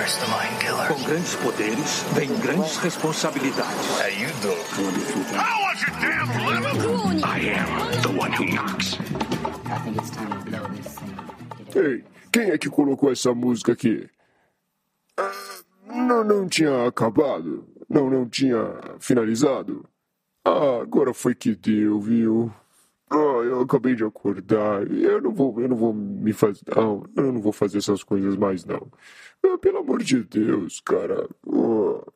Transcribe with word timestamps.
Com 0.00 1.02
grandes 1.04 1.34
poderes, 1.36 2.04
vem 2.14 2.34
grandes 2.38 2.78
responsabilidades. 2.78 4.00
How 4.00 4.08
you 4.08 4.28
doing? 4.40 4.56
How 5.36 5.60
was 5.62 5.82
your 5.82 5.92
damn 6.00 6.28
lemon? 6.46 7.22
I 7.22 7.40
am 7.50 8.00
the 8.00 8.08
one 8.18 8.32
who 8.32 8.46
knocks. 8.46 8.94
I 9.66 9.78
think 9.84 9.98
it's 9.98 10.10
time 10.10 10.30
to 10.30 10.50
blow 10.50 10.66
this 10.68 10.96
thing. 10.96 11.78
Ei, 11.78 12.04
quem 12.32 12.50
é 12.50 12.56
que 12.56 12.70
colocou 12.70 13.12
essa 13.12 13.34
música 13.34 13.72
aqui? 13.72 14.08
Ah, 15.18 15.30
não, 15.86 16.24
não 16.24 16.48
tinha 16.48 16.86
acabado? 16.86 17.68
Não, 17.86 18.08
não 18.08 18.26
tinha 18.26 18.56
finalizado? 18.98 19.86
Ah, 20.46 20.80
agora 20.80 21.12
foi 21.12 21.34
que 21.34 21.54
deu, 21.54 22.00
viu? 22.00 22.50
Ah, 23.10 23.16
eu 23.16 23.60
acabei 23.62 23.94
de 23.94 24.04
acordar. 24.04 24.86
Eu 24.90 25.20
não 25.20 25.34
vou, 25.34 25.60
eu 25.60 25.68
não 25.68 25.76
vou 25.76 25.92
me 25.92 26.32
fazer. 26.32 26.62
Não, 26.74 27.04
eu 27.16 27.32
não 27.32 27.40
vou 27.40 27.52
fazer 27.52 27.78
essas 27.78 28.04
coisas 28.04 28.36
mais, 28.36 28.64
não. 28.64 28.86
Ah, 29.44 29.58
pelo 29.58 29.78
amor 29.78 30.02
de 30.02 30.22
Deus, 30.22 30.80
cara. 30.80 31.28
Ah, 31.48 32.10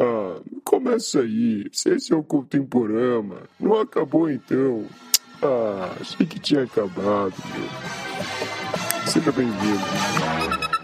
ah, 0.00 0.40
começa 0.64 1.20
aí. 1.20 1.66
Se 1.72 1.90
esse 1.90 2.12
é 2.12 2.16
o 2.16 2.22
contemporâneo, 2.22 3.38
não 3.58 3.80
acabou 3.80 4.30
então. 4.30 4.84
Ah, 5.42 5.96
achei 6.00 6.26
que 6.26 6.38
tinha 6.38 6.64
acabado, 6.64 7.34
meu. 7.54 9.06
Seja 9.06 9.32
bem-vindo. 9.32 10.75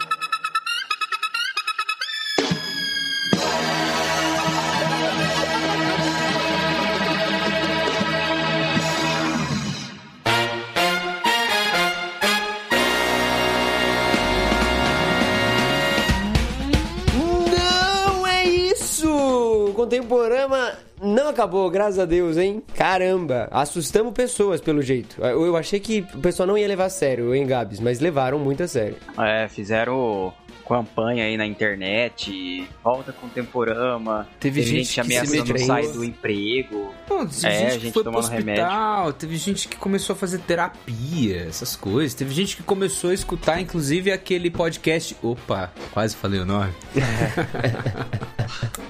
Contemporama 19.92 20.72
não 21.02 21.28
acabou, 21.28 21.68
graças 21.68 21.98
a 21.98 22.06
Deus, 22.06 22.38
hein? 22.38 22.62
Caramba, 22.74 23.46
assustamos 23.50 24.14
pessoas 24.14 24.58
pelo 24.58 24.80
jeito. 24.80 25.20
Eu 25.20 25.54
achei 25.54 25.78
que 25.78 26.06
o 26.14 26.18
pessoal 26.18 26.46
não 26.46 26.56
ia 26.56 26.66
levar 26.66 26.86
a 26.86 26.90
sério, 26.90 27.34
hein, 27.34 27.46
Gabs? 27.46 27.78
Mas 27.78 28.00
levaram 28.00 28.38
muito 28.38 28.62
a 28.62 28.68
sério. 28.68 28.96
É, 29.18 29.46
fizeram 29.48 30.32
campanha 30.62 31.24
aí 31.24 31.36
na 31.36 31.46
internet, 31.46 32.68
volta 32.82 33.12
com 33.12 33.26
o 33.26 33.30
Temporama. 33.30 34.26
Teve 34.40 34.62
gente 34.62 34.86
que 34.88 34.94
se 34.94 35.00
ameaçando 35.00 35.58
sair 35.58 35.88
do 35.92 36.04
emprego. 36.04 36.94
Não, 37.08 37.26
teve 37.26 37.46
É, 37.46 37.70
gente, 37.70 37.80
gente 37.80 37.92
foi 37.92 38.04
tomando 38.04 38.24
hospital, 38.24 39.12
teve 39.12 39.36
gente 39.36 39.68
que 39.68 39.76
começou 39.76 40.14
a 40.14 40.16
fazer 40.16 40.38
terapia, 40.38 41.46
essas 41.48 41.76
coisas. 41.76 42.14
Teve 42.14 42.34
gente 42.34 42.56
que 42.56 42.62
começou 42.62 43.10
a 43.10 43.14
escutar, 43.14 43.60
inclusive, 43.60 44.10
aquele 44.10 44.50
podcast. 44.50 45.16
Opa, 45.22 45.72
quase 45.92 46.16
falei 46.16 46.40
o 46.40 46.46
nome. 46.46 46.72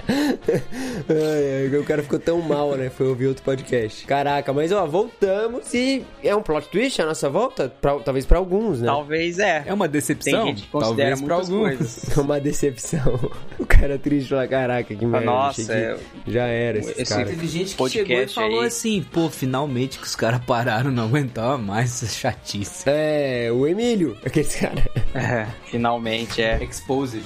Ai, 0.07 1.77
o 1.77 1.83
cara 1.83 2.03
ficou 2.03 2.19
tão 2.19 2.41
mal, 2.41 2.75
né? 2.75 2.89
Foi 2.89 3.07
ouvir 3.07 3.27
outro 3.27 3.43
podcast. 3.43 4.05
Caraca, 4.05 4.51
mas 4.53 4.71
ó, 4.71 4.85
voltamos 4.85 5.73
e 5.73 6.03
é 6.23 6.35
um 6.35 6.41
plot 6.41 6.67
twist 6.69 7.01
a 7.01 7.05
nossa 7.05 7.29
volta? 7.29 7.69
Pra- 7.81 7.99
talvez 7.99 8.25
pra 8.25 8.37
alguns, 8.37 8.81
né? 8.81 8.87
Talvez 8.87 9.39
é. 9.39 9.63
É 9.65 9.73
uma 9.73 9.87
decepção? 9.87 10.43
Tem 10.43 10.47
gente 10.55 10.63
que 10.63 10.69
considera 10.69 11.15
Talvez 11.15 11.21
pra 11.21 11.35
muitas 11.35 11.49
alguns. 11.51 11.62
Coisas. 11.63 12.03
É 12.17 12.21
uma 12.21 12.39
decepção. 12.39 13.31
O 13.59 13.65
cara 13.65 13.97
triste 13.97 14.33
lá, 14.33 14.47
caraca, 14.47 14.93
que 14.95 15.05
merda. 15.05 15.25
Nossa, 15.25 15.73
é- 15.73 15.97
Já 16.27 16.45
era 16.45 16.77
esse 16.79 17.01
Esse 17.01 17.13
cara. 17.13 17.25
Teve 17.25 17.47
gente 17.47 17.71
que 17.71 17.77
Podcast 17.77 18.07
chegou 18.07 18.23
e 18.23 18.27
falou 18.33 18.61
aí. 18.61 18.67
assim, 18.67 19.05
pô, 19.11 19.29
finalmente 19.29 19.97
que 19.99 20.05
os 20.05 20.15
caras 20.15 20.39
pararam, 20.45 20.91
não 20.91 21.03
aguentava 21.05 21.57
mais 21.57 22.03
essa 22.03 22.07
chatice. 22.13 22.83
É, 22.87 23.49
o 23.51 23.65
Emílio, 23.67 24.17
aquele 24.25 24.47
cara. 24.47 24.83
É, 25.15 25.47
finalmente 25.65 26.41
é. 26.41 26.63
Exposed. 26.63 27.23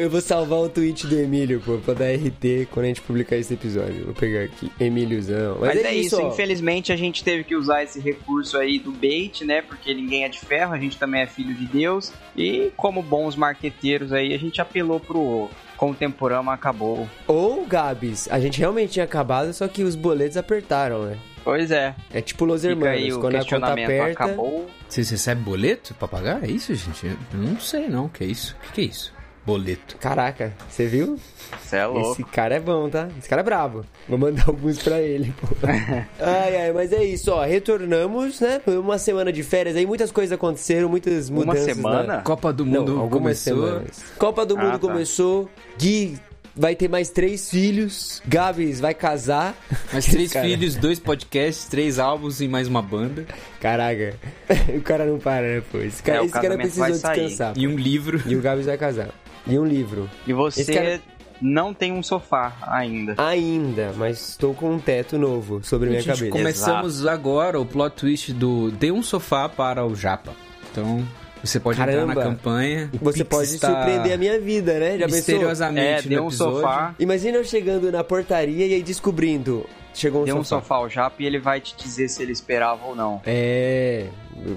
Eu 0.00 0.10
vou 0.10 0.20
salvar 0.20 0.58
o 0.60 0.68
tweet 0.68 1.06
do 1.06 1.18
Emílio, 1.18 1.60
pô, 1.64 1.78
pra 1.78 1.94
dar 1.94 2.12
RT 2.12 2.68
quando 2.70 2.84
a 2.84 2.88
gente 2.88 3.00
publicar 3.00 3.36
esse 3.36 3.54
episódio. 3.54 4.04
Vou 4.06 4.14
pegar 4.14 4.44
aqui. 4.44 4.70
Emíliozão. 4.78 5.58
Mas, 5.60 5.76
é, 5.76 5.94
isso, 5.94 6.20
ó. 6.20 6.28
infelizmente 6.28 6.92
a 6.92 6.96
gente 6.96 7.22
teve 7.24 7.44
que 7.44 7.54
usar 7.56 7.82
esse 7.82 7.98
recurso 8.00 8.56
aí 8.56 8.78
do 8.78 8.92
bait, 8.92 9.44
né? 9.44 9.62
Porque 9.62 9.92
ninguém 9.94 10.24
é 10.24 10.28
de 10.28 10.38
ferro, 10.38 10.72
a 10.74 10.78
gente 10.78 10.96
também 10.98 11.22
é 11.22 11.26
filho 11.26 11.54
de 11.54 11.66
Deus. 11.66 12.12
E 12.36 12.70
como 12.76 13.02
bons 13.02 13.34
marqueteiros 13.36 13.67
aí, 14.12 14.34
a 14.34 14.38
gente 14.38 14.60
apelou 14.60 15.00
pro 15.00 15.50
Contemporama 15.76 16.52
acabou. 16.52 17.08
Ou, 17.26 17.64
Gabs, 17.64 18.28
a 18.30 18.40
gente 18.40 18.58
realmente 18.58 18.94
tinha 18.94 19.04
acabado, 19.04 19.52
só 19.52 19.68
que 19.68 19.84
os 19.84 19.94
boletos 19.94 20.36
apertaram, 20.36 21.04
né? 21.04 21.18
Pois 21.44 21.70
é. 21.70 21.94
É 22.12 22.20
tipo 22.20 22.44
Los 22.44 22.64
Hermanos, 22.64 23.16
quando 23.16 23.36
a 23.36 23.38
conta 23.38 23.38
questionamento. 23.38 23.84
aperta... 23.86 24.24
Acabou. 24.24 24.68
Vocês 24.88 25.08
recebem 25.08 25.42
boleto 25.42 25.94
pra 25.94 26.08
pagar? 26.08 26.44
É 26.44 26.50
isso, 26.50 26.74
gente? 26.74 27.06
Eu 27.06 27.16
não 27.32 27.58
sei 27.60 27.88
não, 27.88 28.06
o 28.06 28.08
que 28.08 28.24
é 28.24 28.26
isso? 28.26 28.56
O 28.58 28.66
que, 28.66 28.72
que 28.72 28.80
é 28.80 28.84
isso? 28.84 29.17
Boleto. 29.48 29.96
Caraca, 29.96 30.52
você 30.68 30.86
viu? 30.86 31.18
Você 31.64 31.76
é 31.76 31.86
louco. 31.86 32.12
Esse 32.12 32.24
cara 32.24 32.56
é 32.56 32.60
bom, 32.60 32.90
tá? 32.90 33.08
Esse 33.18 33.26
cara 33.26 33.40
é 33.40 33.42
brabo. 33.42 33.82
Vou 34.06 34.18
mandar 34.18 34.44
alguns 34.46 34.76
pra 34.78 35.00
ele, 35.00 35.32
pô. 35.40 35.46
ai, 36.20 36.56
ai, 36.64 36.72
mas 36.74 36.92
é 36.92 37.02
isso, 37.02 37.32
ó. 37.32 37.42
Retornamos, 37.46 38.40
né? 38.40 38.60
Foi 38.62 38.76
uma 38.76 38.98
semana 38.98 39.32
de 39.32 39.42
férias 39.42 39.74
aí, 39.74 39.86
muitas 39.86 40.12
coisas 40.12 40.32
aconteceram, 40.34 40.86
muitas 40.90 41.30
Uma 41.30 41.46
mudanças. 41.46 41.64
semana? 41.76 42.02
Na... 42.16 42.20
Copa 42.20 42.52
do 42.52 42.66
Não, 42.66 42.80
Mundo 42.80 43.00
algumas 43.00 43.42
começou. 43.42 43.66
semanas. 43.68 44.04
Copa 44.18 44.44
do 44.44 44.54
Mundo 44.58 44.66
Ah, 44.68 44.72
tá. 44.72 44.78
começou. 44.78 45.48
Gui 45.78 46.18
vai 46.54 46.74
ter 46.76 46.88
mais 46.88 47.08
três 47.08 47.48
filhos. 47.48 48.20
Gabs 48.26 48.80
vai 48.80 48.92
casar. 48.92 49.54
Mais 49.90 50.04
três 50.04 50.30
Cara, 50.32 50.44
filhos, 50.46 50.76
dois 50.76 50.98
podcasts, 50.98 51.64
três 51.66 51.98
álbuns 51.98 52.42
e 52.42 52.48
mais 52.48 52.68
uma 52.68 52.82
banda. 52.82 53.24
Caraca. 53.60 54.14
o 54.76 54.80
cara 54.82 55.06
não 55.06 55.18
para, 55.18 55.42
né, 55.46 55.62
pô? 55.72 55.78
Esse 55.78 56.02
cara, 56.02 56.18
É, 56.18 56.20
o 56.20 56.24
esse 56.24 56.32
cara 56.34 56.56
precisou 56.58 56.86
descansar. 56.90 57.54
E 57.56 57.66
um 57.66 57.76
livro. 57.76 58.20
E 58.26 58.36
o 58.36 58.40
Gabs 58.42 58.66
vai 58.66 58.76
casar. 58.76 59.08
E 59.46 59.58
um 59.58 59.64
livro. 59.64 60.08
E 60.26 60.32
você 60.32 60.64
cara- 60.72 61.00
não 61.40 61.72
tem 61.72 61.92
um 61.92 62.02
sofá 62.02 62.52
ainda. 62.62 63.14
Ainda, 63.18 63.92
mas 63.96 64.30
estou 64.30 64.52
com 64.54 64.72
um 64.72 64.78
teto 64.78 65.16
novo 65.18 65.60
sobre 65.62 65.88
minha 65.88 66.00
Gente, 66.02 66.14
cabeça. 66.18 66.30
começamos 66.36 67.06
agora 67.06 67.60
o 67.60 67.64
plot 67.64 67.94
twist 67.96 68.32
do 68.32 68.70
Dê 68.72 68.90
um 68.90 69.02
sofá 69.02 69.48
para 69.48 69.84
o 69.86 69.94
Japa. 69.94 70.32
Então, 70.70 71.06
você 71.42 71.58
pode 71.60 71.80
entrar 71.80 71.92
Caramba. 71.92 72.14
na 72.14 72.22
campanha. 72.22 72.90
O 73.00 73.04
Você 73.04 73.24
Pix 73.24 73.28
pode 73.36 73.54
está 73.54 73.68
surpreender 73.68 74.12
a 74.12 74.16
minha 74.16 74.40
vida, 74.40 74.78
né? 74.78 74.90
Já 74.98 75.04
pensou? 75.06 75.16
misteriosamente 75.16 76.06
É, 76.06 76.08
deu 76.08 76.24
um 76.24 76.26
episódio. 76.26 76.56
sofá. 76.56 76.94
Imagina 76.98 77.38
eu 77.38 77.44
chegando 77.44 77.90
na 77.92 78.02
portaria 78.02 78.66
e 78.66 78.74
aí 78.74 78.82
descobrindo. 78.82 79.64
Chegou 79.98 80.22
um 80.22 80.24
Deu 80.24 80.36
um 80.36 80.44
sofá. 80.44 80.76
ao 80.76 80.88
Jap 80.88 81.20
e 81.22 81.26
ele 81.26 81.38
vai 81.40 81.60
te 81.60 81.74
dizer 81.76 82.08
se 82.08 82.22
ele 82.22 82.32
esperava 82.32 82.84
ou 82.86 82.94
não. 82.94 83.20
É. 83.26 84.06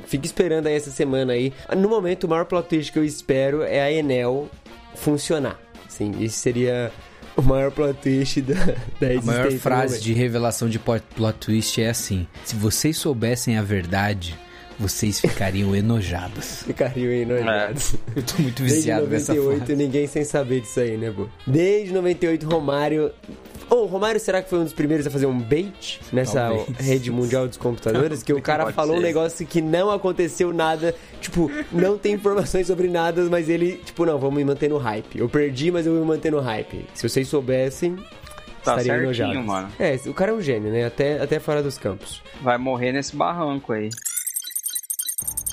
Fica 0.05 0.25
esperando 0.25 0.67
aí 0.67 0.75
essa 0.75 0.91
semana 0.91 1.33
aí. 1.33 1.51
No 1.75 1.89
momento, 1.89 2.25
o 2.25 2.29
maior 2.29 2.45
plot 2.45 2.67
twist 2.69 2.91
que 2.91 2.99
eu 2.99 3.03
espero 3.03 3.63
é 3.63 3.81
a 3.81 3.91
Enel 3.91 4.47
funcionar. 4.95 5.59
Sim, 5.89 6.11
isso 6.19 6.37
seria 6.37 6.91
o 7.35 7.41
maior 7.41 7.71
plot 7.71 7.95
twist 8.01 8.41
da, 8.41 8.53
da 8.53 8.61
A 8.61 8.73
existência. 9.13 9.21
maior 9.23 9.49
do 9.51 9.59
frase 9.59 9.99
de 9.99 10.13
revelação 10.13 10.69
de 10.69 10.77
plot 10.77 11.03
plot 11.15 11.37
twist 11.39 11.81
é 11.81 11.89
assim: 11.89 12.27
Se 12.45 12.55
vocês 12.55 12.95
soubessem 12.97 13.57
a 13.57 13.61
verdade, 13.63 14.37
vocês 14.77 15.19
ficariam 15.19 15.73
enojados. 15.75 16.61
Ficariam 16.63 17.11
enojados. 17.11 17.95
Eu 18.15 18.21
tô 18.23 18.41
muito 18.41 18.59
Desde 18.61 18.77
viciado 18.77 19.07
nessa 19.07 19.33
98, 19.33 19.65
frase. 19.65 19.75
ninguém 19.75 20.05
sem 20.07 20.23
saber 20.23 20.61
disso 20.61 20.79
aí, 20.79 20.97
né, 20.97 21.11
pô? 21.15 21.27
Desde 21.47 21.91
98, 21.93 22.47
Romário. 22.47 23.11
Ô, 23.71 23.83
o 23.83 23.85
Romário, 23.85 24.19
será 24.19 24.41
que 24.41 24.49
foi 24.49 24.59
um 24.59 24.65
dos 24.65 24.73
primeiros 24.73 25.07
a 25.07 25.09
fazer 25.09 25.27
um 25.27 25.39
bait 25.39 26.01
nessa 26.11 26.49
Talvez. 26.49 26.77
rede 26.77 27.09
mundial 27.09 27.47
dos 27.47 27.55
computadores? 27.55 28.21
Que 28.21 28.33
o 28.33 28.41
cara 28.41 28.65
Pode 28.65 28.75
falou 28.75 28.97
um 28.97 28.99
ser. 28.99 29.05
negócio 29.05 29.47
que 29.47 29.61
não 29.61 29.89
aconteceu 29.89 30.51
nada. 30.51 30.93
Tipo, 31.21 31.49
não 31.71 31.97
tem 31.97 32.15
informações 32.15 32.67
sobre 32.67 32.89
nada, 32.89 33.23
mas 33.29 33.47
ele, 33.47 33.77
tipo, 33.77 34.05
não, 34.05 34.19
vamos 34.19 34.35
me 34.35 34.43
manter 34.43 34.69
no 34.69 34.77
hype. 34.77 35.17
Eu 35.17 35.29
perdi, 35.29 35.71
mas 35.71 35.85
eu 35.85 35.93
vou 35.93 36.01
me 36.01 36.07
manter 36.07 36.33
no 36.33 36.41
hype. 36.41 36.85
Se 36.93 37.07
vocês 37.07 37.29
soubessem. 37.29 37.95
Tá 38.61 38.75
estariam 38.77 39.13
certinho, 39.13 39.41
mano. 39.41 39.69
É, 39.79 39.97
o 40.05 40.13
cara 40.13 40.31
é 40.31 40.33
um 40.35 40.41
gênio, 40.41 40.69
né? 40.69 40.85
Até, 40.85 41.21
até 41.21 41.39
fora 41.39 41.63
dos 41.63 41.77
campos. 41.77 42.21
Vai 42.41 42.57
morrer 42.57 42.91
nesse 42.91 43.15
barranco 43.15 43.71
aí. 43.71 43.89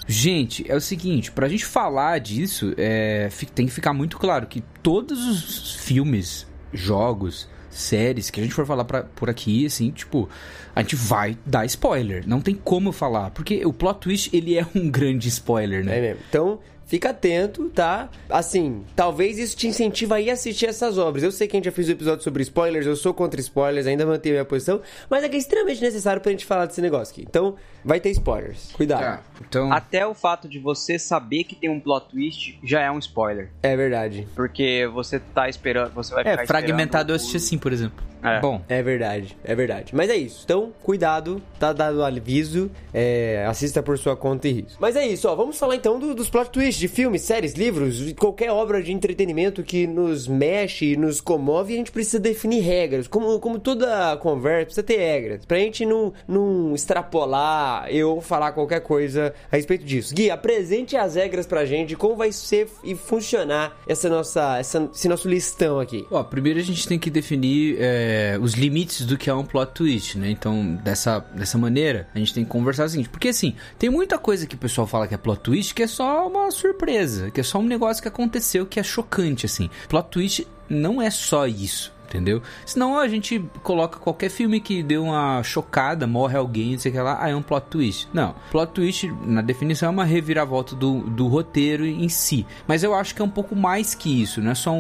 Gente, 0.09 0.69
é 0.69 0.75
o 0.75 0.81
seguinte, 0.81 1.31
pra 1.31 1.49
gente 1.49 1.65
falar 1.65 2.19
disso, 2.19 2.75
é, 2.77 3.29
tem 3.55 3.67
que 3.67 3.73
ficar 3.73 3.93
muito 3.93 4.19
claro 4.19 4.47
que 4.49 4.61
todos 4.83 5.25
os 5.27 5.77
filmes, 5.77 6.47
jogos, 6.73 7.49
séries 7.71 8.31
que 8.31 8.41
a 8.41 8.43
gente 8.43 8.55
for 8.55 8.67
falar 8.67 8.85
pra, 8.85 9.03
por 9.03 9.29
aqui, 9.29 9.67
assim, 9.67 9.91
tipo, 9.91 10.29
a 10.75 10.83
gente 10.83 10.97
vai 10.97 11.37
dar 11.45 11.65
spoiler. 11.67 12.27
Não 12.27 12.41
tem 12.41 12.55
como 12.55 12.93
falar, 12.93 13.31
porque 13.31 13.65
o 13.65 13.73
plot 13.73 14.01
twist, 14.01 14.31
ele 14.37 14.57
é 14.57 14.67
um 14.75 14.89
grande 14.91 15.29
spoiler, 15.29 15.85
né? 15.85 15.99
É 15.99 16.01
mesmo. 16.01 16.21
Então, 16.29 16.59
fica 16.89 17.11
atento, 17.11 17.69
tá? 17.69 18.09
Assim, 18.29 18.85
talvez 18.97 19.39
isso 19.39 19.57
te 19.57 19.69
incentive 19.69 20.13
a 20.13 20.21
ir 20.21 20.31
assistir 20.31 20.67
essas 20.67 20.99
obras. 20.99 21.23
Eu 21.23 21.31
sei 21.31 21.47
que 21.47 21.57
a 21.57 21.59
gente 21.59 21.67
já 21.67 21.73
fez 21.73 21.89
um 21.89 21.93
episódio 21.93 22.25
sobre 22.25 22.43
spoilers, 22.43 22.87
eu 22.87 22.97
sou 22.97 23.15
contra 23.15 23.39
spoilers, 23.41 23.87
ainda 23.87 24.05
mantenho 24.05 24.35
minha 24.35 24.45
posição, 24.45 24.81
mas 25.09 25.23
é 25.23 25.29
que 25.29 25.37
é 25.37 25.39
extremamente 25.39 25.81
necessário 25.81 26.21
pra 26.21 26.33
gente 26.33 26.45
falar 26.45 26.67
desse 26.67 26.81
negócio 26.81 27.13
aqui. 27.13 27.25
Então, 27.29 27.55
vai 27.85 28.01
ter 28.01 28.11
spoilers. 28.11 28.73
Cuidado. 28.73 29.01
Tá, 29.01 29.23
então... 29.47 29.71
Até 29.71 30.07
o 30.07 30.15
fato 30.15 30.49
de 30.49 30.59
você 30.59 30.99
saber 30.99 31.45
que 31.45 31.55
tem 31.55 31.69
um 31.69 31.79
plot 31.79 32.09
twist 32.09 32.59
já 32.65 32.81
é 32.81 32.91
um 32.91 32.99
spoiler. 32.99 33.51
É 33.63 33.77
verdade. 33.77 34.27
Porque 34.35 34.89
você 34.93 35.21
tá 35.21 35.49
esperando, 35.49 35.93
você 35.93 36.15
vai 36.15 36.25
ficar 36.25 36.43
É, 36.43 36.47
fragmentado 36.47 37.13
eu 37.13 37.17
assisti 37.17 37.37
assim, 37.37 37.59
por 37.59 37.73
exemplo. 37.73 38.08
É. 38.23 38.41
Bom, 38.41 38.61
É 38.69 38.83
verdade, 38.83 39.37
é 39.45 39.55
verdade. 39.55 39.95
Mas 39.95 40.11
é 40.11 40.17
isso. 40.17 40.43
Então, 40.45 40.73
cuidado, 40.83 41.41
tá 41.59 41.73
dado 41.73 41.99
o 41.99 42.05
aviso. 42.05 42.71
é, 42.93 43.45
assista 43.47 43.83
por 43.83 43.97
sua 43.99 44.17
conta 44.17 44.49
e 44.49 44.53
risco. 44.53 44.79
Mas 44.81 44.97
é 44.97 45.07
isso, 45.07 45.29
ó. 45.29 45.35
Vamos 45.37 45.59
falar 45.59 45.77
então 45.77 45.99
do- 45.99 46.15
dos 46.15 46.29
plot 46.31 46.51
twists 46.51 46.79
de 46.79 46.89
filmes, 46.89 47.23
séries, 47.23 47.53
livros, 47.55 47.97
de 47.97 48.15
qualquer 48.15 48.51
obra 48.51 48.83
de 48.83 48.93
entretenimento 48.93 49.63
que 49.63 49.87
nos 49.87 50.27
mexe 50.27 50.93
e 50.93 50.97
nos 50.97 51.21
comove. 51.21 51.75
A 51.75 51.77
gente 51.77 51.93
precisa 51.93 52.19
definir 52.19 52.61
regras. 52.61 53.07
Como, 53.07 53.39
como 53.39 53.59
toda 53.59 54.17
conversa, 54.17 54.65
precisa 54.67 54.83
ter 54.83 54.97
regras. 54.97 55.45
Pra 55.47 55.59
gente 55.59 55.85
não, 55.87 56.13
não 56.27 56.75
extrapolar 56.75 57.87
eu 57.91 58.21
falar 58.21 58.53
qualquer 58.53 58.81
coisa 58.81 59.33
a 59.51 59.57
respeito 59.57 59.85
disso. 59.85 60.15
Gui, 60.15 60.31
apresente 60.31 60.97
as 60.97 61.15
regras 61.15 61.47
pra 61.47 61.65
gente 61.65 61.89
de 61.89 61.97
como 61.97 62.17
vai 62.17 62.33
ser 62.33 62.69
e 62.85 62.95
funcionar 62.95 63.77
essa 63.87 64.09
nossa, 64.09 64.59
essa- 64.59 64.89
esse 64.95 65.09
nosso 65.09 65.29
listão 65.29 65.79
aqui. 65.81 66.05
Ó, 66.11 66.23
primeiro 66.23 66.59
a 66.59 66.63
gente 66.63 66.87
tem 66.87 66.99
que 66.99 67.11
definir 67.11 67.77
é, 67.79 68.08
os 68.41 68.55
limites 68.55 69.05
do 69.05 69.17
que 69.17 69.29
é 69.31 69.35
um 69.35 69.45
plot 69.45 69.73
twist, 69.73 70.19
né? 70.19 70.31
Então, 70.31 70.75
dessa, 70.83 71.21
dessa 71.35 71.59
maneira, 71.59 72.09
a 72.15 72.19
gente 72.19 72.35
tem 72.35 72.45
que 72.45 72.51
conversar 72.51 72.85
o 72.85 72.89
seguinte. 72.89 73.09
Porque, 73.09 73.29
assim, 73.29 73.55
tem 73.79 73.91
muita 73.91 74.19
coisa 74.19 74.47
que 74.47 74.55
o 74.55 74.59
pessoal 74.59 74.87
fala 74.87 75.07
que 75.07 75.15
é 75.15 75.19
plot 75.19 75.41
twist 75.41 75.75
que 75.75 75.83
é 75.83 75.87
só 75.87 76.27
uma 76.27 76.51
surpresa, 76.51 77.31
que 77.31 77.41
é 77.41 77.45
só 77.45 77.59
um 77.59 77.67
negócio 77.67 78.03
que 78.03 78.09
aconteceu 78.09 78.67
que 78.67 78.81
é 78.81 78.83
chocante, 78.83 79.47
assim. 79.47 79.71
Plot 79.89 80.09
twist 80.11 80.47
não 80.69 81.01
é 81.01 81.11
só 81.11 81.47
isso. 81.47 81.93
Entendeu? 82.09 82.41
Senão 82.65 82.99
a 82.99 83.07
gente 83.07 83.39
coloca 83.63 83.99
qualquer 83.99 84.31
filme 84.31 84.61
que 84.61 84.83
deu 84.83 85.05
uma 85.05 85.43
chocada, 85.43 86.07
morre 86.07 86.39
alguém, 86.39 86.79
sei 86.79 86.91
que 86.91 86.99
lá, 86.99 87.19
ah, 87.21 87.29
é 87.29 87.37
um 87.37 87.43
plot 87.43 87.67
twist. 87.69 88.09
Não. 88.15 88.35
Plot 88.51 88.73
twist, 88.73 89.13
na 89.27 89.43
definição, 89.43 89.89
é 89.89 89.93
uma 89.93 90.05
reviravolta 90.07 90.75
do, 90.75 91.01
do 91.01 91.27
roteiro 91.27 91.85
em 91.85 92.09
si. 92.09 92.47
Mas 92.67 92.83
eu 92.83 92.95
acho 92.95 93.15
que 93.15 93.21
é 93.21 93.25
um 93.25 93.29
pouco 93.31 93.55
mais 93.55 93.95
que 93.95 94.23
isso. 94.23 94.41
Não 94.41 94.51
é 94.53 94.55
só 94.55 94.73
um- 94.73 94.79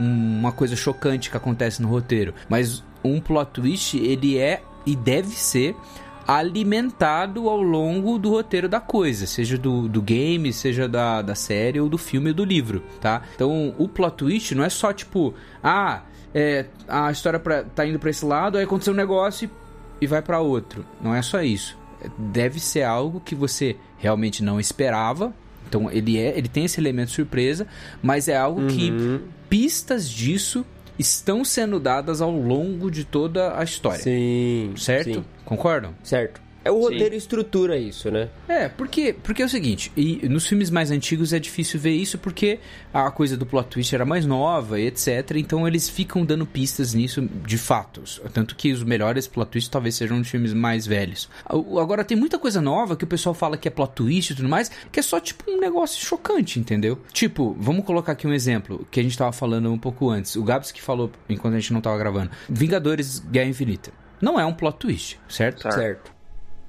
um- 0.00 0.38
uma 0.40 0.50
coisa 0.50 0.74
chocante 0.74 1.30
que 1.30 1.36
acontece 1.36 1.82
no 1.82 1.88
roteiro. 1.88 2.32
Mas 2.48 2.82
um 3.04 3.20
plot 3.20 3.50
twist, 3.52 3.98
ele 3.98 4.38
é 4.38 4.62
e 4.86 4.96
deve 4.96 5.28
ser 5.34 5.76
alimentado 6.26 7.48
ao 7.48 7.60
longo 7.62 8.18
do 8.18 8.30
roteiro 8.30 8.68
da 8.68 8.80
coisa, 8.80 9.26
seja 9.26 9.56
do, 9.56 9.88
do 9.88 10.02
game, 10.02 10.52
seja 10.52 10.88
da, 10.88 11.22
da 11.22 11.34
série 11.34 11.80
ou 11.80 11.88
do 11.88 11.96
filme 11.96 12.28
ou 12.30 12.34
do 12.34 12.44
livro, 12.44 12.82
tá? 13.00 13.22
Então 13.34 13.74
o 13.78 13.88
plot 13.88 14.16
twist 14.16 14.54
não 14.54 14.64
é 14.64 14.68
só 14.68 14.92
tipo, 14.92 15.34
ah, 15.62 16.02
é, 16.38 16.66
a 16.86 17.10
história 17.10 17.40
pra, 17.40 17.62
tá 17.62 17.86
indo 17.86 17.98
pra 17.98 18.10
esse 18.10 18.22
lado, 18.22 18.58
aí 18.58 18.64
aconteceu 18.64 18.92
um 18.92 18.96
negócio 18.96 19.48
e, 20.00 20.04
e 20.04 20.06
vai 20.06 20.20
pra 20.20 20.38
outro. 20.38 20.84
Não 21.00 21.14
é 21.14 21.22
só 21.22 21.40
isso. 21.40 21.78
Deve 22.18 22.60
ser 22.60 22.82
algo 22.82 23.20
que 23.20 23.34
você 23.34 23.74
realmente 23.96 24.44
não 24.44 24.60
esperava. 24.60 25.32
Então 25.66 25.90
ele 25.90 26.18
é, 26.18 26.36
ele 26.36 26.46
tem 26.46 26.66
esse 26.66 26.78
elemento 26.78 27.10
surpresa, 27.10 27.66
mas 28.02 28.28
é 28.28 28.36
algo 28.36 28.66
que 28.66 28.92
pistas 29.48 30.10
disso 30.10 30.64
estão 30.98 31.42
sendo 31.42 31.80
dadas 31.80 32.20
ao 32.20 32.30
longo 32.30 32.90
de 32.90 33.04
toda 33.04 33.58
a 33.58 33.64
história. 33.64 34.02
Sim. 34.02 34.74
Certo? 34.76 35.14
sim. 35.14 35.24
Concordam? 35.42 35.94
Certo. 36.04 36.45
É 36.66 36.70
o 36.70 36.80
roteiro 36.80 37.14
estrutura 37.14 37.78
isso, 37.78 38.10
né? 38.10 38.28
É, 38.48 38.68
porque, 38.68 39.14
porque 39.22 39.40
é 39.40 39.44
o 39.44 39.48
seguinte, 39.48 39.92
e 39.96 40.28
nos 40.28 40.46
filmes 40.46 40.68
mais 40.68 40.90
antigos 40.90 41.32
é 41.32 41.38
difícil 41.38 41.78
ver 41.78 41.92
isso 41.92 42.18
porque 42.18 42.58
a 42.92 43.08
coisa 43.10 43.36
do 43.36 43.46
plot 43.46 43.68
twist 43.68 43.94
era 43.94 44.04
mais 44.04 44.26
nova 44.26 44.80
e 44.80 44.86
etc. 44.86 45.36
Então 45.36 45.66
eles 45.68 45.88
ficam 45.88 46.24
dando 46.24 46.44
pistas 46.44 46.92
nisso 46.92 47.22
de 47.22 47.56
fatos. 47.56 48.20
Tanto 48.32 48.56
que 48.56 48.72
os 48.72 48.82
melhores 48.82 49.28
plot 49.28 49.50
twists 49.50 49.70
talvez 49.70 49.94
sejam 49.94 50.20
os 50.20 50.28
filmes 50.28 50.52
mais 50.52 50.86
velhos. 50.86 51.28
Agora 51.46 52.04
tem 52.04 52.16
muita 52.16 52.36
coisa 52.36 52.60
nova 52.60 52.96
que 52.96 53.04
o 53.04 53.06
pessoal 53.06 53.34
fala 53.34 53.56
que 53.56 53.68
é 53.68 53.70
plot 53.70 53.92
twist 53.94 54.32
e 54.32 54.36
tudo 54.36 54.48
mais, 54.48 54.68
que 54.90 54.98
é 54.98 55.02
só 55.02 55.20
tipo 55.20 55.48
um 55.48 55.60
negócio 55.60 56.04
chocante, 56.04 56.58
entendeu? 56.58 56.98
Tipo, 57.12 57.56
vamos 57.60 57.84
colocar 57.84 58.12
aqui 58.12 58.26
um 58.26 58.32
exemplo 58.32 58.84
que 58.90 58.98
a 58.98 59.02
gente 59.04 59.16
tava 59.16 59.30
falando 59.30 59.70
um 59.70 59.78
pouco 59.78 60.10
antes. 60.10 60.34
O 60.34 60.42
Gabs 60.42 60.72
que 60.72 60.82
falou 60.82 61.12
enquanto 61.28 61.54
a 61.54 61.60
gente 61.60 61.72
não 61.72 61.80
tava 61.80 61.96
gravando. 61.96 62.32
Vingadores 62.48 63.20
Guerra 63.20 63.50
Infinita. 63.50 63.92
Não 64.20 64.40
é 64.40 64.44
um 64.44 64.52
plot 64.52 64.78
twist, 64.78 65.20
certo? 65.28 65.70
Certo. 65.72 66.15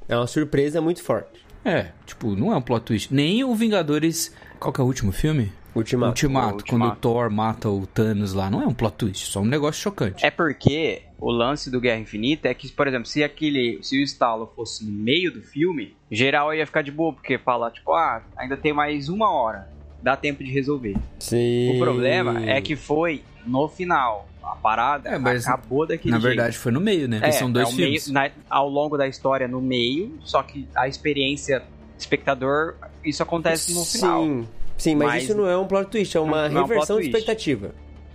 É 0.07 0.15
uma 0.15 0.27
surpresa 0.27 0.81
muito 0.81 1.04
forte. 1.04 1.45
É, 1.65 1.92
tipo, 2.06 2.36
não 2.36 2.54
é 2.54 2.56
um 2.56 2.62
plot 2.62 2.86
twist. 2.86 3.13
Nem 3.13 3.44
o 3.44 3.54
Vingadores. 3.54 4.33
Qual 4.59 4.71
que 4.71 4.80
é 4.80 4.83
o 4.83 4.88
último 4.88 5.12
filme? 5.12 5.51
Ultimato. 5.75 6.09
Ultimato, 6.09 6.65
quando 6.65 6.86
o 6.86 6.95
Thor 6.95 7.30
mata 7.30 7.69
o 7.69 7.86
Thanos 7.86 8.33
lá. 8.33 8.50
Não 8.50 8.62
é 8.62 8.65
um 8.65 8.74
plot 8.74 8.95
twist, 8.95 9.27
só 9.27 9.42
um 9.42 9.45
negócio 9.45 9.81
chocante. 9.81 10.25
É 10.25 10.31
porque 10.31 11.04
o 11.19 11.30
lance 11.30 11.69
do 11.69 11.80
Guerra 11.80 12.00
Infinita 12.00 12.48
é 12.48 12.54
que, 12.54 12.71
por 12.71 12.88
exemplo, 12.88 13.06
se 13.06 13.24
aquele. 13.24 13.80
Se 13.81 14.00
o 14.00 14.04
estalo 14.04 14.51
fosse 14.56 14.86
no 14.86 14.92
meio 14.92 15.31
do 15.31 15.42
filme, 15.42 15.95
geral 16.10 16.53
ia 16.53 16.65
ficar 16.65 16.81
de 16.81 16.92
boa, 16.92 17.13
porque 17.13 17.38
fala, 17.38 17.69
tipo, 17.69 17.94
ah, 17.94 18.24
ainda 18.36 18.57
tem 18.57 18.74
mais 18.74 19.10
uma 19.10 19.30
hora. 19.30 19.69
Dá 20.01 20.15
tempo 20.15 20.44
de 20.44 20.51
resolver. 20.51 20.95
Sim. 21.19 21.75
O 21.75 21.80
problema 21.80 22.44
é 22.50 22.62
que 22.62 22.75
foi 22.75 23.24
no 23.45 23.68
final. 23.68 24.27
A 24.51 24.55
parada 24.55 25.09
É, 25.09 25.17
mas 25.17 25.45
acabou 25.47 25.85
daquele 25.85 26.11
Na 26.11 26.19
jeito. 26.19 26.35
verdade, 26.35 26.57
foi 26.57 26.71
no 26.71 26.79
meio, 26.79 27.07
né? 27.07 27.17
Porque 27.17 27.29
É, 27.29 27.33
são 27.33 27.51
dois 27.51 27.67
é 27.69 27.71
filmes. 27.71 28.07
meio- 28.07 28.13
na- 28.13 28.31
ao 28.49 28.69
longo 28.69 28.97
da 28.97 29.07
história 29.07 29.47
no 29.47 29.61
meio, 29.61 30.17
só 30.23 30.41
que 30.44 30.67
a 30.75 30.88
experiência 30.88 31.61
espectador, 31.97 32.75
isso 33.03 33.21
acontece 33.23 33.73
no 33.73 33.83
final. 33.83 34.23
Sim. 34.23 34.47
Sim, 34.77 34.95
mas, 34.95 35.07
Mas- 35.07 35.23
isso 35.23 35.35
não 35.35 35.47
é 35.47 35.57
um 35.57 35.65
plot 35.65 35.89
twist, 35.89 36.15
é 36.15 36.19
uma 36.19 36.44
Não- 36.44 36.49
não 36.53 36.61
é 36.61 36.63
um 36.63 36.67
reversão 36.67 36.99
de 36.99 37.07
expectativa. 37.07 37.71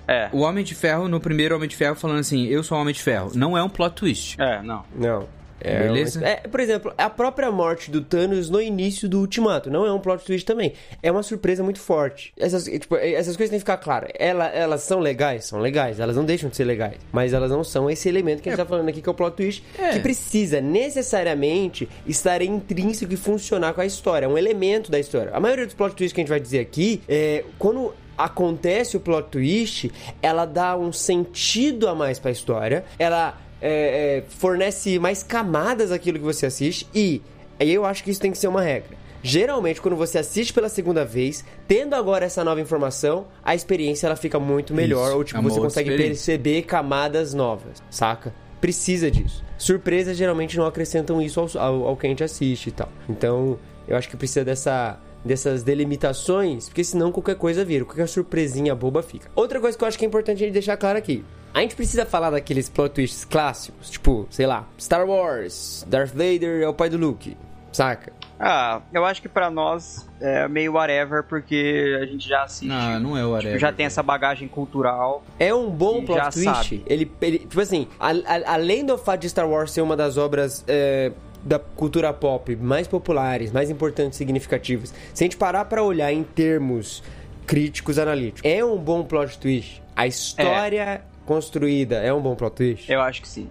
É, 0.06 0.28
O 0.32 0.38
Homem 0.40 0.64
de 0.64 0.74
Ferro, 0.74 1.08
no 1.08 1.20
primeiro 1.20 1.54
Homem 1.56 1.68
de 1.68 1.76
Ferro, 1.76 1.94
falando 1.96 2.18
assim: 2.20 2.46
Eu 2.46 2.62
sou 2.64 2.76
o 2.76 2.80
Homem 2.80 2.92
de 2.94 3.00
Ferro. 3.02 3.30
Não 3.34 3.56
é 3.56 3.62
um 3.62 3.68
plot 3.68 3.94
twist. 3.94 4.40
é, 4.40 4.60
não. 4.62 4.84
Não. 4.94 5.28
É 5.64 5.78
Beleza? 5.84 6.24
é, 6.26 6.36
por 6.48 6.60
exemplo, 6.60 6.92
a 6.98 7.08
própria 7.08 7.50
morte 7.50 7.90
do 7.90 8.00
Thanos 8.02 8.50
no 8.50 8.60
início 8.60 9.08
do 9.08 9.20
Ultimato 9.20 9.70
não 9.70 9.86
é 9.86 9.92
um 9.92 9.98
plot 10.00 10.24
twist 10.24 10.44
também. 10.46 10.72
É 11.02 11.10
uma 11.10 11.22
surpresa 11.22 11.62
muito 11.62 11.78
forte. 11.80 12.32
Essas, 12.38 12.64
tipo, 12.64 12.96
essas 12.96 13.36
coisas 13.36 13.50
têm 13.50 13.58
que 13.58 13.64
ficar 13.64 13.76
claras. 13.78 14.10
Ela, 14.18 14.46
elas 14.48 14.82
são 14.82 14.98
legais? 14.98 15.44
São 15.44 15.58
legais. 15.60 16.00
Elas 16.00 16.16
não 16.16 16.24
deixam 16.24 16.50
de 16.50 16.56
ser 16.56 16.64
legais. 16.64 16.96
Mas 17.12 17.32
elas 17.32 17.50
não 17.50 17.62
são 17.64 17.88
esse 17.90 18.08
elemento 18.08 18.42
que 18.42 18.48
a 18.48 18.52
gente 18.52 18.58
tá 18.60 18.66
falando 18.66 18.88
aqui, 18.88 19.00
que 19.00 19.08
é 19.08 19.12
o 19.12 19.14
plot 19.14 19.36
twist, 19.36 19.64
É. 19.78 19.90
que 19.90 20.00
precisa 20.00 20.60
necessariamente 20.60 21.88
estar 22.06 22.42
intrínseco 22.42 23.12
e 23.12 23.16
funcionar 23.16 23.74
com 23.74 23.80
a 23.80 23.86
história. 23.86 24.26
É 24.26 24.28
um 24.28 24.38
elemento 24.38 24.90
da 24.90 24.98
história. 24.98 25.30
A 25.34 25.40
maioria 25.40 25.66
dos 25.66 25.74
plot 25.74 25.94
twists 25.94 26.12
que 26.12 26.20
a 26.20 26.22
gente 26.22 26.30
vai 26.30 26.40
dizer 26.40 26.60
aqui, 26.60 27.02
é, 27.08 27.44
quando 27.58 27.94
acontece 28.16 28.96
o 28.96 29.00
plot 29.00 29.28
twist, 29.30 29.90
ela 30.20 30.44
dá 30.44 30.76
um 30.76 30.92
sentido 30.92 31.88
a 31.88 31.94
mais 31.94 32.18
pra 32.18 32.30
história. 32.30 32.84
Ela 32.98 33.36
é, 33.62 34.18
é, 34.18 34.24
fornece 34.28 34.98
mais 34.98 35.22
camadas 35.22 35.92
àquilo 35.92 36.18
que 36.18 36.24
você 36.24 36.46
assiste 36.46 36.86
e 36.92 37.22
aí 37.60 37.72
eu 37.72 37.84
acho 37.84 38.02
que 38.02 38.10
isso 38.10 38.20
tem 38.20 38.32
que 38.32 38.38
ser 38.38 38.48
uma 38.48 38.60
regra. 38.60 39.00
Geralmente, 39.22 39.80
quando 39.80 39.96
você 39.96 40.18
assiste 40.18 40.52
pela 40.52 40.68
segunda 40.68 41.04
vez, 41.04 41.44
tendo 41.68 41.94
agora 41.94 42.24
essa 42.24 42.42
nova 42.42 42.60
informação, 42.60 43.26
a 43.44 43.54
experiência 43.54 44.08
ela 44.08 44.16
fica 44.16 44.40
muito 44.40 44.74
melhor, 44.74 45.08
Isso, 45.08 45.16
ou 45.16 45.24
tipo, 45.24 45.38
é 45.38 45.42
você 45.42 45.60
consegue 45.60 45.96
perceber 45.96 46.62
camadas 46.62 47.32
novas, 47.32 47.80
saca? 47.88 48.34
Precisa 48.60 49.08
disso. 49.08 49.44
Surpresas 49.56 50.16
geralmente 50.16 50.56
não 50.58 50.66
acrescentam 50.66 51.22
isso 51.22 51.38
ao, 51.38 51.48
ao, 51.56 51.86
ao 51.88 51.96
que 51.96 52.06
a 52.06 52.10
gente 52.10 52.24
assiste 52.24 52.66
e 52.68 52.72
tal. 52.72 52.88
Então, 53.08 53.58
eu 53.86 53.96
acho 53.96 54.08
que 54.08 54.16
precisa 54.16 54.44
dessa 54.44 54.98
dessas 55.24 55.62
delimitações, 55.62 56.68
porque 56.68 56.82
senão 56.82 57.12
qualquer 57.12 57.36
coisa 57.36 57.64
vira, 57.64 57.84
qualquer 57.84 58.08
surpresinha 58.08 58.74
boba 58.74 59.04
fica. 59.04 59.30
Outra 59.36 59.60
coisa 59.60 59.78
que 59.78 59.84
eu 59.84 59.88
acho 59.88 59.96
que 59.96 60.04
é 60.04 60.08
importante 60.08 60.42
a 60.42 60.46
gente 60.46 60.52
deixar 60.52 60.76
claro 60.76 60.98
aqui. 60.98 61.24
A 61.54 61.60
gente 61.60 61.74
precisa 61.76 62.06
falar 62.06 62.30
daqueles 62.30 62.68
plot 62.68 62.94
twists 62.94 63.24
clássicos, 63.24 63.90
tipo, 63.90 64.26
sei 64.30 64.46
lá, 64.46 64.66
Star 64.80 65.06
Wars, 65.06 65.84
Darth 65.86 66.10
Vader 66.12 66.62
é 66.62 66.68
o 66.68 66.72
pai 66.72 66.88
do 66.88 66.96
Luke, 66.96 67.36
saca? 67.72 68.12
Ah, 68.40 68.80
eu 68.92 69.04
acho 69.04 69.20
que 69.22 69.28
pra 69.28 69.50
nós 69.50 70.08
é 70.20 70.48
meio 70.48 70.72
whatever, 70.72 71.22
porque 71.22 71.96
a 72.02 72.06
gente 72.06 72.28
já 72.28 72.42
assiste. 72.44 72.66
Não, 72.66 72.98
não 72.98 73.16
é 73.16 73.20
Tipo, 73.20 73.32
whatever. 73.34 73.58
já 73.58 73.70
tem 73.72 73.86
essa 73.86 74.02
bagagem 74.02 74.48
cultural. 74.48 75.22
É 75.38 75.54
um 75.54 75.70
bom 75.70 76.04
plot 76.04 76.18
já 76.18 76.30
twist. 76.30 76.44
sabe. 76.44 76.82
Ele, 76.86 77.12
ele, 77.20 77.38
tipo 77.40 77.60
assim, 77.60 77.86
a- 78.00 78.10
a- 78.10 78.54
além 78.54 78.84
do 78.84 78.96
fato 78.98 79.20
de 79.20 79.28
Star 79.30 79.48
Wars 79.48 79.70
ser 79.70 79.80
uma 79.82 79.96
das 79.96 80.16
obras 80.16 80.64
é, 80.66 81.12
da 81.44 81.58
cultura 81.58 82.12
pop 82.12 82.56
mais 82.56 82.88
populares, 82.88 83.52
mais 83.52 83.70
importantes 83.70 84.16
e 84.16 84.18
significativas, 84.18 84.92
se 85.14 85.22
a 85.22 85.26
gente 85.26 85.36
parar 85.36 85.66
pra 85.66 85.82
olhar 85.82 86.12
em 86.12 86.24
termos 86.24 87.00
críticos 87.46 87.96
analíticos, 87.98 88.40
é 88.44 88.64
um 88.64 88.76
bom 88.78 89.04
plot 89.04 89.38
twist. 89.38 89.80
A 89.94 90.06
história 90.06 91.02
construída 91.26 91.96
é 91.96 92.12
um 92.12 92.20
bom 92.20 92.34
plot 92.34 92.54
twist. 92.56 92.90
Eu 92.92 93.00
acho 93.00 93.22
que 93.22 93.28
sim. 93.28 93.48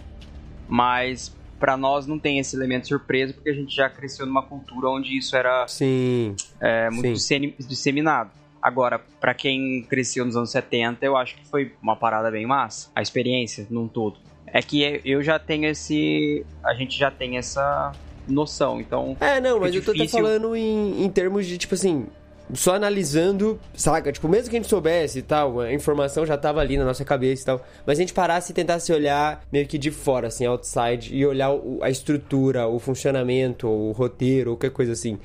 Mas 0.67 1.35
pra 1.59 1.77
nós 1.77 2.07
não 2.07 2.17
tem 2.17 2.39
esse 2.39 2.55
elemento 2.55 2.87
surpresa, 2.87 3.33
porque 3.33 3.49
a 3.49 3.53
gente 3.53 3.75
já 3.75 3.89
cresceu 3.89 4.25
numa 4.25 4.41
cultura 4.41 4.89
onde 4.89 5.15
isso 5.17 5.35
era 5.35 5.67
Sim. 5.67 6.35
é, 6.59 6.89
muito 6.89 7.07
Sim. 7.07 7.13
dissemi- 7.13 7.55
disseminado. 7.59 8.31
Agora, 8.61 8.99
pra 9.19 9.33
quem 9.33 9.83
cresceu 9.89 10.25
nos 10.25 10.35
anos 10.35 10.51
70, 10.51 11.05
eu 11.05 11.17
acho 11.17 11.35
que 11.35 11.45
foi 11.47 11.73
uma 11.81 11.95
parada 11.95 12.29
bem 12.31 12.45
massa. 12.45 12.89
A 12.95 13.01
experiência 13.01 13.65
num 13.69 13.87
todo. 13.87 14.19
É 14.47 14.61
que 14.61 14.83
é- 14.83 15.01
eu 15.05 15.21
já 15.23 15.39
tenho 15.39 15.65
esse. 15.65 16.45
A 16.63 16.73
gente 16.73 16.97
já 16.97 17.09
tem 17.09 17.37
essa 17.37 17.91
noção, 18.27 18.79
então. 18.79 19.15
É, 19.19 19.39
não, 19.39 19.59
mas 19.59 19.73
Fica 19.73 19.89
eu 19.91 19.95
tô 19.95 20.01
até 20.03 20.07
falando 20.11 20.55
em, 20.55 21.03
em 21.03 21.09
termos 21.09 21.45
de, 21.47 21.57
tipo 21.57 21.73
assim, 21.73 22.05
só 22.53 22.75
analisando, 22.75 23.59
saca? 23.73 24.11
Tipo, 24.11 24.27
mesmo 24.27 24.49
que 24.49 24.55
a 24.55 24.59
gente 24.59 24.69
soubesse 24.69 25.19
e 25.19 25.21
tal, 25.21 25.59
a 25.59 25.73
informação 25.73 26.25
já 26.25 26.37
tava 26.37 26.59
ali 26.59 26.77
na 26.77 26.85
nossa 26.85 27.03
cabeça 27.05 27.41
e 27.41 27.45
tal, 27.45 27.61
mas 27.85 27.97
a 27.97 28.01
gente 28.01 28.13
parasse 28.13 28.51
e 28.51 28.55
tentasse 28.55 28.91
olhar 28.91 29.43
meio 29.51 29.67
que 29.67 29.77
de 29.77 29.91
fora, 29.91 30.27
assim, 30.27 30.45
outside, 30.45 31.15
e 31.15 31.25
olhar 31.25 31.51
o- 31.51 31.79
a 31.81 31.89
estrutura, 31.89 32.67
o 32.67 32.79
funcionamento, 32.79 33.67
o 33.67 33.91
roteiro, 33.91 34.51
ou 34.51 34.57
qualquer 34.57 34.71
coisa 34.71 34.91
assim. 34.93 35.17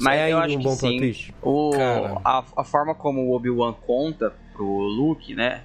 Mas 0.00 0.18
é 0.18 0.32
eu 0.32 0.38
acho 0.38 0.54
um 0.54 0.58
que 0.58 0.64
bom 0.64 0.74
sim. 0.74 0.80
plot 0.80 0.98
twist. 0.98 1.34
O, 1.42 1.70
a, 2.24 2.44
a 2.56 2.64
forma 2.64 2.94
como 2.94 3.20
o 3.22 3.34
Obi-Wan 3.34 3.72
conta 3.86 4.32
pro 4.52 4.64
Luke, 4.64 5.34
né? 5.34 5.62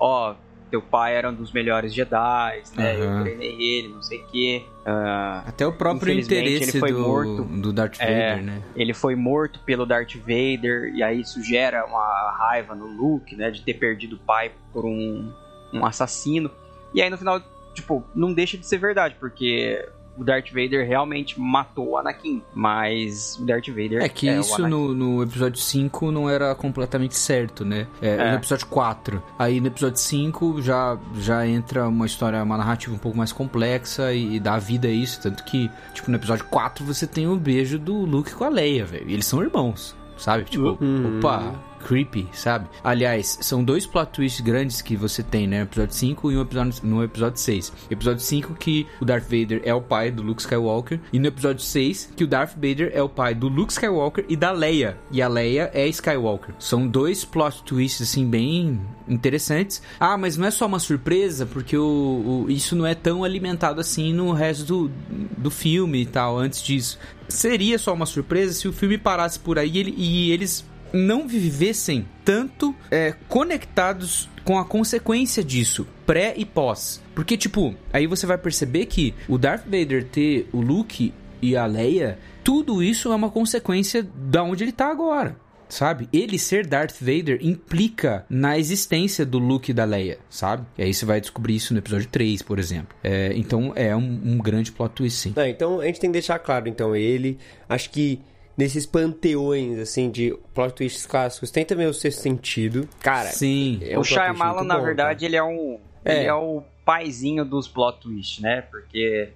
Ó, 0.00 0.34
teu 0.70 0.82
pai 0.82 1.14
era 1.14 1.30
um 1.30 1.34
dos 1.34 1.52
melhores 1.52 1.94
Jedi, 1.94 2.62
né? 2.76 2.92
Aham. 2.96 3.18
Eu 3.18 3.22
treinei 3.24 3.60
ele, 3.62 3.88
não 3.88 4.02
sei 4.02 4.18
o 4.20 4.26
quê. 4.26 4.64
Ah, 4.84 5.42
Até 5.46 5.66
o 5.66 5.72
próprio 5.72 6.12
interesse 6.12 6.70
ele 6.70 6.80
foi 6.80 6.92
do, 6.92 7.00
morto. 7.00 7.42
do 7.44 7.72
Darth 7.72 7.96
É. 8.00 8.30
Vader, 8.30 8.44
né? 8.44 8.62
ele 8.74 8.92
foi 8.94 9.14
morto 9.16 9.60
pelo 9.64 9.84
Darth 9.86 10.14
Vader, 10.16 10.92
e 10.94 11.02
aí 11.02 11.20
isso 11.20 11.42
gera 11.42 11.84
uma 11.86 12.32
raiva 12.38 12.74
no 12.74 12.86
Luke, 12.86 13.34
né? 13.36 13.50
De 13.50 13.62
ter 13.62 13.74
perdido 13.74 14.16
o 14.16 14.18
pai 14.18 14.52
por 14.72 14.84
um, 14.84 15.32
um 15.72 15.84
assassino. 15.84 16.50
E 16.94 17.02
aí 17.02 17.10
no 17.10 17.18
final, 17.18 17.40
tipo, 17.74 18.04
não 18.14 18.32
deixa 18.32 18.56
de 18.56 18.66
ser 18.66 18.78
verdade, 18.78 19.16
porque 19.18 19.86
o 20.18 20.24
Darth 20.24 20.48
Vader 20.50 20.86
realmente 20.86 21.38
matou 21.40 21.90
o 21.90 21.96
Anakin. 21.96 22.42
Mas 22.54 23.38
o 23.40 23.44
Darth 23.44 23.68
Vader 23.68 24.02
É 24.02 24.08
que 24.08 24.28
o 24.30 24.40
isso 24.40 24.66
no, 24.66 24.94
no 24.94 25.22
episódio 25.22 25.60
5 25.60 26.10
não 26.10 26.28
era 26.28 26.54
completamente 26.54 27.14
certo, 27.16 27.64
né? 27.64 27.86
É, 28.00 28.08
É. 28.16 28.30
No 28.30 28.36
episódio 28.36 28.66
4. 28.66 29.22
Aí 29.38 29.60
no 29.60 29.66
episódio 29.66 29.98
5 29.98 30.62
já, 30.62 30.98
já 31.18 31.46
entra 31.46 31.86
uma 31.88 32.06
história, 32.06 32.42
uma 32.42 32.56
narrativa 32.56 32.94
um 32.94 32.98
pouco 32.98 33.16
mais 33.18 33.32
complexa 33.32 34.12
e, 34.12 34.36
e 34.36 34.40
dá 34.40 34.58
vida 34.58 34.88
a 34.88 34.90
isso. 34.90 35.20
Tanto 35.20 35.44
que, 35.44 35.70
tipo, 35.92 36.10
no 36.10 36.16
episódio 36.16 36.44
4 36.46 36.84
você 36.84 37.06
tem 37.06 37.26
o 37.28 37.36
beijo 37.36 37.78
do 37.78 37.94
Luke 37.94 38.32
com 38.34 38.44
a 38.44 38.48
Leia, 38.48 38.84
velho. 38.84 39.08
E 39.08 39.12
eles 39.14 39.26
são 39.26 39.42
irmãos, 39.42 39.94
sabe? 40.16 40.44
Tipo, 40.44 40.78
Uhum. 40.80 41.18
opa, 41.18 41.54
creepy, 41.86 42.26
sabe? 42.32 42.68
Aliás, 42.82 43.38
são 43.40 43.62
dois 43.62 43.86
plot 43.86 44.10
twists 44.12 44.40
grandes 44.40 44.82
que 44.82 44.96
você 44.96 45.22
tem, 45.22 45.46
né? 45.46 45.58
No 45.58 45.64
episódio 45.64 45.94
5 45.94 46.32
e 46.32 46.36
um 46.36 46.42
episódio, 46.42 46.72
no 46.82 47.04
episódio 47.04 47.38
6. 47.40 47.72
Episódio 47.90 48.20
5 48.22 48.54
que 48.54 48.86
o 49.00 49.04
Darth 49.04 49.24
Vader 49.24 49.60
é 49.64 49.72
o 49.72 49.80
pai 49.80 50.10
do 50.10 50.22
Luke 50.22 50.40
Skywalker. 50.40 50.98
E 51.12 51.18
no 51.18 51.26
episódio 51.28 51.62
6 51.62 52.12
que 52.16 52.24
o 52.24 52.26
Darth 52.26 52.54
Vader 52.54 52.90
é 52.92 53.00
o 53.02 53.08
pai 53.08 53.34
do 53.34 53.46
Luke 53.48 53.72
Skywalker 53.72 54.24
e 54.28 54.34
da 54.36 54.50
Leia. 54.50 54.98
E 55.12 55.22
a 55.22 55.28
Leia 55.28 55.70
é 55.72 55.86
Skywalker. 55.88 56.54
São 56.58 56.88
dois 56.88 57.24
plot 57.24 57.62
twists, 57.62 58.02
assim, 58.08 58.28
bem 58.28 58.80
interessantes. 59.08 59.80
Ah, 60.00 60.16
mas 60.18 60.36
não 60.36 60.46
é 60.46 60.50
só 60.50 60.66
uma 60.66 60.78
surpresa, 60.80 61.46
porque 61.46 61.76
o, 61.76 62.46
o- 62.46 62.50
isso 62.50 62.74
não 62.74 62.84
é 62.86 62.94
tão 62.94 63.22
alimentado 63.22 63.80
assim 63.80 64.12
no 64.12 64.32
resto 64.32 64.64
do, 64.64 64.90
do 65.38 65.50
filme 65.50 66.02
e 66.02 66.06
tal, 66.06 66.36
antes 66.36 66.62
disso. 66.62 66.98
Seria 67.28 67.78
só 67.78 67.94
uma 67.94 68.06
surpresa 68.06 68.52
se 68.54 68.66
o 68.66 68.72
filme 68.72 68.98
parasse 68.98 69.38
por 69.38 69.58
aí 69.58 69.70
e 69.70 69.78
ele- 69.78 69.94
e 69.96 70.30
eles 70.32 70.64
não 70.96 71.28
vivessem 71.28 72.06
tanto 72.24 72.74
é, 72.90 73.14
conectados 73.28 74.28
com 74.44 74.58
a 74.58 74.64
consequência 74.64 75.42
disso, 75.42 75.86
pré 76.06 76.34
e 76.36 76.44
pós. 76.44 77.02
Porque, 77.14 77.36
tipo, 77.36 77.74
aí 77.92 78.06
você 78.06 78.26
vai 78.26 78.38
perceber 78.38 78.86
que 78.86 79.12
o 79.28 79.36
Darth 79.36 79.64
Vader 79.64 80.04
ter 80.04 80.48
o 80.52 80.60
Luke 80.60 81.12
e 81.42 81.56
a 81.56 81.66
Leia, 81.66 82.18
tudo 82.44 82.82
isso 82.82 83.12
é 83.12 83.14
uma 83.16 83.30
consequência 83.30 84.06
da 84.14 84.42
onde 84.42 84.64
ele 84.64 84.72
tá 84.72 84.88
agora. 84.88 85.36
Sabe? 85.68 86.08
Ele 86.12 86.38
ser 86.38 86.64
Darth 86.64 86.94
Vader 87.00 87.40
implica 87.42 88.24
na 88.30 88.56
existência 88.56 89.26
do 89.26 89.36
Luke 89.36 89.72
e 89.72 89.74
da 89.74 89.84
Leia, 89.84 90.20
sabe? 90.30 90.64
E 90.78 90.82
aí 90.84 90.94
você 90.94 91.04
vai 91.04 91.20
descobrir 91.20 91.56
isso 91.56 91.74
no 91.74 91.80
episódio 91.80 92.06
3, 92.06 92.40
por 92.42 92.60
exemplo. 92.60 92.96
É, 93.02 93.32
então 93.34 93.72
é 93.74 93.94
um, 93.96 94.20
um 94.24 94.38
grande 94.38 94.70
plot 94.70 94.94
twist, 94.94 95.18
sim. 95.18 95.32
Não, 95.34 95.44
então 95.44 95.80
a 95.80 95.86
gente 95.86 95.98
tem 95.98 96.08
que 96.08 96.12
deixar 96.12 96.38
claro, 96.38 96.68
então, 96.68 96.94
ele. 96.94 97.36
Acho 97.68 97.90
que 97.90 98.20
nesses 98.56 98.86
panteões, 98.86 99.78
assim, 99.78 100.10
de 100.10 100.36
plot 100.54 100.74
twists 100.74 101.06
clássicos, 101.06 101.50
tem 101.50 101.64
também 101.64 101.86
o 101.86 101.94
sexto 101.94 102.20
sentido. 102.20 102.88
Cara, 103.00 103.28
Sim. 103.28 103.80
é 103.82 103.96
um 103.96 104.00
o 104.00 104.04
Shyamalan, 104.04 104.64
na 104.64 104.78
bom, 104.78 104.84
verdade, 104.84 105.24
ele 105.24 105.36
é 105.36 105.42
um. 105.42 105.78
É. 106.04 106.20
Ele 106.20 106.28
é 106.28 106.34
o 106.34 106.62
paizinho 106.84 107.44
dos 107.44 107.68
plot 107.68 108.00
twists, 108.00 108.40
né? 108.40 108.62
Porque 108.62 109.30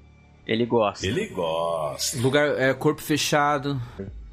ele 0.47 0.65
gosta. 0.65 1.07
Ele 1.07 1.27
gosta. 1.27 2.19
Lugar, 2.19 2.59
é, 2.61 2.73
corpo 2.73 3.03
fechado. 3.03 3.81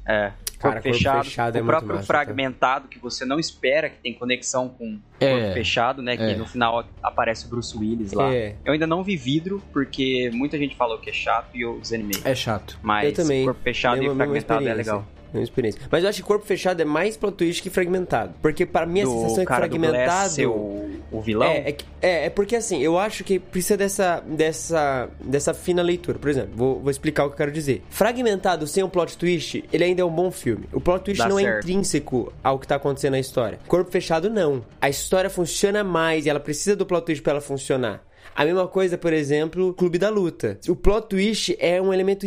É. 0.08 0.32
Cara, 0.58 0.82
fechado, 0.82 1.22
fechado 1.24 1.56
é 1.56 1.60
o 1.60 1.64
muito 1.64 1.70
próprio 1.76 1.94
massa, 1.94 2.00
tá? 2.00 2.06
fragmentado 2.06 2.88
que 2.88 2.98
você 2.98 3.24
não 3.24 3.38
espera 3.38 3.88
que 3.88 3.98
tem 4.02 4.12
conexão 4.12 4.68
com 4.68 4.98
É, 5.20 5.30
corpo 5.30 5.52
fechado, 5.54 6.02
né? 6.02 6.16
Que 6.16 6.22
é. 6.24 6.34
no 6.34 6.46
final 6.46 6.84
aparece 7.00 7.46
o 7.46 7.48
Bruce 7.48 7.76
Willis 7.78 8.12
lá. 8.12 8.34
É. 8.34 8.56
Eu 8.64 8.72
ainda 8.72 8.84
não 8.84 9.04
vi 9.04 9.16
vidro, 9.16 9.62
porque 9.72 10.28
muita 10.34 10.58
gente 10.58 10.74
falou 10.74 10.98
que 10.98 11.10
é 11.10 11.12
chato 11.12 11.54
e 11.56 11.60
eu 11.60 11.78
desanimei. 11.78 12.20
É 12.24 12.34
chato. 12.34 12.76
Mas 12.82 13.10
Eu 13.10 13.14
também. 13.24 13.44
corpo 13.44 13.60
fechado 13.62 13.98
Mesma- 13.98 14.06
e 14.06 14.08
mesma 14.16 14.24
fragmentado 14.24 14.68
é 14.68 14.74
legal. 14.74 15.06
Mesma 15.32 15.44
experiência. 15.44 15.80
Mas 15.90 16.02
eu 16.02 16.08
acho 16.08 16.22
que 16.22 16.26
corpo 16.26 16.44
fechado 16.44 16.80
é 16.80 16.84
mais 16.84 17.16
plot 17.16 17.36
twist 17.36 17.62
que 17.62 17.70
fragmentado. 17.70 18.34
Porque 18.40 18.64
para 18.64 18.86
mim 18.86 19.02
a 19.02 19.04
Do 19.04 19.10
sensação 19.10 19.42
é 19.42 19.46
que 19.46 19.54
fragmentado. 19.54 20.50
o, 20.50 20.90
o 21.12 21.20
vilão. 21.20 21.48
É, 21.48 21.70
é, 21.70 21.76
é, 22.00 22.26
é 22.26 22.30
porque 22.30 22.56
assim, 22.56 22.82
eu 22.82 22.98
acho 22.98 23.24
que 23.24 23.38
precisa 23.38 23.76
dessa, 23.76 24.20
dessa, 24.26 25.08
dessa 25.20 25.52
fina 25.54 25.82
leitura. 25.82 26.18
Por 26.18 26.28
exemplo, 26.30 26.50
vou, 26.54 26.80
vou 26.80 26.90
explicar 26.90 27.24
o 27.24 27.28
que 27.28 27.34
eu 27.34 27.38
quero 27.38 27.52
dizer. 27.52 27.82
Fragmentado 27.90 28.66
sem 28.66 28.82
um 28.82 28.88
plot 28.88 29.16
twist, 29.18 29.64
ele 29.72 29.84
ainda 29.84 30.02
é 30.02 30.04
um 30.04 30.10
bom 30.10 30.30
filme. 30.30 30.68
O 30.72 30.80
plot 30.80 31.04
twist 31.04 31.18
Dá 31.22 31.28
não 31.28 31.38
é 31.38 31.42
certo. 31.42 31.64
intrínseco 31.64 32.32
ao 32.42 32.58
que 32.58 32.66
tá 32.66 32.76
acontecendo 32.76 33.12
na 33.12 33.20
história. 33.20 33.58
Corpo 33.68 33.90
fechado, 33.90 34.30
não. 34.30 34.64
A 34.80 34.88
história 34.88 35.28
funciona 35.28 35.84
mais 35.84 36.26
e 36.26 36.30
ela 36.30 36.40
precisa 36.40 36.74
do 36.74 36.86
plot 36.86 37.04
twist 37.04 37.22
pra 37.22 37.32
ela 37.32 37.40
funcionar. 37.40 38.02
A 38.38 38.44
mesma 38.44 38.68
coisa, 38.68 38.96
por 38.96 39.12
exemplo, 39.12 39.74
Clube 39.74 39.98
da 39.98 40.08
Luta. 40.08 40.60
O 40.68 40.76
plot 40.76 41.08
twist 41.08 41.56
é 41.58 41.82
um 41.82 41.92
elemento 41.92 42.24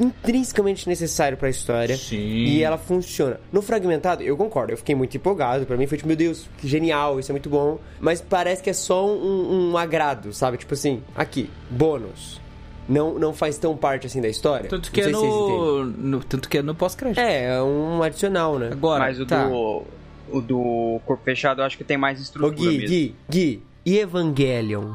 intrinsecamente 0.00 0.88
necessário 0.88 1.38
pra 1.38 1.48
história. 1.48 1.96
Sim. 1.96 2.16
E 2.16 2.64
ela 2.64 2.76
funciona. 2.76 3.38
No 3.52 3.62
fragmentado, 3.62 4.24
eu 4.24 4.36
concordo, 4.36 4.72
eu 4.72 4.76
fiquei 4.76 4.96
muito 4.96 5.16
empolgado. 5.16 5.64
Pra 5.64 5.76
mim 5.76 5.86
foi 5.86 5.96
tipo, 5.98 6.08
meu 6.08 6.16
Deus, 6.16 6.48
que 6.58 6.66
genial, 6.66 7.20
isso 7.20 7.30
é 7.30 7.34
muito 7.34 7.48
bom. 7.48 7.78
Mas 8.00 8.20
parece 8.20 8.60
que 8.60 8.70
é 8.70 8.72
só 8.72 9.06
um, 9.06 9.70
um 9.70 9.76
agrado, 9.78 10.32
sabe? 10.32 10.56
Tipo 10.58 10.74
assim, 10.74 11.00
aqui, 11.14 11.48
bônus. 11.70 12.40
Não, 12.88 13.16
não 13.16 13.32
faz 13.32 13.56
tão 13.56 13.76
parte 13.76 14.08
assim 14.08 14.20
da 14.20 14.28
história. 14.28 14.68
Tanto 14.68 14.90
que 14.90 15.00
é 15.00 15.06
no, 15.06 15.84
no- 15.84 16.24
Tanto 16.24 16.48
que 16.48 16.58
é 16.58 16.62
no 16.62 16.74
pós-crédito. 16.74 17.20
É, 17.20 17.54
é 17.54 17.62
um 17.62 18.02
adicional, 18.02 18.58
né? 18.58 18.70
Agora, 18.72 19.04
Mas 19.04 19.20
o 19.20 19.24
tá. 19.26 19.44
do. 19.46 19.84
O 20.28 20.40
do 20.40 21.00
corpo 21.06 21.22
fechado 21.24 21.60
eu 21.60 21.64
acho 21.64 21.76
que 21.78 21.84
tem 21.84 21.96
mais 21.96 22.18
Ô 22.18 22.22
estrutura 22.22 22.54
Gui, 22.56 22.66
mesmo. 22.78 22.88
Gui, 22.88 23.14
Gui, 23.30 23.62
e 23.86 23.98
Evangelion? 23.98 24.92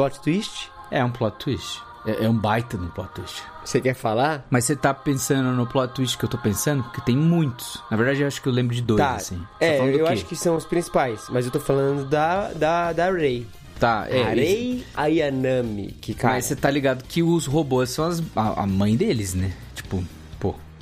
Plot 0.00 0.20
twist? 0.20 0.70
É 0.90 1.04
um 1.04 1.10
plot 1.10 1.36
twist. 1.38 1.82
É, 2.06 2.24
é 2.24 2.28
um 2.28 2.32
baita 2.34 2.78
no 2.78 2.88
plot 2.88 3.10
twist. 3.14 3.42
Você 3.62 3.82
quer 3.82 3.92
falar? 3.92 4.46
Mas 4.48 4.64
você 4.64 4.74
tá 4.74 4.94
pensando 4.94 5.50
no 5.52 5.66
plot 5.66 5.92
twist 5.92 6.16
que 6.16 6.24
eu 6.24 6.28
tô 6.30 6.38
pensando? 6.38 6.82
Porque 6.84 7.02
tem 7.02 7.14
muitos. 7.14 7.82
Na 7.90 7.98
verdade, 7.98 8.22
eu 8.22 8.26
acho 8.26 8.40
que 8.40 8.48
eu 8.48 8.52
lembro 8.52 8.74
de 8.74 8.80
dois, 8.80 8.98
tá. 8.98 9.16
assim. 9.16 9.36
Você 9.58 9.64
É, 9.66 9.76
tá 9.78 9.84
eu 9.84 10.06
acho 10.06 10.24
que 10.24 10.34
são 10.34 10.56
os 10.56 10.64
principais, 10.64 11.24
mas 11.28 11.44
eu 11.44 11.50
tô 11.52 11.60
falando 11.60 12.08
da, 12.08 12.48
da, 12.54 12.94
da 12.94 13.10
Rey. 13.12 13.46
Tá, 13.78 14.06
é. 14.08 14.22
a 14.22 14.28
Rey 14.30 14.86
Ayanami, 14.94 15.88
que 16.00 16.14
cara. 16.14 16.34
Mas 16.34 16.46
você 16.46 16.56
tá 16.56 16.70
ligado 16.70 17.04
que 17.04 17.22
os 17.22 17.44
robôs 17.44 17.90
são 17.90 18.06
as- 18.06 18.22
a, 18.34 18.62
a 18.62 18.66
mãe 18.66 18.96
deles, 18.96 19.34
né? 19.34 19.52
Tipo, 19.74 20.02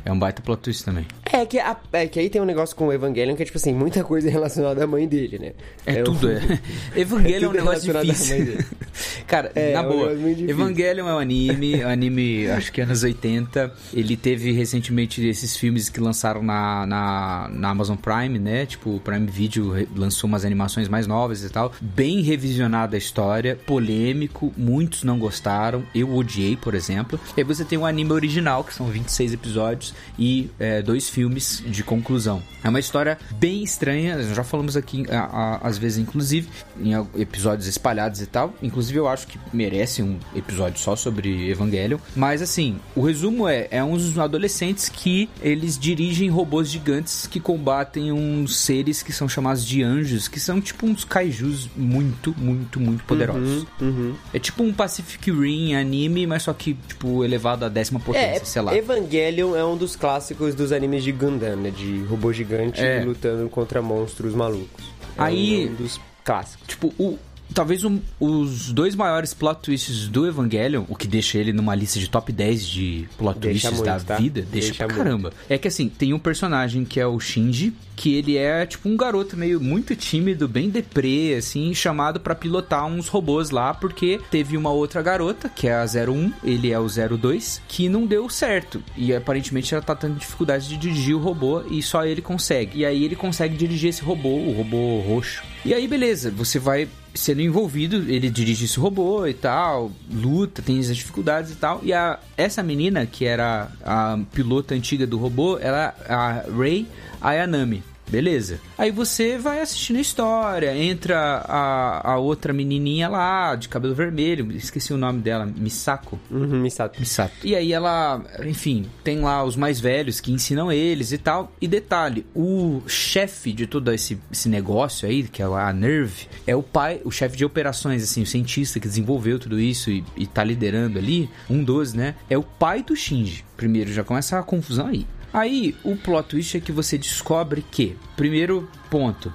é 0.09 0.13
um 0.13 0.19
baita 0.19 0.41
plot 0.43 0.63
twist 0.63 0.85
também. 0.85 1.07
É 1.31 1.45
que, 1.45 1.59
a- 1.59 1.77
é 1.93 2.07
que 2.07 2.19
aí 2.19 2.31
tem 2.31 2.41
um 2.41 2.45
negócio 2.47 2.75
com 2.75 2.87
o 2.89 2.93
Evangelion 2.93 3.37
que 3.37 3.43
é 3.43 3.45
tipo 3.45 3.59
assim, 3.59 3.75
muita 3.75 4.03
coisa 4.03 4.31
relacionada 4.31 4.83
à 4.83 4.87
mãe 4.87 5.07
dele, 5.07 5.39
né? 5.39 5.53
É, 5.85 6.01
um- 6.01 6.05
tudo, 6.05 6.31
é. 6.31 6.41
Evangelho 6.97 7.35
é 7.45 7.49
um 7.49 7.53
tudo 7.53 7.65
negócio 7.65 7.93
relacionado 7.93 8.03
à 8.03 8.07
mãe 8.07 8.45
difícil. 8.57 8.77
Cara, 9.29 9.53
É, 9.55 9.75
na 9.75 9.81
é 9.81 9.83
um 9.83 9.89
boa, 9.89 10.07
negócio 10.15 10.29
difícil. 10.35 10.49
Evangelion 10.51 11.09
é 11.09 11.15
um 11.15 11.19
anime, 11.19 11.85
um 11.85 11.89
anime, 11.89 12.51
acho 12.51 12.73
que 12.73 12.81
anos 12.81 13.03
80. 13.03 13.73
Ele 13.93 14.17
teve 14.17 14.51
recentemente 14.53 15.25
esses 15.27 15.57
filmes 15.57 15.89
que 15.91 16.01
lançaram 16.01 16.43
na, 16.43 16.87
na, 16.87 17.49
na 17.53 17.69
Amazon 17.71 17.97
Prime, 17.97 18.39
né? 18.39 18.65
Tipo, 18.65 18.97
o 18.97 19.01
Prime 19.01 19.27
Video 19.27 19.75
lançou 19.95 20.27
umas 20.29 20.45
animações 20.45 20.89
mais 20.89 21.07
novas 21.07 21.45
e 21.45 21.51
tal. 21.51 21.73
Bem 21.81 22.23
revisionada 22.23 22.97
a 22.97 22.99
história, 22.99 23.57
polêmico, 23.67 24.53
muitos 24.57 25.05
não 25.05 25.19
gostaram. 25.19 25.85
Eu 25.95 26.15
odiei, 26.15 26.57
por 26.57 26.75
exemplo. 26.75 27.21
E 27.37 27.41
aí 27.41 27.45
você 27.45 27.65
tem 27.65 27.79
um 27.79 27.85
anime 27.85 28.13
original, 28.13 28.65
que 28.65 28.73
são 28.75 28.87
26 28.87 29.35
episódios, 29.35 29.95
e 30.19 30.51
é, 30.59 30.83
dois 30.83 31.09
filmes 31.09 31.63
de 31.67 31.83
conclusão. 31.83 32.43
É 32.63 32.69
uma 32.69 32.81
história 32.81 33.17
bem 33.39 33.63
estranha, 33.63 34.17
nós 34.17 34.35
já 34.35 34.43
falamos 34.45 34.77
aqui 34.77 35.05
a- 35.11 35.21
a- 35.63 35.69
às 35.69 35.79
vezes, 35.79 35.99
inclusive, 35.99 36.49
em 36.81 36.93
episódios 37.21 37.67
espalhados 37.69 38.21
e 38.21 38.27
tal. 38.27 38.53
Inclusive, 38.63 38.99
eu 38.99 39.09
acho 39.09 39.27
que 39.27 39.39
merece 39.53 40.03
um 40.03 40.19
episódio 40.35 40.79
só 40.81 40.97
sobre 40.97 41.51
Evangelion. 41.51 41.99
Mas 42.17 42.43
assim, 42.43 42.77
o 42.97 43.03
resumo 43.03 43.47
é: 43.49 43.69
é 43.71 43.83
uns 43.83 44.19
adolescentes 44.19 44.89
que 44.89 45.29
eles 45.41 45.79
dirigem 45.79 46.29
robôs 46.29 46.69
gigantes 46.69 47.27
que 47.27 47.39
combatem 47.41 48.11
uns 48.13 48.57
seres 48.57 49.03
que 49.03 49.13
são 49.13 49.29
chamados 49.29 49.65
de 49.65 49.83
anjos, 49.83 50.27
que 50.29 50.41
são 50.41 50.61
tipo 50.61 50.87
uns 50.87 51.05
kaijus 51.05 51.69
muito, 51.77 52.35
muito, 52.37 52.81
muito 52.81 53.05
poderosos. 53.05 53.67
Uhum. 53.81 54.15
É 54.35 54.39
tipo 54.39 54.63
um 54.63 54.73
Pacific 54.73 55.31
Rim 55.31 55.75
anime, 55.75 56.27
mas 56.27 56.43
só 56.43 56.53
que, 56.53 56.75
tipo, 56.89 57.25
elevado 57.25 57.65
à 57.65 57.69
décima 57.69 58.01
potência, 58.01 58.27
É, 58.43 58.45
sei 58.45 58.63
lá. 58.63 58.77
Evangelion 58.77 59.55
é 59.57 59.65
um 59.65 59.77
dos 59.79 59.97
clássicos 59.97 60.55
dos 60.55 60.73
animes 60.73 61.03
de 61.05 61.13
Gundam, 61.13 61.57
né? 61.57 61.71
De 61.71 62.03
robô 62.05 62.33
gigante 62.33 62.81
É. 62.81 63.03
lutando 63.03 63.49
contra 63.49 63.81
monstros 63.81 64.35
malucos. 64.35 64.85
É 65.17 65.23
Aí- 65.23 65.69
um 65.71 65.75
dos 65.75 65.99
clássicos. 66.25 66.67
Tipo, 66.69 66.93
o, 66.99 67.19
talvez 67.55 67.85
um- 67.85 68.01
os 68.21 68.73
dois 68.73 68.95
maiores 68.95 69.35
plot 69.35 69.61
twists 69.63 70.09
do 70.09 70.27
Evangelion, 70.27 70.85
o 70.89 70.95
que 70.97 71.07
deixa 71.07 71.39
ele 71.39 71.53
numa 71.53 71.75
lista 71.75 71.99
de 71.99 72.09
top 72.09 72.33
10 72.33 72.67
de 72.67 73.09
plot 73.17 73.39
Deixa 73.39 73.69
twists 73.71 73.73
muito, 73.73 73.85
da 73.85 74.15
tá? 74.15 74.17
vida, 74.21 74.41
deixa, 74.43 74.69
Deixa 74.69 74.75
pra 74.75 74.87
muito. 74.87 74.99
caramba. 74.99 75.33
É 75.49 75.59
que 75.59 75.69
assim, 75.69 75.89
tem 75.89 76.13
um 76.13 76.19
personagem 76.19 76.85
que 76.85 77.01
é 77.01 77.07
o 77.07 77.19
Shinji, 77.19 77.73
que 77.97 78.15
ele 78.15 78.37
é 78.37 78.65
tipo 78.65 78.89
um 78.89 78.97
garoto 78.97 79.37
meio 79.37 79.61
muito 79.61 79.97
tímido, 79.97 80.47
bem 80.47 80.71
deprê, 80.71 81.35
assim, 81.37 81.75
chamado 81.75 82.21
pra 82.21 82.35
pilotar 82.35 82.87
uns 82.87 83.09
robôs 83.09 83.51
lá, 83.51 83.75
porque 83.75 84.21
teve 84.31 84.57
uma 84.57 84.71
outra 84.71 85.03
garota, 85.03 85.49
que 85.49 85.67
é 85.67 85.75
a 85.75 85.85
01, 85.87 86.33
ele 86.45 86.71
é 86.71 86.79
o 86.79 86.89
02, 86.89 87.61
que 87.67 87.89
não 87.89 88.07
deu 88.07 88.29
certo. 88.29 88.81
E 88.97 89.13
aparentemente 89.13 89.75
ela 89.75 89.83
tá 89.83 89.97
tendo 89.97 90.15
dificuldade 90.19 90.69
de 90.69 90.77
dirigir 90.77 91.17
o 91.17 91.19
robô 91.19 91.63
e 91.69 91.83
só 91.83 92.05
ele 92.05 92.23
consegue. 92.23 92.79
E 92.81 92.85
aí 92.87 93.05
ele 93.05 93.17
consegue 93.17 93.57
dirigir 93.57 93.91
esse 93.91 94.03
robô, 94.03 94.29
o 94.29 94.53
robô 94.53 95.01
roxo. 95.01 95.43
E 95.65 95.75
aí, 95.75 95.89
beleza, 95.89 96.31
você 96.31 96.59
vai 96.61 96.89
sendo 97.15 97.41
envolvido, 97.41 97.97
ele 98.11 98.31
dirige 98.31 98.65
esse 98.65 98.79
robô 98.79 99.27
e 99.27 99.35
tal, 99.35 99.91
luta, 100.11 100.63
tem 100.63 100.79
as 100.79 100.97
dificuldades 100.97 101.53
e 101.53 101.57
tal. 101.57 101.81
E 101.83 101.93
a, 101.93 102.19
essa 102.37 102.63
menina, 102.63 103.07
que 103.07 103.25
era 103.25 103.71
a 103.83 104.19
pilota 104.33 104.75
antiga 104.75 105.07
do 105.07 105.19
robô, 105.19 105.59
ela 105.59 105.95
a 106.09 106.45
Rei 106.57 106.87
Ayanami. 107.21 107.83
Beleza. 108.09 108.61
Aí 108.77 108.91
você 108.91 109.39
vai 109.39 109.61
assistindo 109.61 109.97
a 109.97 110.01
história, 110.01 110.77
entra 110.77 111.43
a, 111.45 112.13
a 112.13 112.19
outra 112.19 112.53
menininha 112.53 113.09
lá, 113.09 113.55
de 113.55 113.69
cabelo 113.69 113.95
vermelho, 113.95 114.51
esqueci 114.53 114.93
o 114.93 114.97
nome 114.97 115.21
dela, 115.21 115.47
Misako. 115.47 116.19
Uhum, 116.31 116.61
Misato. 116.61 116.99
Misato. 116.99 117.35
E 117.45 117.55
aí 117.55 117.73
ela, 117.73 118.23
enfim, 118.45 118.87
tem 119.05 119.21
lá 119.21 119.45
os 119.45 119.57
mais 119.57 119.81
velhos 119.81 120.21
que 120.21 120.33
ensinam 120.33 120.73
eles 120.73 121.13
e 121.13 121.19
tal. 121.19 121.53
E 121.61 121.69
detalhe, 121.69 122.27
o 122.35 122.83
chefe 122.87 123.53
de 123.53 123.67
todo 123.67 123.93
esse, 123.93 124.19
esse 124.31 124.49
negócio 124.49 125.09
aí, 125.09 125.25
que 125.25 125.43
é 125.43 125.45
a 125.45 125.73
Nerve, 125.73 126.29
é 126.47 126.57
o 126.57 126.63
pai, 126.63 127.01
o 127.05 127.11
chefe 127.11 127.37
de 127.37 127.45
operações, 127.45 128.03
assim, 128.03 128.23
o 128.23 128.27
cientista 128.27 128.81
que 128.81 128.89
desenvolveu 128.89 129.39
tudo 129.39 129.61
isso 129.61 129.91
e, 129.91 130.05
e 130.17 130.27
tá 130.27 130.43
liderando 130.43 130.99
ali, 130.99 131.29
um 131.49 131.63
dos, 131.63 131.93
né? 131.93 132.15
É 132.31 132.39
o 132.39 132.43
pai 132.43 132.83
do 132.83 132.97
Shinji. 132.97 133.45
Primeiro, 133.57 133.93
já 133.93 134.05
começa 134.05 134.39
a 134.39 134.43
confusão 134.43 134.87
aí. 134.87 135.07
Aí, 135.33 135.77
o 135.85 135.97
plot 135.97 136.29
twist 136.29 136.57
é 136.57 136.61
que 136.61 136.73
você 136.73 136.97
descobre 136.97 137.65
que, 137.71 137.97
primeiro 138.17 138.69
ponto, 138.91 139.33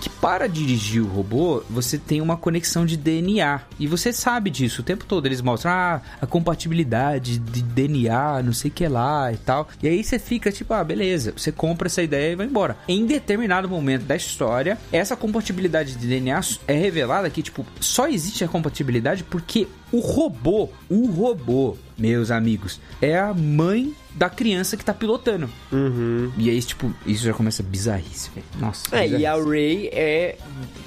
que 0.00 0.10
para 0.10 0.46
dirigir 0.48 1.02
o 1.02 1.06
robô, 1.06 1.62
você 1.68 1.98
tem 1.98 2.20
uma 2.20 2.36
conexão 2.36 2.84
de 2.84 2.96
DNA. 2.96 3.62
E 3.78 3.86
você 3.86 4.12
sabe 4.12 4.50
disso. 4.50 4.80
O 4.80 4.84
tempo 4.84 5.04
todo 5.04 5.26
eles 5.26 5.40
mostram 5.40 5.72
ah, 5.72 6.00
a 6.20 6.26
compatibilidade 6.26 7.38
de 7.38 7.62
DNA, 7.62 8.42
não 8.42 8.52
sei 8.52 8.70
que 8.70 8.86
lá 8.86 9.32
e 9.32 9.36
tal. 9.36 9.68
E 9.82 9.88
aí 9.88 10.02
você 10.02 10.18
fica 10.18 10.52
tipo, 10.52 10.72
ah, 10.74 10.84
beleza. 10.84 11.32
Você 11.36 11.50
compra 11.50 11.88
essa 11.88 12.02
ideia 12.02 12.32
e 12.32 12.36
vai 12.36 12.46
embora. 12.46 12.76
Em 12.86 13.06
determinado 13.06 13.68
momento 13.68 14.04
da 14.04 14.16
história, 14.16 14.78
essa 14.92 15.16
compatibilidade 15.16 15.94
de 15.94 16.06
DNA 16.06 16.40
é 16.66 16.74
revelada 16.74 17.30
que, 17.30 17.42
tipo, 17.42 17.64
só 17.80 18.06
existe 18.06 18.44
a 18.44 18.48
compatibilidade 18.48 19.24
porque 19.24 19.66
o 19.90 20.00
robô, 20.00 20.68
o 20.88 21.06
robô, 21.06 21.76
meus 21.98 22.30
amigos, 22.30 22.80
é 23.00 23.18
a 23.18 23.32
mãe 23.32 23.94
da 24.14 24.28
criança 24.30 24.76
que 24.76 24.84
tá 24.84 24.94
pilotando. 24.94 25.48
Uhum. 25.72 26.32
E 26.38 26.48
aí, 26.50 26.62
tipo, 26.62 26.92
isso 27.06 27.24
já 27.24 27.32
começa 27.34 27.62
bizarrice, 27.62 28.30
velho. 28.34 28.46
Nossa. 28.58 28.96
É, 28.96 29.06
e 29.08 29.26
a. 29.26 29.34
Ray 29.34 29.88
é. 29.92 30.36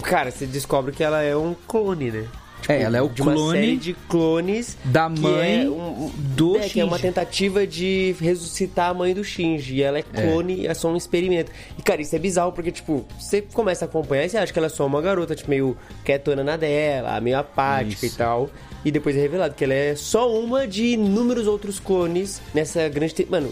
Cara, 0.02 0.32
você 0.32 0.46
descobre 0.46 0.92
que 0.92 1.04
ela 1.04 1.22
é 1.22 1.36
um 1.36 1.56
clone, 1.68 2.12
né? 2.12 2.26
É, 2.68 2.82
ela 2.82 2.98
é 2.98 3.02
o 3.02 3.08
de 3.08 3.22
uma 3.22 3.34
clone 3.34 3.58
série 3.58 3.78
de 3.78 3.94
clones 4.10 4.78
da 4.84 5.08
mãe 5.08 5.64
é 5.64 5.70
um- 5.70 6.12
do 6.36 6.58
é, 6.58 6.68
que 6.68 6.80
é 6.80 6.84
uma 6.84 6.98
Shinji. 6.98 7.08
tentativa 7.08 7.66
de 7.66 8.16
ressuscitar 8.20 8.90
a 8.90 8.94
mãe 8.94 9.14
do 9.14 9.24
Shinji. 9.24 9.76
E 9.76 9.82
ela 9.82 9.98
é 9.98 10.04
clone, 10.04 10.68
é. 10.68 10.74
só 10.74 10.90
um 10.92 10.98
experimento. 10.98 11.52
E, 11.78 11.82
cara, 11.82 12.02
isso 12.02 12.16
é 12.16 12.20
bizarro, 12.20 12.52
porque, 12.52 12.70
tipo, 12.70 13.06
você 13.18 13.42
começa 13.42 13.86
a 13.86 13.88
acompanhar 13.88 14.26
e 14.26 14.30
você 14.30 14.38
acha 14.38 14.52
que 14.52 14.60
ela 14.60 14.66
é 14.66 14.70
só 14.70 14.86
uma 14.86 15.02
garota, 15.02 15.36
tipo, 15.36 15.50
meio 15.50 15.76
quietona 16.04 16.44
na 16.44 16.58
dela, 16.58 17.20
meio 17.22 17.40
apática 17.40 18.06
Isso. 18.06 18.16
e 18.16 18.18
tal. 18.18 18.50
E 18.84 18.92
depois 18.92 19.16
é 19.16 19.20
revelado 19.20 19.54
que 19.56 19.64
ela 19.64 19.74
é 19.74 19.96
só 19.96 20.32
uma 20.34 20.68
de 20.68 20.94
inúmeros 20.94 21.48
outros 21.48 21.80
clones 21.80 22.42
nessa 22.54 22.88
grande... 22.90 23.14
te- 23.14 23.28
Mano, 23.30 23.52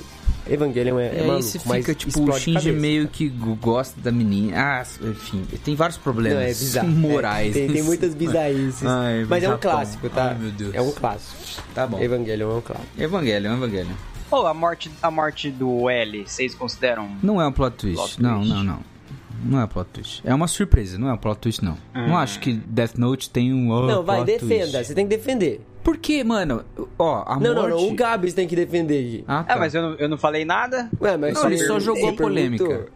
Evangelion 0.49 0.97
é, 0.99 1.07
é 1.07 1.19
É, 1.19 1.23
maluco, 1.27 1.43
você 1.43 1.59
mas 1.65 1.85
fica, 1.85 1.93
tipo, 1.93 2.21
o 2.23 2.31
Shinji 2.39 2.53
cabeça. 2.59 2.79
meio 2.79 3.07
que 3.09 3.27
gosta 3.27 3.99
da 3.99 4.11
menina. 4.11 4.55
Ah, 4.57 4.85
enfim, 5.09 5.43
tem 5.65 5.75
vários 5.75 5.97
problemas 5.97 6.37
Não, 6.39 6.45
é 6.45 6.47
bizarro. 6.47 6.87
morais. 6.87 7.55
É, 7.55 7.59
tem, 7.59 7.69
tem 7.73 7.83
muitas 7.83 8.13
bizarrices. 8.15 8.83
Ai, 8.87 9.25
mas 9.29 9.43
é 9.43 9.47
um 9.47 9.51
Japão. 9.51 9.71
clássico, 9.71 10.09
tá? 10.09 10.29
Ai, 10.29 10.37
meu 10.39 10.51
Deus. 10.51 10.73
É 10.73 10.81
um 10.81 10.91
clássico. 10.91 11.35
Tá 11.75 11.85
bom. 11.85 12.01
Evangelion 12.01 12.49
é 12.51 12.55
um 12.55 12.61
clássico. 12.61 12.87
Evangelho, 12.97 13.51
Evangelho. 13.53 13.89
Pô, 14.29 14.45
a 14.45 14.53
morte, 14.53 14.89
a 15.01 15.11
morte 15.11 15.51
do 15.51 15.89
L, 15.89 16.23
vocês 16.25 16.55
consideram? 16.55 17.09
Não 17.21 17.41
é 17.41 17.47
um 17.47 17.51
plot 17.51 17.75
twist. 17.77 17.97
Plot 17.97 18.21
não, 18.21 18.35
twist. 18.37 18.53
não, 18.53 18.63
não. 18.63 18.73
Não 18.75 18.96
é 19.61 19.67
plot 19.67 19.89
twist. 19.93 20.21
É 20.25 20.33
uma 20.33 20.47
surpresa, 20.47 20.97
não 20.97 21.09
é 21.09 21.13
um 21.13 21.17
plot 21.17 21.39
twist, 21.39 21.63
não. 21.63 21.77
Não 21.93 22.17
acho 22.17 22.39
que 22.39 22.53
Death 22.53 22.95
Note 22.97 23.29
tem 23.29 23.53
um. 23.53 23.69
oh, 23.71 23.85
não, 23.85 24.03
vai, 24.03 24.17
plot 24.23 24.39
defenda. 24.39 24.71
twist. 24.71 24.87
Você 24.87 24.95
tem 24.95 25.07
que 25.07 25.15
defender. 25.15 25.61
Porque, 25.83 26.21
mano, 26.23 26.65
ó, 26.99 27.23
a 27.25 27.39
Não, 27.39 27.55
morte... 27.55 27.69
não, 27.69 27.77
não. 27.81 27.87
O 27.87 27.95
Gabs 27.95 28.33
tem 28.33 28.45
que 28.45 28.55
defender 28.57 28.99
aqui. 28.99 29.23
Ah, 29.27 29.43
tá. 29.43 29.53
Ah, 29.53 29.57
mas 29.57 29.73
eu 29.73 29.81
não, 29.81 29.93
eu 29.95 30.09
não 30.09 30.17
falei 30.17 30.43
nada? 30.43 30.89
Ué, 30.99 31.15
mas 31.15 31.33
Não, 31.35 31.45
ele 31.45 31.57
só 31.59 31.79
jogou 31.79 32.13
polêmica. 32.13 32.65
perguntou. 32.65 32.91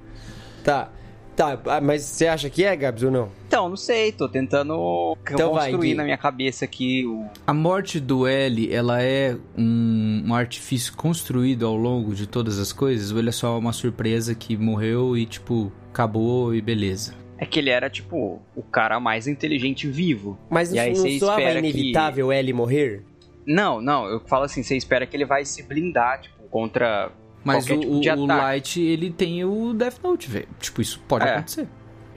Tá. 0.64 0.90
Tá, 1.34 1.58
ah, 1.68 1.80
mas 1.80 2.04
você 2.04 2.28
acha 2.28 2.50
que 2.50 2.66
é, 2.66 2.76
Gabs, 2.76 3.04
ou 3.04 3.10
não? 3.10 3.30
Então, 3.48 3.70
não 3.70 3.78
sei, 3.78 4.12
tô 4.12 4.28
tentando 4.28 5.16
Então 5.32 5.54
vai, 5.54 5.72
construir 5.72 5.92
Gui. 5.92 5.96
na 5.96 6.04
minha 6.04 6.18
cabeça 6.18 6.66
aqui 6.66 7.06
o. 7.06 7.26
A 7.48 7.54
morte 7.54 8.02
do 8.02 8.28
L, 8.28 8.72
ela 8.72 9.02
é 9.02 9.38
um, 9.58 10.26
um 10.28 10.36
artifício 10.36 10.94
construído 10.94 11.66
ao 11.66 11.76
longo 11.78 12.14
de 12.14 12.28
todas 12.28 12.60
as 12.60 12.74
coisas? 12.74 13.12
Ou 13.14 13.20
ele 13.20 13.30
é 13.30 13.32
só 13.32 13.58
uma 13.58 13.72
surpresa 13.72 14.36
que 14.36 14.58
morreu 14.58 15.16
e, 15.16 15.26
tipo, 15.26 15.72
acabou 15.92 16.54
e 16.56 16.62
beleza? 16.62 17.14
É 17.38 17.46
que 17.46 17.58
ele 17.60 17.70
era, 17.70 17.90
tipo, 17.90 18.40
o 18.56 18.62
cara 18.62 19.00
mais 19.00 19.28
inteligente 19.28 19.88
vivo. 19.88 20.38
Mas 20.50 20.72
E 20.72 20.80
aí 20.80 20.94
não 20.94 21.02
você 21.02 21.20
soava 21.20 21.40
espera 21.42 21.62
que- 21.62 21.68
inevitável 21.70 22.32
Ellie 22.32 22.54
morrer? 22.54 23.04
Não, 23.46 23.82
não, 23.82 24.06
eu 24.06 24.20
falo 24.28 24.44
assim, 24.46 24.62
você 24.62 24.78
espera 24.78 25.06
que 25.08 25.18
ele 25.18 25.26
vai 25.26 25.44
se 25.44 25.64
blindar, 25.64 26.22
tipo, 26.22 26.44
contra. 26.50 27.12
Mas 27.44 27.66
o, 27.68 27.80
tipo 27.80 28.00
de 28.00 28.10
o-. 28.12 28.26
Light, 28.28 28.80
ele 28.80 29.10
tem 29.10 29.44
o 29.44 29.74
Death 29.74 29.98
Note, 30.04 30.30
velho. 30.30 30.48
Tipo, 30.60 30.82
isso 30.82 31.00
pode 31.08 31.26
É. 31.26 31.32
acontecer. 31.34 31.68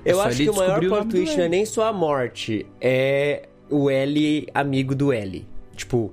Eu 0.04 0.16
só 0.16 0.26
acho 0.26 0.42
ele 0.42 0.50
que 0.50 0.54
o 0.54 0.58
maior 0.60 0.80
plot 0.80 1.08
twist 1.08 1.36
não 1.38 1.44
é 1.44 1.48
nem 1.48 1.64
só 1.64 1.86
a 1.88 1.92
morte, 1.94 2.66
é 2.78 3.48
o 3.70 3.88
L 3.88 4.46
amigo 4.52 4.94
do 4.94 5.10
L. 5.10 5.46
Tipo, 5.74 6.12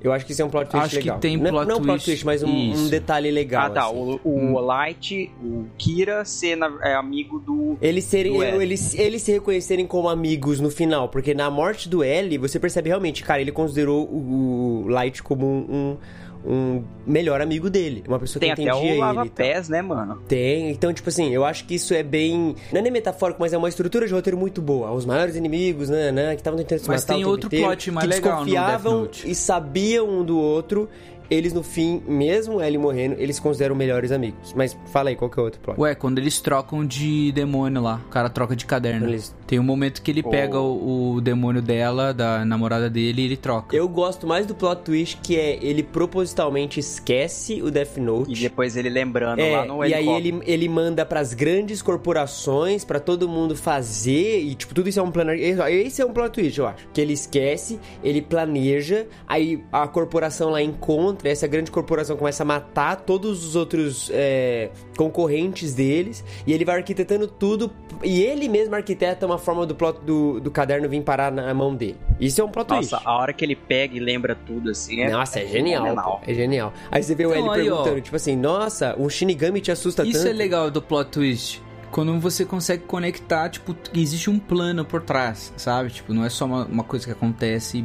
eu 0.00 0.12
acho 0.12 0.24
que 0.24 0.32
isso 0.32 0.42
é 0.42 0.44
um 0.44 0.48
plot 0.50 0.70
twist 0.70 0.84
Acho 0.86 0.96
que 0.98 1.02
legal. 1.04 1.18
tem 1.18 1.36
não, 1.36 1.46
é- 1.46 1.50
plot 1.50 1.68
não 1.68 1.76
um 1.78 1.82
plot 1.82 2.04
twist, 2.04 2.04
twist, 2.06 2.26
mas 2.26 2.42
um, 2.42 2.48
um 2.48 2.88
detalhe 2.88 3.30
legal. 3.30 3.66
ah, 3.66 3.70
tá. 3.70 3.86
assim. 3.86 4.20
O, 4.24 4.54
o 4.54 4.60
Light, 4.60 5.30
o 5.42 5.64
Kira 5.76 6.24
ser 6.24 6.56
na- 6.56 6.78
é 6.82 6.94
amigo 6.94 7.38
do. 7.40 7.76
Eles, 7.80 8.04
serem, 8.04 8.32
do 8.34 8.42
L. 8.42 8.62
eles, 8.62 8.94
eles 8.94 9.22
se 9.22 9.32
reconhecerem 9.32 9.86
como 9.86 10.08
amigos 10.08 10.60
no 10.60 10.70
final, 10.70 11.08
porque 11.08 11.34
na 11.34 11.50
morte 11.50 11.88
do 11.88 12.02
L, 12.04 12.38
você 12.38 12.58
percebe 12.60 12.88
realmente, 12.88 13.24
cara, 13.24 13.40
ele 13.40 13.52
considerou 13.52 14.04
o, 14.04 14.84
o 14.84 14.88
Light 14.88 15.22
como 15.22 15.46
um, 15.46 15.66
um, 15.68 15.96
um 16.44 16.82
melhor 17.06 17.40
amigo 17.40 17.68
dele. 17.68 18.04
Uma 18.06 18.18
pessoa 18.18 18.40
Tem 18.40 18.54
que 18.54 18.62
até 18.62 18.70
entendia 18.70 18.82
o 18.82 18.86
ele. 18.86 18.96
e 18.96 19.00
tal. 19.00 19.14
lava-pés, 19.14 19.68
né, 19.68 19.82
mano? 19.82 20.22
Tem, 20.28 20.70
então, 20.70 20.92
tipo 20.92 21.08
assim, 21.08 21.32
eu 21.32 21.44
acho 21.44 21.64
que 21.64 21.74
isso 21.74 21.92
é 21.94 22.02
bem. 22.02 22.54
Não 22.72 22.78
é 22.78 22.82
nem 22.82 22.92
metafórico, 22.92 23.40
mas 23.40 23.52
é 23.52 23.58
uma 23.58 23.68
estrutura 23.68 24.06
de 24.06 24.12
roteiro 24.14 24.36
muito 24.38 24.60
boa. 24.62 24.90
Os 24.92 25.04
maiores 25.04 25.36
inimigos, 25.36 25.88
né, 25.88 26.10
né, 26.12 26.30
que 26.34 26.40
estavam 26.40 26.58
tentando 26.58 26.78
se 26.80 26.88
Mas 26.88 27.02
matar 27.02 27.14
tem 27.14 27.16
o 27.16 27.26
tempo 27.26 27.30
outro 27.30 27.46
inteiro, 27.48 27.66
plot 27.66 27.90
mais 27.90 28.08
que 28.08 28.14
legal 28.14 28.32
no 28.40 28.44
Death 28.44 28.54
desconfiavam 28.54 29.00
Note. 29.00 29.30
e 29.30 29.34
sabiam 29.34 30.08
um 30.08 30.24
do 30.24 30.38
outro. 30.38 30.88
Eles, 31.30 31.52
no 31.52 31.62
fim, 31.62 32.02
mesmo 32.06 32.60
ele 32.62 32.78
morrendo, 32.78 33.16
eles 33.18 33.36
se 33.36 33.42
consideram 33.42 33.74
melhores 33.74 34.10
amigos. 34.12 34.52
Mas 34.56 34.76
fala 34.86 35.10
aí, 35.10 35.16
qual 35.16 35.30
que 35.30 35.38
é 35.38 35.42
o 35.42 35.44
outro 35.44 35.60
plot? 35.60 35.78
Ué, 35.80 35.94
quando 35.94 36.18
eles 36.18 36.40
trocam 36.40 36.84
de 36.86 37.32
demônio 37.32 37.82
lá, 37.82 38.00
o 38.06 38.08
cara 38.10 38.28
troca 38.30 38.56
de 38.56 38.64
caderno. 38.66 39.08
Eles- 39.08 39.34
Tem 39.46 39.58
um 39.58 39.62
momento 39.62 40.02
que 40.02 40.10
ele 40.10 40.22
Oh. 40.24 40.28
pega 40.30 40.60
o, 40.60 41.14
o 41.14 41.20
demônio 41.22 41.62
dela, 41.62 42.12
da 42.12 42.44
namorada 42.44 42.90
dele, 42.90 43.22
e 43.22 43.24
ele 43.24 43.36
troca. 43.36 43.74
Eu 43.74 43.88
gosto 43.88 44.26
mais 44.26 44.44
do 44.44 44.54
plot 44.54 44.82
twist 44.82 45.18
que 45.22 45.36
é 45.36 45.58
ele 45.62 45.82
propositalmente 45.82 46.78
esquece 46.80 47.62
o 47.62 47.70
Death 47.70 47.96
Note. 47.96 48.32
E 48.32 48.34
depois 48.42 48.76
ele 48.76 48.90
lembrando 48.90 49.40
É, 49.40 49.56
lá 49.56 49.64
no 49.64 49.82
e 49.84 49.94
aí 49.94 50.06
ele, 50.08 50.40
ele 50.44 50.68
manda 50.68 51.04
pras 51.06 51.32
grandes 51.32 51.80
corporações, 51.80 52.84
pra 52.84 53.00
todo 53.00 53.26
mundo 53.28 53.56
fazer, 53.56 54.40
e 54.42 54.54
tipo, 54.54 54.74
tudo 54.74 54.88
isso 54.88 55.00
é 55.00 55.02
um 55.02 55.10
plano. 55.10 55.32
Esse 55.32 56.02
é 56.02 56.04
um 56.06 56.12
plot 56.12 56.30
twist, 56.32 56.58
eu 56.58 56.66
acho. 56.66 56.86
Que 56.92 57.00
ele 57.00 57.12
esquece, 57.14 57.78
ele 58.04 58.20
planeja, 58.20 59.06
aí 59.26 59.62
a 59.72 59.86
corporação 59.88 60.50
lá 60.50 60.60
encontra, 60.62 61.17
essa 61.24 61.46
grande 61.46 61.70
corporação 61.70 62.16
começa 62.16 62.42
a 62.42 62.46
matar 62.46 62.96
todos 62.96 63.44
os 63.44 63.56
outros 63.56 64.10
é, 64.12 64.70
concorrentes 64.96 65.74
deles, 65.74 66.24
e 66.46 66.52
ele 66.52 66.64
vai 66.64 66.76
arquitetando 66.76 67.26
tudo, 67.26 67.70
e 68.04 68.22
ele 68.22 68.48
mesmo 68.48 68.74
arquiteta 68.74 69.26
uma 69.26 69.38
forma 69.38 69.66
do 69.66 69.74
plot 69.74 70.00
do, 70.04 70.38
do 70.40 70.50
caderno 70.50 70.88
vir 70.88 71.02
parar 71.02 71.32
na 71.32 71.52
mão 71.54 71.74
dele. 71.74 71.96
Isso 72.20 72.40
é 72.40 72.44
um 72.44 72.48
plot 72.50 72.68
twist. 72.68 72.92
Nossa, 72.92 73.08
a 73.08 73.16
hora 73.18 73.32
que 73.32 73.44
ele 73.44 73.56
pega 73.56 73.96
e 73.96 74.00
lembra 74.00 74.34
tudo 74.34 74.70
assim 74.70 75.00
é. 75.00 75.10
Nossa, 75.10 75.40
é 75.40 75.46
genial, 75.46 75.82
fenomenal. 75.84 76.20
pô, 76.24 76.30
é 76.30 76.34
genial. 76.34 76.72
Aí 76.90 77.02
você 77.02 77.14
vê 77.14 77.26
o 77.26 77.30
Então, 77.34 77.54
L 77.54 77.60
aí, 77.60 77.68
ó. 77.70 77.76
perguntando, 77.76 78.00
tipo 78.00 78.16
assim, 78.16 78.36
nossa, 78.36 78.94
um 78.98 79.08
Shinigami 79.08 79.60
te 79.60 79.70
assusta 79.70 80.04
Isso 80.04 80.18
tanto? 80.20 80.30
é 80.30 80.32
legal 80.32 80.70
do 80.70 80.80
plot 80.82 81.10
twist. 81.10 81.62
Quando 81.90 82.18
você 82.20 82.44
consegue 82.44 82.82
conectar, 82.84 83.48
tipo, 83.48 83.72
que 83.74 84.00
existe 84.02 84.28
um 84.28 84.38
plano 84.38 84.84
por 84.84 85.00
trás, 85.02 85.52
sabe? 85.56 85.88
Tipo, 85.90 86.12
não 86.12 86.22
é 86.24 86.28
só 86.28 86.44
uma, 86.44 86.66
uma 86.66 86.84
coisa 86.84 87.06
que 87.06 87.12
acontece 87.12 87.82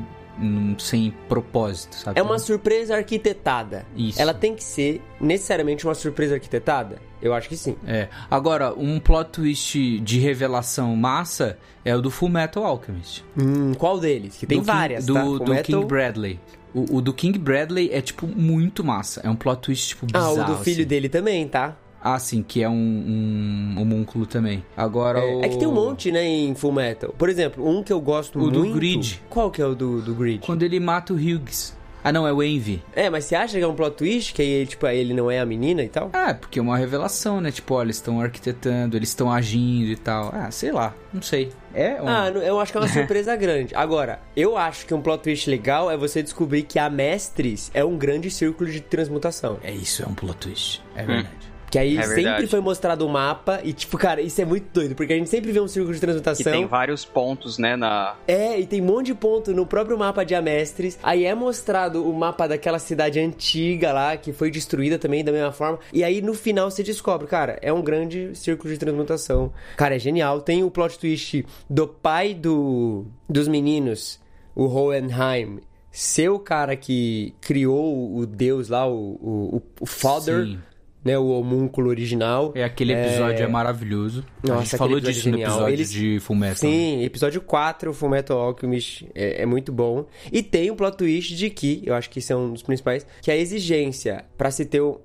sem 0.79 1.11
propósito, 1.29 1.95
sabe? 1.95 2.19
É 2.19 2.23
uma 2.23 2.39
surpresa 2.39 2.95
arquitetada. 2.95 3.85
Isso. 3.95 4.21
Ela 4.21 4.33
tem 4.33 4.55
que 4.55 4.63
ser 4.63 5.01
necessariamente 5.21 5.85
uma 5.85 5.95
surpresa 5.95 6.33
arquitetada? 6.35 6.97
Eu 7.21 7.33
acho 7.33 7.47
que 7.47 7.55
sim. 7.55 7.75
É. 7.87 8.09
Agora, 8.29 8.73
um 8.73 8.99
plot 8.99 9.29
twist 9.31 9.99
de 9.99 10.19
revelação 10.19 10.95
massa 10.95 11.57
é 11.85 11.95
o 11.95 12.01
do 12.01 12.11
Full 12.11 12.29
Metal 12.29 12.63
Alchemist. 12.65 13.23
Hum, 13.37 13.73
qual 13.75 13.99
deles? 13.99 14.35
Que 14.37 14.45
tem 14.45 14.57
Do 14.59 14.65
King- 14.65 14.75
várias, 14.77 15.05
do, 15.05 15.13
tá? 15.39 15.45
do 15.45 15.61
King 15.63 15.85
Bradley. 15.85 16.39
O, 16.73 16.97
o 16.97 17.01
do 17.01 17.13
King 17.13 17.37
Bradley 17.37 17.91
é, 17.93 18.01
tipo, 18.01 18.25
muito 18.27 18.83
massa. 18.83 19.21
É 19.23 19.29
um 19.29 19.35
plot 19.35 19.61
twist, 19.61 19.89
tipo, 19.89 20.07
Ah, 20.13 20.29
bizarro. 20.29 20.53
o 20.53 20.57
do 20.57 20.63
filho 20.63 20.79
assim. 20.79 20.87
dele 20.87 21.07
também, 21.07 21.47
tá? 21.47 21.77
Ah, 22.03 22.19
sim, 22.19 22.43
que 22.43 22.61
é 22.61 22.67
um, 22.67 22.73
um 22.73 23.81
homúnculo 23.81 24.25
também. 24.25 24.63
Agora 24.75 25.19
o... 25.19 25.41
É, 25.41 25.45
é 25.45 25.49
que 25.49 25.57
tem 25.57 25.67
um 25.67 25.73
monte, 25.73 26.11
né, 26.11 26.25
em 26.25 26.53
Full 26.53 26.73
Metal. 26.73 27.15
Por 27.17 27.29
exemplo, 27.29 27.65
um 27.65 27.81
que 27.81 27.93
eu 27.93 28.01
gosto 28.01 28.37
O 28.39 28.51
do 28.51 28.59
muito... 28.59 28.75
Grid. 28.75 29.21
Qual 29.29 29.49
que 29.49 29.61
é 29.61 29.65
o 29.65 29.73
do, 29.73 30.01
do 30.01 30.13
Grid? 30.13 30.45
Quando 30.45 30.63
ele 30.63 30.79
mata 30.79 31.13
o 31.13 31.15
Hughes. 31.15 31.73
Ah, 32.03 32.11
não, 32.11 32.27
é 32.27 32.33
o 32.33 32.43
Envy. 32.43 32.83
É, 32.93 33.09
mas 33.09 33.23
você 33.23 33.35
acha 33.35 33.57
que 33.57 33.63
é 33.63 33.67
um 33.67 33.73
plot 33.73 33.95
twist? 33.95 34.33
Que 34.33 34.41
aí, 34.41 34.67
tipo, 34.67 34.85
ele 34.87 35.13
não 35.13 35.31
é 35.31 35.39
a 35.39 35.45
menina 35.45 35.81
e 35.81 35.87
tal? 35.87 36.09
Ah, 36.11 36.33
porque 36.33 36.59
é 36.59 36.61
uma 36.61 36.75
revelação, 36.75 37.39
né? 37.39 37.49
Tipo, 37.49 37.75
olha, 37.75 37.85
eles 37.85 37.95
estão 37.95 38.19
arquitetando, 38.19 38.97
eles 38.97 39.07
estão 39.07 39.31
agindo 39.31 39.87
e 39.89 39.95
tal. 39.95 40.29
Ah, 40.33 40.51
sei 40.51 40.73
lá, 40.73 40.93
não 41.13 41.21
sei. 41.21 41.53
É 41.73 42.01
um... 42.01 42.07
Ah, 42.07 42.27
eu 42.27 42.59
acho 42.59 42.73
que 42.73 42.77
é 42.77 42.81
uma 42.81 42.89
surpresa 42.91 43.33
grande. 43.37 43.73
Agora, 43.73 44.19
eu 44.35 44.57
acho 44.57 44.85
que 44.85 44.93
um 44.93 45.01
plot 45.01 45.23
twist 45.23 45.49
legal 45.49 45.89
é 45.89 45.95
você 45.95 46.21
descobrir 46.21 46.63
que 46.63 46.77
a 46.77 46.89
Mestres 46.89 47.71
é 47.73 47.85
um 47.85 47.97
grande 47.97 48.29
círculo 48.29 48.69
de 48.69 48.81
transmutação. 48.81 49.57
É 49.63 49.71
isso, 49.71 50.03
é 50.03 50.05
um 50.05 50.13
plot 50.13 50.35
twist. 50.39 50.83
É 50.97 51.05
verdade. 51.05 51.29
Que 51.73 51.79
aí 51.79 51.97
É 51.97 52.03
sempre 52.03 52.23
verdade. 52.23 52.47
foi 52.47 52.59
mostrado 52.59 53.03
o 53.03 53.09
mapa 53.09 53.59
e, 53.63 53.73
tipo, 53.73 53.97
cara, 53.97 54.21
isso 54.21 54.39
é 54.39 54.45
muito 54.45 54.71
doido, 54.71 54.93
porque 54.93 55.12
a 55.12 55.15
gente 55.15 55.27
sempre 55.27 55.51
vê 55.51 55.59
um 55.59 55.67
círculo 55.67 55.91
de 55.91 55.99
transmutação. 55.99 56.51
tem 56.51 56.67
vários 56.67 57.03
pontos, 57.03 57.57
né, 57.57 57.75
na... 57.75 58.15
É, 58.27 58.59
e 58.59 58.67
tem 58.67 58.79
um 58.79 58.86
monte 58.86 59.07
de 59.07 59.15
ponto 59.15 59.51
no 59.55 59.65
próprio 59.65 59.97
mapa 59.97 60.23
de 60.23 60.36
Amestres. 60.36 60.99
Aí 61.01 61.25
é 61.25 61.33
mostrado 61.33 62.07
o 62.07 62.13
mapa 62.13 62.45
daquela 62.45 62.77
cidade 62.77 63.19
antiga 63.19 63.91
lá, 63.91 64.15
que 64.15 64.31
foi 64.31 64.51
destruída 64.51 64.99
também 64.99 65.23
da 65.23 65.31
mesma 65.31 65.51
forma. 65.51 65.79
E 65.91 66.03
aí 66.03 66.21
no 66.21 66.36
final 66.36 66.69
você 66.69 66.83
descobre, 66.83 67.25
cara, 67.25 67.57
é 67.59 67.73
um 67.73 67.81
grande 67.81 68.36
círculo 68.36 68.71
de 68.71 68.77
transmutação. 68.77 69.51
Cara, 69.75 69.95
é 69.95 69.99
genial. 69.99 70.41
Tem 70.41 70.63
o 70.63 70.69
plot 70.69 70.99
twist 70.99 71.43
do 71.67 71.88
pai 71.88 72.36
do 72.36 73.07
dos 73.27 73.47
meninos, 73.47 74.19
o 74.55 74.67
Hohenheim. 74.67 75.59
Ser 75.91 76.29
o 76.29 76.39
cara 76.39 76.75
que 76.75 77.33
criou 77.41 78.15
o 78.15 78.25
deus 78.25 78.69
lá, 78.69 78.88
o, 78.88 79.13
o, 79.21 79.62
o 79.79 79.86
Father, 79.86 80.45
Sim. 80.45 80.59
Né? 81.03 81.17
O 81.17 81.27
homúnculo 81.27 81.89
original. 81.89 82.51
É, 82.55 82.63
aquele 82.63 82.93
episódio 82.93 83.43
é, 83.43 83.47
maravilhoso. 83.47 84.23
a 84.43 84.47
Nossa, 84.47 84.59
gente 84.63 84.75
aquele 84.75 84.77
falou 84.77 84.99
disso 84.99 85.27
é 85.27 85.31
no 85.31 85.37
genial. 85.37 85.51
episódio 85.51 85.73
Eles- 85.75 85.91
de 85.91 86.19
Fullmetal. 86.19 86.55
Sim, 86.55 87.03
episódio 87.03 87.41
4, 87.41 87.93
Fullmetal 87.93 88.37
Alchemist, 88.39 89.05
é, 89.13 89.41
é 89.41 89.45
muito 89.45 89.71
bom. 89.71 90.05
E 90.31 90.41
tem 90.43 90.71
um 90.71 90.75
plot 90.75 90.97
twist 90.97 91.35
de 91.35 91.49
que, 91.49 91.81
eu 91.85 91.93
acho 91.95 92.09
que 92.09 92.19
isso 92.19 92.31
é 92.33 92.35
um 92.35 92.53
dos 92.53 92.63
principais, 92.63 93.05
que 93.21 93.29
a 93.31 93.35
exigência 93.35 94.25
pra 94.37 94.49
se 94.51 94.65
ter 94.65 94.81
um... 94.81 94.97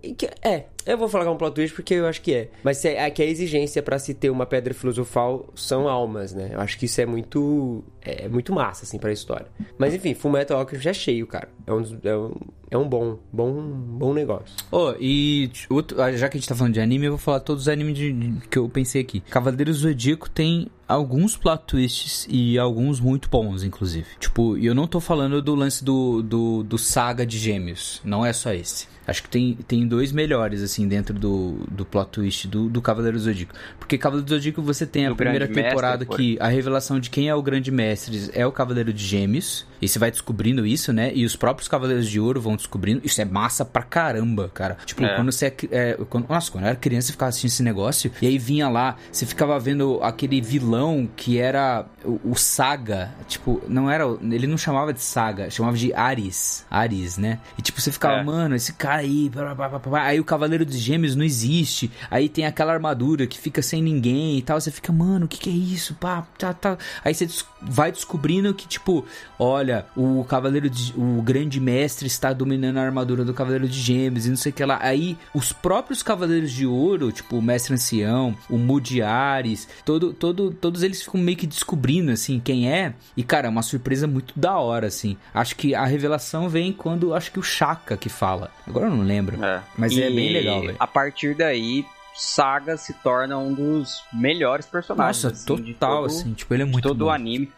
é, 0.42 0.64
eu 0.92 0.98
vou 0.98 1.08
falar 1.08 1.24
que 1.24 1.30
é 1.30 1.32
um 1.32 1.36
plot 1.36 1.54
twist 1.54 1.74
porque 1.74 1.94
eu 1.94 2.06
acho 2.06 2.20
que 2.22 2.32
é. 2.34 2.48
Mas 2.62 2.84
é, 2.84 2.94
é 2.96 3.10
que 3.10 3.22
a 3.22 3.26
exigência 3.26 3.82
pra 3.82 3.98
se 3.98 4.14
ter 4.14 4.30
uma 4.30 4.46
pedra 4.46 4.72
filosofal 4.74 5.46
são 5.54 5.88
almas, 5.88 6.32
né? 6.34 6.50
Eu 6.52 6.60
acho 6.60 6.78
que 6.78 6.86
isso 6.86 7.00
é 7.00 7.06
muito... 7.06 7.82
É 8.02 8.26
muito 8.28 8.52
massa, 8.54 8.84
assim, 8.84 8.98
pra 8.98 9.12
história. 9.12 9.46
Mas 9.76 9.94
enfim, 9.94 10.14
Fullmetal 10.14 10.58
Alchemist 10.60 10.88
é 10.88 10.92
cheio, 10.94 11.26
cara. 11.26 11.48
É 11.66 11.72
um, 11.72 11.82
é 12.04 12.16
um, 12.16 12.34
é 12.70 12.78
um 12.78 12.88
bom, 12.88 13.18
bom, 13.32 13.52
bom 13.52 14.14
negócio. 14.14 14.54
Oh, 14.70 14.94
e 14.98 15.50
outro, 15.68 16.00
ah, 16.00 16.10
já 16.12 16.28
que 16.28 16.36
a 16.36 16.40
gente 16.40 16.48
tá 16.48 16.54
falando 16.54 16.72
de 16.74 16.80
anime, 16.80 17.06
eu 17.06 17.12
vou 17.12 17.18
falar 17.18 17.40
todos 17.40 17.64
os 17.64 17.68
animes 17.68 17.94
de- 17.94 18.12
de- 18.12 18.48
que 18.48 18.58
eu 18.58 18.68
pensei 18.68 19.02
aqui. 19.02 19.20
Cavaleiros 19.20 19.82
do 19.82 19.88
Zodíaco 19.88 20.30
tem 20.30 20.68
alguns 20.88 21.36
plot 21.36 21.64
twists 21.66 22.26
e 22.30 22.58
alguns 22.58 22.98
muito 22.98 23.28
bons, 23.28 23.62
inclusive. 23.62 24.06
Tipo, 24.18 24.56
e 24.56 24.64
eu 24.66 24.74
não 24.74 24.86
tô 24.86 24.98
falando 25.00 25.42
do 25.42 25.54
lance 25.54 25.84
do, 25.84 26.22
do, 26.22 26.62
do 26.62 26.78
saga 26.78 27.26
de 27.26 27.38
gêmeos. 27.38 28.00
Não 28.02 28.24
é 28.24 28.32
só 28.32 28.52
esse. 28.52 28.86
Acho 29.06 29.22
que 29.22 29.28
tem, 29.28 29.54
tem 29.66 29.86
dois 29.86 30.12
melhores, 30.12 30.62
assim, 30.62 30.86
dentro 30.88 31.14
do, 31.18 31.60
do 31.70 31.84
plot 31.84 32.10
twist 32.10 32.46
do, 32.48 32.68
do 32.68 32.82
Cavaleiro 32.82 33.16
do 33.16 33.22
Zodíaco. 33.22 33.54
Porque 33.78 33.96
Cavaleiro 33.96 34.26
do 34.26 34.34
Zodíaco 34.34 34.60
você 34.62 34.86
tem 34.86 35.06
a 35.06 35.10
Do 35.10 35.16
primeira 35.16 35.46
Mestre, 35.46 35.62
temporada 35.64 36.04
por- 36.06 36.16
que 36.16 36.36
a 36.40 36.48
revelação 36.48 36.98
de 37.00 37.08
quem 37.10 37.28
é 37.28 37.34
o 37.34 37.42
Grande 37.42 37.70
Mestre 37.70 38.30
é 38.32 38.46
o 38.46 38.52
Cavaleiro 38.52 38.92
de 38.92 39.04
Gêmeos. 39.04 39.66
E 39.80 39.88
você 39.88 39.98
vai 39.98 40.10
descobrindo 40.10 40.66
isso, 40.66 40.92
né? 40.92 41.12
E 41.14 41.24
os 41.24 41.36
próprios 41.36 41.68
Cavaleiros 41.68 42.08
de 42.08 42.18
Ouro 42.20 42.40
vão 42.40 42.56
descobrindo. 42.56 43.00
Isso 43.04 43.20
é 43.20 43.24
massa 43.24 43.64
pra 43.64 43.82
caramba, 43.82 44.50
cara. 44.52 44.76
Tipo, 44.84 45.04
É. 45.04 45.14
quando 45.16 45.30
você 45.32 45.46
é, 45.46 45.54
é, 45.70 45.98
quando- 46.08 46.28
Nossa, 46.28 46.50
quando 46.50 46.64
eu 46.64 46.68
era 46.70 46.76
criança, 46.76 47.08
eu 47.08 47.12
ficava 47.12 47.28
assistindo 47.30 47.50
esse 47.50 47.62
negócio. 47.62 48.10
E 48.20 48.26
aí 48.26 48.38
vinha 48.38 48.68
lá, 48.68 48.96
você 49.10 49.24
ficava 49.26 49.58
vendo 49.58 49.98
aquele 50.02 50.40
vilão 50.40 51.08
que 51.16 51.38
era 51.38 51.86
o, 52.04 52.32
o 52.32 52.34
Saga. 52.36 53.10
Tipo, 53.26 53.62
não 53.68 53.90
era. 53.90 54.04
Ele 54.22 54.46
não 54.46 54.58
chamava 54.58 54.92
de 54.92 55.00
Saga, 55.02 55.50
chamava 55.50 55.76
de 55.76 55.92
Ares. 55.94 56.64
Ares, 56.70 57.16
né? 57.18 57.38
E 57.58 57.62
tipo, 57.62 57.80
você 57.80 57.90
ficava, 57.92 58.16
É. 58.20 58.24
mano, 58.24 58.54
esse 58.54 58.72
cara 58.72 59.00
aí. 59.00 59.30
pá, 59.30 59.54
pá, 59.54 59.78
pá. 59.78 60.02
Aí 60.02 60.18
o 60.20 60.24
Cavaleiro 60.24 60.64
dos 60.64 60.76
Gêmeos 60.78 61.14
não 61.16 61.24
existe. 61.24 61.90
Aí 62.10 62.28
tem 62.28 62.46
aquela 62.46 62.72
armadura 62.72 63.26
que 63.26 63.38
fica 63.38 63.62
sem 63.62 63.82
ninguém 63.82 64.38
e 64.38 64.42
tal. 64.42 64.60
Você 64.60 64.70
fica, 64.70 64.92
mano, 64.92 65.26
o 65.26 65.28
que, 65.28 65.38
que 65.38 65.50
é 65.50 65.52
isso? 65.52 65.94
Pá, 65.94 66.26
tá, 66.38 66.52
tá. 66.52 66.76
Aí 67.04 67.14
você 67.14 67.26
des- 67.26 67.44
vai 67.60 67.90
descobrindo 67.92 68.52
que, 68.54 68.66
tipo, 68.66 69.04
olha, 69.38 69.67
o 69.96 70.24
Cavaleiro 70.24 70.68
de, 70.70 70.92
o 70.96 71.22
grande 71.22 71.60
mestre 71.60 72.06
está 72.06 72.32
dominando 72.32 72.78
a 72.78 72.82
armadura 72.82 73.24
do 73.24 73.32
Cavaleiro 73.34 73.68
de 73.68 73.78
Gêmeos 73.80 74.26
e 74.26 74.30
não 74.30 74.36
sei 74.36 74.50
o 74.50 74.54
que 74.54 74.64
lá. 74.64 74.78
Aí 74.82 75.16
os 75.34 75.52
próprios 75.52 76.02
Cavaleiros 76.02 76.52
de 76.52 76.66
Ouro, 76.66 77.10
tipo 77.12 77.36
o 77.36 77.42
Mestre 77.42 77.74
Ancião, 77.74 78.36
o 78.50 78.56
Mudiares, 78.58 79.68
todo, 79.84 80.12
todo, 80.12 80.50
todos 80.52 80.82
eles 80.82 81.02
ficam 81.02 81.20
meio 81.20 81.36
que 81.36 81.46
descobrindo, 81.46 82.10
assim, 82.10 82.40
quem 82.40 82.70
é. 82.70 82.94
E, 83.16 83.22
cara, 83.22 83.46
é 83.46 83.50
uma 83.50 83.62
surpresa 83.62 84.06
muito 84.06 84.32
da 84.38 84.56
hora, 84.58 84.86
assim. 84.86 85.16
Acho 85.32 85.56
que 85.56 85.74
a 85.74 85.84
revelação 85.84 86.48
vem 86.48 86.72
quando, 86.72 87.14
acho 87.14 87.30
que 87.32 87.38
o 87.38 87.42
Chaka 87.42 87.96
que 87.96 88.08
fala. 88.08 88.50
Agora 88.66 88.86
eu 88.86 88.90
não 88.90 89.04
lembro. 89.04 89.42
É. 89.44 89.60
Mas 89.76 89.96
é 89.96 90.10
E 90.10 90.14
bem 90.14 90.32
legal, 90.32 90.60
velho. 90.60 90.76
A 90.78 90.86
partir 90.86 91.34
daí, 91.34 91.84
Saga 92.20 92.76
se 92.76 92.92
torna 92.94 93.38
um 93.38 93.54
dos 93.54 94.02
melhores 94.12 94.66
personagens. 94.66 95.22
Nossa, 95.22 95.34
assim, 95.36 95.46
total, 95.72 95.96
todo- 96.02 96.06
assim. 96.06 96.32
Tipo, 96.34 96.52
ele 96.54 96.62
é 96.64 96.66
muito 96.66 96.88
todo 96.88 97.02
o 97.02 97.10
anime. 97.10 97.50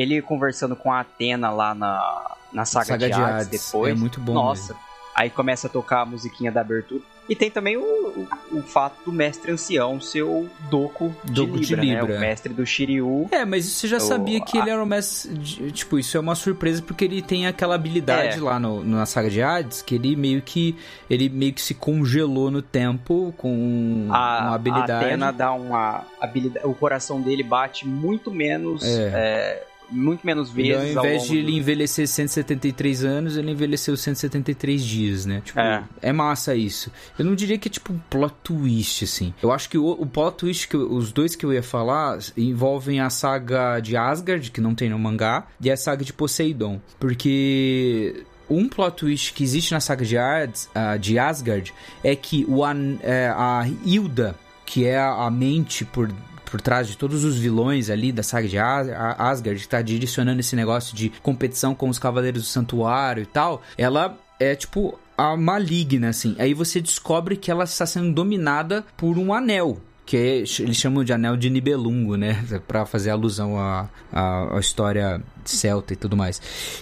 Ele 0.00 0.20
conversando 0.22 0.76
com 0.76 0.92
a 0.92 1.00
Atena 1.00 1.50
lá 1.50 1.74
na, 1.74 2.36
na 2.52 2.64
saga, 2.64 2.86
Saga 2.86 3.08
de, 3.08 3.14
de 3.14 3.20
Hades, 3.20 3.46
Hades, 3.46 3.66
depois. 3.66 3.92
é 3.92 3.94
muito 3.98 4.20
bom 4.20 4.34
Nossa. 4.34 4.74
Aí 5.14 5.30
começa 5.30 5.66
a 5.66 5.70
tocar 5.70 6.02
a 6.02 6.04
musiquinha 6.04 6.52
da 6.52 6.60
abertura. 6.60 7.00
E 7.26 7.34
tem 7.34 7.50
também 7.50 7.76
o, 7.76 7.82
o, 7.82 8.28
o 8.58 8.62
fato 8.62 8.96
do 9.06 9.10
mestre 9.10 9.50
ancião 9.50 9.98
ser 9.98 10.22
o 10.22 10.46
Doku 10.70 11.12
de 11.24 11.32
Doku 11.32 11.58
de 11.58 11.74
Libra, 11.74 11.84
né? 11.94 12.00
Libra. 12.02 12.16
O 12.16 12.20
mestre 12.20 12.52
do 12.52 12.66
Shiryu. 12.66 13.26
É, 13.32 13.42
mas 13.44 13.64
você 13.64 13.88
já 13.88 13.96
O- 13.96 14.00
sabia 14.00 14.40
que 14.42 14.58
ele 14.58 14.68
era 14.70 14.80
o 14.80 14.86
mestre. 14.86 15.32
de- 15.32 15.72
Tipo, 15.72 15.98
isso 15.98 16.16
é 16.18 16.20
uma 16.20 16.34
surpresa 16.34 16.82
porque 16.82 17.04
ele 17.06 17.22
tem 17.22 17.46
aquela 17.46 17.74
habilidade 17.74 18.38
É. 18.38 18.42
lá 18.42 18.60
no, 18.60 18.84
na 18.84 19.06
saga 19.06 19.30
de 19.30 19.42
Hades 19.42 19.80
que 19.80 19.94
ele 19.94 20.14
meio 20.14 20.42
que. 20.42 20.76
Ele 21.08 21.30
meio 21.30 21.54
que 21.54 21.62
se 21.62 21.72
congelou 21.74 22.50
no 22.50 22.60
tempo 22.60 23.32
com 23.38 24.08
A, 24.10 24.40
uma 24.42 24.54
habilidade. 24.54 24.92
a 24.92 24.98
Atena 25.00 25.32
dá 25.32 25.52
uma 25.52 26.04
habilidade. 26.20 26.64
O 26.66 26.74
coração 26.74 27.22
dele 27.22 27.42
bate 27.42 27.88
muito 27.88 28.30
menos. 28.30 28.84
É. 28.84 29.10
é, 29.14 29.66
muito 29.90 30.26
menos 30.26 30.50
vezes. 30.50 30.96
ao 30.96 31.04
invés 31.04 31.22
de 31.24 31.28
do- 31.30 31.34
ele 31.36 31.56
envelhecer 31.56 32.06
173 32.08 33.04
anos, 33.04 33.36
ele 33.36 33.50
envelheceu 33.50 33.96
173 33.96 34.82
dias, 34.84 35.26
né? 35.26 35.42
Tipo, 35.44 35.60
É. 35.60 35.84
é. 36.02 36.12
massa 36.12 36.54
isso. 36.54 36.90
Eu 37.18 37.24
não 37.24 37.34
diria 37.34 37.58
que 37.58 37.68
é 37.68 37.70
tipo 37.70 37.92
um 37.92 37.98
plot 38.10 38.34
twist, 38.42 39.04
assim. 39.04 39.32
Eu 39.42 39.52
acho 39.52 39.68
que 39.68 39.78
o, 39.78 39.86
o 39.90 40.06
plot 40.06 40.36
twist, 40.38 40.68
que 40.68 40.74
eu- 40.76 40.90
os 40.92 41.12
dois 41.12 41.36
que 41.36 41.44
eu 41.46 41.52
ia 41.52 41.62
falar, 41.62 42.18
envolvem 42.36 43.00
a 43.00 43.10
saga 43.10 43.78
de 43.80 43.96
Asgard, 43.96 44.50
que 44.50 44.60
não 44.60 44.74
tem 44.74 44.88
no 44.90 44.98
mangá, 44.98 45.46
e 45.60 45.70
a 45.70 45.76
saga 45.76 46.04
de 46.04 46.12
Poseidon. 46.12 46.80
Porque 46.98 48.24
um 48.48 48.68
plot 48.68 48.96
twist 48.96 49.32
que 49.32 49.42
existe 49.42 49.72
na 49.72 49.80
saga 49.80 50.04
de, 50.04 50.16
Hades, 50.16 50.68
ah, 50.74 50.96
de 50.96 51.18
Asgard 51.18 51.72
é 52.02 52.14
que 52.14 52.44
o, 52.48 52.64
é, 53.02 53.28
a 53.28 53.64
Hilda, 53.84 54.36
que 54.64 54.84
é 54.84 54.98
a 54.98 55.28
mente 55.30 55.84
por 55.84 56.10
por 56.50 56.60
trás 56.60 56.88
de 56.88 56.96
todos 56.96 57.24
os 57.24 57.36
vilões 57.36 57.90
ali 57.90 58.12
da 58.12 58.22
saga 58.22 58.48
de 58.48 58.58
Asgard, 58.58 59.60
que 59.60 59.68
tá 59.68 59.82
direcionando 59.82 60.40
esse 60.40 60.56
negócio 60.56 60.96
de 60.96 61.10
competição 61.22 61.74
com 61.74 61.88
os 61.88 61.98
Cavaleiros 61.98 62.42
do 62.42 62.48
Santuário 62.48 63.22
e 63.22 63.26
tal, 63.26 63.62
ela 63.76 64.16
é 64.38 64.54
tipo 64.54 64.98
a 65.16 65.36
maligna, 65.36 66.08
assim. 66.10 66.36
Aí 66.38 66.52
você 66.54 66.80
descobre 66.80 67.36
que 67.36 67.50
ela 67.50 67.64
está 67.64 67.86
sendo 67.86 68.12
dominada 68.12 68.84
por 68.96 69.18
um 69.18 69.32
anel. 69.32 69.80
Que 70.04 70.16
é- 70.16 70.36
eles 70.62 70.76
chamam 70.76 71.02
de 71.02 71.12
anel 71.12 71.36
de 71.36 71.50
Nibelungo, 71.50 72.16
né? 72.16 72.44
Pra 72.68 72.86
fazer 72.86 73.10
alusão 73.10 73.58
à, 73.58 73.88
à, 74.12 74.56
à 74.56 74.60
história 74.60 75.20
celta 75.44 75.94
e 75.94 75.96
tudo 75.96 76.16
mais. 76.16 76.40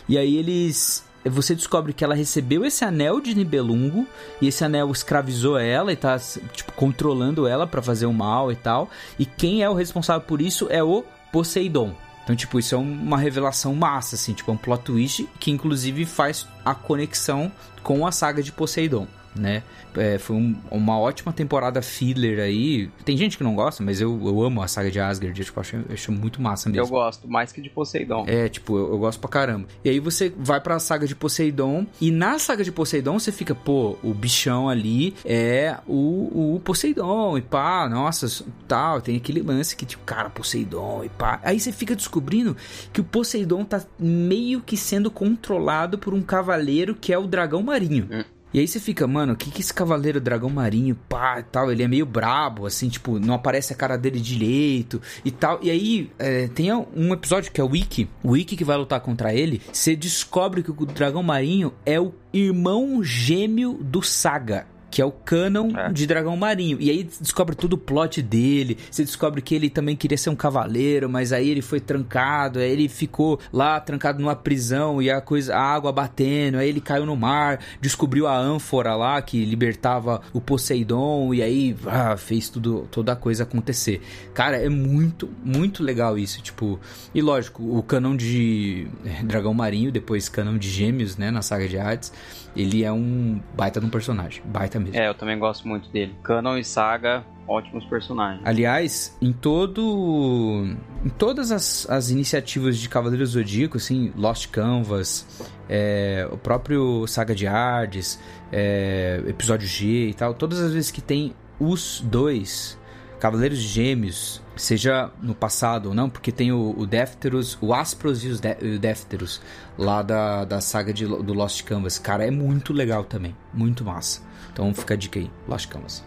E 0.09 0.19
aí 0.19 0.37
eles 0.37 1.05
você 1.31 1.55
descobre 1.55 1.93
que 1.93 2.05
ela 2.05 2.15
recebeu 2.15 2.65
esse 2.65 2.85
anel 2.85 3.21
de 3.21 3.35
Nibelungo 3.35 4.07
e 4.41 4.49
esse 4.49 4.65
anel 4.65 4.91
escravizou 4.91 5.59
ela 5.59 5.93
e 5.93 5.97
tá 5.97 6.19
tipo 6.53 6.73
controlando 6.73 7.47
ela 7.47 7.67
pra 7.67 7.83
fazer 7.83 8.07
o 8.07 8.13
mal 8.13 8.53
e 8.53 8.57
tal. 8.57 8.91
E 9.19 9.25
quem 9.25 9.63
é 9.63 9.71
o 9.71 9.75
responsável 9.75 10.27
por 10.27 10.41
isso 10.41 10.67
é 10.71 10.83
o 10.83 11.05
Poseidon. 11.33 11.95
Então, 12.23 12.35
tipo, 12.35 12.59
isso 12.59 12.75
é 12.75 12.79
uma 12.79 13.19
revelação 13.19 13.75
massa, 13.75 14.17
assim, 14.17 14.33
tipo, 14.33 14.51
é 14.51 14.55
um 14.55 14.57
plot 14.57 14.83
twist 14.83 15.29
que 15.39 15.51
inclusive 15.51 16.07
faz 16.07 16.49
a 16.65 16.75
conexão 16.75 17.53
com 17.83 18.07
a 18.07 18.13
saga 18.13 18.43
de 18.43 18.51
Poseidon, 18.51 19.07
né? 19.35 19.63
É, 19.97 20.19
foi 20.19 20.37
um- 20.37 20.57
uma 20.71 20.99
ótima 20.99 21.33
temporada 21.33 21.81
filler 21.83 22.41
aí. 22.41 22.89
Tem 23.05 23.17
gente 23.17 23.37
que 23.39 23.45
não 23.45 23.55
gosta, 23.55 23.83
mas 23.83 24.01
eu, 24.01 24.21
eu 24.27 24.43
amo 24.43 24.63
a 24.63 24.69
saga 24.69 24.91
de 24.91 24.99
Asgard, 25.01 25.39
eu 25.39 25.45
tipo, 25.45 25.61
acho, 25.61 25.77
eu 25.77 25.85
acho 25.93 26.11
muito 26.13 26.41
massa 26.43 26.69
mesmo. 26.69 26.85
Eu 26.85 26.89
gosto, 26.89 27.29
mais 27.29 27.53
que 27.53 27.61
de 27.63 27.71
Poseidon. 27.71 28.25
É, 28.27 28.49
tipo, 28.49 28.77
eu, 28.77 28.91
eu 28.93 28.99
gosto 28.99 29.21
pra 29.21 29.29
caramba. 29.31 29.67
E 29.85 29.89
aí 29.91 30.01
você 30.01 30.33
vai 30.37 30.61
pra 30.61 30.79
saga 30.79 31.07
de 31.07 31.15
Poseidon, 31.15 31.87
e 32.01 32.11
na 32.11 32.39
saga 32.39 32.65
de 32.65 32.73
Poseidon 32.73 33.19
você 33.19 33.31
fica, 33.33 33.55
pô, 33.55 33.97
o 34.03 34.13
bichão 34.13 34.69
ali 34.69 35.15
é 35.25 35.77
o, 35.87 36.55
o 36.57 36.61
Poseidon, 36.61 37.39
e 37.39 37.43
pá, 37.43 37.89
nossa, 37.89 38.27
tal, 38.67 39.01
tem 39.01 39.17
aquele 39.17 39.43
lance 39.43 39.77
que, 39.77 39.87
tipo, 39.87 40.03
cara, 40.05 40.29
Poseidon, 40.31 41.03
e 41.05 41.09
pá. 41.09 41.41
Aí 41.45 41.59
você 41.61 41.71
fica 41.73 41.95
descobrindo 41.95 42.57
que 42.93 43.01
o 43.01 43.05
Poseidon 43.05 43.65
tá 43.65 43.83
meio 43.99 44.61
que 44.61 44.77
sendo 44.77 45.11
controlado 45.11 45.99
por 45.99 46.13
um 46.15 46.23
cavaleiro 46.23 46.95
que 46.95 47.13
é 47.13 47.19
o 47.19 47.27
dragão 47.27 47.63
marinho. 47.63 48.09
E 48.55 48.61
aí 48.61 48.69
você 48.69 48.79
fica, 48.79 49.05
mano, 49.05 49.33
o 49.33 49.37
que 49.37 49.51
que 49.51 49.61
esse 49.61 49.75
cavaleiro 49.75 50.21
dragão 50.21 50.49
marinho, 50.49 50.95
pá, 51.09 51.41
e 51.41 51.43
tal, 51.43 51.73
ele 51.73 51.83
é 51.83 51.89
meio 51.89 52.07
brabo, 52.07 52.67
assim, 52.67 52.89
tipo, 52.89 53.19
não 53.19 53.35
aparece 53.35 53.73
a 53.73 53.77
cara 53.77 53.97
dele 53.97 54.21
direito 54.21 55.03
e 55.25 55.31
tal. 55.33 55.59
E 55.61 55.73
aí 55.73 56.13
é, 56.21 56.47
tem 56.47 56.73
um 56.73 57.13
episódio 57.13 57.51
que 57.51 57.61
é 57.61 57.65
o 57.65 57.71
Wiki, 57.71 58.09
o 58.23 58.31
Wiki 58.31 58.57
que 58.57 58.65
vai 58.65 58.77
lutar 58.77 59.01
contra 59.01 59.35
ele, 59.35 59.61
você 59.73 59.97
descobre 59.97 60.63
que 60.63 60.71
o 60.71 60.87
dragão 60.87 61.21
marinho 61.21 61.75
é 61.85 62.01
o 62.01 62.15
irmão 62.33 63.03
gêmeo 63.03 63.75
do 63.83 64.01
Saga 64.03 64.73
que 64.95 65.03
é 65.03 65.05
o 65.05 65.11
canon 65.11 65.73
É. 65.77 65.93
de 65.93 66.07
Dragão 66.07 66.37
Marinho. 66.37 66.77
E 66.81 66.89
aí 66.89 67.03
descobre 67.21 67.57
todo 67.57 67.73
o 67.73 67.79
plot 67.79 68.23
dele. 68.23 68.79
Você 68.89 69.03
descobre 69.03 69.43
que 69.43 69.53
ele 69.53 69.69
também 69.69 69.97
queria 69.97 70.17
ser 70.17 70.31
um 70.31 70.37
cavaleiro, 70.37 71.09
mas 71.11 71.33
aí 71.33 71.49
ele 71.51 71.61
foi 71.63 71.81
trancado. 71.81 72.61
Aí 72.61 72.71
ele 72.71 72.89
ficou 72.89 73.41
lá 73.53 73.81
trancado 73.81 74.21
numa 74.21 74.37
prisão 74.37 75.03
e 75.03 75.11
a 75.11 75.21
coisa, 75.21 75.57
a 75.57 75.61
água 75.61 75.91
batendo. 75.91 76.59
Aí 76.59 76.69
ele 76.69 76.81
caiu 76.81 77.05
no 77.05 77.17
mar, 77.17 77.59
descobriu 77.81 78.29
a 78.29 78.39
ânfora 78.39 78.95
lá 78.95 79.21
que 79.21 79.45
libertava 79.45 80.21
o 80.33 80.41
Poseidon 80.41 81.35
e 81.35 81.43
aí 81.43 81.77
ah, 81.87 82.17
fez 82.17 82.49
tudo, 82.49 82.87
toda 82.89 83.15
a 83.15 83.17
coisa 83.17 83.43
acontecer. 83.43 84.01
Cara, 84.33 84.59
é 84.59 84.69
muito, 84.69 85.29
muito 85.45 85.83
legal 85.83 86.17
isso. 86.17 86.41
Tipo, 86.41 86.79
e 87.13 87.21
lógico, 87.21 87.65
o 87.77 87.83
canon 87.83 88.15
de 88.15 88.87
eh, 89.05 89.25
Dragão 89.25 89.55
Marinho, 89.55 89.91
depois 89.91 90.29
canon 90.29 90.57
de 90.57 90.71
Gêmeos, 90.71 91.17
né, 91.17 91.33
na 91.33 91.43
saga 91.43 91.67
de 91.67 91.77
Hades, 91.77 92.13
ele 92.57 92.85
é 92.85 92.93
um 92.93 93.41
baita 93.57 93.81
de 93.81 93.87
um 93.87 93.91
personagem, 93.91 94.41
baita 94.45 94.79
mesmo. 94.85 94.99
É, 94.99 95.09
eu 95.09 95.15
também 95.15 95.39
gosto 95.39 95.67
muito 95.67 95.89
dele. 95.89 96.15
Canon 96.23 96.57
e 96.57 96.65
Saga, 96.65 97.25
ótimos 97.47 97.85
personagens. 97.85 98.43
Aliás, 98.45 99.17
em 99.21 99.33
todo. 99.33 100.77
Em 101.05 101.09
todas 101.11 101.51
as, 101.51 101.89
as 101.91 102.11
iniciativas 102.11 102.79
de 102.79 102.89
Cavaleiro 102.89 103.25
Zodíaco, 103.27 103.77
assim, 103.77 104.13
Lost 104.17 104.49
Canvas, 104.51 105.27
é, 105.69 106.29
o 106.31 106.37
próprio 106.37 107.07
Saga 107.07 107.35
de 107.35 107.47
Hades, 107.47 108.21
é, 108.53 109.23
episódio 109.27 109.67
G 109.67 110.09
e 110.09 110.15
tal, 110.15 110.35
todas 110.35 110.61
as 110.61 110.73
vezes 110.73 110.91
que 110.91 111.01
tem 111.01 111.35
os 111.59 112.01
dois 112.01 112.79
Cavaleiros 113.25 113.57
Gêmeos, 113.59 114.43
seja 114.55 115.11
no 115.23 115.35
passado 115.35 115.87
ou 115.89 115.95
não, 115.95 116.11
porque 116.11 116.31
tem 116.31 116.53
o, 116.53 116.75
o 116.77 116.87
Défteros, 116.87 117.57
o 117.59 117.73
Aspros 117.73 118.23
e 118.23 118.29
os 118.29 118.39
Dé- 118.39 118.59
e 118.61 118.75
o 118.77 118.79
Défteros 118.79 119.41
lá 119.79 120.03
da, 120.03 120.45
da 120.45 120.61
saga 120.61 120.93
de, 120.93 121.07
do 121.07 121.33
Lost 121.33 121.63
Canvas. 121.65 121.99
Cara, 121.99 122.27
é 122.27 122.31
muito 122.31 122.71
legal 122.75 123.03
também, 123.03 123.35
muito 123.51 123.83
massa. 123.83 124.21
Então 124.53 124.75
fica 124.75 124.93
a 124.93 124.97
dica 124.99 125.19
aí, 125.19 125.31
Lost 125.49 125.67
Canvas. 125.71 126.05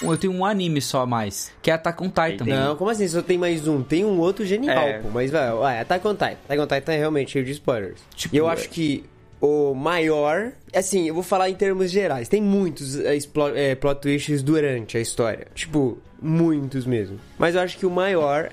Eu 0.00 0.16
tenho 0.16 0.32
um 0.32 0.42
anime 0.42 0.80
só 0.80 1.02
a 1.02 1.06
mais, 1.06 1.52
que 1.60 1.70
é 1.70 1.74
Attack 1.74 2.02
on 2.02 2.08
Titan. 2.08 2.46
Não, 2.46 2.76
como 2.76 2.88
assim? 2.90 3.06
Só 3.06 3.20
tem 3.20 3.36
mais 3.36 3.68
um? 3.68 3.82
Tem 3.82 4.02
um 4.02 4.18
outro 4.18 4.46
genial, 4.46 4.78
É. 4.88 5.00
pô. 5.00 5.10
Mas, 5.12 5.30
vai, 5.30 5.52
vai, 5.52 5.80
Attack 5.80 6.08
on 6.08 6.14
Titan. 6.14 6.30
Attack 6.46 6.60
on 6.62 6.66
Titan 6.66 6.92
é 6.94 6.96
realmente 6.96 7.30
cheio 7.32 7.44
de 7.44 7.50
spoilers. 7.52 8.00
Tipo, 8.16 8.34
e 8.34 8.38
eu 8.38 8.48
é- 8.48 8.52
acho 8.54 8.70
que 8.70 9.04
o 9.38 9.74
maior... 9.74 10.52
Assim, 10.74 11.08
eu 11.08 11.12
vou 11.14 11.22
falar 11.22 11.50
em 11.50 11.54
termos 11.54 11.90
gerais. 11.90 12.26
Tem 12.26 12.40
muitos 12.40 12.98
é, 12.98 13.18
é, 13.54 13.74
plot 13.74 14.00
twists 14.00 14.42
durante 14.42 14.96
a 14.96 15.00
história. 15.00 15.46
Tipo, 15.54 15.98
muitos 16.22 16.86
mesmo. 16.86 17.18
Mas 17.38 17.54
eu 17.54 17.60
acho 17.60 17.76
que 17.78 17.86
o 17.86 17.90
maior... 17.90 18.50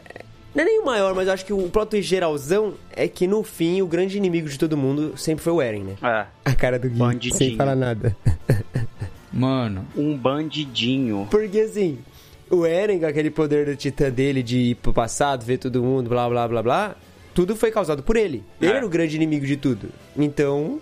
Não 0.56 0.64
é 0.64 0.66
nem 0.66 0.80
o 0.82 0.86
maior, 0.86 1.14
mas 1.14 1.28
eu 1.28 1.34
acho 1.34 1.46
que 1.46 1.54
o 1.54 1.70
plot 1.70 2.02
geralzão 2.02 2.74
é 2.92 3.08
que 3.08 3.28
no 3.28 3.44
fim 3.44 3.84
o 3.84 3.88
grande 3.88 4.18
inimigo 4.18 4.50
de 4.50 4.58
todo 4.58 4.76
mundo 4.76 5.14
sempre 5.16 5.44
foi 5.44 5.54
o 5.54 5.62
Eren, 5.62 5.84
né? 5.84 5.96
É, 6.02 6.26
A 6.52 6.56
cara 6.56 6.80
do 6.80 6.90
Gui, 6.90 6.98
Bandidinho. 6.98 7.36
sem 7.36 7.56
falar 7.56 7.76
nada. 7.76 8.18
Mano, 9.32 9.86
um 9.96 10.18
bandidinho. 10.18 11.28
Porque 11.30 11.60
assim, 11.60 12.00
o 12.50 12.66
Eren, 12.66 13.00
com 13.00 13.06
aquele 13.06 13.30
poder 13.30 13.68
do 13.68 13.76
titã 13.76 14.10
dele 14.10 14.42
de 14.42 14.58
ir 14.72 14.76
pro 14.76 14.92
passado, 14.92 15.46
ver 15.46 15.60
todo 15.60 15.84
mundo, 15.84 16.10
blá 16.10 16.28
blá 16.28 16.48
blá 16.48 16.64
blá, 16.64 16.96
tudo 17.34 17.56
foi 17.56 17.70
causado 17.72 18.02
por 18.02 18.18
ele. 18.18 18.44
Ele 18.60 18.72
É. 18.72 18.76
era 18.78 18.86
o 18.86 18.90
grande 18.90 19.16
inimigo 19.16 19.46
de 19.46 19.56
tudo. 19.56 19.90
Então, 20.18 20.82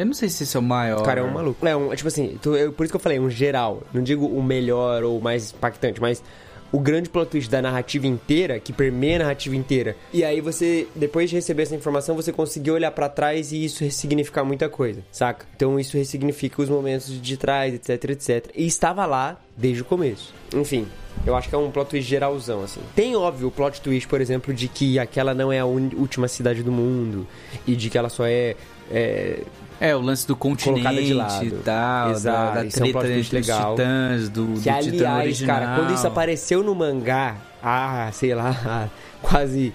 eu 0.00 0.06
não 0.06 0.14
sei 0.14 0.28
se 0.28 0.42
esse 0.44 0.56
é 0.56 0.60
o 0.60 0.62
maior. 0.62 1.02
cara 1.02 1.20
é 1.20 1.22
um 1.22 1.30
maluco. 1.32 1.66
É, 1.66 1.74
um, 1.76 1.94
tipo 1.94 2.08
assim, 2.08 2.38
tu- 2.40 2.56
eu- 2.56 2.72
por 2.72 2.84
isso 2.84 2.92
que 2.92 2.96
eu 2.96 3.00
falei, 3.00 3.18
um 3.18 3.30
geral. 3.30 3.82
Não 3.92 4.02
digo 4.02 4.26
o 4.26 4.42
melhor 4.42 5.02
ou 5.04 5.18
o 5.18 5.22
mais 5.22 5.52
impactante, 5.52 6.00
mas 6.00 6.22
o 6.70 6.78
grande 6.78 7.08
plot 7.08 7.30
twist 7.30 7.50
da 7.50 7.62
narrativa 7.62 8.06
inteira, 8.06 8.60
que 8.60 8.74
permeia 8.74 9.16
a 9.16 9.18
narrativa 9.20 9.56
inteira. 9.56 9.96
E 10.12 10.22
aí 10.22 10.38
você, 10.40 10.86
depois 10.94 11.30
de 11.30 11.36
receber 11.36 11.62
essa 11.62 11.74
informação, 11.74 12.14
você 12.14 12.30
conseguiu 12.30 12.74
olhar 12.74 12.90
pra 12.90 13.08
trás 13.08 13.52
e 13.52 13.64
isso 13.64 13.82
ressignificar 13.82 14.44
muita 14.44 14.68
coisa, 14.68 15.02
saca? 15.10 15.46
Então 15.56 15.80
isso 15.80 15.96
ressignifica 15.96 16.60
os 16.60 16.68
momentos 16.68 17.20
de 17.22 17.36
trás, 17.38 17.72
etc, 17.72 18.10
etc. 18.10 18.50
E 18.54 18.66
estava 18.66 19.06
lá 19.06 19.40
desde 19.56 19.80
o 19.80 19.84
começo. 19.86 20.34
Enfim, 20.54 20.86
eu 21.26 21.34
acho 21.34 21.48
que 21.48 21.54
é 21.54 21.58
um 21.58 21.70
plot 21.70 21.88
twist 21.88 22.06
geralzão, 22.08 22.62
assim. 22.62 22.80
Tem, 22.94 23.16
óbvio, 23.16 23.48
o 23.48 23.50
plot 23.50 23.80
twist, 23.80 24.06
por 24.06 24.20
exemplo, 24.20 24.52
de 24.52 24.68
que 24.68 24.98
aquela 24.98 25.32
não 25.32 25.50
é 25.50 25.60
a 25.60 25.64
última 25.64 26.28
cidade 26.28 26.62
do 26.62 26.70
mundo 26.70 27.26
e 27.66 27.74
de 27.74 27.88
que 27.88 27.96
ela 27.96 28.10
só 28.10 28.26
é... 28.26 28.54
é 28.90 29.38
É, 29.80 29.94
o 29.94 30.00
lance 30.00 30.26
do 30.26 30.34
continente 30.34 30.82
Colocada 30.82 31.02
de 31.02 31.14
lado. 31.14 31.44
e 31.46 31.50
tal, 31.52 32.10
Exato, 32.10 32.54
da, 32.54 32.54
da 32.62 32.64
isso 32.66 32.82
é 32.82 32.86
um 32.86 32.92
treta 32.92 33.06
entre 33.08 33.20
os 33.20 33.30
legal. 33.30 33.70
titãs, 33.76 34.28
do, 34.28 34.44
do 34.46 34.52
Que 34.54 34.60
titã 34.60 34.74
aliás, 34.76 35.24
original. 35.24 35.56
cara, 35.60 35.76
quando 35.76 35.94
isso 35.94 36.06
apareceu 36.06 36.62
no 36.64 36.74
mangá, 36.74 37.36
ah, 37.62 38.10
sei 38.12 38.34
lá, 38.34 38.90
quase 39.22 39.72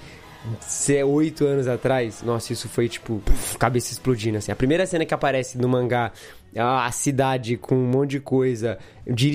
se 0.60 1.02
oito 1.04 1.46
anos 1.46 1.68
atrás, 1.70 2.22
nossa, 2.22 2.52
isso 2.52 2.68
foi 2.68 2.90
tipo, 2.90 3.22
cabeça 3.58 3.94
explodindo 3.94 4.38
assim. 4.38 4.52
A 4.52 4.56
primeira 4.56 4.86
cena 4.86 5.06
que 5.06 5.14
aparece 5.14 5.58
no 5.58 5.70
mangá, 5.70 6.12
a, 6.58 6.86
a 6.86 6.92
cidade 6.92 7.58
com 7.58 7.76
um 7.76 7.88
monte 7.88 8.12
de 8.12 8.20
coisa, 8.20 8.78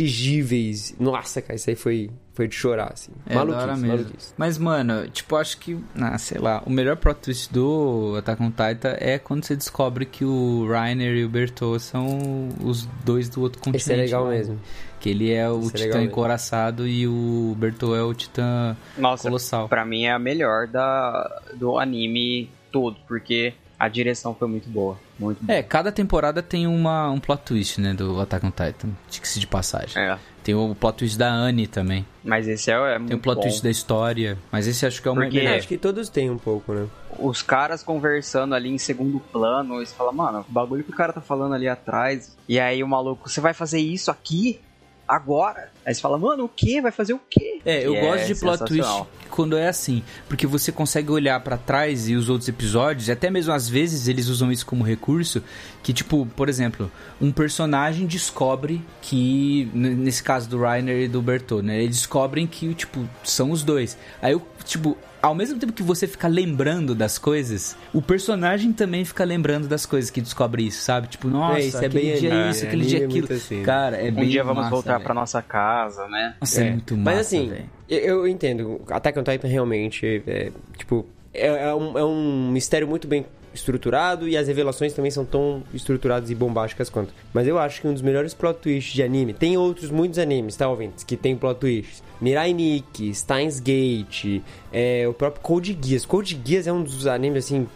dirigíveis, 0.03 0.95
nossa, 0.99 1.43
cara, 1.43 1.55
isso 1.57 1.69
aí 1.71 1.77
foi, 1.77 2.11
foi 2.33 2.49
de 2.49 2.55
chorar, 2.55 2.93
assim. 2.93 3.13
É, 3.27 3.35
maluquice, 3.35 3.67
mesmo. 3.67 3.87
maluquice. 3.89 4.35
Mas, 4.37 4.59
mano, 4.59 5.09
tipo, 5.09 5.37
acho 5.37 5.59
que, 5.59 5.79
ah, 6.01 6.17
sei 6.19 6.39
lá, 6.39 6.63
o 6.65 6.71
melhor 6.71 6.97
plot 6.97 7.21
twist 7.21 7.53
do 7.53 8.15
Attack 8.19 8.43
on 8.43 8.51
Titan 8.51 8.97
é 8.99 9.19
quando 9.19 9.45
você 9.45 9.57
descobre 9.57 10.07
que 10.07 10.25
o 10.25 10.67
Reiner 10.71 11.17
e 11.17 11.25
o 11.25 11.29
Bertolt 11.29 11.81
são 11.81 12.49
os 12.65 12.87
dois 13.05 13.29
do 13.29 13.41
outro 13.43 13.59
continente. 13.61 13.83
Esse 13.83 13.93
é 13.93 13.97
legal 13.97 14.25
lá. 14.25 14.31
mesmo. 14.31 14.59
Que 15.01 15.11
ele 15.11 15.33
é 15.33 15.49
o 15.49 15.61
Esse 15.61 15.69
é 15.77 15.79
titã 15.79 15.99
mesmo. 15.99 16.11
encoraçado 16.11 16.87
e 16.87 17.07
o 17.07 17.55
Bertolt 17.57 17.97
é 17.99 18.03
o 18.03 18.15
titã 18.15 18.77
Nossa, 18.97 19.23
colossal. 19.25 19.69
pra 19.69 19.85
mim 19.85 20.05
é 20.05 20.13
a 20.13 20.19
melhor 20.19 20.67
da, 20.67 21.41
do 21.55 21.79
anime 21.79 22.51
todo, 22.73 22.97
porque 23.07 23.55
a 23.79 23.89
direção 23.89 24.35
foi 24.35 24.49
muito 24.49 24.69
boa. 24.69 24.99
Muito 25.19 25.43
boa. 25.45 25.57
É, 25.59 25.63
cada 25.63 25.93
temporada 25.93 26.43
tem 26.43 26.67
uma, 26.67 27.09
um 27.11 27.21
plot 27.21 27.43
twist, 27.45 27.81
né, 27.81 27.95
do 27.95 28.21
Attack 28.21 28.45
on 28.45 28.51
Titan. 28.51 28.89
Diga-se 29.11 29.39
de 29.39 29.47
passagem. 29.47 30.03
É, 30.03 30.19
Tem 30.43 30.55
o 30.55 30.75
plot 30.75 30.99
twist 30.99 31.17
da 31.19 31.31
Anne 31.31 31.67
também. 31.67 32.07
mas 32.25 32.49
esse 32.49 32.71
é, 32.71 32.75
é 32.75 32.99
muito 32.99 33.09
Tem 33.11 33.17
o 33.17 33.21
plot 33.21 33.37
bom. 33.37 33.43
twist 33.43 33.63
da 33.63 33.71
história. 33.71 34.39
Mas 34.51 34.67
esse 34.67 34.85
acho 34.87 35.01
que 35.03 35.07
é 35.09 35.11
o 35.11 35.15
Porque- 35.15 35.39
melhor. 35.39 35.57
Acho 35.59 35.69
que 35.69 35.79
todos 35.79 36.09
têm 36.09 36.31
um 36.31 36.39
pouco, 36.39 36.73
né? 36.73 36.87
Os 37.19 37.43
caras 37.43 37.83
conversando 37.83 38.55
ali 38.55 38.69
em 38.69 38.79
segundo 38.79 39.19
plano, 39.21 39.83
e 39.83 39.87
você 39.87 39.95
fala, 39.95 40.13
mano, 40.13 40.45
o 40.49 40.53
bagulho 40.53 40.83
que 40.85 40.91
o 40.91 40.95
cara 40.97 41.13
tá 41.13 41.21
falando 41.21 41.55
ali 41.55 41.69
atrás. 41.69 42.37
E 42.49 42.59
aí 42.59 42.83
o 42.83 42.89
maluco, 42.89 43.29
você 43.29 43.41
vai 43.41 43.53
fazer 43.55 43.79
isso 43.81 44.11
aqui? 44.11 44.61
Agora? 45.09 45.71
Aí 45.87 45.95
você 45.95 46.01
fala, 46.01 46.19
mano, 46.19 46.45
o 46.45 46.49
que? 46.49 46.83
Vai 46.83 46.93
fazer 46.93 47.15
o 47.15 47.21
quê? 47.31 47.61
É, 47.65 47.87
eu 47.87 47.95
gosto 47.95 48.25
é 48.25 48.25
de 48.27 48.35
plot 48.35 48.65
twist 48.67 49.05
quando 49.39 49.57
é 49.57 49.69
assim, 49.69 50.03
porque 50.29 50.49
você 50.49 50.73
consegue 50.73 51.13
olhar 51.13 51.39
pra 51.41 51.57
trás 51.57 52.09
e 52.09 52.17
os 52.17 52.29
outros 52.29 52.49
episódios, 52.49 53.07
e 53.07 53.13
até 53.13 53.31
mesmo 53.31 53.53
às 53.53 53.69
vezes 53.69 54.09
eles 54.09 54.27
usam 54.27 54.51
isso 54.51 54.67
como 54.67 54.83
recurso, 54.83 55.45
que 55.81 55.93
tipo, 55.93 56.27
por 56.35 56.49
exemplo, 56.49 56.91
um 57.21 57.31
personagem 57.31 58.05
descobre 58.05 58.85
que, 59.01 59.71
nesse 59.73 60.25
caso 60.25 60.49
do 60.49 60.59
Rainer 60.59 61.05
e 61.05 61.09
do 61.09 61.23
Bertot, 61.23 61.63
né, 61.63 61.81
eles 61.81 61.99
descobrem 61.99 62.49
que, 62.49 62.75
tipo, 62.75 63.09
são 63.23 63.53
os 63.53 63.63
dois. 63.63 63.97
Aí, 64.21 64.33
eu, 64.33 64.43
tipo, 64.65 64.99
ao 65.23 65.35
mesmo 65.35 65.59
tempo 65.59 65.73
que 65.73 65.83
você 65.83 66.07
fica 66.07 66.29
lembrando 66.29 66.95
das 66.95 67.19
coisas, 67.19 67.77
o 67.93 68.01
personagem 68.03 68.73
também 68.73 69.05
fica 69.05 69.25
lembrando 69.25 69.67
das 69.69 69.85
coisas 69.87 70.11
que 70.11 70.21
descobre 70.21 70.67
isso, 70.67 70.83
sabe? 70.83 71.09
Tipo, 71.09 71.29
nossa, 71.29 71.61
isso 71.61 71.77
é 71.77 71.87
aquele 71.87 72.05
bem 72.11 72.19
dia 72.19 72.51
isso, 72.51 72.65
é, 72.65 72.69
aquele 72.69 72.85
dia 72.87 73.01
é 73.03 73.05
aquilo. 73.05 73.33
assim. 73.33 73.63
Cara, 73.63 73.97
é 73.97 74.11
Um 74.11 74.15
bem 74.15 74.29
dia 74.29 74.43
vamos 74.45 74.59
massa, 74.63 74.71
voltar 74.71 74.93
velho. 74.95 75.05
pra 75.05 75.15
nossa 75.15 75.43
casa, 75.43 76.07
né? 76.09 76.35
Nossa, 76.41 76.63
é, 76.63 76.67
É. 76.67 76.71
muito 76.71 76.97
massa, 76.97 77.05
Mas 77.11 77.19
assim, 77.21 77.53
eu, 77.89 77.99
eu 77.99 78.29
entendo. 78.29 78.81
Attack 78.91 79.19
on 79.19 79.23
Titan 79.25 79.49
realmente 79.49 80.23
é, 80.27 80.51
tipo, 80.77 81.07
é, 81.35 81.47
é 81.69 81.75
um, 81.75 81.99
é 81.99 82.05
um 82.05 82.51
mistério 82.51 82.87
muito 82.89 83.07
bem 83.09 83.25
estruturado 83.55 84.29
e 84.29 84.37
as 84.37 84.47
revelações 84.49 84.93
também 84.93 85.11
são 85.11 85.25
tão 85.25 85.63
estruturadas 85.75 86.31
e 86.31 86.35
bombásticas 86.35 86.89
quanto. 86.91 87.13
Mas 87.33 87.47
eu 87.47 87.59
acho 87.59 87.81
que 87.81 87.89
um 87.89 87.93
dos 87.93 88.03
melhores 88.03 88.35
plot 88.35 88.59
twists 88.61 88.93
de 88.95 89.03
anime, 89.03 89.33
tem 89.33 89.57
outros 89.57 89.91
muitos 89.91 90.19
animes, 90.19 90.57
tá, 90.57 90.69
ouvintes, 90.69 91.05
que 91.05 91.17
tem 91.17 91.37
plot 91.37 91.59
twists. 91.61 92.03
Mirai 92.21 92.53
Nikki, 92.53 93.15
Steins 93.15 93.61
Gate, 93.61 94.43
é, 94.73 95.07
o 95.09 95.13
próprio 95.15 95.41
Code 95.43 95.79
Geass. 95.81 96.05
Code 96.05 96.41
Geass 96.45 96.67
é 96.67 96.73
um 96.73 96.83
dos 96.83 97.07
animes 97.07 97.45
assim, 97.45 97.67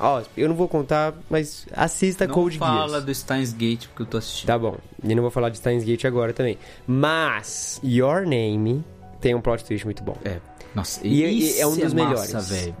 ó, 0.00 0.22
eu 0.36 0.48
não 0.48 0.56
vou 0.56 0.66
contar, 0.68 1.14
mas 1.28 1.66
assista 1.72 2.26
Não 2.26 2.34
Code 2.34 2.58
fala 2.58 2.88
Geass. 2.92 3.04
do 3.04 3.14
Steins 3.14 3.52
Gate 3.52 3.86
porque 3.88 4.02
eu 4.02 4.06
tô 4.06 4.16
assistindo. 4.18 4.46
Tá 4.46 4.58
bom. 4.58 4.76
E 5.04 5.14
não 5.14 5.22
vou 5.22 5.30
falar 5.30 5.50
de 5.50 5.58
Steins 5.58 5.84
Gate 5.84 6.04
agora 6.06 6.32
também. 6.32 6.56
Mas 6.86 7.80
Your 7.84 8.22
Name 8.26 8.82
tem 9.20 9.34
um 9.34 9.40
plot 9.40 9.64
twist 9.64 9.84
muito 9.84 10.02
bom. 10.02 10.16
É. 10.24 10.38
Nossa, 10.74 11.06
E- 11.06 11.20
e 11.22 11.42
esse 11.48 11.60
é 11.60 11.66
um 11.66 11.76
dos 11.76 11.92
massa, 11.92 11.94
melhores. 12.32 12.48
velho. 12.48 12.76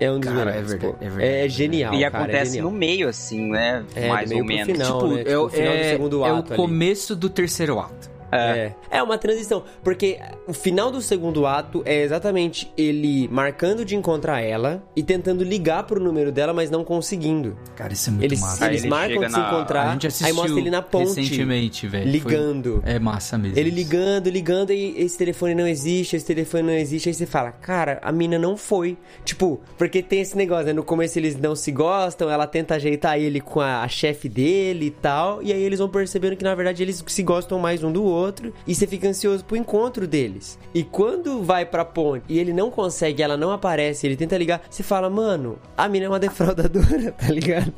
É 0.00 0.10
um 0.10 0.18
dos 0.18 0.28
Cara, 0.30 0.44
melhores. 0.46 0.56
é 0.72 0.76
verdade, 0.76 0.92
pô. 0.98 1.04
é 1.04 1.08
verdade, 1.08 1.32
é 1.44 1.48
genial. 1.48 1.94
E 1.94 2.00
cara, 2.00 2.04
é 2.16 2.22
acontece 2.22 2.52
genial. 2.52 2.70
no 2.70 2.76
meio, 2.76 3.08
assim, 3.08 3.50
né? 3.50 3.84
É, 3.94 4.08
Mais 4.08 4.30
ou 4.30 4.44
menos. 4.44 4.66
final. 4.72 4.98
tipo, 5.02 5.14
né? 5.14 5.22
é, 5.26 5.38
o- 5.38 5.44
Tipo, 5.44 5.44
o 5.46 5.50
final 5.50 5.72
do 5.72 5.78
é- 5.78 5.90
segundo 5.90 6.24
é 6.24 6.30
ato 6.30 6.50
o 6.50 6.52
ali. 6.54 6.56
começo 6.56 7.16
do 7.16 7.28
terceiro 7.30 7.78
ato. 7.78 8.10
É. 8.36 8.72
é 8.90 9.02
uma 9.02 9.16
transição, 9.18 9.62
porque 9.82 10.18
o 10.46 10.52
final 10.52 10.90
do 10.90 11.00
segundo 11.00 11.46
ato 11.46 11.82
é 11.84 12.02
exatamente 12.02 12.70
ele 12.76 13.28
marcando 13.28 13.84
de 13.84 13.94
encontrar 13.96 14.40
ela 14.40 14.82
e 14.96 15.02
tentando 15.02 15.44
ligar 15.44 15.84
pro 15.84 16.00
número 16.00 16.30
dela, 16.32 16.52
mas 16.52 16.70
não 16.70 16.84
conseguindo. 16.84 17.56
Cara, 17.76 17.92
isso 17.92 18.08
é 18.10 18.12
muito 18.12 18.24
Eles, 18.24 18.40
massa. 18.40 18.66
eles 18.66 18.80
ele 18.82 18.90
marcam 18.90 19.20
de 19.22 19.26
se 19.32 19.38
na- 19.38 19.46
encontrar, 19.48 19.92
gente 19.92 20.06
aí 20.06 20.08
assistiu 20.08 20.34
mostra 20.34 20.58
ele 20.60 20.70
na 20.70 20.82
ponte. 20.82 21.06
recentemente, 21.20 21.86
velho. 21.86 22.04
Foi- 22.04 22.12
Ligando. 22.32 22.82
É 22.84 22.98
massa 22.98 23.36
mesmo. 23.38 23.58
Ele 23.58 23.70
ligando, 23.70 24.28
ligando, 24.30 24.72
e 24.72 24.94
esse 25.00 25.16
telefone 25.18 25.54
não 25.54 25.66
existe, 25.66 26.16
esse 26.16 26.26
telefone 26.26 26.62
não 26.64 26.72
existe. 26.74 27.08
Aí 27.08 27.14
você 27.14 27.26
fala, 27.26 27.52
cara, 27.52 27.98
a 28.02 28.10
mina 28.12 28.38
não 28.38 28.56
foi. 28.56 28.96
Tipo, 29.24 29.60
porque 29.78 30.02
tem 30.02 30.20
esse 30.20 30.36
negócio, 30.36 30.66
né? 30.66 30.72
No 30.72 30.82
começo 30.84 31.18
eles 31.18 31.36
não 31.38 31.54
se 31.54 31.70
gostam, 31.72 32.30
ela 32.30 32.46
tenta 32.46 32.74
ajeitar 32.74 33.18
ele 33.18 33.40
com 33.40 33.60
a, 33.60 33.82
a 33.82 33.88
chefe 33.88 34.28
dele 34.28 34.86
e 34.86 34.90
tal. 34.90 35.42
E 35.42 35.52
aí 35.52 35.62
eles 35.62 35.78
vão 35.78 35.88
percebendo 35.88 36.36
que 36.36 36.44
na 36.44 36.54
verdade 36.54 36.82
eles 36.82 37.02
se 37.06 37.22
gostam 37.22 37.58
mais 37.58 37.82
um 37.82 37.92
do 37.92 38.02
outro. 38.02 38.23
E 38.66 38.74
você 38.74 38.86
fica 38.86 39.08
ansioso 39.08 39.44
pro 39.44 39.56
encontro 39.56 40.06
deles. 40.06 40.58
E 40.74 40.82
quando 40.82 41.42
vai 41.42 41.64
pra 41.64 41.84
ponte 41.84 42.24
e 42.28 42.38
ele 42.38 42.52
não 42.52 42.70
consegue, 42.70 43.22
ela 43.22 43.36
não 43.36 43.50
aparece, 43.52 44.06
ele 44.06 44.16
tenta 44.16 44.36
ligar, 44.36 44.62
você 44.68 44.82
fala, 44.82 45.08
mano, 45.10 45.58
a 45.76 45.88
mina 45.88 46.06
é 46.06 46.08
uma 46.08 46.18
defraudadora, 46.18 47.12
tá 47.18 47.28
ligado? 47.28 47.72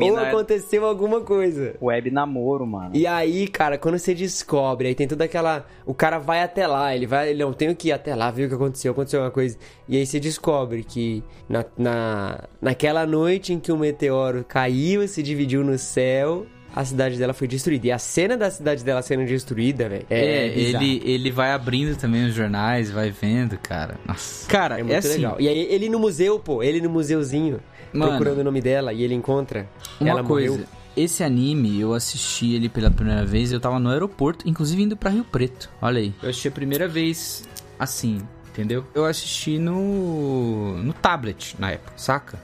Ou 0.00 0.18
é- 0.18 0.28
aconteceu 0.28 0.84
alguma 0.84 1.20
coisa. 1.20 1.74
Web 1.80 2.10
namoro, 2.10 2.66
mano. 2.66 2.90
E 2.94 3.06
aí, 3.06 3.46
cara, 3.48 3.78
quando 3.78 3.98
você 3.98 4.14
descobre, 4.14 4.88
aí 4.88 4.94
tem 4.94 5.06
toda 5.06 5.24
aquela. 5.24 5.66
O 5.84 5.94
cara 5.94 6.18
vai 6.18 6.42
até 6.42 6.66
lá, 6.66 6.94
ele 6.94 7.06
vai. 7.06 7.30
Ele 7.30 7.42
não 7.44 7.52
tem 7.52 7.74
que 7.74 7.88
ir 7.88 7.92
até 7.92 8.14
lá, 8.14 8.30
ver 8.30 8.46
o 8.46 8.48
que 8.48 8.54
aconteceu, 8.54 8.92
aconteceu 8.92 9.20
alguma 9.20 9.32
coisa. 9.32 9.56
E 9.88 9.96
aí 9.96 10.06
você 10.06 10.18
descobre 10.18 10.82
que 10.82 11.22
na, 11.48 11.64
na, 11.76 12.44
naquela 12.60 13.06
noite 13.06 13.52
em 13.52 13.60
que 13.60 13.70
o 13.70 13.76
meteoro 13.76 14.44
caiu, 14.46 15.06
se 15.06 15.22
dividiu 15.22 15.62
no 15.64 15.78
céu. 15.78 16.46
A 16.74 16.84
cidade 16.84 17.16
dela 17.18 17.32
foi 17.32 17.48
destruída. 17.48 17.86
E 17.86 17.92
a 17.92 17.98
cena 17.98 18.36
da 18.36 18.50
cidade 18.50 18.84
dela 18.84 19.00
sendo 19.00 19.24
destruída, 19.24 19.88
velho. 19.88 20.06
É, 20.10 20.24
É, 20.24 20.46
ele, 20.48 21.00
ele 21.04 21.30
vai 21.30 21.52
abrindo 21.52 21.96
também 21.96 22.26
os 22.26 22.34
jornais, 22.34 22.90
vai 22.90 23.10
vendo, 23.10 23.56
cara. 23.58 23.98
Nossa. 24.06 24.46
Cara, 24.48 24.76
É 24.76 24.80
é, 24.80 24.82
muito 24.82 24.96
assim, 24.98 25.08
legal. 25.16 25.36
E 25.40 25.48
aí 25.48 25.58
ele 25.70 25.88
no 25.88 25.98
museu, 25.98 26.38
pô, 26.38 26.62
ele 26.62 26.80
no 26.82 26.90
museuzinho, 26.90 27.60
Mano, 27.94 28.12
procurando 28.12 28.40
o 28.40 28.44
nome 28.44 28.60
dela, 28.60 28.92
e 28.92 29.02
ele 29.02 29.14
encontra. 29.14 29.66
uma 29.98 30.10
ela 30.10 30.22
coisa. 30.24 30.50
morreu. 30.50 30.66
Esse 30.94 31.22
anime, 31.22 31.78
eu 31.80 31.92
assisti 31.94 32.54
ele 32.54 32.68
pela 32.70 32.90
primeira 32.90 33.24
vez, 33.24 33.52
eu 33.52 33.60
tava 33.60 33.78
no 33.78 33.90
aeroporto, 33.90 34.48
inclusive 34.48 34.82
indo 34.82 34.96
pra 34.96 35.10
Rio 35.10 35.24
Preto. 35.24 35.70
Olha 35.80 36.00
aí. 36.00 36.14
Eu 36.22 36.30
assisti 36.30 36.48
a 36.48 36.50
primeira 36.50 36.88
vez 36.88 37.44
assim, 37.78 38.20
entendeu? 38.50 38.84
Eu 38.94 39.04
assisti 39.04 39.58
no 39.58 40.76
no 40.82 40.92
tablet 40.94 41.54
na 41.58 41.70
época, 41.72 41.92
saca? 41.96 42.38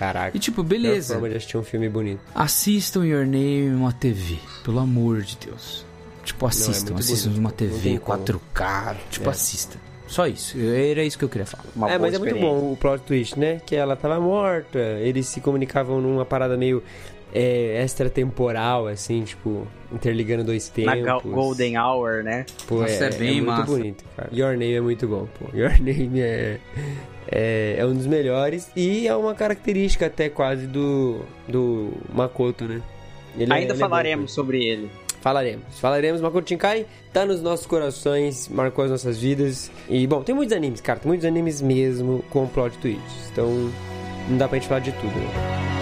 Caraca. 0.00 0.34
E 0.36 0.40
tipo, 0.40 0.62
beleza. 0.62 1.12
forma 1.14 1.28
de 1.28 1.36
assistir 1.36 1.58
um 1.58 1.62
filme 1.62 1.88
bonito. 1.88 2.20
Assistam 2.34 3.04
Your 3.04 3.24
Name 3.26 3.68
numa 3.68 3.92
TV, 3.92 4.38
pelo 4.64 4.78
amor 4.80 5.20
de 5.20 5.36
Deus. 5.36 5.84
Tipo, 6.24 6.46
assistam, 6.46 6.92
muito 6.94 7.04
assistam 7.04 7.28
bonito. 7.28 7.36
numa 7.36 7.50
Não 7.50 7.56
TV, 7.56 7.80
tem 7.82 7.98
como. 7.98 8.18
4K, 8.18 8.96
tipo, 9.10 9.28
É. 9.28 9.30
assista. 9.32 9.76
Só 10.06 10.26
isso, 10.26 10.58
era 10.58 11.04
isso 11.04 11.16
que 11.18 11.24
eu 11.24 11.28
queria 11.28 11.46
falar. 11.46 11.64
Uma 11.76 11.88
é, 11.90 11.96
mas 11.98 12.14
é 12.14 12.18
muito 12.18 12.34
bom 12.36 12.72
o 12.72 12.76
plot 12.76 13.02
twist, 13.04 13.38
né? 13.38 13.60
Que 13.64 13.76
ela 13.76 13.94
tava 13.94 14.18
morta, 14.18 14.78
eles 14.78 15.26
se 15.28 15.40
comunicavam 15.40 16.00
numa 16.00 16.24
parada 16.24 16.56
meio 16.56 16.82
é, 17.32 17.80
extratemporal, 17.84 18.88
assim, 18.88 19.22
tipo, 19.22 19.64
interligando 19.92 20.42
dois 20.42 20.72
Na 20.78 20.92
tempos. 20.96 21.22
Go- 21.22 21.30
Golden 21.30 21.78
Hour, 21.78 22.24
né? 22.24 22.44
Pô, 22.66 22.80
Nossa, 22.80 23.04
é 23.04 23.10
bem 23.10 23.34
muito 23.40 23.46
massa. 23.46 23.62
bonito, 23.70 24.04
cara. 24.16 24.28
Your 24.32 24.50
Name 24.56 24.72
é 24.74 24.80
muito 24.80 25.06
bom, 25.06 25.28
pô. 25.38 25.56
Your 25.56 25.70
Name 25.80 26.20
é, 26.20 26.58
é, 27.28 27.76
é 27.78 27.86
um 27.86 27.94
dos 27.94 28.06
melhores 28.06 28.70
e 28.76 29.06
é 29.06 29.14
uma 29.14 29.34
característica 29.34 30.06
até 30.06 30.28
quase 30.28 30.66
do, 30.66 31.20
do 31.48 31.90
Makoto, 32.12 32.64
né? 32.64 32.80
Ele 33.36 33.52
é- 33.52 33.56
Ainda 33.56 33.74
é 33.74 33.76
falaremos 33.76 34.32
sobre 34.32 34.64
ele. 34.64 34.90
Falaremos. 35.20 35.78
Falaremos. 35.78 36.20
Makoto 36.20 36.48
Shinkai 36.48 36.86
tá 37.12 37.26
nos 37.26 37.42
nossos 37.42 37.66
corações, 37.66 38.48
marcou 38.48 38.84
as 38.84 38.90
nossas 38.90 39.18
vidas. 39.18 39.70
E, 39.88 40.06
bom, 40.06 40.22
tem 40.22 40.34
muitos 40.34 40.56
animes, 40.56 40.80
cara. 40.80 40.98
Tem 40.98 41.08
muitos 41.08 41.26
animes 41.26 41.60
mesmo 41.60 42.24
com 42.30 42.46
plot 42.46 42.78
twists. 42.78 43.28
Então, 43.30 43.70
não 44.28 44.38
dá 44.38 44.48
pra 44.48 44.58
gente 44.58 44.68
falar 44.68 44.80
de 44.80 44.92
tudo, 44.92 45.08
né? 45.14 45.79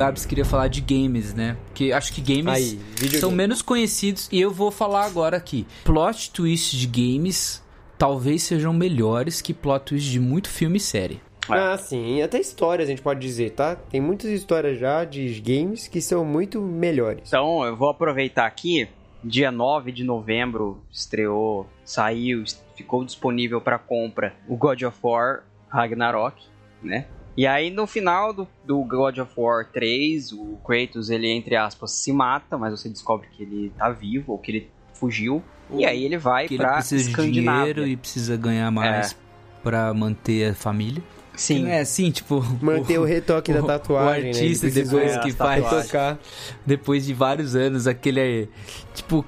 Gabs 0.00 0.24
queria 0.24 0.46
falar 0.46 0.68
de 0.68 0.80
games, 0.80 1.34
né? 1.34 1.58
Porque 1.66 1.92
acho 1.92 2.10
que 2.14 2.22
games 2.22 2.78
Aí, 2.96 3.10
são 3.20 3.30
menos 3.30 3.60
conhecidos 3.60 4.30
e 4.32 4.40
eu 4.40 4.50
vou 4.50 4.70
falar 4.70 5.04
agora 5.04 5.36
aqui. 5.36 5.66
Plot 5.84 6.30
twists 6.30 6.80
de 6.80 6.86
games 6.86 7.62
talvez 7.98 8.42
sejam 8.44 8.72
melhores 8.72 9.42
que 9.42 9.52
plot 9.52 9.84
twists 9.84 10.10
de 10.10 10.18
muito 10.18 10.48
filme 10.48 10.78
e 10.78 10.80
série. 10.80 11.20
Ah, 11.46 11.76
sim. 11.76 12.22
Até 12.22 12.40
histórias 12.40 12.88
a 12.88 12.90
gente 12.90 13.02
pode 13.02 13.20
dizer, 13.20 13.50
tá? 13.50 13.76
Tem 13.76 14.00
muitas 14.00 14.30
histórias 14.30 14.78
já 14.78 15.04
de 15.04 15.38
games 15.38 15.86
que 15.86 16.00
são 16.00 16.24
muito 16.24 16.62
melhores. 16.62 17.24
Então, 17.28 17.62
eu 17.62 17.76
vou 17.76 17.90
aproveitar 17.90 18.46
aqui. 18.46 18.88
Dia 19.22 19.52
9 19.52 19.92
de 19.92 20.02
novembro 20.02 20.80
estreou, 20.90 21.66
saiu, 21.84 22.42
ficou 22.74 23.04
disponível 23.04 23.60
para 23.60 23.78
compra 23.78 24.32
o 24.48 24.56
God 24.56 24.80
of 24.80 24.96
War 25.02 25.44
Ragnarok, 25.68 26.42
né? 26.82 27.06
E 27.36 27.46
aí 27.46 27.70
no 27.70 27.86
final 27.86 28.32
do, 28.32 28.46
do 28.64 28.82
God 28.84 29.18
of 29.18 29.32
War 29.36 29.64
3, 29.72 30.32
o 30.32 30.58
Kratos, 30.66 31.10
ele 31.10 31.28
entre 31.28 31.56
aspas 31.56 31.92
se 31.92 32.12
mata, 32.12 32.58
mas 32.58 32.72
você 32.78 32.88
descobre 32.88 33.28
que 33.32 33.42
ele 33.42 33.72
tá 33.78 33.88
vivo 33.90 34.32
ou 34.32 34.38
que 34.38 34.50
ele 34.50 34.70
fugiu. 34.94 35.42
E 35.72 35.84
aí 35.84 36.04
ele 36.04 36.18
vai 36.18 36.48
Que 36.48 36.54
ele 36.54 36.64
pra 36.64 36.74
precisa 36.74 37.10
de 37.10 37.30
dinheiro 37.30 37.86
e 37.86 37.96
precisa 37.96 38.36
ganhar 38.36 38.70
mais 38.70 39.16
pra 39.62 39.94
manter 39.94 40.50
a 40.50 40.54
família. 40.54 41.02
Sim. 41.36 41.66
É 41.68 41.80
assim, 41.80 42.10
tipo. 42.10 42.44
Manter 42.60 42.98
o, 42.98 43.04
retoque 43.04 43.52
da 43.52 43.62
o- 43.62 43.66
tatuagem, 43.66 44.20
o 44.20 44.24
né? 44.24 44.28
artista 44.40 44.66
Ele 44.66 44.72
precisou 44.74 44.98
depois 45.00 45.16
é, 45.16 45.20
que 45.20 45.32
faz 45.32 45.68
tocar. 45.86 46.18
depois 46.66 47.06
de 47.06 47.14
vários 47.14 47.54
anos, 47.56 47.86
aquele 47.86 48.48
tipo 48.92 49.24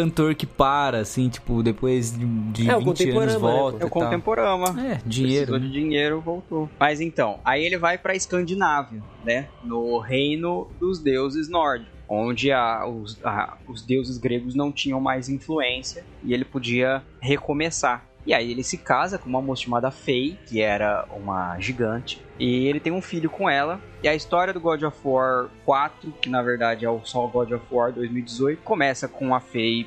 cantor 0.00 0.34
que 0.34 0.46
para, 0.46 0.98
assim, 0.98 1.28
tipo, 1.28 1.62
depois 1.62 2.12
de, 2.52 2.68
É, 2.68 2.76
o 2.76 2.80
20 2.80 2.80
anos 2.80 2.84
contemporâneo, 2.84 3.32
né, 3.34 3.38
volta. 3.38 3.76
É 3.82 3.84
o 3.84 3.86
e 3.86 3.90
tal. 3.90 4.02
contemporama. 4.02 4.66
É, 4.80 5.00
dinheiro. 5.06 5.46
Precisou 5.52 5.58
né? 5.58 5.66
de 5.66 5.72
dinheiro, 5.72 6.20
voltou. 6.20 6.68
Mas 6.78 7.00
então, 7.00 7.38
aí 7.44 7.64
ele 7.64 7.78
vai 7.78 7.96
pra 7.96 8.14
Escandinávia, 8.14 9.02
né? 9.24 9.48
No 9.64 9.98
reino 9.98 10.68
dos 10.78 10.98
deuses 10.98 11.48
nórdicos. 11.48 11.94
Onde 12.08 12.52
a- 12.52 12.86
os, 12.86 13.18
a- 13.24 13.56
os 13.66 13.82
deuses 13.82 14.16
gregos 14.18 14.54
não 14.54 14.70
tinham 14.70 15.00
mais 15.00 15.28
influência 15.28 16.04
e 16.22 16.32
ele 16.32 16.44
podia 16.44 17.02
recomeçar. 17.20 18.04
E 18.26 18.34
aí 18.34 18.50
ele 18.50 18.64
se 18.64 18.76
casa 18.76 19.18
com 19.18 19.28
uma 19.28 19.40
moça 19.40 19.62
chamada 19.62 19.90
Faye, 19.90 20.38
que 20.46 20.60
era 20.60 21.06
uma 21.14 21.58
gigante. 21.60 22.20
E 22.38 22.66
ele 22.66 22.80
tem 22.80 22.92
um 22.92 23.00
filho 23.00 23.30
com 23.30 23.48
ela. 23.48 23.80
E 24.02 24.08
a 24.08 24.14
história 24.14 24.52
do 24.52 24.60
God 24.60 24.82
of 24.82 24.96
War 25.04 25.48
4, 25.64 26.12
que 26.20 26.28
na 26.28 26.42
verdade 26.42 26.84
é 26.84 26.90
o 26.90 27.00
só 27.04 27.26
God 27.26 27.52
of 27.52 27.64
War 27.70 27.92
2018, 27.92 28.60
começa 28.62 29.06
com 29.06 29.34
a 29.34 29.40
Faye 29.40 29.86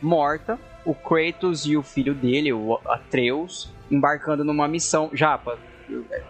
morta, 0.00 0.58
o 0.84 0.94
Kratos 0.94 1.66
e 1.66 1.76
o 1.76 1.82
filho 1.82 2.14
dele, 2.14 2.52
o 2.52 2.78
Atreus, 2.86 3.72
embarcando 3.90 4.44
numa 4.44 4.68
missão. 4.68 5.10
Japa, 5.12 5.58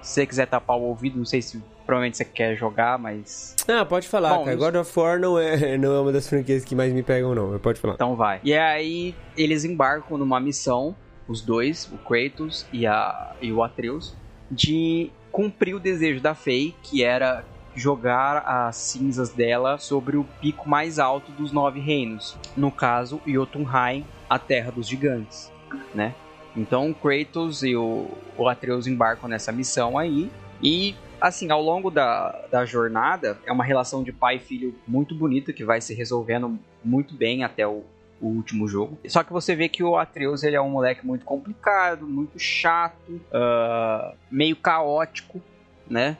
se 0.01 0.15
você 0.21 0.27
quiser 0.27 0.47
tapar 0.47 0.77
o 0.77 0.83
ouvido, 0.83 1.19
não 1.19 1.27
sei 1.27 1.43
se 1.43 1.63
provavelmente 1.85 2.17
você 2.19 2.25
quer 2.25 2.55
jogar, 2.57 2.99
mas. 2.99 3.57
Não, 3.67 3.85
pode 3.85 4.07
falar, 4.09 4.35
Bom, 4.35 4.45
cara. 4.45 4.57
God 4.57 4.75
of 4.77 4.99
War 4.99 5.19
não 5.19 5.39
é, 5.39 5.77
não 5.79 5.95
é 5.95 6.01
uma 6.01 6.13
das 6.13 6.29
franquias 6.29 6.65
que 6.65 6.75
mais 6.75 6.93
me 6.93 7.03
pegam, 7.03 7.35
não. 7.35 7.59
Pode 7.59 7.81
falar. 7.81 7.95
Então 7.95 8.15
vai. 8.15 8.41
E 8.45 8.55
aí 8.55 9.15
eles 9.37 9.65
embarcam 9.65 10.17
numa 10.17 10.39
missão, 10.39 10.95
os 11.29 11.43
dois, 11.43 11.89
o 11.93 11.99
Kratos 11.99 12.67
e, 12.73 12.87
a, 12.87 13.35
e 13.41 13.53
o 13.53 13.63
Atreus, 13.63 14.17
de 14.51 15.11
cumprir 15.31 15.75
o 15.75 15.81
desejo 15.81 16.21
da 16.21 16.35
Faye, 16.35 16.75
que 16.83 17.05
era 17.05 17.45
jogar 17.75 18.39
as 18.39 18.77
cinzas 18.77 19.31
dela 19.31 19.79
sobre 19.79 20.17
o 20.17 20.25
pico 20.41 20.69
mais 20.69 20.99
alto 20.99 21.31
dos 21.33 21.53
nove 21.53 21.79
reinos. 21.79 22.37
No 22.57 22.73
caso, 22.73 23.21
Jotunheim, 23.27 24.05
a 24.29 24.39
terra 24.39 24.73
dos 24.73 24.89
gigantes, 24.89 25.53
né? 25.95 26.15
Então, 26.57 26.93
Kratos 26.93 27.63
e 27.63 27.77
o, 27.77 28.09
o 28.37 28.49
Atreus 28.49 28.87
embarcam 28.87 29.29
nessa 29.29 29.53
missão 29.53 29.97
aí. 29.97 30.29
E, 30.61 30.97
assim, 31.21 31.51
ao 31.53 31.63
longo 31.63 31.89
da, 31.89 32.47
da 32.51 32.65
jornada, 32.65 33.39
é 33.47 33.53
uma 33.53 33.63
relação 33.63 34.03
de 34.03 34.13
pai 34.13 34.37
e 34.37 34.41
filho 34.41 34.75
muito 34.87 35.15
bonita, 35.15 35.53
que 35.53 35.63
vai 35.63 35.81
se 35.81 35.95
resolvendo 35.95 36.59
muito 36.85 37.15
bem 37.15 37.45
até 37.45 37.65
o, 37.67 37.85
o 38.21 38.27
último 38.27 38.67
jogo. 38.67 38.99
Só 39.07 39.23
que 39.23 39.33
você 39.33 39.55
vê 39.55 39.69
que 39.69 39.83
o 39.83 39.97
Atreus 39.97 40.43
ele 40.43 40.57
é 40.57 40.61
um 40.61 40.71
moleque 40.71 41.07
muito 41.07 41.25
complicado, 41.25 42.07
muito 42.07 42.39
chato, 42.39 43.21
ah, 43.33 44.15
meio 44.31 44.57
caótico, 44.57 45.41
né? 45.89 46.17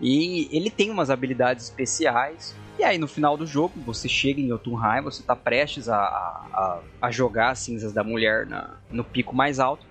E 0.00 0.48
ele 0.56 0.70
tem 0.70 0.90
umas 0.90 1.10
habilidades 1.10 1.64
especiais. 1.64 2.54
E 2.78 2.84
aí, 2.84 2.96
no 2.96 3.06
final 3.06 3.36
do 3.36 3.46
jogo, 3.46 3.74
você 3.84 4.08
chega 4.08 4.40
em 4.40 4.48
Jotunheim, 4.48 5.02
você 5.02 5.22
tá 5.22 5.36
prestes 5.36 5.88
a, 5.88 5.98
a, 5.98 6.78
a 7.02 7.10
jogar 7.10 7.50
as 7.50 7.58
cinzas 7.58 7.92
da 7.92 8.02
mulher 8.02 8.46
na, 8.46 8.76
no 8.90 9.04
pico 9.04 9.36
mais 9.36 9.60
alto. 9.60 9.84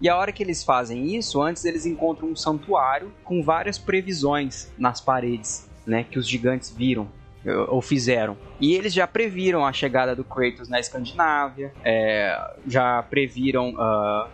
E 0.00 0.08
a 0.08 0.16
hora 0.16 0.32
que 0.32 0.42
eles 0.42 0.64
fazem 0.64 1.14
isso, 1.14 1.40
antes 1.40 1.64
eles 1.64 1.84
encontram 1.84 2.28
um 2.28 2.34
santuário 2.34 3.12
com 3.22 3.42
várias 3.42 3.78
previsões 3.78 4.72
nas 4.78 5.00
paredes, 5.00 5.70
né? 5.86 6.04
Que 6.04 6.18
os 6.18 6.26
gigantes 6.26 6.70
viram 6.70 7.08
ou 7.68 7.80
fizeram. 7.80 8.36
E 8.60 8.74
eles 8.74 8.92
já 8.92 9.06
previram 9.06 9.66
a 9.66 9.72
chegada 9.72 10.14
do 10.14 10.24
Kratos 10.24 10.68
na 10.68 10.78
Escandinávia, 10.78 11.72
é, 11.84 12.54
já 12.66 13.02
previram 13.02 13.70
uh, 13.70 14.28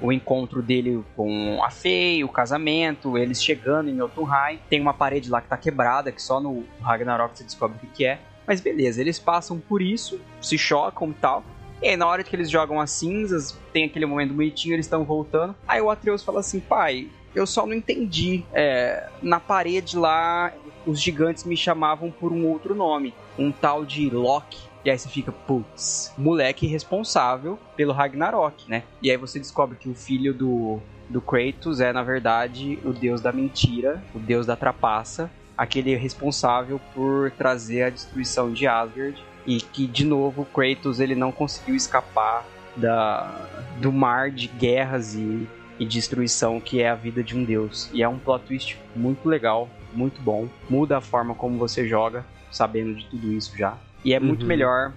o 0.00 0.12
encontro 0.12 0.60
dele 0.60 1.02
com 1.16 1.62
a 1.62 1.70
Fei, 1.70 2.22
o 2.24 2.28
casamento, 2.28 3.16
eles 3.16 3.42
chegando 3.42 3.88
em 3.88 3.96
Jotunheim. 3.96 4.58
Tem 4.68 4.80
uma 4.80 4.92
parede 4.92 5.30
lá 5.30 5.40
que 5.40 5.48
tá 5.48 5.56
quebrada, 5.56 6.10
que 6.12 6.20
só 6.20 6.40
no 6.40 6.64
Ragnarok 6.80 7.38
você 7.38 7.44
descobre 7.44 7.78
o 7.82 7.86
que 7.90 8.04
é. 8.04 8.18
Mas 8.46 8.60
beleza, 8.60 9.00
eles 9.00 9.18
passam 9.18 9.58
por 9.58 9.80
isso, 9.80 10.20
se 10.40 10.58
chocam 10.58 11.10
e 11.10 11.14
tal. 11.14 11.44
E 11.80 11.88
aí, 11.88 11.96
na 11.96 12.06
hora 12.06 12.22
que 12.22 12.34
eles 12.34 12.50
jogam 12.50 12.80
as 12.80 12.90
cinzas, 12.90 13.58
tem 13.72 13.84
aquele 13.84 14.06
momento 14.06 14.34
bonitinho, 14.34 14.74
eles 14.74 14.86
estão 14.86 15.04
voltando. 15.04 15.54
Aí 15.66 15.80
o 15.80 15.90
Atreus 15.90 16.22
fala 16.22 16.40
assim: 16.40 16.60
pai, 16.60 17.08
eu 17.34 17.46
só 17.46 17.66
não 17.66 17.74
entendi. 17.74 18.44
É, 18.52 19.08
na 19.20 19.40
parede 19.40 19.96
lá, 19.96 20.52
os 20.86 21.00
gigantes 21.00 21.44
me 21.44 21.56
chamavam 21.56 22.10
por 22.10 22.32
um 22.32 22.46
outro 22.46 22.74
nome, 22.74 23.14
um 23.38 23.50
tal 23.50 23.84
de 23.84 24.08
Loki. 24.10 24.70
E 24.84 24.90
aí 24.90 24.98
você 24.98 25.08
fica, 25.08 25.30
putz, 25.30 26.12
moleque 26.18 26.66
responsável 26.66 27.58
pelo 27.76 27.92
Ragnarok, 27.92 28.68
né? 28.68 28.82
E 29.00 29.10
aí 29.10 29.16
você 29.16 29.38
descobre 29.38 29.76
que 29.76 29.88
o 29.88 29.94
filho 29.94 30.34
do, 30.34 30.80
do 31.08 31.20
Kratos 31.20 31.80
é, 31.80 31.92
na 31.92 32.02
verdade, 32.02 32.78
o 32.84 32.92
deus 32.92 33.20
da 33.20 33.30
mentira, 33.30 34.02
o 34.12 34.18
deus 34.18 34.44
da 34.44 34.56
trapaça, 34.56 35.30
aquele 35.56 35.94
responsável 35.94 36.80
por 36.94 37.30
trazer 37.30 37.84
a 37.84 37.90
destruição 37.90 38.52
de 38.52 38.66
Asgard. 38.66 39.22
E 39.46 39.60
que, 39.60 39.86
de 39.86 40.04
novo, 40.04 40.44
Kratos 40.44 41.00
ele 41.00 41.14
não 41.14 41.32
conseguiu 41.32 41.74
escapar 41.74 42.44
da, 42.76 43.48
do 43.80 43.92
mar 43.92 44.30
de 44.30 44.46
guerras 44.46 45.14
e, 45.14 45.48
e 45.82 45.86
destruição 45.86 46.60
que 46.60 46.80
é 46.80 46.88
a 46.88 46.94
vida 46.94 47.22
de 47.22 47.36
um 47.36 47.44
deus. 47.44 47.90
E 47.92 48.02
é 48.02 48.08
um 48.08 48.18
plot 48.18 48.44
twist 48.46 48.78
muito 48.94 49.28
legal, 49.28 49.68
muito 49.92 50.22
bom. 50.22 50.48
Muda 50.70 50.98
a 50.98 51.00
forma 51.00 51.34
como 51.34 51.58
você 51.58 51.86
joga, 51.88 52.24
sabendo 52.50 52.94
de 52.94 53.04
tudo 53.06 53.32
isso 53.32 53.56
já. 53.56 53.76
E 54.04 54.14
é 54.14 54.18
uhum. 54.18 54.26
muito 54.26 54.46
melhor 54.46 54.92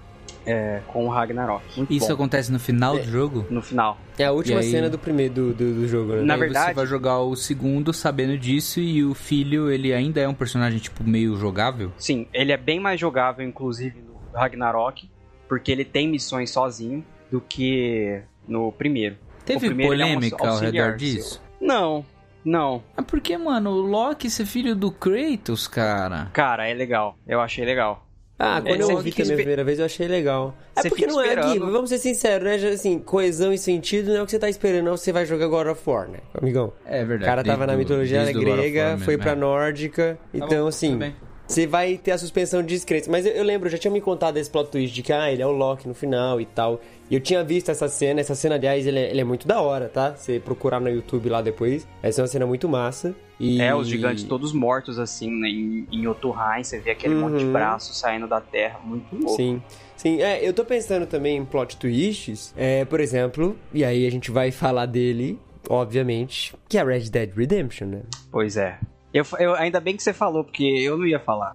é, 0.46 0.82
com 0.88 1.06
o 1.06 1.10
Ragnarok. 1.10 1.64
Muito 1.76 1.92
Isso 1.92 2.08
bom. 2.08 2.14
acontece 2.14 2.52
no 2.52 2.60
final 2.60 2.98
é, 2.98 3.02
do 3.02 3.10
jogo? 3.10 3.46
No 3.50 3.62
final. 3.62 3.98
É 4.18 4.26
a 4.26 4.32
última 4.32 4.60
aí... 4.60 4.70
cena 4.70 4.90
do 4.90 4.98
primeiro 4.98 5.34
do, 5.34 5.54
do, 5.54 5.74
do 5.74 5.88
jogo, 5.88 6.14
né? 6.14 6.22
Na 6.22 6.36
aí 6.36 6.40
verdade, 6.40 6.68
você 6.68 6.74
vai 6.74 6.86
jogar 6.86 7.20
o 7.20 7.36
segundo 7.36 7.92
sabendo 7.92 8.38
disso 8.38 8.80
e 8.80 9.04
o 9.04 9.14
filho, 9.14 9.72
ele 9.72 9.92
ainda 9.92 10.22
é 10.22 10.28
um 10.28 10.34
personagem 10.34 10.78
tipo 10.80 11.04
meio 11.04 11.36
jogável? 11.36 11.92
Sim, 11.98 12.28
ele 12.32 12.52
é 12.52 12.58
bem 12.58 12.80
mais 12.80 13.00
jogável 13.00 13.46
inclusive 13.46 14.02
no 14.02 14.38
Ragnarok, 14.38 15.10
porque 15.48 15.72
ele 15.72 15.84
tem 15.84 16.08
missões 16.08 16.52
sozinho 16.52 17.04
do 17.32 17.42
que 17.42 18.22
no 18.48 18.72
primeiro. 18.72 19.18
Teve 19.46 19.68
primeiro, 19.68 19.92
polêmica 19.92 20.38
é 20.44 20.48
um 20.48 20.52
ao 20.52 20.60
redor 20.60 20.96
disso? 20.96 21.42
Seu. 21.60 21.68
Não, 21.68 22.06
não. 22.44 22.84
Ah, 22.96 23.04
porque, 23.04 23.38
mano, 23.38 23.72
o 23.72 23.82
Loki 23.82 24.30
ser 24.30 24.46
filho 24.46 24.76
do 24.76 24.92
Kratos, 24.92 25.68
cara. 25.68 26.30
Cara, 26.34 26.68
é 26.68 26.74
legal. 26.74 27.18
Eu 27.28 27.42
achei 27.42 27.66
legal. 27.66 28.06
Ah, 28.38 28.62
quando 28.62 28.82
eu 28.82 28.90
ouvi 28.92 29.14
também 29.14 29.32
a 29.32 29.36
primeira 29.38 29.64
vez, 29.64 29.80
eu 29.80 29.86
achei 29.86 30.08
legal. 30.10 30.54
É 30.76 30.82
você 30.82 30.90
porque 30.90 31.08
não 31.08 31.22
é, 31.22 31.36
Gui, 31.38 31.58
vamos 31.58 31.90
ser 31.90 32.00
sinceros, 32.00 32.44
né? 32.62 32.70
Assim, 32.70 33.00
coesão 33.00 33.54
e 33.54 33.58
sentido 33.58 34.10
não 34.10 34.18
é 34.18 34.22
o 34.22 34.26
que 34.26 34.32
você 34.32 34.40
tá 34.40 34.50
esperando, 34.50 34.84
não. 34.84 34.98
Você 34.98 35.14
vai 35.14 35.26
jogar 35.26 35.48
God 35.48 35.68
of 35.68 35.82
War, 35.90 36.10
né, 36.10 36.20
amigão? 36.34 36.74
É 36.86 37.06
verdade. 37.06 37.24
O 37.24 37.26
cara 37.26 37.44
tava 37.46 37.66
na 37.66 37.78
mitologia 37.78 38.30
grega, 38.34 38.90
War, 38.90 39.00
foi 39.00 39.18
pra 39.18 39.36
né? 39.36 39.42
nórdica. 39.42 40.20
Tá 40.22 40.38
então, 40.38 40.64
bom, 40.64 40.68
assim, 40.68 41.14
você 41.48 41.68
vai 41.68 41.98
ter 41.98 42.12
a 42.12 42.18
suspensão 42.18 42.62
de 42.62 42.70
descrença. 42.70 43.10
Mas 43.12 43.26
eu, 43.26 43.34
eu, 43.34 43.44
lembro, 43.44 43.68
eu 43.68 43.72
já 43.72 43.78
tinha 43.78 43.92
me 43.92 44.02
contado 44.02 44.38
esse 44.38 44.50
plot 44.50 44.70
twist 44.72 44.94
de 44.94 45.04
que, 45.04 45.14
ah, 45.14 45.32
ele 45.32 45.42
é 45.42 45.48
o 45.48 45.52
Loki 45.52 45.88
no 45.88 45.94
final 45.94 46.42
e 46.42 46.46
tal. 46.46 46.82
E 47.10 47.14
eu 47.14 47.20
tinha 47.20 47.44
visto 47.44 47.70
essa 47.70 47.88
cena. 47.88 48.20
Essa 48.20 48.34
cena, 48.34 48.56
aliás, 48.56 48.86
ele 48.86 49.00
é, 49.00 49.12
ele 49.12 49.22
é 49.22 49.24
muito 49.24 49.48
da 49.48 49.62
hora, 49.62 49.88
tá? 49.88 50.16
Você 50.16 50.40
procurar 50.40 50.80
no 50.80 50.90
YouTube 50.90 51.30
lá 51.30 51.42
depois. 51.42 51.88
Essa 52.02 52.22
é 52.22 52.24
uma 52.24 52.28
cena 52.28 52.46
muito 52.46 52.68
massa. 52.68 53.16
E... 53.40 53.62
É, 53.62 53.76
os 53.76 53.88
gigantes 53.88 54.24
todos 54.24 54.54
mortos, 54.54 54.98
assim, 54.98 55.30
né? 55.30 55.50
em, 55.50 55.88
em 55.92 56.08
Oturheim. 56.08 56.64
Você 56.64 56.80
vê 56.80 56.92
aquele 56.92 57.16
uhum. 57.16 57.30
monte 57.30 57.40
de 57.40 57.46
braço 57.46 57.94
saindo 57.94 58.28
da 58.28 58.42
terra. 58.42 58.80
Muito 58.84 59.16
louco. 59.16 59.36
Sim. 59.36 59.62
Sim, 59.96 60.22
é, 60.22 60.46
eu 60.46 60.54
tô 60.54 60.66
pensando 60.66 61.06
também 61.06 61.38
em 61.38 61.46
plot 61.46 61.78
twists. 61.78 62.54
É, 62.58 62.84
por 62.86 63.00
exemplo, 63.00 63.56
e 63.74 63.84
aí 63.84 64.06
a 64.06 64.12
gente 64.12 64.30
vai 64.30 64.52
falar 64.52 64.86
dele, 64.86 65.40
obviamente, 65.70 66.54
que 66.68 66.78
é 66.78 66.84
Red 66.84 67.10
Dead 67.10 67.34
Redemption, 67.34 67.88
né? 67.88 68.02
Pois 68.32 68.58
é. 68.58 68.78
Eu, 69.16 69.24
eu, 69.40 69.56
ainda 69.56 69.80
bem 69.80 69.96
que 69.96 70.04
você 70.04 70.12
falou, 70.12 70.44
porque 70.44 70.66
eu 70.66 70.98
não 70.98 71.08
ia 71.08 71.22
falar. 71.22 71.54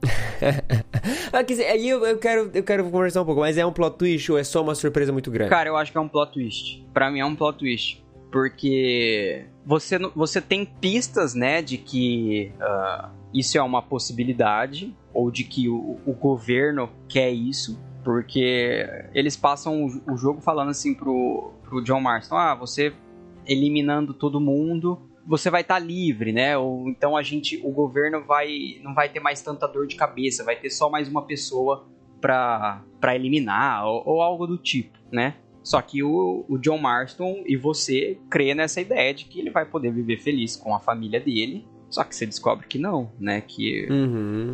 Aí 1.70 1.86
eu, 1.86 2.06
eu, 2.06 2.16
quero, 2.16 2.50
eu 2.54 2.62
quero 2.62 2.84
conversar 2.90 3.20
um 3.20 3.26
pouco, 3.26 3.42
mas 3.42 3.58
é 3.58 3.66
um 3.66 3.72
plot 3.72 3.98
twist 3.98 4.32
ou 4.32 4.38
é 4.38 4.44
só 4.44 4.62
uma 4.62 4.74
surpresa 4.74 5.12
muito 5.12 5.30
grande? 5.30 5.50
Cara, 5.50 5.68
eu 5.68 5.76
acho 5.76 5.92
que 5.92 5.98
é 5.98 6.00
um 6.00 6.08
plot 6.08 6.32
twist. 6.32 6.82
Pra 6.94 7.10
mim 7.10 7.20
é 7.20 7.24
um 7.26 7.36
plot 7.36 7.58
twist. 7.58 8.02
Porque 8.32 9.44
você, 9.66 9.98
você 10.16 10.40
tem 10.40 10.64
pistas, 10.64 11.34
né, 11.34 11.60
de 11.60 11.76
que 11.76 12.50
uh, 12.56 13.10
isso 13.34 13.58
é 13.58 13.62
uma 13.62 13.82
possibilidade, 13.82 14.96
ou 15.12 15.30
de 15.30 15.44
que 15.44 15.68
o, 15.68 15.98
o 16.06 16.14
governo 16.14 16.88
quer 17.10 17.28
isso, 17.28 17.78
porque 18.02 18.88
eles 19.12 19.36
passam 19.36 19.84
o, 19.84 20.14
o 20.14 20.16
jogo 20.16 20.40
falando 20.40 20.70
assim 20.70 20.94
pro, 20.94 21.52
pro 21.62 21.84
John 21.84 22.00
Marston: 22.00 22.36
ah, 22.36 22.54
você 22.54 22.94
eliminando 23.46 24.14
todo 24.14 24.40
mundo, 24.40 25.09
você 25.26 25.50
vai 25.50 25.62
estar 25.62 25.74
tá 25.74 25.80
livre, 25.80 26.32
né? 26.32 26.56
Ou 26.56 26.88
então 26.88 27.16
a 27.16 27.22
gente, 27.22 27.60
o 27.64 27.70
governo 27.70 28.24
vai 28.24 28.80
não 28.82 28.94
vai 28.94 29.08
ter 29.08 29.20
mais 29.20 29.40
tanta 29.42 29.66
dor 29.66 29.86
de 29.86 29.96
cabeça, 29.96 30.44
vai 30.44 30.56
ter 30.56 30.70
só 30.70 30.90
mais 30.90 31.08
uma 31.08 31.26
pessoa 31.26 31.86
para 32.20 32.82
para 33.00 33.14
eliminar 33.14 33.86
ou, 33.86 34.02
ou, 34.06 34.22
algo 34.22 34.46
do 34.46 34.58
tipo, 34.58 34.98
né? 35.10 35.36
Só 35.62 35.80
que 35.82 36.02
o, 36.02 36.44
o 36.48 36.58
John 36.58 36.78
Marston 36.78 37.42
e 37.46 37.56
você 37.56 38.18
crê 38.30 38.54
nessa 38.54 38.80
ideia 38.80 39.12
de 39.12 39.24
que 39.24 39.38
ele 39.38 39.50
vai 39.50 39.64
poder 39.64 39.92
viver 39.92 40.18
feliz 40.18 40.56
com 40.56 40.74
a 40.74 40.80
família 40.80 41.20
dele. 41.20 41.66
Só 41.90 42.04
que 42.04 42.14
você 42.14 42.24
descobre 42.24 42.66
que 42.66 42.78
não, 42.78 43.12
né? 43.18 43.40
Que 43.40 43.86
uhum. 43.90 44.52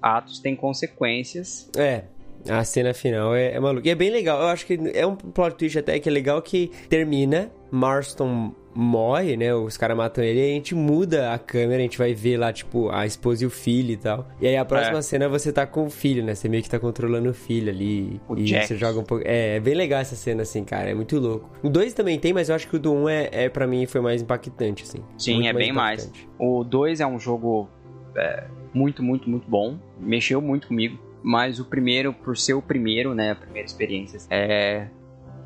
atos 0.00 0.40
têm 0.40 0.56
consequências. 0.56 1.70
É. 1.76 2.04
A 2.48 2.64
cena 2.64 2.92
final 2.92 3.34
é, 3.36 3.52
é 3.52 3.60
maluca. 3.60 3.86
E 3.86 3.90
é 3.90 3.94
bem 3.94 4.10
legal. 4.10 4.40
Eu 4.40 4.48
acho 4.48 4.66
que 4.66 4.78
é 4.94 5.06
um 5.06 5.14
plot 5.14 5.56
twist 5.56 5.78
até 5.78 5.98
que 6.00 6.08
é 6.08 6.12
legal 6.12 6.42
que 6.42 6.70
termina. 6.88 7.52
Marston 7.70 8.52
morre, 8.74 9.36
né? 9.36 9.54
Os 9.54 9.76
caras 9.76 9.96
matam 9.96 10.22
ele 10.24 10.40
e 10.40 10.50
a 10.50 10.54
gente 10.54 10.74
muda 10.74 11.32
a 11.32 11.38
câmera, 11.38 11.78
a 11.78 11.82
gente 11.82 11.98
vai 11.98 12.14
ver 12.14 12.36
lá, 12.36 12.52
tipo, 12.52 12.90
a 12.90 13.06
esposa 13.06 13.44
e 13.44 13.46
o 13.46 13.50
filho 13.50 13.92
e 13.92 13.96
tal. 13.96 14.28
E 14.40 14.46
aí 14.46 14.56
a 14.56 14.64
próxima 14.64 14.98
é. 14.98 15.02
cena 15.02 15.28
você 15.28 15.52
tá 15.52 15.66
com 15.66 15.86
o 15.86 15.90
filho, 15.90 16.24
né? 16.24 16.34
Você 16.34 16.48
meio 16.48 16.62
que 16.62 16.70
tá 16.70 16.78
controlando 16.78 17.30
o 17.30 17.34
filho 17.34 17.70
ali. 17.70 18.20
O 18.28 18.36
e 18.36 18.44
Jack. 18.44 18.66
você 18.66 18.76
joga 18.76 19.00
um 19.00 19.04
pouco. 19.04 19.24
É, 19.26 19.56
é 19.56 19.60
bem 19.60 19.74
legal 19.74 20.00
essa 20.00 20.16
cena, 20.16 20.42
assim, 20.42 20.64
cara. 20.64 20.90
É 20.90 20.94
muito 20.94 21.18
louco. 21.18 21.50
O 21.62 21.68
2 21.68 21.92
também 21.94 22.18
tem, 22.18 22.32
mas 22.32 22.48
eu 22.48 22.54
acho 22.54 22.68
que 22.68 22.76
o 22.76 22.78
do 22.78 22.92
1 22.92 23.02
um 23.02 23.08
é, 23.08 23.28
é 23.32 23.48
para 23.48 23.66
mim, 23.66 23.86
foi 23.86 24.00
mais 24.00 24.22
impactante, 24.22 24.82
assim. 24.82 24.98
Sim, 25.18 25.34
muito 25.34 25.48
é 25.48 25.52
mais 25.52 25.66
bem 25.66 25.72
mais. 25.72 26.12
O 26.38 26.64
2 26.64 27.00
é 27.00 27.06
um 27.06 27.18
jogo 27.18 27.68
é, 28.16 28.44
muito, 28.72 29.02
muito, 29.02 29.28
muito 29.28 29.48
bom. 29.48 29.78
Mexeu 29.98 30.40
muito 30.40 30.68
comigo. 30.68 30.98
Mas 31.22 31.60
o 31.60 31.64
primeiro, 31.64 32.12
por 32.12 32.36
ser 32.36 32.54
o 32.54 32.62
primeiro, 32.62 33.14
né? 33.14 33.30
A 33.30 33.36
primeira 33.36 33.66
experiência, 33.66 34.18
é 34.28 34.88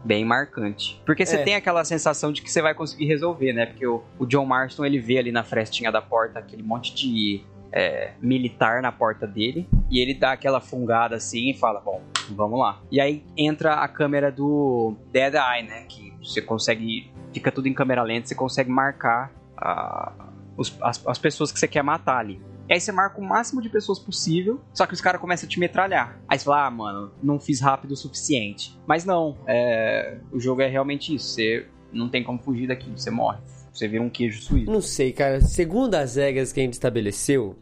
bem 0.06 0.24
marcante. 0.24 1.02
Porque 1.04 1.26
você 1.26 1.36
é. 1.36 1.42
tem 1.42 1.54
aquela 1.56 1.84
sensação 1.84 2.32
de 2.32 2.40
que 2.40 2.50
você 2.50 2.62
vai 2.62 2.74
conseguir 2.74 3.06
resolver, 3.06 3.52
né? 3.52 3.66
Porque 3.66 3.86
o, 3.86 4.02
o 4.18 4.24
John 4.24 4.46
Marston, 4.46 4.84
ele 4.84 5.00
vê 5.00 5.18
ali 5.18 5.32
na 5.32 5.42
frestinha 5.42 5.90
da 5.90 6.00
porta 6.00 6.38
aquele 6.38 6.62
monte 6.62 6.94
de 6.94 7.42
é, 7.72 8.12
militar 8.20 8.80
na 8.80 8.92
porta 8.92 9.26
dele. 9.26 9.68
E 9.90 9.98
ele 9.98 10.14
dá 10.14 10.32
aquela 10.32 10.60
fungada 10.60 11.16
assim 11.16 11.50
e 11.50 11.54
fala: 11.54 11.80
Bom, 11.80 12.00
vamos 12.30 12.58
lá. 12.58 12.80
E 12.90 13.00
aí 13.00 13.24
entra 13.36 13.74
a 13.74 13.88
câmera 13.88 14.30
do 14.30 14.94
Dead 15.10 15.34
Eye, 15.34 15.66
né? 15.66 15.84
Que 15.88 16.14
você 16.22 16.40
consegue. 16.40 17.10
Fica 17.32 17.50
tudo 17.50 17.68
em 17.68 17.74
câmera 17.74 18.02
lenta, 18.02 18.28
você 18.28 18.34
consegue 18.34 18.70
marcar 18.70 19.30
a, 19.56 20.12
os, 20.56 20.76
as, 20.80 21.06
as 21.06 21.18
pessoas 21.18 21.52
que 21.52 21.58
você 21.58 21.68
quer 21.68 21.82
matar 21.82 22.18
ali. 22.18 22.40
E 22.68 22.74
aí 22.74 22.80
você 22.80 22.90
marca 22.90 23.20
o 23.20 23.24
máximo 23.24 23.62
de 23.62 23.68
pessoas 23.68 23.98
possível, 23.98 24.60
só 24.72 24.86
que 24.86 24.94
os 24.94 25.00
caras 25.00 25.20
começam 25.20 25.46
a 25.46 25.50
te 25.50 25.58
metralhar. 25.60 26.20
Aí 26.28 26.38
você 26.38 26.44
fala, 26.44 26.66
ah, 26.66 26.70
mano, 26.70 27.12
não 27.22 27.38
fiz 27.38 27.60
rápido 27.60 27.92
o 27.92 27.96
suficiente. 27.96 28.76
Mas 28.86 29.04
não, 29.04 29.38
é... 29.46 30.18
o 30.32 30.40
jogo 30.40 30.62
é 30.62 30.68
realmente 30.68 31.14
isso. 31.14 31.34
Você 31.34 31.66
não 31.92 32.08
tem 32.08 32.24
como 32.24 32.38
fugir 32.38 32.66
daqui, 32.66 32.90
você 32.90 33.10
morre. 33.10 33.38
Você 33.72 33.86
vira 33.86 34.02
um 34.02 34.10
queijo 34.10 34.42
suíço. 34.42 34.70
Não 34.70 34.80
sei, 34.80 35.12
cara. 35.12 35.40
Segundo 35.40 35.94
as 35.94 36.16
regras 36.16 36.52
que 36.52 36.60
a 36.60 36.62
gente 36.62 36.72
estabeleceu, 36.72 37.56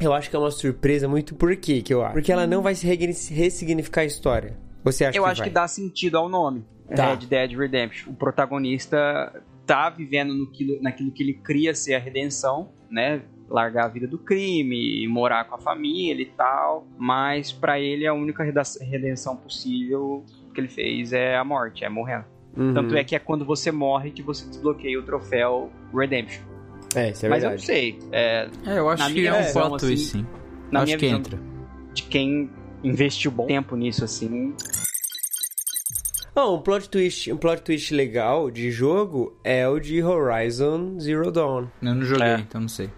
eu 0.00 0.12
acho 0.12 0.30
que 0.30 0.36
é 0.36 0.38
uma 0.38 0.50
surpresa 0.50 1.06
muito 1.06 1.34
por 1.34 1.54
quê 1.56 1.82
que 1.82 1.92
eu 1.92 2.02
acho? 2.02 2.14
Porque 2.14 2.32
ela 2.32 2.46
não 2.46 2.62
vai 2.62 2.74
ressignificar 2.74 4.02
a 4.02 4.04
história. 4.04 4.56
Você 4.82 5.04
acha 5.04 5.18
eu 5.18 5.24
que 5.24 5.30
acho 5.30 5.38
vai? 5.40 5.48
que 5.48 5.54
dá 5.54 5.68
sentido 5.68 6.16
ao 6.16 6.28
nome. 6.28 6.64
Tá. 6.94 7.10
Red 7.10 7.26
Dead 7.26 7.52
Redemption. 7.52 8.12
O 8.12 8.14
protagonista 8.14 9.42
tá 9.66 9.90
vivendo 9.90 10.32
no, 10.32 10.50
naquilo 10.80 11.12
que 11.12 11.22
ele 11.22 11.34
cria 11.34 11.74
ser 11.74 11.94
a 11.94 11.98
redenção, 11.98 12.70
né? 12.90 13.22
Largar 13.48 13.86
a 13.86 13.88
vida 13.88 14.06
do 14.06 14.18
crime, 14.18 15.06
morar 15.08 15.44
com 15.44 15.54
a 15.54 15.58
família 15.58 16.22
e 16.22 16.26
tal, 16.26 16.86
mas 16.98 17.50
para 17.50 17.80
ele 17.80 18.06
a 18.06 18.12
única 18.12 18.42
redenção 18.42 19.36
possível 19.36 20.24
que 20.54 20.60
ele 20.60 20.68
fez 20.68 21.12
é 21.12 21.36
a 21.36 21.44
morte, 21.44 21.84
é 21.84 21.88
morrendo. 21.88 22.24
Uhum. 22.56 22.74
Tanto 22.74 22.96
é 22.96 23.04
que 23.04 23.14
é 23.14 23.18
quando 23.18 23.44
você 23.44 23.70
morre 23.70 24.10
que 24.10 24.22
você 24.22 24.46
desbloqueia 24.48 24.98
o 24.98 25.02
troféu 25.02 25.70
Redemption. 25.94 26.42
É, 26.94 27.10
isso 27.10 27.26
é 27.26 27.28
Mas 27.28 27.42
verdade. 27.42 27.44
eu 27.44 27.50
não 27.50 27.58
sei. 27.58 27.98
É, 28.12 28.48
é 28.66 28.78
eu 28.78 28.88
acho 28.88 29.12
que 29.12 29.26
é 29.26 29.32
um 29.32 29.52
plot 29.52 29.84
assim, 29.84 29.96
sim. 29.96 30.26
Na 30.70 30.80
acho 30.80 30.86
minha 30.86 30.98
que 30.98 31.06
visão 31.06 31.18
entra. 31.18 31.38
De 31.94 32.02
quem 32.04 32.50
investiu 32.82 33.30
bom 33.30 33.46
tempo 33.46 33.76
nisso, 33.76 34.04
assim. 34.04 34.54
Bom, 36.34 36.56
um 36.56 36.62
plot 36.62 36.88
twist, 36.88 37.32
um 37.32 37.36
plot 37.36 37.62
twist 37.62 37.92
legal 37.92 38.50
de 38.50 38.70
jogo 38.70 39.36
é 39.42 39.68
o 39.68 39.78
de 39.80 40.02
Horizon 40.02 40.98
Zero 41.00 41.30
Dawn. 41.32 41.66
Eu 41.82 41.94
não 41.94 42.02
joguei, 42.02 42.26
É. 42.26 42.38
então 42.38 42.60
não 42.60 42.68
sei. 42.68 42.90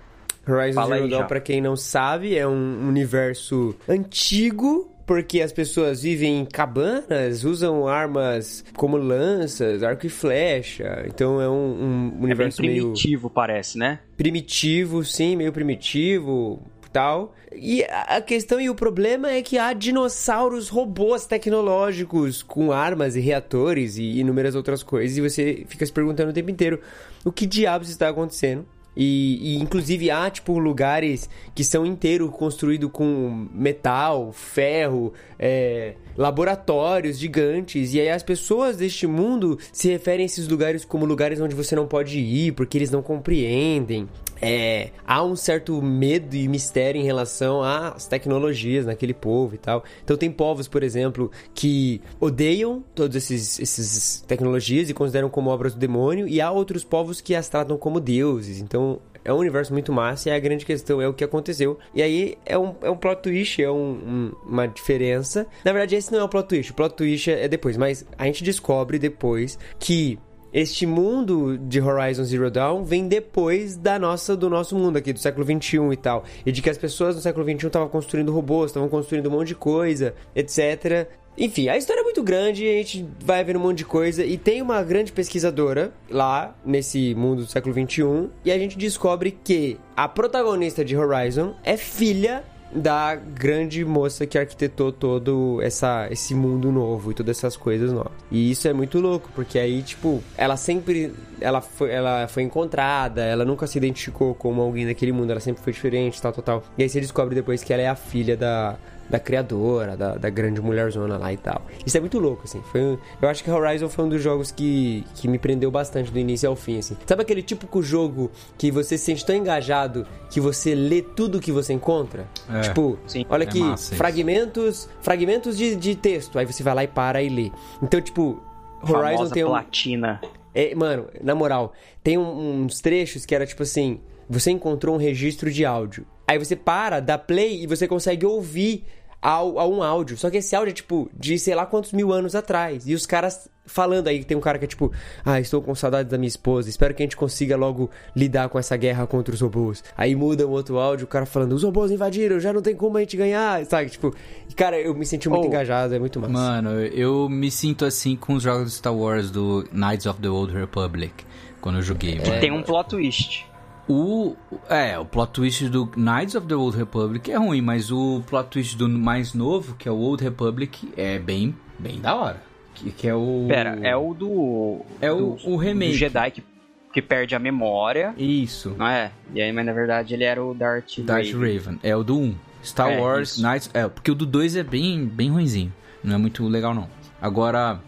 Horizon 0.46 0.80
Fala 0.80 0.96
Zero 0.96 1.08
Dawn, 1.08 1.26
pra 1.26 1.40
quem 1.40 1.60
não 1.60 1.76
sabe, 1.76 2.36
é 2.36 2.46
um 2.46 2.88
universo 2.88 3.74
antigo, 3.88 4.90
porque 5.06 5.40
as 5.40 5.52
pessoas 5.52 6.02
vivem 6.02 6.40
em 6.40 6.44
cabanas, 6.44 7.44
usam 7.44 7.86
armas 7.88 8.64
como 8.76 8.96
lanças, 8.96 9.82
arco 9.82 10.06
e 10.06 10.08
flecha. 10.08 11.04
Então 11.06 11.40
é 11.40 11.48
um, 11.48 11.52
um 11.52 12.06
É 12.08 12.10
bem 12.10 12.24
universo 12.24 12.62
meio 12.62 12.82
primitivo, 12.84 13.28
parece, 13.30 13.78
né? 13.78 14.00
primitivo, 14.16 15.04
sim, 15.04 15.36
meio 15.36 15.52
primitivo, 15.52 16.62
tal. 16.92 17.34
E 17.52 17.84
a 17.84 18.16
a 18.16 18.20
questão 18.20 18.60
e 18.60 18.70
o 18.70 18.74
problema 18.74 19.30
é 19.30 19.42
que 19.42 19.58
há 19.58 19.72
dinossauros 19.72 20.68
robôs 20.68 21.26
tecnológicos 21.26 22.42
com 22.42 22.72
armas 22.72 23.16
e 23.16 23.20
reatores 23.20 23.96
e 23.96 24.20
inúmeras 24.20 24.54
outras 24.54 24.82
coisas 24.82 25.16
e 25.16 25.20
você 25.20 25.64
fica 25.68 25.84
se 25.84 25.92
perguntando 25.92 26.30
o 26.30 26.32
tempo 26.32 26.50
inteiro 26.50 26.80
o 27.24 27.32
que 27.32 27.46
diabos 27.46 27.88
está 27.90 28.08
acontecendo. 28.08 28.64
E, 29.02 29.54
e, 29.54 29.56
inclusive 29.56 30.10
há 30.10 30.28
tipo 30.28 30.58
lugares 30.58 31.26
que 31.54 31.64
são 31.64 31.86
inteiros 31.86 32.30
construídos 32.32 32.90
com 32.92 33.48
metal, 33.50 34.30
ferro, 34.30 35.14
é, 35.38 35.94
laboratórios 36.14 37.18
gigantes. 37.18 37.94
E 37.94 38.00
aí 38.00 38.10
as 38.10 38.22
pessoas 38.22 38.76
deste 38.76 39.06
mundo 39.06 39.58
se 39.72 39.88
referem 39.88 40.24
a 40.24 40.26
esses 40.26 40.46
lugares 40.46 40.84
como 40.84 41.06
lugares 41.06 41.40
onde 41.40 41.54
você 41.54 41.74
não 41.74 41.86
pode 41.86 42.18
ir 42.18 42.52
porque 42.52 42.76
eles 42.76 42.90
não 42.90 43.00
compreendem. 43.00 44.06
É, 44.42 44.90
há 45.06 45.22
um 45.22 45.36
certo 45.36 45.80
medo 45.82 46.34
e 46.34 46.48
mistério 46.48 47.00
em 47.00 47.04
relação 47.04 47.62
às 47.62 48.06
tecnologias 48.06 48.86
naquele 48.86 49.12
povo 49.14 49.54
e 49.54 49.58
tal. 49.58 49.84
Então 50.02 50.16
tem 50.16 50.30
povos, 50.30 50.66
por 50.66 50.82
exemplo, 50.82 51.30
que 51.54 52.00
odeiam 52.18 52.82
todas 52.94 53.16
esses, 53.30 53.58
esses 53.58 54.20
tecnologias 54.26 54.88
e 54.88 54.94
consideram 54.94 55.28
como 55.28 55.50
obras 55.50 55.74
do 55.74 55.78
demônio, 55.80 56.26
e 56.26 56.40
há 56.40 56.50
outros 56.50 56.84
povos 56.84 57.20
que 57.20 57.34
as 57.34 57.48
tratam 57.48 57.76
como 57.76 58.00
deuses. 58.00 58.60
Então 58.60 58.98
é 59.22 59.30
um 59.32 59.36
universo 59.36 59.72
muito 59.74 59.92
massa 59.92 60.30
e 60.30 60.32
a 60.32 60.38
grande 60.38 60.64
questão 60.64 61.00
é 61.02 61.06
o 61.06 61.12
que 61.12 61.22
aconteceu. 61.22 61.78
E 61.94 62.02
aí 62.02 62.38
é 62.46 62.56
um, 62.58 62.74
é 62.82 62.90
um 62.90 62.96
plot 62.96 63.20
twist, 63.22 63.62
é 63.62 63.70
um- 63.70 63.74
um- 63.76 64.32
uma 64.46 64.66
diferença. 64.66 65.46
Na 65.62 65.72
verdade, 65.72 65.94
esse 65.96 66.10
não 66.10 66.20
é 66.20 66.24
o 66.24 66.28
plot 66.28 66.48
twist, 66.48 66.72
o 66.72 66.74
plot 66.74 66.94
twist 66.94 67.30
é 67.30 67.46
depois, 67.46 67.76
mas 67.76 68.06
a 68.16 68.24
gente 68.24 68.42
descobre 68.42 68.98
depois 68.98 69.58
que 69.78 70.18
este 70.52 70.86
mundo 70.86 71.56
de 71.56 71.80
Horizon 71.80 72.24
Zero 72.24 72.50
Dawn 72.50 72.84
vem 72.84 73.06
depois 73.06 73.76
da 73.76 73.98
nossa, 73.98 74.36
do 74.36 74.50
nosso 74.50 74.76
mundo 74.76 74.96
aqui, 74.96 75.12
do 75.12 75.18
século 75.18 75.44
XXI 75.44 75.92
e 75.92 75.96
tal. 75.96 76.24
E 76.44 76.50
de 76.50 76.60
que 76.60 76.70
as 76.70 76.78
pessoas 76.78 77.14
no 77.14 77.22
século 77.22 77.44
XXI 77.44 77.66
estavam 77.66 77.88
construindo 77.88 78.32
robôs, 78.32 78.70
estavam 78.70 78.88
construindo 78.88 79.28
um 79.28 79.32
monte 79.32 79.48
de 79.48 79.54
coisa, 79.54 80.14
etc. 80.34 81.08
Enfim, 81.38 81.68
a 81.68 81.76
história 81.76 82.00
é 82.00 82.04
muito 82.04 82.22
grande, 82.22 82.68
a 82.68 82.72
gente 82.72 83.08
vai 83.24 83.42
vendo 83.44 83.58
um 83.58 83.62
monte 83.62 83.78
de 83.78 83.84
coisa. 83.84 84.24
E 84.24 84.36
tem 84.36 84.60
uma 84.60 84.82
grande 84.82 85.12
pesquisadora 85.12 85.92
lá, 86.10 86.54
nesse 86.64 87.14
mundo 87.14 87.44
do 87.44 87.50
século 87.50 87.72
XXI, 87.72 88.28
e 88.44 88.50
a 88.50 88.58
gente 88.58 88.76
descobre 88.76 89.38
que 89.42 89.78
a 89.96 90.08
protagonista 90.08 90.84
de 90.84 90.96
Horizon 90.96 91.54
é 91.62 91.76
filha 91.76 92.44
da 92.72 93.14
grande 93.14 93.84
moça 93.84 94.26
que 94.26 94.38
arquitetou 94.38 94.92
todo 94.92 95.60
essa, 95.62 96.08
esse 96.10 96.34
mundo 96.34 96.70
novo 96.70 97.10
e 97.10 97.14
todas 97.14 97.38
essas 97.38 97.56
coisas 97.56 97.92
novas. 97.92 98.12
E 98.30 98.50
isso 98.50 98.68
é 98.68 98.72
muito 98.72 99.00
louco, 99.00 99.28
porque 99.34 99.58
aí, 99.58 99.82
tipo, 99.82 100.22
ela 100.36 100.56
sempre 100.56 101.12
ela 101.40 101.60
foi, 101.60 101.90
ela 101.90 102.28
foi 102.28 102.42
encontrada, 102.42 103.22
ela 103.22 103.44
nunca 103.44 103.66
se 103.66 103.78
identificou 103.78 104.34
como 104.34 104.60
alguém 104.60 104.86
daquele 104.86 105.12
mundo, 105.12 105.30
ela 105.30 105.40
sempre 105.40 105.62
foi 105.62 105.72
diferente, 105.72 106.20
tal, 106.20 106.32
tal, 106.32 106.42
tal. 106.44 106.64
E 106.76 106.82
aí 106.82 106.88
você 106.88 107.00
descobre 107.00 107.34
depois 107.34 107.64
que 107.64 107.72
ela 107.72 107.82
é 107.82 107.88
a 107.88 107.96
filha 107.96 108.36
da, 108.36 108.76
da 109.10 109.18
criadora, 109.18 109.96
da, 109.96 110.14
da 110.14 110.30
grande 110.30 110.60
mulherzona 110.60 111.18
lá 111.18 111.32
e 111.32 111.36
tal. 111.36 111.62
Isso 111.84 111.96
é 111.96 112.00
muito 112.00 112.18
louco, 112.18 112.42
assim. 112.44 112.62
Foi, 112.70 112.80
um- 112.80 112.98
eu 113.20 113.28
acho 113.28 113.42
que 113.42 113.50
Horizon 113.50 113.88
foi 113.88 114.04
um 114.04 114.08
dos 114.08 114.22
jogos 114.22 114.50
que, 114.52 115.04
que 115.16 115.26
me 115.26 115.38
prendeu 115.38 115.70
bastante 115.70 116.10
do 116.12 116.18
início 116.18 116.48
ao 116.48 116.54
fim, 116.56 116.78
assim. 116.78 116.96
Sabe 117.04 117.22
aquele 117.22 117.42
típico 117.42 117.82
jogo 117.82 118.30
que 118.56 118.70
você 118.70 118.96
se 118.96 119.04
sente 119.06 119.26
tão 119.26 119.34
engajado 119.34 120.06
que 120.30 120.40
você 120.40 120.74
lê 120.74 121.02
tudo 121.02 121.40
que 121.40 121.50
você 121.50 121.72
encontra? 121.72 122.26
É. 122.48 122.60
Tipo, 122.60 122.98
Sim. 123.06 123.26
olha 123.28 123.42
É 123.44 123.46
aqui, 123.48 123.60
fragmentos, 123.96 124.88
fragmentos 125.00 125.56
de, 125.56 125.74
de 125.76 125.94
texto. 125.96 126.38
Aí 126.38 126.46
você 126.46 126.62
vai 126.62 126.74
lá 126.74 126.84
e 126.84 126.88
para 126.88 127.22
e 127.22 127.28
lê. 127.28 127.50
Então, 127.82 128.00
tipo, 128.00 128.40
Horizon 128.82 129.16
Famosa 129.16 129.34
tem 129.34 129.44
um... 129.44 129.48
platina. 129.48 130.20
É, 130.54 130.74
mano, 130.74 131.06
na 131.22 131.34
moral, 131.34 131.72
tem 132.02 132.18
um- 132.18 132.62
uns 132.64 132.80
trechos 132.80 133.24
que 133.26 133.34
era 133.34 133.46
tipo 133.46 133.62
assim: 133.62 134.00
você 134.28 134.50
encontrou 134.50 134.94
um 134.94 134.98
registro 134.98 135.50
de 135.50 135.64
áudio. 135.64 136.04
Aí 136.26 136.38
você 136.38 136.54
para, 136.54 137.00
dá 137.00 137.18
play 137.18 137.62
e 137.62 137.66
você 137.66 137.88
consegue 137.88 138.24
ouvir 138.24 138.84
ao, 139.22 139.58
a 139.58 139.66
um 139.66 139.82
áudio. 139.82 140.16
Só 140.16 140.30
que 140.30 140.38
esse 140.38 140.54
áudio 140.56 140.70
é 140.70 140.74
tipo 140.74 141.10
de 141.16 141.38
sei 141.38 141.54
lá 141.54 141.66
quantos 141.66 141.92
mil 141.92 142.12
anos 142.12 142.34
atrás. 142.34 142.86
E 142.88 142.94
os 142.94 143.06
caras 143.06 143.48
falando 143.66 144.08
aí, 144.08 144.24
tem 144.24 144.36
um 144.36 144.40
cara 144.40 144.58
que 144.58 144.64
é 144.64 144.68
tipo: 144.68 144.92
Ah, 145.24 145.38
estou 145.40 145.60
com 145.62 145.74
saudade 145.74 146.08
da 146.08 146.18
minha 146.18 146.28
esposa, 146.28 146.68
espero 146.68 146.92
que 146.94 147.02
a 147.02 147.06
gente 147.06 147.16
consiga 147.16 147.56
logo 147.56 147.88
lidar 148.16 148.48
com 148.48 148.58
essa 148.58 148.76
guerra 148.76 149.06
contra 149.06 149.32
os 149.34 149.40
robôs. 149.40 149.84
Aí 149.96 150.14
muda 150.16 150.46
um 150.46 150.50
outro 150.50 150.78
áudio, 150.78 151.04
o 151.04 151.08
cara 151.08 151.26
falando: 151.26 151.52
Os 151.52 151.62
robôs 151.62 151.90
invadiram, 151.90 152.40
já 152.40 152.52
não 152.52 152.62
tem 152.62 152.74
como 152.74 152.96
a 152.96 153.00
gente 153.00 153.16
ganhar, 153.16 153.64
sabe? 153.66 153.90
Tipo, 153.90 154.14
cara, 154.56 154.78
eu 154.80 154.94
me 154.94 155.06
senti 155.06 155.28
muito 155.28 155.44
Oh, 155.44 155.48
engajado, 155.48 155.94
é 155.94 155.98
muito 155.98 156.18
massa. 156.20 156.32
Mano, 156.32 156.80
eu 156.80 157.28
me 157.28 157.50
sinto 157.50 157.84
assim 157.84 158.16
com 158.16 158.34
os 158.34 158.42
jogos 158.42 158.66
de 158.70 158.76
Star 158.78 158.94
Wars 158.94 159.30
do 159.30 159.64
Knights 159.72 160.06
of 160.06 160.20
the 160.20 160.28
Old 160.28 160.52
Republic. 160.52 161.12
Quando 161.60 161.76
eu 161.76 161.82
joguei. 161.82 162.18
mano. 162.18 162.40
Tem 162.40 162.50
um 162.50 162.62
plot 162.62 162.88
twist. 162.88 163.44
O. 163.90 164.36
É, 164.68 164.98
o 164.98 165.04
plot 165.04 165.32
twist 165.32 165.68
do 165.68 165.90
Knights 165.96 166.34
of 166.36 166.46
the 166.46 166.54
Old 166.54 166.76
Republic 166.76 167.30
é 167.30 167.36
ruim, 167.36 167.60
mas 167.60 167.90
o 167.90 168.22
plot 168.26 168.48
twist 168.50 168.76
do 168.76 168.88
mais 168.88 169.34
novo, 169.34 169.74
que 169.74 169.88
é 169.88 169.92
o 169.92 169.96
Old 169.96 170.22
Republic, 170.22 170.88
é 170.96 171.18
bem, 171.18 171.54
bem 171.78 172.00
da 172.00 172.14
hora. 172.14 172.42
Que, 172.74 172.90
que 172.92 173.08
é 173.08 173.14
o. 173.14 173.46
Pera, 173.48 173.78
é 173.82 173.96
o 173.96 174.14
do. 174.14 174.80
É 175.00 175.10
o, 175.10 175.36
do, 175.36 175.50
o 175.50 175.56
remake. 175.56 175.92
do 175.92 175.98
Jedi 175.98 176.30
que, 176.30 176.44
que 176.92 177.02
perde 177.02 177.34
a 177.34 177.38
memória. 177.40 178.14
Isso. 178.16 178.74
Não 178.78 178.86
é? 178.86 179.10
E 179.34 179.42
aí, 179.42 179.52
mas 179.52 179.66
na 179.66 179.72
verdade 179.72 180.14
ele 180.14 180.24
era 180.24 180.42
o 180.42 180.54
Darth, 180.54 181.00
Darth 181.00 181.26
Vader. 181.32 181.56
Raven. 181.56 181.80
É 181.82 181.96
o 181.96 182.04
do 182.04 182.16
1. 182.16 182.34
Star 182.62 182.90
É, 182.92 183.00
Wars 183.00 183.32
isso. 183.32 183.42
Knights. 183.42 183.70
É, 183.74 183.88
porque 183.88 184.10
o 184.10 184.14
do 184.14 184.24
2 184.24 184.54
é 184.56 184.62
bem, 184.62 185.04
bem 185.04 185.30
ruinzinho. 185.30 185.72
Não 186.04 186.14
é 186.14 186.18
muito 186.18 186.46
legal, 186.46 186.72
não. 186.74 186.88
Agora, 187.20 187.80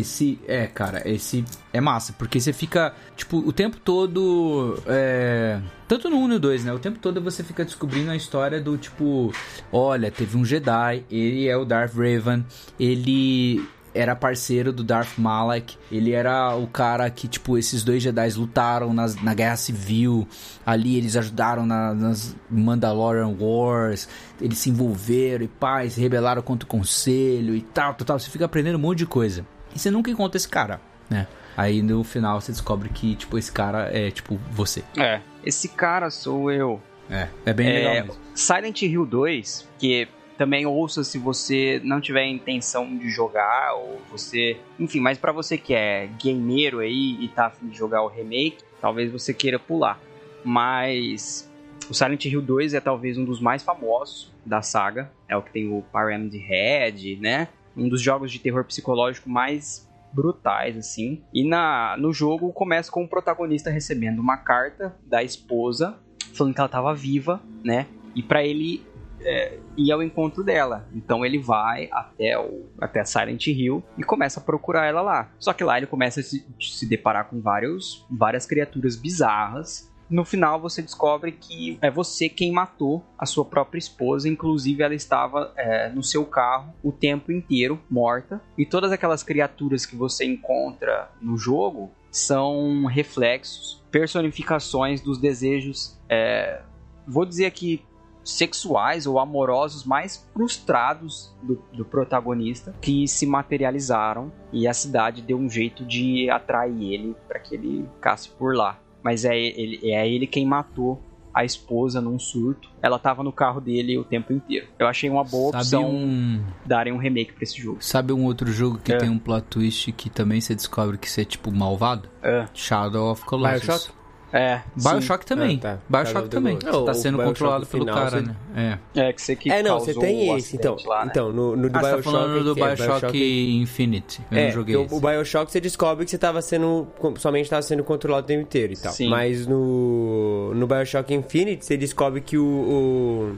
esse. 0.00 0.38
É, 0.46 0.66
cara, 0.66 1.02
esse 1.08 1.44
é 1.72 1.80
massa. 1.80 2.12
Porque 2.12 2.40
você 2.40 2.52
fica, 2.52 2.94
tipo, 3.16 3.38
o 3.38 3.52
tempo 3.52 3.76
todo. 3.78 4.78
É. 4.86 5.60
Tanto 5.86 6.10
no 6.10 6.16
1 6.18 6.24
e 6.24 6.28
no 6.28 6.38
2, 6.40 6.64
né? 6.64 6.72
O 6.72 6.78
tempo 6.78 6.98
todo 6.98 7.20
você 7.20 7.42
fica 7.42 7.64
descobrindo 7.64 8.10
a 8.10 8.16
história 8.16 8.60
do 8.60 8.76
tipo: 8.76 9.32
olha, 9.72 10.10
teve 10.10 10.36
um 10.36 10.44
Jedi, 10.44 11.04
ele 11.10 11.48
é 11.48 11.56
o 11.56 11.64
Darth 11.64 11.94
Raven, 11.94 12.44
ele 12.78 13.66
era 13.94 14.14
parceiro 14.14 14.72
do 14.72 14.84
Darth 14.84 15.16
Malak. 15.18 15.76
Ele 15.90 16.12
era 16.12 16.54
o 16.54 16.66
cara 16.68 17.08
que, 17.10 17.26
tipo, 17.26 17.56
esses 17.58 17.82
dois 17.82 18.02
Jedi 18.02 18.30
lutaram 18.36 18.92
nas, 18.92 19.20
na 19.22 19.34
Guerra 19.34 19.56
Civil. 19.56 20.28
Ali 20.64 20.96
eles 20.96 21.16
ajudaram 21.16 21.66
na- 21.66 21.94
nas 21.94 22.36
Mandalorian 22.50 23.34
Wars. 23.40 24.06
Eles 24.40 24.58
se 24.58 24.70
envolveram 24.70 25.48
e 25.84 25.90
se 25.90 26.00
rebelaram 26.00 26.42
contra 26.42 26.66
o 26.66 26.68
Conselho 26.68 27.56
e 27.56 27.62
tal, 27.62 27.94
tal, 27.94 28.06
tal. 28.06 28.18
Você 28.18 28.30
fica 28.30 28.44
aprendendo 28.44 28.76
um 28.76 28.80
monte 28.80 28.98
de 28.98 29.06
coisa. 29.06 29.44
E 29.74 29.78
você 29.78 29.90
nunca 29.90 30.10
encontra 30.10 30.36
esse 30.36 30.48
cara, 30.48 30.80
né? 31.08 31.26
Aí 31.56 31.82
no 31.82 32.04
final 32.04 32.40
você 32.40 32.52
descobre 32.52 32.88
que, 32.88 33.16
tipo, 33.16 33.36
esse 33.36 33.50
cara 33.50 33.90
é, 33.92 34.10
tipo, 34.10 34.38
você. 34.50 34.84
É. 34.96 35.20
Esse 35.44 35.68
cara 35.68 36.10
sou 36.10 36.52
eu. 36.52 36.80
É, 37.10 37.28
é 37.46 37.52
bem 37.52 37.68
É, 37.68 37.72
legal 37.72 37.94
mesmo. 37.94 38.14
Silent 38.34 38.82
Hill 38.82 39.04
2, 39.06 39.68
que 39.78 40.06
também 40.36 40.66
ouça 40.66 41.02
se 41.02 41.18
você 41.18 41.80
não 41.82 42.00
tiver 42.00 42.26
intenção 42.26 42.96
de 42.96 43.10
jogar, 43.10 43.74
ou 43.74 44.00
você. 44.10 44.56
Enfim, 44.78 45.00
mas 45.00 45.18
pra 45.18 45.32
você 45.32 45.58
que 45.58 45.74
é 45.74 46.08
gameiro 46.22 46.78
aí 46.78 47.16
e 47.20 47.28
tá 47.28 47.46
afim 47.46 47.66
de 47.66 47.76
jogar 47.76 48.02
o 48.02 48.08
remake, 48.08 48.58
talvez 48.80 49.10
você 49.10 49.34
queira 49.34 49.58
pular. 49.58 49.98
Mas 50.44 51.50
o 51.90 51.94
Silent 51.94 52.24
Hill 52.24 52.40
2 52.42 52.74
é 52.74 52.80
talvez 52.80 53.18
um 53.18 53.24
dos 53.24 53.40
mais 53.40 53.62
famosos 53.62 54.32
da 54.46 54.62
saga. 54.62 55.10
É 55.28 55.36
o 55.36 55.42
que 55.42 55.50
tem 55.50 55.68
o 55.68 55.82
Pyramid 55.92 56.36
Head, 56.36 57.16
né? 57.16 57.48
Um 57.78 57.88
dos 57.88 58.02
jogos 58.02 58.32
de 58.32 58.38
terror 58.38 58.64
psicológico 58.64 59.30
mais 59.30 59.88
brutais, 60.12 60.76
assim. 60.76 61.22
E 61.32 61.46
na, 61.46 61.96
no 61.98 62.12
jogo 62.12 62.52
começa 62.52 62.90
com 62.90 63.04
o 63.04 63.08
protagonista 63.08 63.70
recebendo 63.70 64.18
uma 64.18 64.36
carta 64.36 64.96
da 65.06 65.22
esposa 65.22 65.98
falando 66.34 66.54
que 66.54 66.60
ela 66.60 66.66
estava 66.66 66.94
viva, 66.94 67.40
né? 67.64 67.86
E 68.14 68.22
para 68.22 68.44
ele 68.44 68.86
é, 69.20 69.58
ir 69.76 69.92
ao 69.92 70.02
encontro 70.02 70.42
dela. 70.42 70.86
Então 70.94 71.24
ele 71.24 71.38
vai 71.38 71.88
até 71.92 72.38
o 72.38 72.66
até 72.80 73.04
Silent 73.04 73.46
Hill 73.46 73.82
e 73.96 74.02
começa 74.02 74.40
a 74.40 74.42
procurar 74.42 74.86
ela 74.86 75.02
lá. 75.02 75.30
Só 75.38 75.52
que 75.52 75.64
lá 75.64 75.76
ele 75.76 75.86
começa 75.86 76.20
a 76.20 76.22
se, 76.22 76.46
se 76.60 76.86
deparar 76.86 77.28
com 77.28 77.40
vários, 77.40 78.06
várias 78.10 78.46
criaturas 78.46 78.96
bizarras. 78.96 79.87
No 80.10 80.24
final 80.24 80.60
você 80.60 80.80
descobre 80.80 81.32
que 81.32 81.78
é 81.82 81.90
você 81.90 82.28
quem 82.28 82.50
matou 82.50 83.04
a 83.18 83.26
sua 83.26 83.44
própria 83.44 83.78
esposa, 83.78 84.28
inclusive 84.28 84.82
ela 84.82 84.94
estava 84.94 85.52
é, 85.56 85.90
no 85.90 86.02
seu 86.02 86.24
carro 86.24 86.72
o 86.82 86.90
tempo 86.90 87.30
inteiro 87.30 87.78
morta. 87.90 88.40
E 88.56 88.64
todas 88.64 88.90
aquelas 88.90 89.22
criaturas 89.22 89.84
que 89.84 89.96
você 89.96 90.24
encontra 90.24 91.10
no 91.20 91.36
jogo 91.36 91.90
são 92.10 92.86
reflexos, 92.86 93.84
personificações 93.90 95.00
dos 95.00 95.18
desejos, 95.18 95.98
é, 96.08 96.62
vou 97.06 97.26
dizer 97.26 97.46
aqui 97.46 97.84
sexuais 98.24 99.06
ou 99.06 99.18
amorosos 99.18 99.84
mais 99.84 100.28
frustrados 100.34 101.34
do, 101.42 101.62
do 101.72 101.84
protagonista 101.84 102.74
que 102.80 103.08
se 103.08 103.24
materializaram 103.24 104.30
e 104.52 104.68
a 104.68 104.74
cidade 104.74 105.22
deu 105.22 105.38
um 105.38 105.48
jeito 105.48 105.84
de 105.84 106.28
atrair 106.28 106.92
ele 106.92 107.16
para 107.26 107.38
que 107.38 107.54
ele 107.54 107.88
ficasse 107.94 108.28
por 108.30 108.54
lá. 108.54 108.78
Mas 109.02 109.24
é 109.24 109.36
ele, 109.38 109.80
é 109.90 110.08
ele 110.08 110.26
quem 110.26 110.44
matou 110.46 111.02
a 111.34 111.44
esposa 111.44 112.00
num 112.00 112.18
surto. 112.18 112.68
Ela 112.82 112.98
tava 112.98 113.22
no 113.22 113.30
carro 113.32 113.60
dele 113.60 113.96
o 113.96 114.02
tempo 114.04 114.32
inteiro. 114.32 114.66
Eu 114.78 114.88
achei 114.88 115.08
uma 115.08 115.22
boa 115.22 115.52
Sabe 115.52 115.64
opção 115.84 115.90
um, 115.94 116.42
darem 116.66 116.92
um 116.92 116.96
remake 116.98 117.32
pra 117.32 117.44
esse 117.44 117.60
jogo. 117.60 117.78
sabe 117.80 118.12
um 118.12 118.24
outro 118.24 118.50
jogo 118.50 118.78
que 118.78 118.92
É. 118.92 118.96
tem 118.98 119.08
um 119.08 119.18
plot 119.18 119.46
twist 119.48 119.92
que 119.92 120.10
também 120.10 120.40
você 120.40 120.54
descobre 120.54 120.98
que 120.98 121.08
você 121.08 121.20
é 121.22 121.24
tipo 121.24 121.52
malvado? 121.52 122.08
É. 122.22 122.48
Shadow 122.54 123.12
of 123.12 123.24
Colossus. 123.24 123.60
Bioshock? 123.66 123.97
É, 124.32 124.60
Bioshock 124.76 125.24
também. 125.24 125.56
Ah, 125.64 125.78
tá. 125.78 125.78
Bioshock 125.88 126.28
também. 126.28 126.58
Você 126.62 126.84
tá 126.84 126.92
sendo 126.94 127.16
Bioshock 127.16 127.24
controlado 127.38 127.66
pelo 127.66 127.82
final, 127.84 127.96
cara, 127.96 128.10
você- 128.10 128.26
né? 128.26 128.36
É. 128.54 128.78
sim. 128.92 129.00
É, 129.00 129.12
que 129.14 129.22
você 129.22 129.36
que 129.36 129.50
É, 129.50 129.62
não, 129.62 129.80
você 129.80 129.94
tem 129.94 130.30
o 130.30 130.36
esse, 130.36 130.56
então. 130.56 130.76
lá, 130.84 131.04
né? 131.04 131.10
Então, 131.10 131.32
no, 131.32 131.56
no 131.56 131.70
do 131.70 131.78
Ah, 131.78 131.80
você 131.80 131.88
tá 131.90 131.96
Bioshock... 131.96 132.02
falando 132.16 132.44
do 132.54 132.64
é? 132.64 132.74
Bioshock, 132.76 133.56
Infinite. 133.62 134.20
Eu 134.30 134.38
É, 134.38 134.44
não 134.46 134.52
joguei 134.52 134.76
o, 134.76 134.84
esse. 134.84 134.94
o 134.94 135.00
Bioshock 135.00 135.50
você 135.50 135.60
descobre 135.60 136.04
que 136.04 136.10
você 136.10 136.18
tava 136.18 136.42
sendo. 136.42 136.86
somente 137.18 137.48
tava 137.48 137.62
sendo 137.62 137.82
controlado 137.82 138.24
o 138.24 138.26
tempo 138.26 138.42
inteiro 138.42 138.74
e 138.74 138.76
tal. 138.76 138.92
Sim. 138.92 139.08
Mas 139.08 139.46
no. 139.46 140.52
No 140.54 140.66
Bioshock 140.66 141.12
Infinite 141.14 141.64
você 141.64 141.76
descobre 141.76 142.20
que 142.20 142.36
o. 142.36 142.44
o 142.44 143.36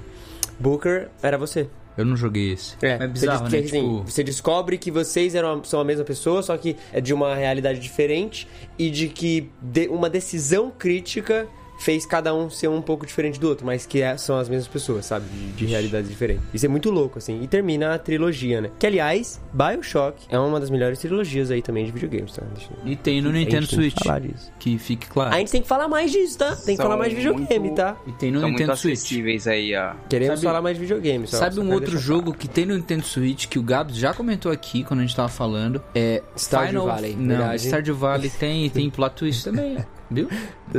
Booker 0.59 1.09
era 1.23 1.39
você. 1.39 1.69
Eu 2.01 2.07
não 2.07 2.17
joguei 2.17 2.53
esse. 2.53 2.75
É, 2.83 2.93
é 3.03 3.07
bizarro, 3.07 3.49
você, 3.49 3.57
né? 3.61 3.65
assim, 3.67 3.81
Tipo, 3.81 4.03
você 4.05 4.25
descobre 4.25 4.79
que 4.79 4.91
vocês 4.91 5.35
eram, 5.35 5.63
são 5.65 5.81
a 5.81 5.85
mesma 5.85 6.05
pessoa, 6.05 6.43
só 6.43 6.57
que 6.57 6.77
é 6.93 7.01
de 7.01 7.13
uma 7.15 7.35
realidade 7.35 7.79
diferente 7.81 8.49
e 8.79 8.91
de 8.91 9.09
que 9.09 9.51
de- 9.61 9.89
uma 9.89 10.09
decisão 10.11 10.71
crítica 10.71 11.47
fez 11.81 12.05
cada 12.07 12.35
um 12.35 12.49
ser 12.51 12.69
um 12.69 12.81
pouco 12.83 13.05
diferente 13.07 13.41
do 13.41 13.49
outro, 13.49 13.65
mas 13.67 13.87
que 13.87 14.03
é- 14.03 14.17
são 14.17 14.39
as 14.39 14.49
mesmas 14.49 14.69
pessoas, 14.69 15.07
sabe? 15.07 15.25
De, 15.29 15.53
de 15.53 15.67
realidades 15.67 16.09
diferentes. 16.09 16.45
Isso 16.55 16.67
é 16.67 16.69
muito 16.69 16.91
louco, 16.91 17.19
assim. 17.19 17.43
E 17.43 17.49
termina 17.49 17.95
a 17.95 17.99
trilogia, 17.99 18.61
né? 18.61 18.71
Que, 18.79 18.87
aliás, 18.87 19.41
Bioshock 19.53 20.27
é 20.29 20.39
uma 20.39 20.61
das 20.61 20.71
melhores 20.71 20.99
trilogias 20.99 21.51
aí 21.51 21.63
também 21.63 21.85
de 21.85 21.91
videogames, 21.91 22.33
tá? 22.35 22.43
Deixa- 22.55 22.71
E 22.85 22.95
tem 22.97 23.21
no 23.23 23.31
a 23.31 23.33
gente 23.33 23.45
Nintendo 23.47 23.67
tem 23.67 23.79
que 23.79 23.91
Switch. 23.91 24.05
falar 24.05 24.19
disso. 24.21 24.53
Que 24.59 24.79
fique 24.79 25.07
claro. 25.09 25.35
A 25.35 25.39
gente 25.39 25.51
tem 25.53 25.63
que 25.63 25.69
falar 25.69 25.89
mais 25.89 26.13
disso, 26.13 26.39
tá? 26.39 26.55
Tem 26.57 26.75
que 26.75 26.77
São 26.77 26.85
falar 26.85 26.97
mais 26.99 27.11
de 27.11 27.17
videogame, 27.17 27.59
muito- 27.67 27.77
tá? 27.77 27.97
E 28.07 28.13
tem 28.13 28.31
no 28.31 28.41
São 28.41 28.49
muito 28.51 28.61
Nintendo 28.61 28.77
Switch. 28.79 28.95
acessíveis 28.99 29.47
aí, 29.47 29.75
ó. 29.75 29.95
Queremos 30.09 30.35
Sabe- 30.41 30.47
falar 30.47 30.63
mais 30.63 30.77
de 30.77 30.83
videogame, 30.83 31.27
só. 31.27 31.39
Sabe 31.39 31.55
só 31.55 31.61
um 31.63 31.73
outro 31.73 31.99
jogo 31.99 32.33
que 32.35 32.47
tem 32.47 32.67
no 32.67 32.75
Nintendo 32.77 33.05
Switch 33.05 33.47
que 33.47 33.59
o 33.59 33.63
Gabs 33.63 33.97
já 33.97 34.13
comentou 34.13 34.53
aqui 34.53 34.85
quando 34.85 35.01
a 35.01 35.03
gente 35.03 35.17
tava 35.17 35.29
falando? 35.29 35.83
É 35.95 36.23
Stardew 36.37 36.85
Valley, 36.85 37.17
Não, 37.17 37.29
verdade. 37.29 37.63
Stardew 37.67 37.97
Valley 37.97 38.29
tem 38.39 38.67
e 38.67 38.71
tem 38.71 38.91
plot 38.91 39.15
twist 39.17 39.45
também, 39.45 39.79
viu? 40.11 40.29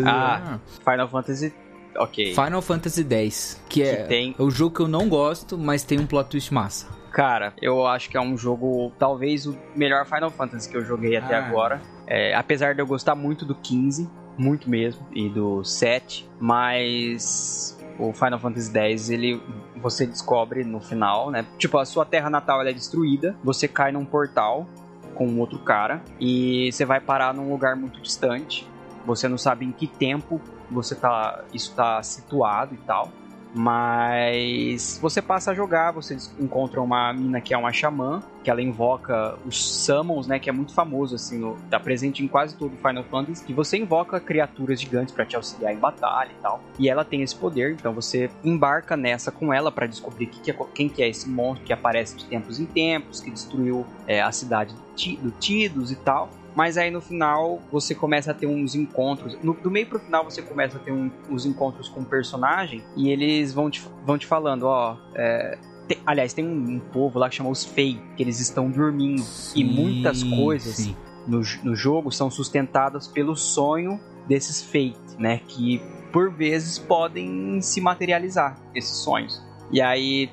Ah, 0.06 0.60
Final 0.84 1.08
Fantasy. 1.08 1.54
Ok. 1.98 2.34
Final 2.34 2.62
Fantasy 2.62 3.06
X, 3.10 3.62
que 3.68 3.84
é 3.84 3.96
Que 3.98 4.04
tem- 4.08 4.36
o 4.40 4.50
jogo 4.50 4.76
que 4.76 4.82
eu 4.82 4.88
não 4.88 5.10
gosto, 5.10 5.58
mas 5.58 5.84
tem 5.84 6.00
um 6.00 6.06
plot 6.06 6.30
twist 6.30 6.54
massa. 6.54 6.88
Cara, 7.12 7.54
eu 7.62 7.86
acho 7.86 8.10
que 8.10 8.16
é 8.16 8.22
um 8.22 8.38
jogo, 8.38 8.94
talvez 8.98 9.46
o 9.46 9.58
melhor 9.76 10.06
Final 10.06 10.30
Fantasy 10.32 10.70
que 10.70 10.78
eu 10.78 10.86
joguei 10.86 11.18
até 11.18 11.36
Ah. 11.36 11.46
agora. 11.46 11.82
É, 12.08 12.34
apesar 12.34 12.74
de 12.74 12.82
eu 12.82 12.88
gostar 12.88 13.16
muito 13.16 13.46
do 13.46 13.54
15, 13.56 14.10
muito 14.38 14.70
mesmo, 14.70 15.06
e 15.12 15.28
do 15.28 15.62
7, 15.66 16.26
mas 16.40 17.78
o 18.00 18.14
Final 18.14 18.40
Fantasy 18.40 18.72
X, 18.78 19.10
ele 19.10 19.42
você 19.76 20.06
descobre 20.06 20.64
no 20.64 20.80
final, 20.80 21.30
né? 21.32 21.46
Tipo, 21.58 21.78
a 21.80 21.86
sua 21.86 22.06
terra 22.06 22.30
natal 22.30 22.62
ela 22.62 22.70
é 22.70 22.74
destruída, 22.74 23.36
você 23.44 23.68
cai 23.68 23.92
num 23.92 24.06
portal 24.06 24.68
com 25.16 25.28
um 25.28 25.40
outro 25.40 25.60
cara 25.60 26.02
e 26.20 26.72
você 26.72 26.86
vai 26.86 27.00
parar 27.02 27.34
num 27.34 27.50
lugar 27.52 27.76
muito 27.76 28.00
distante. 28.00 28.66
Você 29.06 29.28
não 29.28 29.38
sabe 29.38 29.66
em 29.66 29.72
que 29.72 29.88
tempo 29.88 30.42
você 30.70 30.96
tá, 30.96 31.44
isso 31.54 31.74
tá 31.76 32.02
situado 32.04 32.74
e 32.74 32.78
tal. 32.78 33.12
Mas 33.54 34.98
você 35.02 35.22
passa 35.22 35.52
a 35.52 35.54
jogar, 35.54 35.92
você 35.92 36.18
encontra 36.40 36.82
uma 36.82 37.12
mina 37.12 37.42
que 37.42 37.54
é 37.54 37.58
uma 37.58 37.74
xamã, 37.74 38.24
que 38.44 38.50
ela 38.50 38.62
invoca 38.62 39.38
os 39.46 39.62
summons, 39.86 40.26
né, 40.26 40.40
que 40.40 40.50
é 40.50 40.54
muito 40.54 40.74
famoso 40.74 41.16
assim, 41.16 41.38
no, 41.38 41.58
tá 41.70 41.78
presente 41.78 42.24
em 42.24 42.30
quase 42.30 42.56
todo 42.56 42.78
Final 42.78 43.04
Fantasy, 43.04 43.44
que 43.44 43.54
você 43.54 43.78
invoca 43.78 44.20
criaturas 44.22 44.80
gigantes 44.80 45.14
pra 45.14 45.26
te 45.26 45.36
auxiliar 45.36 45.74
em 45.74 45.78
batalha 45.78 46.32
e 46.32 46.42
tal. 46.42 46.64
E 46.80 46.90
ela 46.90 47.04
tem 47.04 47.22
esse 47.22 47.36
poder, 47.36 47.74
então 47.74 47.94
você 47.94 48.32
embarca 48.42 48.96
nessa 48.96 49.32
com 49.32 49.54
ela 49.54 49.70
pra 49.72 49.86
descobrir 49.86 50.28
que 50.28 50.40
que 50.40 50.52
é- 50.52 50.58
quem 50.74 50.88
que 50.88 51.04
é 51.04 51.10
esse 51.10 51.30
monstro 51.30 51.66
que 51.66 51.74
aparece 51.74 52.16
de 52.16 52.26
tempos 52.26 52.58
em 52.58 52.66
tempos, 52.66 53.20
que 53.20 53.30
destruiu 53.30 53.86
é, 54.08 54.22
a 54.22 54.32
cidade 54.32 54.74
do 54.74 54.92
do 55.22 55.32
Tidus 55.32 55.92
e 55.92 55.96
tal. 55.96 56.30
Mas 56.56 56.78
aí 56.78 56.92
no 56.92 57.00
final 57.02 57.62
você 57.72 57.96
começa 57.96 58.32
a 58.32 58.34
ter 58.34 58.46
uns 58.48 58.76
encontros. 58.76 59.38
No, 59.42 59.54
do 59.54 59.72
meio 59.72 59.88
pro 59.88 60.00
final 60.00 60.24
você 60.24 60.42
começa 60.42 60.78
a 60.78 60.80
ter 60.80 60.92
um- 60.92 61.10
uns 61.30 61.46
encontros 61.46 61.88
com 61.90 62.02
o 62.02 62.06
personagem 62.06 62.84
e 62.96 63.10
eles 63.10 63.54
vão 63.54 63.70
te, 63.70 63.82
vão 64.06 64.18
te 64.18 64.26
falando, 64.28 64.64
ó. 64.64 64.98
é, 65.16 65.58
tem- 65.88 65.98
aliás, 66.06 66.34
tem 66.34 66.46
um, 66.46 66.76
um 66.76 66.80
povo 66.80 67.18
lá 67.20 67.30
que 67.30 67.36
chama 67.36 67.50
os 67.50 67.64
Fei, 67.64 68.00
que 68.18 68.24
eles 68.24 68.40
estão 68.40 68.70
dormindo. 68.70 69.24
e 69.56 69.64
muitas 69.64 70.20
Sim, 70.20 70.36
coisas 70.36 70.76
sim. 70.76 70.96
no, 71.28 71.42
no 71.64 71.76
jogo 71.76 72.12
são 72.12 72.30
sustentadas 72.30 73.08
pelo 73.08 73.36
sonho 73.36 74.00
desses 74.28 74.62
Fate, 74.62 74.98
né? 75.18 75.40
Que 75.48 75.82
por 76.12 76.30
vezes 76.32 76.78
podem 76.78 77.62
se 77.62 77.80
materializar, 77.80 78.58
esses 78.76 78.98
sonhos. 78.98 79.42
E 79.72 79.82
aí 79.82 80.30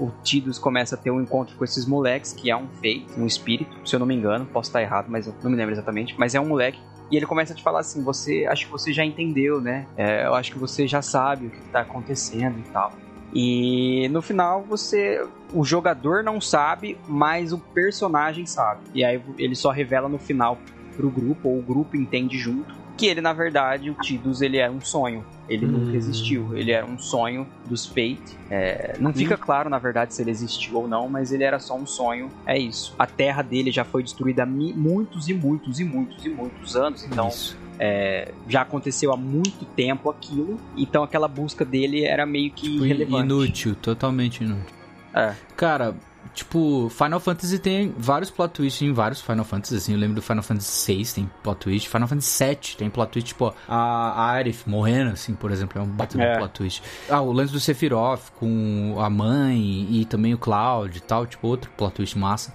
o 0.00 0.10
Tidus 0.22 0.58
começa 0.58 0.94
a 0.94 0.98
ter 0.98 1.10
um 1.10 1.20
encontro 1.20 1.54
com 1.56 1.62
esses 1.62 1.86
moleques, 1.86 2.32
que 2.32 2.50
é 2.50 2.56
um 2.56 2.66
Fate, 2.68 3.06
um 3.18 3.26
espírito, 3.26 3.76
se 3.86 3.94
eu 3.94 4.00
não 4.00 4.06
me 4.06 4.14
engano, 4.14 4.46
posso 4.46 4.70
estar 4.70 4.80
errado, 4.80 5.06
mas 5.08 5.26
eu 5.26 5.34
não 5.42 5.50
me 5.50 5.56
lembro 5.56 5.74
exatamente. 5.74 6.14
Mas 6.18 6.34
é 6.34 6.40
um 6.40 6.48
moleque. 6.48 6.80
E 7.10 7.16
ele 7.16 7.26
começa 7.26 7.52
a 7.52 7.56
te 7.56 7.62
falar 7.62 7.80
assim: 7.80 8.02
você 8.02 8.46
acho 8.46 8.66
que 8.66 8.72
você 8.72 8.92
já 8.92 9.04
entendeu, 9.04 9.60
né? 9.60 9.86
É, 9.96 10.26
eu 10.26 10.34
acho 10.34 10.50
que 10.52 10.58
você 10.58 10.86
já 10.86 11.02
sabe 11.02 11.46
o 11.46 11.50
que 11.50 11.58
está 11.58 11.80
acontecendo 11.80 12.58
e 12.58 12.70
tal. 12.70 12.92
E 13.34 14.08
no 14.10 14.22
final 14.22 14.62
você. 14.62 15.24
O 15.52 15.64
jogador 15.64 16.22
não 16.22 16.40
sabe, 16.40 16.96
mas 17.08 17.52
o 17.52 17.58
personagem 17.58 18.46
sabe. 18.46 18.82
E 18.94 19.04
aí 19.04 19.20
ele 19.36 19.56
só 19.56 19.70
revela 19.70 20.08
no 20.08 20.18
final 20.18 20.56
pro 21.00 21.10
grupo, 21.10 21.48
ou 21.48 21.58
o 21.58 21.62
grupo 21.62 21.96
entende 21.96 22.36
junto, 22.38 22.74
que 22.96 23.06
ele, 23.06 23.22
na 23.22 23.32
verdade, 23.32 23.88
o 23.90 23.94
Tidus, 23.94 24.42
ele 24.42 24.58
era 24.58 24.70
um 24.70 24.80
sonho. 24.80 25.24
Ele 25.48 25.66
nunca 25.66 25.90
Hum. 25.92 25.94
existiu. 25.94 26.54
Ele 26.56 26.70
era 26.70 26.84
um 26.84 26.98
sonho 26.98 27.46
dos 27.66 27.86
Fate. 27.86 28.36
É, 28.50 28.96
não 29.00 29.12
fica 29.14 29.38
claro, 29.38 29.70
na 29.70 29.78
verdade, 29.78 30.12
se 30.14 30.20
ele 30.20 30.30
existiu 30.30 30.76
ou 30.76 30.86
não, 30.86 31.08
mas 31.08 31.32
ele 31.32 31.42
era 31.42 31.58
só 31.58 31.74
um 31.76 31.86
sonho. 31.86 32.30
É 32.46 32.58
isso. 32.58 32.94
A 32.98 33.06
terra 33.06 33.40
dele 33.42 33.70
já 33.72 33.84
foi 33.84 34.02
destruída 34.02 34.42
há 34.42 34.46
muitos 34.46 35.28
e 35.28 35.34
muitos 35.34 35.80
e 35.80 35.84
muitos 35.84 36.24
e 36.26 36.28
muitos 36.28 36.76
anos. 36.76 37.02
Então, 37.04 37.28
Isso. 37.28 37.56
é, 37.78 38.32
já 38.46 38.60
aconteceu 38.60 39.12
há 39.12 39.16
muito 39.16 39.64
tempo 39.64 40.10
aquilo. 40.10 40.60
Então, 40.76 41.02
aquela 41.02 41.26
busca 41.26 41.64
dele 41.64 42.04
era 42.04 42.26
meio 42.26 42.50
que 42.50 42.70
Tipo, 42.70 42.84
irrelevante. 42.84 43.24
inútil, 43.24 43.74
totalmente 43.76 44.44
inútil. 44.44 44.74
É. 45.14 45.34
Cara, 45.56 45.94
tipo, 46.34 46.88
Final 46.90 47.20
Fantasy 47.20 47.58
tem 47.58 47.94
vários 47.96 48.30
plot 48.30 48.52
twists 48.54 48.82
em 48.82 48.92
vários 48.92 49.20
Final 49.20 49.44
Fantasy, 49.44 49.76
assim. 49.76 49.92
Eu 49.92 49.98
lembro 49.98 50.16
do 50.16 50.22
Final 50.22 50.42
Fantasy 50.42 50.94
VI 50.94 51.04
tem 51.14 51.30
plot 51.42 51.60
twist. 51.60 51.88
Final 51.88 52.08
Fantasy 52.08 52.44
VII 52.44 52.56
tem 52.78 52.90
plot 52.90 53.12
twist, 53.12 53.28
tipo, 53.28 53.54
a, 53.68 54.30
Aerith 54.32 54.62
morrendo, 54.66 55.10
assim, 55.12 55.34
por 55.34 55.50
exemplo, 55.50 55.80
é 55.80 55.82
um 55.84 55.88
baita 55.88 56.20
É. 56.20 56.38
plot 56.38 56.52
twist. 56.52 56.82
Ah, 57.08 57.20
o 57.20 57.32
lance 57.32 57.52
do 57.52 57.60
Sephiroth 57.60 58.30
com 58.38 58.96
a 58.98 59.08
mãe 59.10 59.86
e 59.90 60.04
também 60.04 60.34
o 60.34 60.38
Cloud 60.38 60.96
e 60.96 61.00
tal, 61.00 61.26
tipo, 61.26 61.46
outro 61.48 61.70
plot 61.76 61.94
twist 61.94 62.18
massa. 62.18 62.52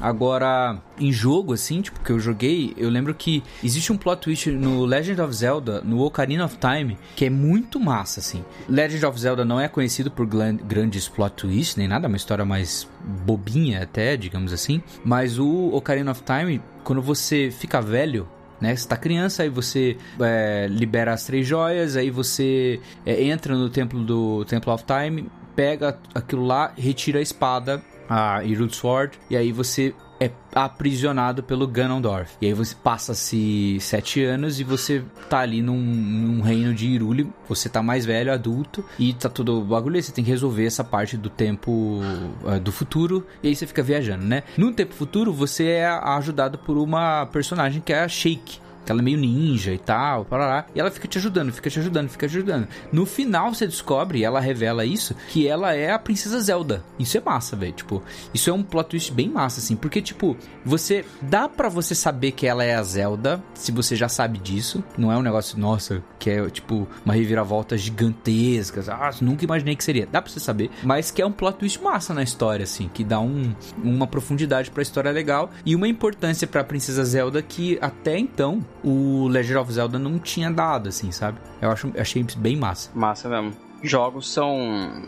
Agora, 0.00 0.78
em 0.98 1.12
jogo, 1.12 1.52
assim, 1.52 1.82
tipo, 1.82 2.00
que 2.00 2.10
eu 2.10 2.18
joguei, 2.18 2.72
eu 2.76 2.88
lembro 2.88 3.14
que 3.14 3.42
existe 3.62 3.92
um 3.92 3.96
plot 3.96 4.22
twist 4.22 4.50
no 4.50 4.84
Legend 4.84 5.20
of 5.20 5.34
Zelda, 5.34 5.80
no 5.82 6.00
Ocarina 6.02 6.44
of 6.44 6.56
Time, 6.56 6.96
que 7.14 7.26
é 7.26 7.30
muito 7.30 7.78
massa, 7.78 8.20
assim. 8.20 8.44
Legend 8.68 9.04
of 9.06 9.20
Zelda 9.20 9.44
não 9.44 9.60
é 9.60 9.68
conhecido 9.68 10.10
por 10.10 10.26
grandes 10.26 11.08
plot 11.08 11.34
twists, 11.36 11.76
nem 11.76 11.86
nada, 11.86 12.06
é 12.06 12.08
uma 12.08 12.16
história 12.16 12.44
mais 12.44 12.88
bobinha 13.10 13.82
até, 13.82 14.16
digamos 14.16 14.52
assim. 14.52 14.82
Mas 15.04 15.38
o 15.38 15.70
Ocarina 15.74 16.12
of 16.12 16.22
Time, 16.22 16.62
quando 16.84 17.02
você 17.02 17.50
fica 17.50 17.80
velho, 17.80 18.28
né? 18.60 18.76
Você 18.76 18.86
tá 18.86 18.96
criança, 18.96 19.42
aí 19.42 19.48
você 19.48 19.96
é, 20.20 20.66
libera 20.68 21.12
as 21.12 21.24
três 21.24 21.46
joias, 21.46 21.96
aí 21.96 22.10
você 22.10 22.80
é, 23.06 23.24
entra 23.24 23.54
no 23.54 23.70
templo 23.70 24.02
do 24.04 24.44
Temple 24.44 24.70
of 24.70 24.84
Time, 24.84 25.30
pega 25.56 25.98
aquilo 26.14 26.44
lá, 26.44 26.72
retira 26.76 27.18
a 27.18 27.22
espada, 27.22 27.82
a 28.08 28.38
Hyrule 28.40 28.72
Sword, 28.72 29.18
e 29.30 29.36
aí 29.36 29.52
você 29.52 29.94
é 30.20 30.30
aprisionado 30.54 31.42
pelo 31.42 31.66
Ganondorf. 31.66 32.34
E 32.40 32.46
aí 32.46 32.52
você 32.52 32.74
passa-se 32.74 33.78
sete 33.80 34.22
anos 34.22 34.60
e 34.60 34.64
você 34.64 35.02
tá 35.30 35.38
ali 35.38 35.62
num, 35.62 35.80
num 35.80 36.42
reino 36.42 36.74
de 36.74 36.86
Hyrule, 36.86 37.32
você 37.48 37.68
tá 37.68 37.82
mais 37.82 38.04
velho, 38.04 38.30
adulto, 38.30 38.84
e 38.98 39.14
tá 39.14 39.30
todo 39.30 39.62
bagulho 39.62 40.00
você 40.00 40.12
tem 40.12 40.22
que 40.22 40.30
resolver 40.30 40.66
essa 40.66 40.84
parte 40.84 41.16
do 41.16 41.30
tempo 41.30 42.00
eh, 42.46 42.58
do 42.58 42.70
futuro, 42.70 43.26
e 43.42 43.48
aí 43.48 43.56
você 43.56 43.66
fica 43.66 43.82
viajando, 43.82 44.24
né? 44.24 44.42
No 44.56 44.72
tempo 44.72 44.94
futuro, 44.94 45.32
você 45.32 45.68
é 45.68 45.86
ajudado 45.86 46.58
por 46.58 46.76
uma 46.76 47.26
personagem 47.26 47.80
que 47.80 47.92
é 47.92 48.02
a 48.02 48.08
Shake. 48.08 48.60
Que 48.84 48.92
ela 48.92 49.00
é 49.00 49.04
meio 49.04 49.18
ninja 49.18 49.72
e 49.72 49.78
tal, 49.78 50.24
parará, 50.24 50.66
e 50.74 50.80
ela 50.80 50.90
fica 50.90 51.06
te 51.06 51.18
ajudando, 51.18 51.52
fica 51.52 51.70
te 51.70 51.78
ajudando, 51.78 52.08
fica 52.08 52.26
te 52.28 52.36
ajudando. 52.36 52.68
No 52.92 53.06
final 53.06 53.54
você 53.54 53.66
descobre, 53.66 54.24
ela 54.24 54.40
revela 54.40 54.84
isso, 54.84 55.14
que 55.28 55.46
ela 55.46 55.74
é 55.74 55.92
a 55.92 55.98
princesa 55.98 56.40
Zelda. 56.40 56.82
Isso 56.98 57.16
é 57.16 57.20
massa, 57.20 57.56
velho. 57.56 57.72
Tipo, 57.72 58.02
isso 58.32 58.50
é 58.50 58.52
um 58.52 58.62
plot 58.62 58.90
twist 58.90 59.12
bem 59.12 59.28
massa, 59.28 59.60
assim. 59.60 59.76
Porque, 59.76 60.00
tipo, 60.00 60.36
você. 60.64 61.04
Dá 61.22 61.48
pra 61.48 61.68
você 61.68 61.94
saber 61.94 62.32
que 62.32 62.46
ela 62.46 62.64
é 62.64 62.74
a 62.74 62.82
Zelda, 62.82 63.42
se 63.54 63.72
você 63.72 63.94
já 63.96 64.08
sabe 64.08 64.38
disso. 64.38 64.82
Não 64.96 65.12
é 65.12 65.16
um 65.16 65.22
negócio, 65.22 65.58
nossa, 65.58 66.02
que 66.18 66.30
é, 66.30 66.48
tipo, 66.50 66.88
uma 67.04 67.14
reviravolta 67.14 67.76
gigantesca. 67.76 68.82
Ah, 68.88 69.10
nunca 69.20 69.44
imaginei 69.44 69.76
que 69.76 69.84
seria. 69.84 70.06
Dá 70.06 70.20
pra 70.20 70.30
você 70.30 70.40
saber. 70.40 70.70
Mas 70.82 71.10
que 71.10 71.22
é 71.22 71.26
um 71.26 71.32
plot 71.32 71.58
twist 71.58 71.82
massa 71.82 72.12
na 72.14 72.22
história, 72.22 72.64
assim. 72.64 72.90
Que 72.92 73.04
dá 73.04 73.20
um, 73.20 73.54
uma 73.82 74.06
profundidade 74.06 74.70
pra 74.70 74.82
história 74.82 75.10
legal. 75.10 75.50
E 75.64 75.74
uma 75.74 75.88
importância 75.88 76.46
pra 76.46 76.64
princesa 76.64 77.04
Zelda 77.04 77.42
que 77.42 77.78
até 77.80 78.18
então 78.18 78.64
o 78.82 79.28
Legend 79.28 79.58
of 79.58 79.72
Zelda 79.72 79.98
não 79.98 80.18
tinha 80.18 80.50
dado, 80.50 80.88
assim, 80.88 81.10
sabe? 81.12 81.38
Eu 81.60 81.70
acho, 81.70 81.92
achei 81.98 82.24
bem 82.36 82.56
massa. 82.56 82.90
Massa 82.94 83.28
mesmo. 83.28 83.52
Jogos 83.82 84.32
são. 84.32 85.02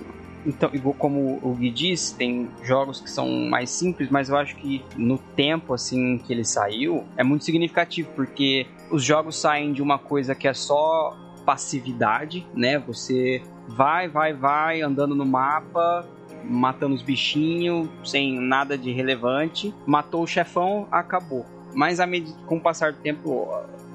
Então, 0.44 0.70
como 0.98 1.38
o 1.42 1.54
Gui 1.54 1.70
disse, 1.70 2.16
tem 2.16 2.48
jogos 2.64 3.00
que 3.00 3.08
são 3.08 3.28
mais 3.48 3.70
simples, 3.70 4.10
mas 4.10 4.28
eu 4.28 4.36
acho 4.36 4.56
que 4.56 4.84
no 4.96 5.16
tempo 5.16 5.72
assim 5.72 6.18
que 6.18 6.32
ele 6.32 6.44
saiu 6.44 7.04
é 7.16 7.22
muito 7.22 7.44
significativo, 7.44 8.08
porque 8.16 8.66
os 8.90 9.04
jogos 9.04 9.36
saem 9.38 9.72
de 9.72 9.80
uma 9.80 9.98
coisa 9.98 10.34
que 10.34 10.48
é 10.48 10.52
só 10.52 11.16
passividade, 11.46 12.44
né? 12.54 12.78
Você 12.78 13.42
vai, 13.68 14.08
vai, 14.08 14.32
vai 14.32 14.82
andando 14.82 15.14
no 15.14 15.24
mapa, 15.24 16.04
matando 16.44 16.94
os 16.94 17.02
bichinhos 17.02 17.88
sem 18.04 18.38
nada 18.40 18.76
de 18.76 18.90
relevante, 18.92 19.72
matou 19.86 20.22
o 20.22 20.26
chefão, 20.26 20.88
acabou. 20.90 21.46
Mas 21.74 21.98
com 22.46 22.56
o 22.56 22.60
passar 22.60 22.92
do 22.92 22.98
tempo, 22.98 23.48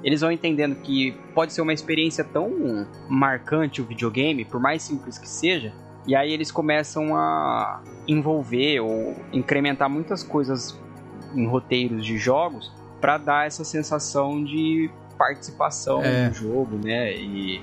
eles 0.03 0.21
vão 0.21 0.31
entendendo 0.31 0.75
que 0.75 1.11
pode 1.33 1.53
ser 1.53 1.61
uma 1.61 1.73
experiência 1.73 2.23
tão 2.23 2.87
marcante 3.09 3.81
o 3.81 3.85
videogame, 3.85 4.45
por 4.45 4.59
mais 4.59 4.81
simples 4.83 5.17
que 5.17 5.27
seja, 5.29 5.73
e 6.05 6.15
aí 6.15 6.31
eles 6.31 6.51
começam 6.51 7.15
a 7.15 7.81
envolver 8.07 8.79
ou 8.79 9.15
incrementar 9.33 9.89
muitas 9.89 10.23
coisas 10.23 10.79
em 11.35 11.45
roteiros 11.45 12.05
de 12.05 12.17
jogos 12.17 12.71
para 13.01 13.17
dar 13.17 13.45
essa 13.45 13.63
sensação 13.63 14.43
de 14.43 14.89
participação 15.17 16.01
É. 16.03 16.27
no 16.29 16.33
jogo, 16.33 16.77
né? 16.83 17.13
E 17.15 17.61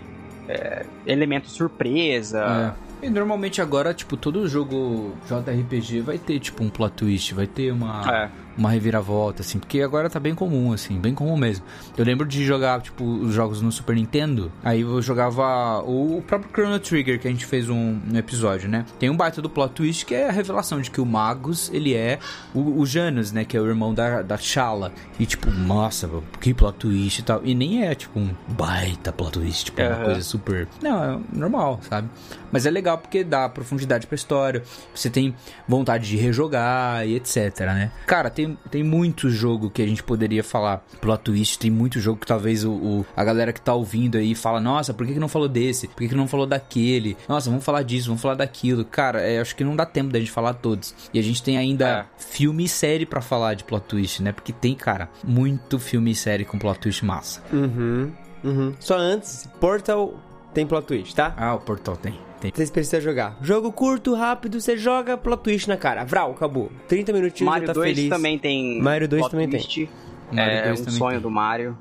é, 0.48 0.84
elemento 1.06 1.48
surpresa. 1.48 2.76
É. 3.02 3.06
E 3.06 3.10
normalmente 3.10 3.60
agora, 3.62 3.94
tipo, 3.94 4.16
todo 4.16 4.46
jogo 4.46 5.12
JRPG 5.26 6.00
vai 6.00 6.18
ter, 6.18 6.38
tipo, 6.38 6.62
um 6.62 6.68
plot 6.68 6.92
twist, 6.94 7.34
vai 7.34 7.46
ter 7.46 7.72
uma, 7.72 8.02
É. 8.24 8.30
uma 8.56 8.70
reviravolta, 8.70 9.42
assim, 9.42 9.58
porque 9.58 9.80
agora 9.80 10.08
tá 10.08 10.20
bem 10.20 10.34
comum, 10.34 10.72
assim, 10.72 10.98
bem 10.98 11.14
comum 11.14 11.36
mesmo. 11.36 11.64
Eu 11.96 12.04
lembro 12.04 12.26
de 12.26 12.44
jogar, 12.44 12.80
tipo, 12.80 13.04
os 13.04 13.34
jogos 13.34 13.60
no 13.60 13.70
Super 13.70 13.96
Nintendo, 13.96 14.50
aí 14.62 14.82
eu 14.82 15.02
jogava 15.02 15.80
o, 15.80 16.22
próprio 16.26 16.50
Chrono 16.52 16.78
Trigger, 16.78 17.20
que 17.20 17.28
a 17.28 17.30
gente 17.30 17.46
fez 17.46 17.68
um, 17.68 17.98
um 18.10 18.16
episódio, 18.16 18.68
né? 18.68 18.84
Tem 18.98 19.10
um 19.10 19.16
baita 19.16 19.42
do 19.42 19.50
plot 19.50 19.74
twist, 19.74 20.06
que 20.06 20.14
é 20.14 20.28
a 20.28 20.32
revelação 20.32 20.80
de 20.80 20.90
que 20.90 21.00
o 21.00 21.06
Magus, 21.06 21.70
ele 21.72 21.94
é 21.94 22.18
o, 22.54 22.80
o 22.80 22.86
Janus, 22.86 23.32
né, 23.32 23.44
que 23.44 23.56
é 23.56 23.60
o 23.60 23.66
irmão 23.66 23.92
da, 23.92 24.22
da 24.22 24.36
Shala. 24.36 24.92
E, 25.18 25.26
tipo, 25.26 25.50
nossa, 25.50 26.08
que 26.40 26.54
plot 26.54 26.78
twist 26.78 27.20
e 27.20 27.22
tal. 27.24 27.40
E 27.44 27.54
nem 27.54 27.84
é, 27.84 27.94
tipo, 27.94 28.18
um 28.18 28.30
baita 28.48 29.12
plot 29.12 29.32
twist, 29.32 29.64
tipo, 29.66 29.80
uma 29.80 29.90
Aham. 29.90 30.04
coisa 30.04 30.20
super... 30.22 30.68
Não, 30.82 31.04
é 31.04 31.18
normal, 31.32 31.80
sabe? 31.88 32.08
Mas 32.50 32.66
é 32.66 32.70
legal 32.70 32.98
porque 32.98 33.24
dá 33.24 33.48
profundidade 33.48 34.06
pra 34.06 34.14
história, 34.14 34.62
você 34.94 35.10
tem 35.10 35.34
vontade 35.66 36.08
de 36.08 36.16
rejogar 36.16 37.06
e 37.06 37.16
etc, 37.16 37.58
né? 37.60 37.90
Cara, 38.06 38.30
tem, 38.30 38.43
tem 38.70 38.82
muito 38.82 39.28
jogo 39.30 39.70
que 39.70 39.82
a 39.82 39.86
gente 39.86 40.02
poderia 40.02 40.42
falar 40.44 40.84
plot 41.00 41.22
twist, 41.22 41.58
tem 41.58 41.70
muito 41.70 42.00
jogo 42.00 42.20
que 42.20 42.26
talvez 42.26 42.64
o, 42.64 42.72
o- 42.72 43.06
a 43.16 43.24
galera 43.24 43.52
que 43.52 43.60
tá 43.60 43.74
ouvindo 43.74 44.16
aí 44.18 44.34
fala, 44.34 44.60
nossa, 44.60 44.92
por 44.94 45.06
que, 45.06 45.14
que 45.14 45.18
não 45.20 45.28
falou 45.28 45.48
desse? 45.48 45.88
Por 45.88 45.96
que, 45.98 46.08
que 46.08 46.14
não 46.14 46.28
falou 46.28 46.46
daquele? 46.46 47.16
Nossa, 47.28 47.48
vamos 47.50 47.64
falar 47.64 47.82
disso, 47.82 48.08
vamos 48.08 48.22
falar 48.22 48.34
daquilo. 48.34 48.84
Cara, 48.84 49.20
é, 49.20 49.40
acho 49.40 49.54
que 49.56 49.64
não 49.64 49.74
dá 49.76 49.86
tempo 49.86 50.10
da 50.12 50.18
gente 50.18 50.30
falar 50.30 50.54
todos. 50.54 50.94
E 51.12 51.18
a 51.18 51.22
gente 51.22 51.42
tem 51.42 51.56
ainda 51.58 51.88
É. 51.88 52.04
filme 52.18 52.64
e 52.64 52.68
série 52.68 53.06
pra 53.06 53.20
falar 53.20 53.54
de 53.54 53.64
plot 53.64 53.84
twist, 53.86 54.22
né? 54.22 54.32
Porque 54.32 54.52
tem, 54.52 54.74
cara, 54.74 55.08
muito 55.22 55.78
filme 55.78 56.10
e 56.10 56.14
série 56.14 56.44
com 56.44 56.58
plot 56.58 56.78
twist 56.80 57.04
massa. 57.04 57.42
Uhum, 57.52 58.10
uhum. 58.42 58.74
Só 58.80 58.96
antes, 58.98 59.48
Portal 59.60 60.14
tem 60.52 60.66
plot 60.66 60.86
twist, 60.86 61.14
tá? 61.14 61.34
Ah, 61.36 61.54
o 61.54 61.58
Portal 61.60 61.96
tem. 61.96 62.14
Tem. 62.50 62.56
Vocês 62.56 62.70
precisam 62.70 63.00
jogar. 63.00 63.36
Jogo 63.40 63.72
curto, 63.72 64.14
rápido, 64.14 64.60
você 64.60 64.76
joga 64.76 65.16
plot 65.16 65.42
twist 65.42 65.68
na 65.68 65.76
cara. 65.76 66.04
Vral, 66.04 66.32
acabou. 66.32 66.70
30 66.88 67.12
minutinhos 67.12 67.50
Mario 67.50 67.66
já 67.66 67.74
tá 67.74 67.80
2 67.80 67.94
feliz. 67.96 68.10
também 68.10 68.38
tem. 68.38 68.80
Mario 68.80 69.08
2 69.08 69.20
plot 69.20 69.30
também 69.30 69.48
tem. 69.48 69.60
twist. 69.60 69.90
Mario 70.32 70.52
é 70.52 70.64
2 70.68 70.80
um 70.80 70.84
também 70.84 70.98
sonho 70.98 71.12
tem. 71.12 71.20
do 71.20 71.30
Mario. 71.30 71.78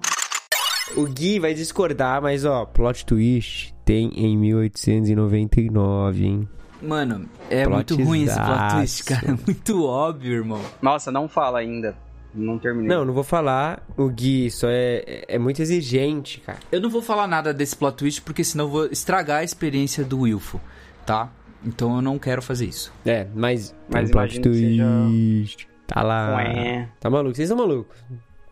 O 0.96 1.06
Gui 1.06 1.40
vai 1.40 1.54
discordar, 1.54 2.22
mas 2.22 2.46
ó, 2.46 2.66
plot 2.66 3.06
twist 3.06 3.74
tem 3.86 4.12
em 4.16 4.38
1899, 4.38 6.26
hein? 6.26 6.48
Mano, 6.82 7.30
é 7.50 7.66
muito 7.66 7.96
ruim 7.96 8.24
esse 8.24 8.36
plot 8.36 8.76
twist, 8.76 9.04
cara. 9.06 9.40
Muito 9.46 9.86
óbvio, 9.86 10.34
irmão. 10.34 10.62
Nossa, 10.82 11.12
não 11.12 11.30
fala 11.30 11.60
ainda. 11.60 11.96
Não 12.34 12.58
terminei. 12.58 12.88
Não, 12.90 13.06
não 13.06 13.14
vou 13.14 13.24
falar. 13.24 13.86
O 13.96 14.10
Gui 14.10 14.50
só 14.50 14.68
é, 14.70 15.04
é- 15.06 15.26
é 15.36 15.38
muito 15.40 15.62
exigente, 15.62 16.40
cara. 16.42 16.60
Eu 16.72 16.82
não 16.82 16.90
vou 16.90 17.02
falar 17.02 17.28
nada 17.28 17.54
desse 17.54 17.76
plot 17.76 17.96
twist, 17.98 18.22
porque 18.22 18.44
senão 18.44 18.66
eu 18.66 18.70
vou 18.72 18.86
estragar 18.88 19.40
a 19.40 19.44
experiência 19.44 20.04
do 20.04 20.22
Wilfo, 20.22 20.60
tá? 21.06 21.30
Então 21.66 21.96
eu 21.96 22.02
não 22.02 22.18
quero 22.20 22.42
fazer 22.42 22.66
isso. 22.66 22.92
É, 23.06 23.28
mas, 23.36 23.74
Mas 23.90 24.06
tem 24.10 24.12
plot 24.12 24.40
que 24.40 24.54
seja- 24.54 24.84
twist. 24.84 25.68
Tá 25.88 26.02
lá. 26.02 26.36
Ué. 26.38 26.90
Tá 27.00 27.10
maluco? 27.10 27.36
Vocês 27.36 27.48
são 27.48 27.58
malucos, 27.58 27.98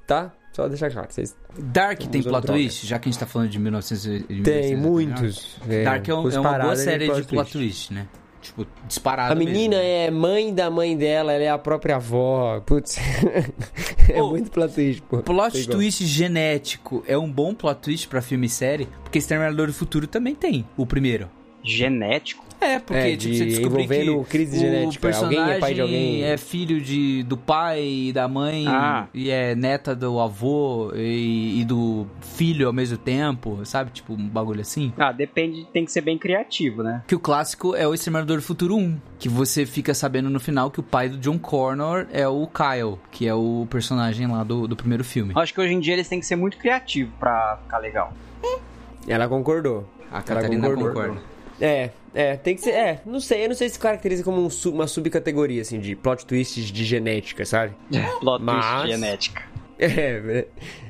tá? 0.06 0.32
Só 0.54 0.68
deixar 0.68 0.92
claro. 0.92 1.08
Vocês... 1.10 1.36
Dark 1.58 1.98
tem 2.00 2.22
plot 2.22 2.24
droga. 2.46 2.48
twist, 2.48 2.86
já 2.86 3.00
que 3.00 3.08
a 3.08 3.12
gente 3.12 3.20
tá 3.20 3.26
falando 3.26 3.50
de 3.50 3.58
1900 3.58 4.06
e- 4.06 4.20
de 4.20 4.42
Tem 4.44 4.76
1999. 4.76 4.82
muitos. 4.90 5.58
Dark 5.84 6.08
é, 6.10 6.14
um- 6.14 6.18
é 6.18 6.22
uma 6.22 6.30
boa 6.30 6.44
paradas 6.44 6.80
série 6.82 7.10
de 7.14 7.24
plot 7.24 7.52
twist, 7.54 7.94
né? 7.94 8.06
Tipo, 8.42 8.66
disparado 8.88 9.32
A 9.32 9.36
menina 9.36 9.78
mesmo. 9.78 9.84
é 9.92 10.10
mãe 10.12 10.54
da 10.54 10.70
mãe 10.70 10.98
dela, 10.98 11.32
ela 11.32 11.44
é 11.44 11.50
a 11.50 11.58
própria 11.58 11.98
avó. 11.98 12.60
Putz. 12.66 12.98
é 14.10 14.22
Ô, 14.22 14.30
muito 14.30 14.50
plot 14.52 14.74
twist, 14.74 15.02
pô. 15.04 15.20
Plot 15.20 15.52
Sei 15.52 15.62
igual. 15.64 15.78
twist 15.78 16.06
genético 16.06 17.04
é 17.08 17.18
um 17.18 17.32
bom 17.32 17.54
plot 17.54 17.80
twist 17.82 18.08
pra 18.08 18.22
filme 18.22 18.48
e 18.48 18.50
série, 18.50 18.88
porque 19.04 19.20
Exterminador 19.20 19.68
do 19.68 19.74
Futuro 19.74 20.08
também 20.08 20.34
tem, 20.36 20.66
o 20.76 20.86
primeiro. 20.86 21.30
Genético? 21.64 22.44
É, 22.62 22.78
porque 22.78 22.94
É, 23.00 23.18
tipo, 23.18 23.34
de- 23.34 23.38
você 23.40 23.46
descobrir 23.46 23.88
que 23.88 24.24
crise 24.30 24.58
o 24.58 24.60
genética. 24.60 25.02
personagem 25.02 25.40
Alguém 25.40 25.56
é 25.56 25.60
pai 25.60 25.74
de 25.74 25.82
alguém. 25.82 26.24
é 26.24 26.38
filho 26.38 26.80
de, 26.80 27.24
do 27.24 27.36
pai 27.36 27.84
e 27.84 28.14
da 28.14 28.28
mãe 28.28 28.66
Ah. 28.68 29.08
e 29.14 29.32
é 29.32 29.56
neta 29.56 29.96
do 29.96 30.20
avô 30.20 30.92
e, 30.96 31.60
e 31.62 31.66
do 31.66 32.06
filho 32.22 32.68
ao 32.68 32.74
mesmo 32.74 32.98
tempo, 33.00 33.60
sabe? 33.66 33.90
Tipo, 33.92 34.14
um 34.14 34.28
bagulho 34.30 34.62
assim. 34.62 34.94
Ah, 34.96 35.12
depende, 35.12 35.66
tem 35.74 35.84
que 35.84 35.92
ser 35.92 36.02
bem 36.02 36.20
criativo, 36.20 36.84
né? 36.84 37.02
Que 37.08 37.16
o 37.16 37.20
clássico 37.20 37.76
é 37.76 37.88
o 37.88 37.96
Exterminador 37.96 38.38
do 38.38 38.44
Futuro 38.44 38.76
1, 38.78 38.96
que 39.18 39.28
você 39.28 39.66
fica 39.66 39.94
sabendo 39.96 40.30
no 40.30 40.40
final 40.40 40.70
que 40.70 40.80
o 40.80 40.84
pai 40.84 41.10
do 41.10 41.18
John 41.18 41.40
Connor 41.40 42.06
é 42.14 42.28
o 42.28 42.46
Kyle, 42.48 43.00
que 43.10 43.28
é 43.28 43.34
o 43.34 43.66
personagem 43.72 44.28
lá 44.28 44.44
do, 44.44 44.68
do 44.68 44.76
primeiro 44.76 45.04
filme. 45.04 45.34
Acho 45.36 45.52
que 45.52 45.60
hoje 45.62 45.74
em 45.74 45.80
dia 45.80 45.94
eles 45.94 46.08
têm 46.08 46.20
que 46.20 46.26
ser 46.28 46.36
muito 46.36 46.58
criativos 46.58 47.12
pra 47.20 47.58
ficar 47.64 47.80
legal. 47.80 48.14
Ela 49.08 49.28
concordou. 49.28 49.90
A 50.12 50.22
Catarina 50.22 50.70
concordou. 50.70 50.88
concorda. 50.94 51.22
É, 51.60 51.90
é, 52.14 52.36
tem 52.36 52.56
que 52.56 52.62
ser. 52.62 52.72
É, 52.72 53.02
não 53.06 53.20
sei, 53.20 53.46
eu 53.46 53.50
não 53.50 53.56
sei 53.56 53.70
se 53.70 53.80
caracteriza 53.80 54.24
como 54.24 54.42
um 54.46 54.50
uma 54.70 54.88
subcategoria, 54.88 55.62
assim, 55.62 55.80
de 55.80 55.96
plot 55.96 56.26
twists 56.26 56.66
de 56.72 56.84
genética, 56.84 57.46
sabe? 57.46 57.74
Plot 58.20 58.44
Mas- 58.44 58.82
twist 58.82 58.88
genética. 58.96 59.42
É, 59.84 60.46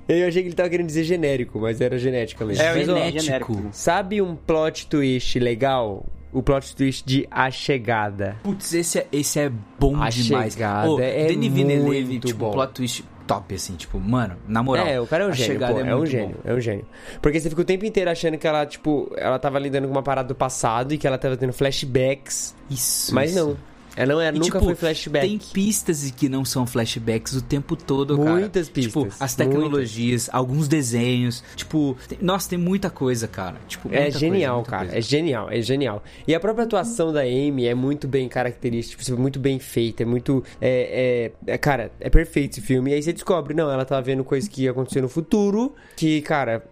eu 0.09 0.27
achei 0.27 0.41
que 0.41 0.49
ele 0.49 0.55
tava 0.55 0.69
querendo 0.69 0.87
dizer 0.87 1.05
genérico, 1.05 1.57
mas 1.59 1.79
era 1.79 1.97
genética 1.97 2.43
mesmo. 2.43 2.61
É, 2.61 2.73
Mas, 2.75 2.89
ó, 2.89 2.95
genético. 2.97 3.21
genérico. 3.23 3.69
sabe 3.71 4.21
um 4.21 4.35
plot 4.35 4.87
twist 4.87 5.39
legal? 5.39 6.05
O 6.33 6.43
plot 6.43 6.75
twist 6.75 7.05
de 7.05 7.25
A 7.31 7.49
Chegada. 7.49 8.35
Putz, 8.43 8.73
esse 8.73 8.99
é, 8.99 9.07
esse 9.11 9.39
é 9.39 9.49
bom 9.79 9.95
A 10.01 10.09
demais. 10.09 10.53
Chegada 10.53 10.89
Ô, 10.89 10.99
é 10.99 11.27
Denis 11.27 11.53
Villeneuve, 11.53 12.03
muito 12.05 12.27
tipo, 12.27 12.39
bom. 12.39 12.51
plot 12.51 12.73
twist 12.73 13.05
top, 13.33 13.55
assim, 13.55 13.75
tipo, 13.75 13.99
mano, 13.99 14.35
na 14.47 14.61
moral. 14.63 14.87
É, 14.87 14.99
o 14.99 15.07
cara 15.07 15.23
é 15.23 15.27
um 15.27 15.33
gênio, 15.33 15.59
pô, 15.59 15.65
é, 15.79 15.93
um 15.93 15.97
muito 15.97 16.09
gênio, 16.09 16.37
bom. 16.43 16.49
é 16.49 16.53
um 16.53 16.59
gênio. 16.61 16.85
Porque 17.21 17.39
você 17.39 17.49
fica 17.49 17.61
o 17.61 17.65
tempo 17.65 17.85
inteiro 17.85 18.09
achando 18.09 18.37
que 18.37 18.47
ela, 18.47 18.65
tipo, 18.65 19.11
ela 19.17 19.37
tava 19.39 19.59
lidando 19.59 19.87
com 19.87 19.93
uma 19.93 20.03
parada 20.03 20.27
do 20.27 20.35
passado 20.35 20.93
e 20.93 20.97
que 20.97 21.07
ela 21.07 21.17
tava 21.17 21.37
tendo 21.37 21.53
flashbacks, 21.53 22.55
Isso. 22.69 23.13
mas 23.13 23.31
isso. 23.31 23.39
não. 23.47 23.70
Ela 23.95 24.13
não 24.13 24.21
é, 24.21 24.29
E, 24.29 24.31
nunca 24.33 24.45
tipo, 24.45 24.59
foi 24.65 24.75
flashback. 24.75 25.27
Tem 25.27 25.37
pistas 25.37 26.09
que 26.11 26.29
não 26.29 26.45
são 26.45 26.65
flashbacks 26.65 27.33
o 27.33 27.41
tempo 27.41 27.75
todo, 27.75 28.17
cara. 28.17 28.31
Muitas 28.39 28.69
pistas, 28.69 29.03
Tipo, 29.03 29.23
as 29.23 29.35
tecnologias, 29.35 30.29
alguns 30.31 30.67
desenhos. 30.67 31.43
Tipo, 31.55 31.97
tem- 32.07 32.17
nossa, 32.21 32.49
tem 32.49 32.57
muita 32.57 32.89
coisa, 32.89 33.27
cara. 33.27 33.57
Tipo, 33.67 33.89
É 33.91 34.09
genial, 34.09 34.55
coisa, 34.57 34.69
cara. 34.69 34.83
coisa. 34.85 34.97
É 34.97 35.01
genial, 35.01 35.49
é 35.51 35.61
genial. 35.61 36.03
E 36.27 36.33
a 36.33 36.39
própria 36.39 36.63
atuação 36.65 37.11
da 37.11 37.21
Amy 37.21 37.67
é 37.67 37.75
muito 37.75 38.07
bem 38.07 38.27
característica, 38.29 39.03
tipo, 39.03 39.19
muito 39.19 39.39
bem 39.39 39.59
feita, 39.59 40.03
é 40.03 40.05
muito. 40.05 40.43
É, 40.61 41.31
é- 41.47 41.53
é- 41.53 41.57
cara, 41.57 41.91
é 41.99 42.09
perfeito 42.09 42.53
esse 42.53 42.61
filme. 42.61 42.91
E 42.91 42.93
aí 42.93 43.03
você 43.03 43.11
descobre, 43.13 43.53
não, 43.53 43.69
ela 43.69 43.83
tá 43.85 43.99
vendo 43.99 44.23
coisas 44.23 44.47
que 44.49 44.63
ia 44.63 44.71
acontecer 44.71 45.01
no 45.01 45.09
futuro, 45.09 45.73
que, 45.95 46.21
cara. 46.21 46.63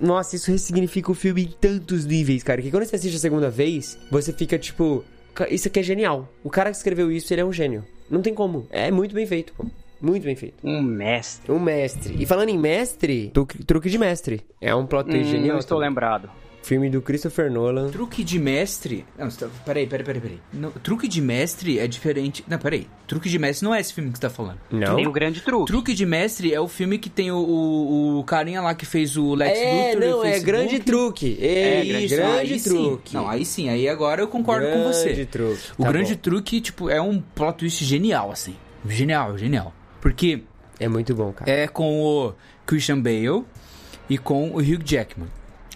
Nossa, 0.00 0.36
isso 0.36 0.52
ressignifica 0.52 1.10
o 1.10 1.14
filme 1.14 1.42
em 1.42 1.54
tantos 1.60 2.04
níveis, 2.06 2.44
cara. 2.44 2.62
Que 2.62 2.70
quando 2.70 2.84
você 2.84 2.94
assiste 2.94 3.16
a 3.16 3.18
segunda 3.18 3.50
vez, 3.50 3.98
você 4.10 4.32
fica 4.32 4.56
tipo. 4.56 5.04
"Ca- 5.38 5.48
Isso 5.48 5.68
aqui 5.68 5.80
é 5.80 5.82
genial. 5.82 6.28
O 6.44 6.50
cara 6.50 6.70
que 6.70 6.76
escreveu 6.76 7.10
isso, 7.12 7.32
ele 7.32 7.40
é 7.40 7.44
um 7.44 7.52
gênio. 7.52 7.84
Não 8.10 8.20
tem 8.22 8.34
como. 8.34 8.66
É 8.70 8.90
muito 8.90 9.14
bem 9.14 9.26
feito, 9.26 9.52
pô. 9.52 9.64
Muito 10.00 10.22
bem 10.24 10.34
feito. 10.36 10.54
Um 10.64 10.80
mestre. 10.82 11.50
Um 11.52 11.58
mestre. 11.58 12.14
E 12.18 12.24
falando 12.26 12.48
em 12.50 12.58
mestre, 12.58 13.30
truque, 13.34 13.64
truque 13.64 13.90
de 13.90 13.98
mestre. 13.98 14.40
É 14.60 14.74
um 14.74 14.86
plot 14.86 15.08
Hum, 15.10 15.24
genial. 15.24 15.52
não 15.54 15.58
estou 15.58 15.78
também. 15.78 15.88
lembrado. 15.90 16.30
Filme 16.68 16.90
do 16.90 17.00
Christopher 17.00 17.50
Nolan. 17.50 17.88
Truque 17.90 18.22
de 18.22 18.38
mestre. 18.38 19.06
Não, 19.18 19.26
tá- 19.30 19.48
peraí, 19.64 19.86
peraí, 19.86 20.04
peraí, 20.04 20.20
peraí. 20.20 20.40
Não, 20.52 20.70
truque 20.70 21.08
de 21.08 21.18
mestre 21.22 21.78
é 21.78 21.86
diferente. 21.86 22.44
Não, 22.46 22.58
peraí. 22.58 22.86
Truque 23.06 23.30
de 23.30 23.38
mestre 23.38 23.64
não 23.66 23.74
é 23.74 23.80
esse 23.80 23.94
filme 23.94 24.10
que 24.10 24.18
você 24.18 24.20
tá 24.20 24.28
falando. 24.28 24.58
Não. 24.70 24.96
Tem 24.96 25.06
o 25.06 25.10
grande 25.10 25.40
truque. 25.40 25.64
Truque 25.72 25.94
de 25.94 26.04
mestre 26.04 26.52
é 26.52 26.60
o 26.60 26.68
filme 26.68 26.98
que 26.98 27.08
tem 27.08 27.32
o, 27.32 27.38
o, 27.38 28.18
o 28.18 28.24
carinha 28.24 28.60
lá 28.60 28.74
que 28.74 28.84
fez 28.84 29.16
o 29.16 29.34
Lex 29.34 29.58
É, 29.58 29.92
Luthor. 29.94 30.02
e 30.02 30.06
o 30.06 30.10
não, 30.10 30.18
é 30.24 30.28
Facebook. 30.32 30.46
grande 30.46 30.78
truque. 30.80 31.38
É, 31.40 31.80
É, 31.80 31.84
grande, 31.86 32.08
grande, 32.08 32.52
aí 32.52 32.60
truque. 32.60 33.10
Sim. 33.12 33.16
Não, 33.16 33.28
aí 33.30 33.44
sim, 33.46 33.68
aí 33.70 33.88
agora 33.88 34.20
eu 34.20 34.28
concordo 34.28 34.66
grande 34.66 34.82
com 34.82 34.92
você. 34.92 35.24
truque. 35.24 35.62
O 35.78 35.84
Tá 35.84 35.90
grande 35.90 36.14
bom. 36.16 36.20
truque, 36.20 36.60
tipo, 36.60 36.90
é 36.90 37.00
um 37.00 37.18
plot 37.18 37.56
twist 37.60 37.82
genial, 37.82 38.30
assim. 38.30 38.54
Genial, 38.86 39.38
genial. 39.38 39.72
Porque 40.02 40.42
É 40.78 40.86
muito 40.86 41.14
bom, 41.14 41.32
cara. 41.32 41.50
É 41.50 41.66
com 41.66 41.98
o 42.02 42.34
Christian 42.66 43.00
Bale 43.00 43.42
e 44.10 44.18
com 44.18 44.50
o 44.50 44.58
Hugh 44.58 44.82
Jackman. 44.84 45.28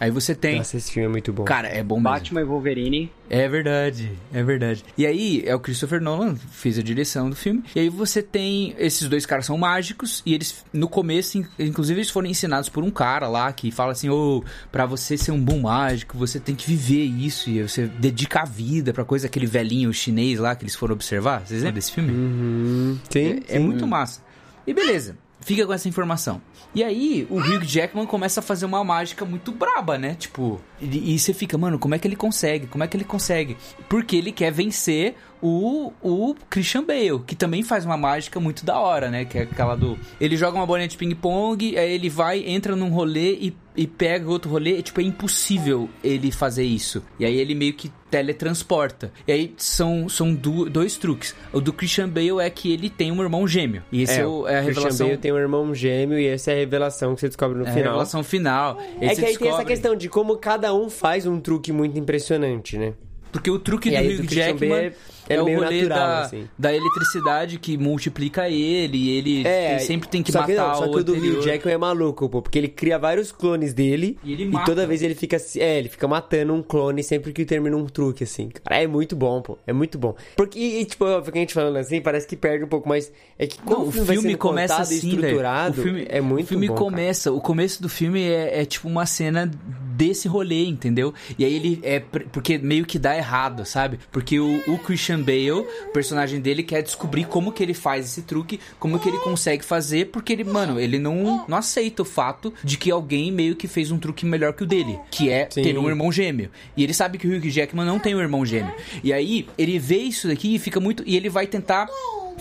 Aí 0.02 0.10
você 0.10 0.34
tem. 0.34 0.56
Nossa, 0.58 0.76
esse 0.76 0.90
filme 0.90 1.06
é 1.06 1.08
muito 1.08 1.32
bom. 1.32 1.44
Cara, 1.44 1.68
é 1.68 1.80
bom 1.80 1.94
mesmo. 1.94 2.10
Batman 2.10 2.40
e 2.40 2.44
Wolverine. 2.44 3.12
É 3.30 3.48
verdade, 3.48 4.10
é 4.34 4.42
verdade. 4.42 4.84
E 4.98 5.06
aí, 5.06 5.44
é 5.46 5.54
o 5.54 5.60
Christopher 5.60 6.00
Nolan 6.00 6.34
fez 6.34 6.76
a 6.76 6.82
direção 6.82 7.30
do 7.30 7.36
filme. 7.36 7.62
E 7.76 7.78
aí 7.78 7.88
você 7.88 8.20
tem. 8.20 8.74
Esses 8.78 9.08
dois 9.08 9.24
caras 9.24 9.46
são 9.46 9.56
mágicos. 9.56 10.20
E 10.26 10.34
eles, 10.34 10.64
no 10.72 10.88
começo, 10.88 11.38
in- 11.38 11.46
inclusive, 11.56 12.00
eles 12.00 12.10
foram 12.10 12.26
ensinados 12.28 12.68
por 12.68 12.82
um 12.82 12.90
cara 12.90 13.28
lá 13.28 13.52
que 13.52 13.70
fala 13.70 13.92
assim: 13.92 14.08
Ô, 14.08 14.42
pra 14.72 14.86
você 14.86 15.16
ser 15.16 15.30
um 15.30 15.40
bom 15.40 15.60
mágico, 15.60 16.18
você 16.18 16.40
tem 16.40 16.56
que 16.56 16.66
viver 16.66 17.04
isso. 17.04 17.48
E 17.48 17.62
você 17.62 17.86
dedica 17.86 18.40
a 18.40 18.44
vida 18.44 18.92
pra 18.92 19.04
coisa, 19.04 19.28
aquele 19.28 19.46
velhinho 19.46 19.92
chinês 19.92 20.40
lá 20.40 20.56
que 20.56 20.64
eles 20.64 20.74
foram 20.74 20.94
observar. 20.94 21.46
Vocês 21.46 21.60
lembram 21.62 21.74
desse 21.76 21.92
filme? 21.92 22.10
Uhum. 22.10 22.98
Sim, 23.08 23.40
É, 23.48 23.54
é 23.56 23.58
muito 23.60 23.86
massa. 23.86 24.20
E 24.66 24.74
beleza, 24.74 25.16
fica 25.42 25.66
com 25.66 25.72
essa 25.72 25.88
informação. 25.88 26.40
E 26.74 26.82
aí, 26.82 27.26
o 27.28 27.36
Hugh 27.38 27.64
Jackman 27.64 28.06
começa 28.06 28.40
a 28.40 28.42
fazer 28.42 28.64
uma 28.64 28.82
mágica 28.82 29.24
muito 29.24 29.52
braba, 29.52 29.98
né? 29.98 30.14
Tipo, 30.14 30.60
e, 30.80 31.14
e 31.14 31.18
você 31.18 31.34
fica, 31.34 31.58
mano, 31.58 31.78
como 31.78 31.94
é 31.94 31.98
que 31.98 32.08
ele 32.08 32.16
consegue? 32.16 32.66
Como 32.66 32.82
é 32.82 32.86
que 32.86 32.96
ele 32.96 33.04
consegue? 33.04 33.56
Porque 33.88 34.16
ele 34.16 34.32
quer 34.32 34.50
vencer 34.50 35.14
o, 35.42 35.92
o 36.00 36.34
Christian 36.48 36.84
Bale, 36.84 37.18
que 37.26 37.34
também 37.34 37.62
faz 37.62 37.84
uma 37.84 37.96
mágica 37.96 38.38
muito 38.38 38.64
da 38.64 38.78
hora, 38.78 39.10
né? 39.10 39.24
Que 39.24 39.38
é 39.38 39.42
aquela 39.42 39.74
do. 39.74 39.98
Ele 40.20 40.36
joga 40.36 40.56
uma 40.56 40.66
bolinha 40.66 40.86
de 40.88 40.96
ping-pong, 40.96 41.76
aí 41.76 41.92
ele 41.92 42.08
vai, 42.08 42.44
entra 42.46 42.76
num 42.76 42.88
rolê 42.90 43.32
e, 43.34 43.56
e 43.76 43.86
pega 43.86 44.30
outro 44.30 44.48
rolê. 44.50 44.78
E, 44.78 44.82
tipo, 44.82 45.00
é 45.00 45.04
impossível 45.04 45.88
ele 46.04 46.30
fazer 46.30 46.62
isso. 46.64 47.02
E 47.18 47.24
aí 47.24 47.36
ele 47.36 47.54
meio 47.54 47.74
que 47.74 47.90
teletransporta. 48.10 49.12
E 49.26 49.32
aí 49.32 49.54
são, 49.56 50.08
são 50.08 50.34
du- 50.34 50.68
dois 50.70 50.96
truques. 50.96 51.34
O 51.52 51.60
do 51.60 51.72
Christian 51.72 52.08
Bale 52.08 52.40
é 52.40 52.48
que 52.50 52.72
ele 52.72 52.88
tem 52.88 53.10
um 53.10 53.20
irmão 53.22 53.46
gêmeo. 53.46 53.82
E 53.90 54.02
esse 54.02 54.20
é, 54.20 54.26
o- 54.26 54.46
é 54.46 54.58
a 54.58 54.62
o 54.62 54.64
Christian 54.64 54.82
revelação. 54.84 55.06
Bale 55.08 55.18
tem 55.18 55.32
um 55.32 55.38
irmão 55.38 55.74
gêmeo 55.74 56.18
e 56.18 56.26
essa 56.26 56.50
é 56.52 56.54
a 56.54 56.58
revelação 56.58 57.14
que 57.14 57.20
você 57.20 57.26
descobre 57.28 57.58
no 57.58 57.64
é 57.64 57.68
a 57.68 57.72
final. 57.72 57.88
revelação 57.88 58.22
final. 58.22 58.78
É 58.80 58.82
que 58.84 59.04
aí 59.06 59.16
tem 59.16 59.24
essa 59.24 59.38
descobre- 59.40 59.64
questão 59.66 59.96
de 59.96 60.08
como 60.08 60.36
cada 60.36 60.74
um 60.74 60.88
faz 60.88 61.26
um 61.26 61.40
truque 61.40 61.72
muito 61.72 61.98
impressionante, 61.98 62.78
né? 62.78 62.94
Porque 63.30 63.50
o 63.50 63.58
truque 63.58 63.88
E 63.88 63.92
do 63.96 64.04
Hugh 64.22 64.26
do 64.26 64.34
Jackman 64.34 64.68
Bale 64.68 64.92
é 65.32 65.36
é, 65.36 65.42
o 65.42 65.44
meio 65.44 65.58
rolê 65.62 65.82
natural, 65.82 65.98
da, 65.98 66.20
assim. 66.22 66.48
da 66.58 66.74
eletricidade 66.74 67.58
que 67.58 67.76
multiplica 67.78 68.48
ele. 68.48 68.96
E 68.98 69.10
ele, 69.10 69.46
ele 69.46 69.78
sempre 69.80 70.08
tem 70.08 70.22
que 70.22 70.30
É, 70.30 70.34
matar 70.34 70.46
que 70.46 70.54
não, 70.54 70.74
só 70.74 70.84
o 70.86 70.90
que 70.92 70.98
o 71.00 71.04
do. 71.04 71.12
Hugh 71.14 71.42
Jackman 71.42 71.74
é 71.74 71.78
maluco, 71.78 72.28
pô, 72.28 72.42
porque 72.42 72.58
ele 72.58 72.68
cria 72.68 72.98
vários 72.98 73.32
clones 73.32 73.72
dele 73.74 74.18
E 74.24 74.32
ele 74.32 74.44
e 74.44 74.46
mata. 74.48 74.66
toda 74.66 74.86
vez 74.86 75.02
ele 75.02 75.14
fica 75.14 75.36
é, 75.56 75.78
ele 75.78 75.88
fica 75.88 76.06
matando 76.08 76.52
um 76.52 76.62
clone 76.62 77.02
sempre 77.02 77.32
que 77.32 77.44
termina 77.44 77.76
um 77.76 77.86
truque 77.86 78.24
assim. 78.24 78.48
Cara, 78.48 78.82
é 78.82 78.86
muito 78.86 79.14
bom, 79.16 79.40
pô. 79.42 79.58
É 79.66 79.72
muito 79.72 79.98
bom. 79.98 80.14
Porque 80.36 80.58
e, 80.58 80.84
tipo, 80.84 81.04
fica 81.22 81.38
a 81.38 81.40
gente 81.40 81.54
falando 81.54 81.76
assim, 81.76 82.00
parece 82.00 82.26
que 82.26 82.36
perde 82.36 82.64
um 82.64 82.68
pouco, 82.68 82.88
mas 82.88 83.12
é 83.38 83.46
que 83.46 83.58
como 83.58 83.80
Não, 83.82 83.88
o 83.88 83.92
filme, 83.92 84.06
vai 84.06 84.16
sendo 84.18 84.38
começa 84.38 84.74
e 84.78 84.82
assim, 84.82 85.08
estruturado, 85.08 85.80
O 85.80 85.84
filme 85.84 86.06
é 86.08 86.20
muito 86.20 86.44
O 86.44 86.48
filme 86.48 86.68
bom, 86.68 86.74
cara. 86.74 86.84
começa, 86.84 87.32
o 87.32 87.40
começo 87.40 87.82
do 87.82 87.88
filme 87.88 88.22
é, 88.22 88.60
é 88.62 88.64
tipo 88.64 88.88
uma 88.88 89.06
cena 89.06 89.50
desse 89.94 90.26
rolê, 90.28 90.64
entendeu? 90.66 91.12
E 91.38 91.44
aí 91.44 91.54
ele 91.54 91.80
é 91.82 92.00
porque 92.00 92.58
meio 92.58 92.84
que 92.84 92.98
dá 92.98 93.16
errado, 93.16 93.64
sabe? 93.64 93.98
Porque 94.10 94.38
o, 94.40 94.60
o 94.66 94.78
Christian 94.78 95.20
Bale, 95.22 95.50
o 95.52 95.92
personagem 95.92 96.40
dele 96.40 96.62
quer 96.62 96.82
descobrir 96.82 97.24
como 97.26 97.52
que 97.52 97.62
ele 97.62 97.74
faz 97.74 98.06
esse 98.06 98.22
truque, 98.22 98.60
como 98.78 98.98
que 98.98 99.08
ele 99.08 99.18
consegue 99.18 99.64
fazer, 99.64 100.06
porque 100.06 100.32
ele, 100.32 100.44
mano, 100.44 100.78
ele 100.78 100.98
não, 100.98 101.44
não 101.46 101.56
aceita 101.56 102.02
o 102.02 102.04
fato 102.04 102.52
de 102.62 102.76
que 102.76 102.90
alguém 102.90 103.30
meio 103.30 103.56
que 103.56 103.68
fez 103.68 103.90
um 103.90 103.98
truque 103.98 104.26
melhor 104.26 104.52
que 104.52 104.62
o 104.62 104.66
dele, 104.66 104.98
que 105.10 105.30
é 105.30 105.48
Sim. 105.50 105.62
ter 105.62 105.78
um 105.78 105.88
irmão 105.88 106.10
gêmeo. 106.10 106.50
E 106.76 106.82
ele 106.82 106.94
sabe 106.94 107.18
que 107.18 107.26
o 107.26 107.36
Hugh 107.36 107.50
Jackman 107.50 107.86
não 107.86 107.98
tem 107.98 108.14
um 108.14 108.20
irmão 108.20 108.44
gêmeo. 108.44 108.72
E 109.02 109.12
aí 109.12 109.46
ele 109.56 109.78
vê 109.78 109.98
isso 109.98 110.28
daqui 110.28 110.54
e 110.54 110.58
fica 110.58 110.80
muito 110.80 111.02
e 111.06 111.16
ele 111.16 111.28
vai 111.28 111.46
tentar 111.46 111.88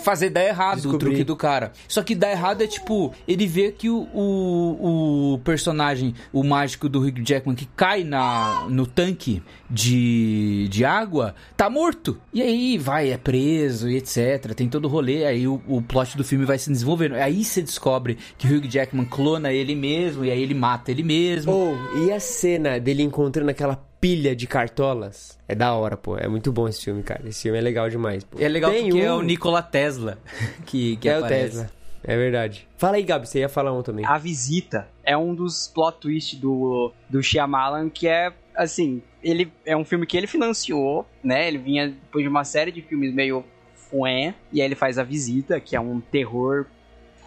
fazer 0.01 0.29
dar 0.29 0.43
errado 0.43 0.79
o 0.79 0.81
Descobrir. 0.81 0.99
truque 0.99 1.23
do 1.23 1.35
cara. 1.35 1.71
Só 1.87 2.01
que 2.03 2.15
dar 2.15 2.31
errado 2.31 2.61
é 2.61 2.67
tipo, 2.67 3.13
ele 3.27 3.45
vê 3.47 3.71
que 3.71 3.89
o, 3.89 4.07
o, 4.13 5.33
o 5.33 5.37
personagem, 5.39 6.13
o 6.33 6.43
mágico 6.43 6.89
do 6.89 6.99
Hugh 6.99 7.23
Jackman, 7.25 7.55
que 7.55 7.67
cai 7.75 8.03
na, 8.03 8.65
no 8.69 8.85
tanque 8.85 9.41
de, 9.69 10.67
de 10.69 10.83
água, 10.83 11.35
tá 11.55 11.69
morto. 11.69 12.19
E 12.33 12.41
aí 12.41 12.77
vai, 12.77 13.11
é 13.11 13.17
preso 13.17 13.89
e 13.89 13.97
etc. 13.97 14.53
Tem 14.55 14.67
todo 14.67 14.85
o 14.85 14.87
rolê, 14.87 15.25
aí 15.25 15.47
o, 15.47 15.61
o 15.67 15.81
plot 15.81 16.17
do 16.17 16.23
filme 16.23 16.45
vai 16.45 16.57
se 16.57 16.69
desenvolvendo. 16.69 17.15
Aí 17.15 17.43
você 17.43 17.61
descobre 17.61 18.17
que 18.37 18.47
o 18.47 18.57
Hugh 18.57 18.67
Jackman 18.69 19.05
clona 19.05 19.51
ele 19.53 19.75
mesmo, 19.75 20.25
e 20.25 20.31
aí 20.31 20.41
ele 20.41 20.53
mata 20.53 20.91
ele 20.91 21.03
mesmo. 21.03 21.51
Oh, 21.51 21.97
e 21.97 22.11
a 22.11 22.19
cena 22.19 22.79
dele 22.79 23.03
encontrando 23.03 23.49
aquela 23.51 23.90
pilha 24.01 24.35
de 24.35 24.47
cartolas? 24.47 25.37
É 25.47 25.53
da 25.55 25.73
hora, 25.73 25.95
pô. 25.95 26.17
É 26.17 26.27
muito 26.27 26.51
bom 26.51 26.67
esse 26.67 26.83
filme, 26.83 27.03
cara. 27.03 27.21
Esse 27.29 27.43
filme 27.43 27.57
é 27.57 27.61
legal 27.61 27.89
demais, 27.89 28.23
pô. 28.23 28.37
É 28.39 28.47
legal 28.49 28.71
Tem 28.71 28.89
porque 28.89 28.99
é 28.99 29.13
um- 29.13 29.17
o 29.17 29.21
Nikola 29.21 29.61
Tesla 29.61 30.17
que, 30.65 30.97
que 30.97 31.07
é 31.07 31.15
o 31.15 31.19
aparece. 31.19 31.51
Tesla. 31.57 31.71
É 32.03 32.17
verdade. 32.17 32.67
Fala 32.77 32.95
aí, 32.97 33.03
Gabi, 33.03 33.27
você 33.29 33.39
ia 33.39 33.47
falar 33.49 33.71
um 33.71 33.83
também. 33.83 34.03
A 34.03 34.17
Visita 34.17 34.87
é 35.03 35.15
um 35.15 35.35
dos 35.35 35.67
plot 35.67 35.99
twists 35.99 36.39
do, 36.39 36.91
do 37.07 37.21
Shyamalan 37.21 37.89
que 37.89 38.07
é, 38.07 38.33
assim, 38.55 39.03
ele 39.23 39.51
é 39.63 39.77
um 39.77 39.85
filme 39.85 40.07
que 40.07 40.17
ele 40.17 40.25
financiou, 40.25 41.05
né? 41.23 41.47
Ele 41.47 41.59
vinha 41.59 41.89
depois 41.89 42.23
de 42.23 42.27
uma 42.29 42.43
série 42.43 42.71
de 42.71 42.81
filmes 42.81 43.13
meio 43.13 43.45
fué, 43.75 44.33
e 44.51 44.61
aí 44.61 44.67
ele 44.67 44.73
faz 44.73 44.97
A 44.97 45.03
Visita, 45.03 45.59
que 45.59 45.75
é 45.75 45.79
um 45.79 45.99
terror 46.01 46.65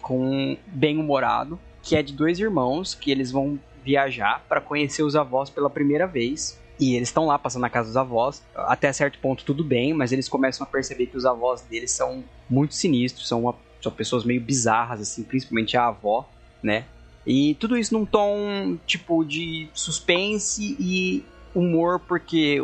com 0.01 0.57
bem-humorado, 0.67 1.57
que 1.81 1.95
é 1.95 2.03
de 2.03 2.11
dois 2.11 2.37
irmãos 2.37 2.93
que 2.93 3.09
eles 3.11 3.31
vão 3.31 3.57
viajar 3.83 4.43
para 4.49 4.59
conhecer 4.59 5.03
os 5.03 5.15
avós 5.15 5.49
pela 5.49 5.69
primeira 5.69 6.05
vez. 6.05 6.59
E 6.79 6.95
eles 6.95 7.07
estão 7.09 7.25
lá 7.25 7.39
passando 7.39 7.61
na 7.61 7.69
casa 7.69 7.87
dos 7.87 7.97
avós. 7.97 8.43
Até 8.55 8.91
certo 8.91 9.19
ponto 9.19 9.43
tudo 9.45 9.63
bem, 9.63 9.93
mas 9.93 10.11
eles 10.11 10.27
começam 10.27 10.65
a 10.65 10.69
perceber 10.69 11.07
que 11.07 11.17
os 11.17 11.25
avós 11.25 11.61
deles 11.61 11.91
são 11.91 12.23
muito 12.49 12.75
sinistros, 12.75 13.27
são, 13.27 13.41
uma- 13.41 13.55
são 13.81 13.91
pessoas 13.91 14.23
meio 14.23 14.41
bizarras, 14.41 14.99
assim, 15.01 15.23
principalmente 15.23 15.77
a 15.77 15.87
avó, 15.87 16.29
né? 16.61 16.85
E 17.25 17.55
tudo 17.55 17.77
isso 17.77 17.93
num 17.97 18.05
tom, 18.05 18.77
tipo, 18.85 19.23
de 19.23 19.69
suspense 19.73 20.75
e 20.79 21.25
humor, 21.55 22.01
porque 22.01 22.61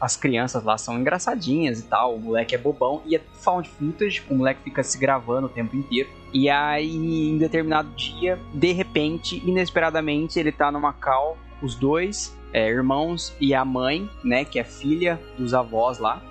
as 0.00 0.16
crianças 0.16 0.64
lá 0.64 0.78
são 0.78 0.98
engraçadinhas 0.98 1.78
e 1.80 1.82
tal, 1.82 2.16
o 2.16 2.18
moleque 2.20 2.54
é 2.54 2.58
bobão, 2.58 3.02
e 3.04 3.14
é 3.14 3.20
found 3.42 3.68
footage, 3.68 4.22
o 4.30 4.34
moleque 4.34 4.62
fica 4.64 4.82
se 4.82 4.96
gravando 4.98 5.46
o 5.46 5.50
tempo 5.50 5.76
inteiro. 5.76 6.08
E 6.32 6.48
aí, 6.48 6.96
em 6.96 7.36
determinado 7.36 7.90
dia, 7.90 8.40
de 8.54 8.72
repente, 8.72 9.36
inesperadamente, 9.46 10.38
ele 10.38 10.50
tá 10.50 10.72
numa 10.72 10.94
cal, 10.94 11.36
os 11.62 11.74
dois, 11.74 12.34
é, 12.52 12.68
irmãos, 12.68 13.34
e 13.40 13.54
a 13.54 13.64
mãe, 13.64 14.08
né, 14.22 14.44
que 14.44 14.58
é 14.58 14.64
filha 14.64 15.20
dos 15.38 15.54
avós 15.54 15.98
lá. 15.98 16.22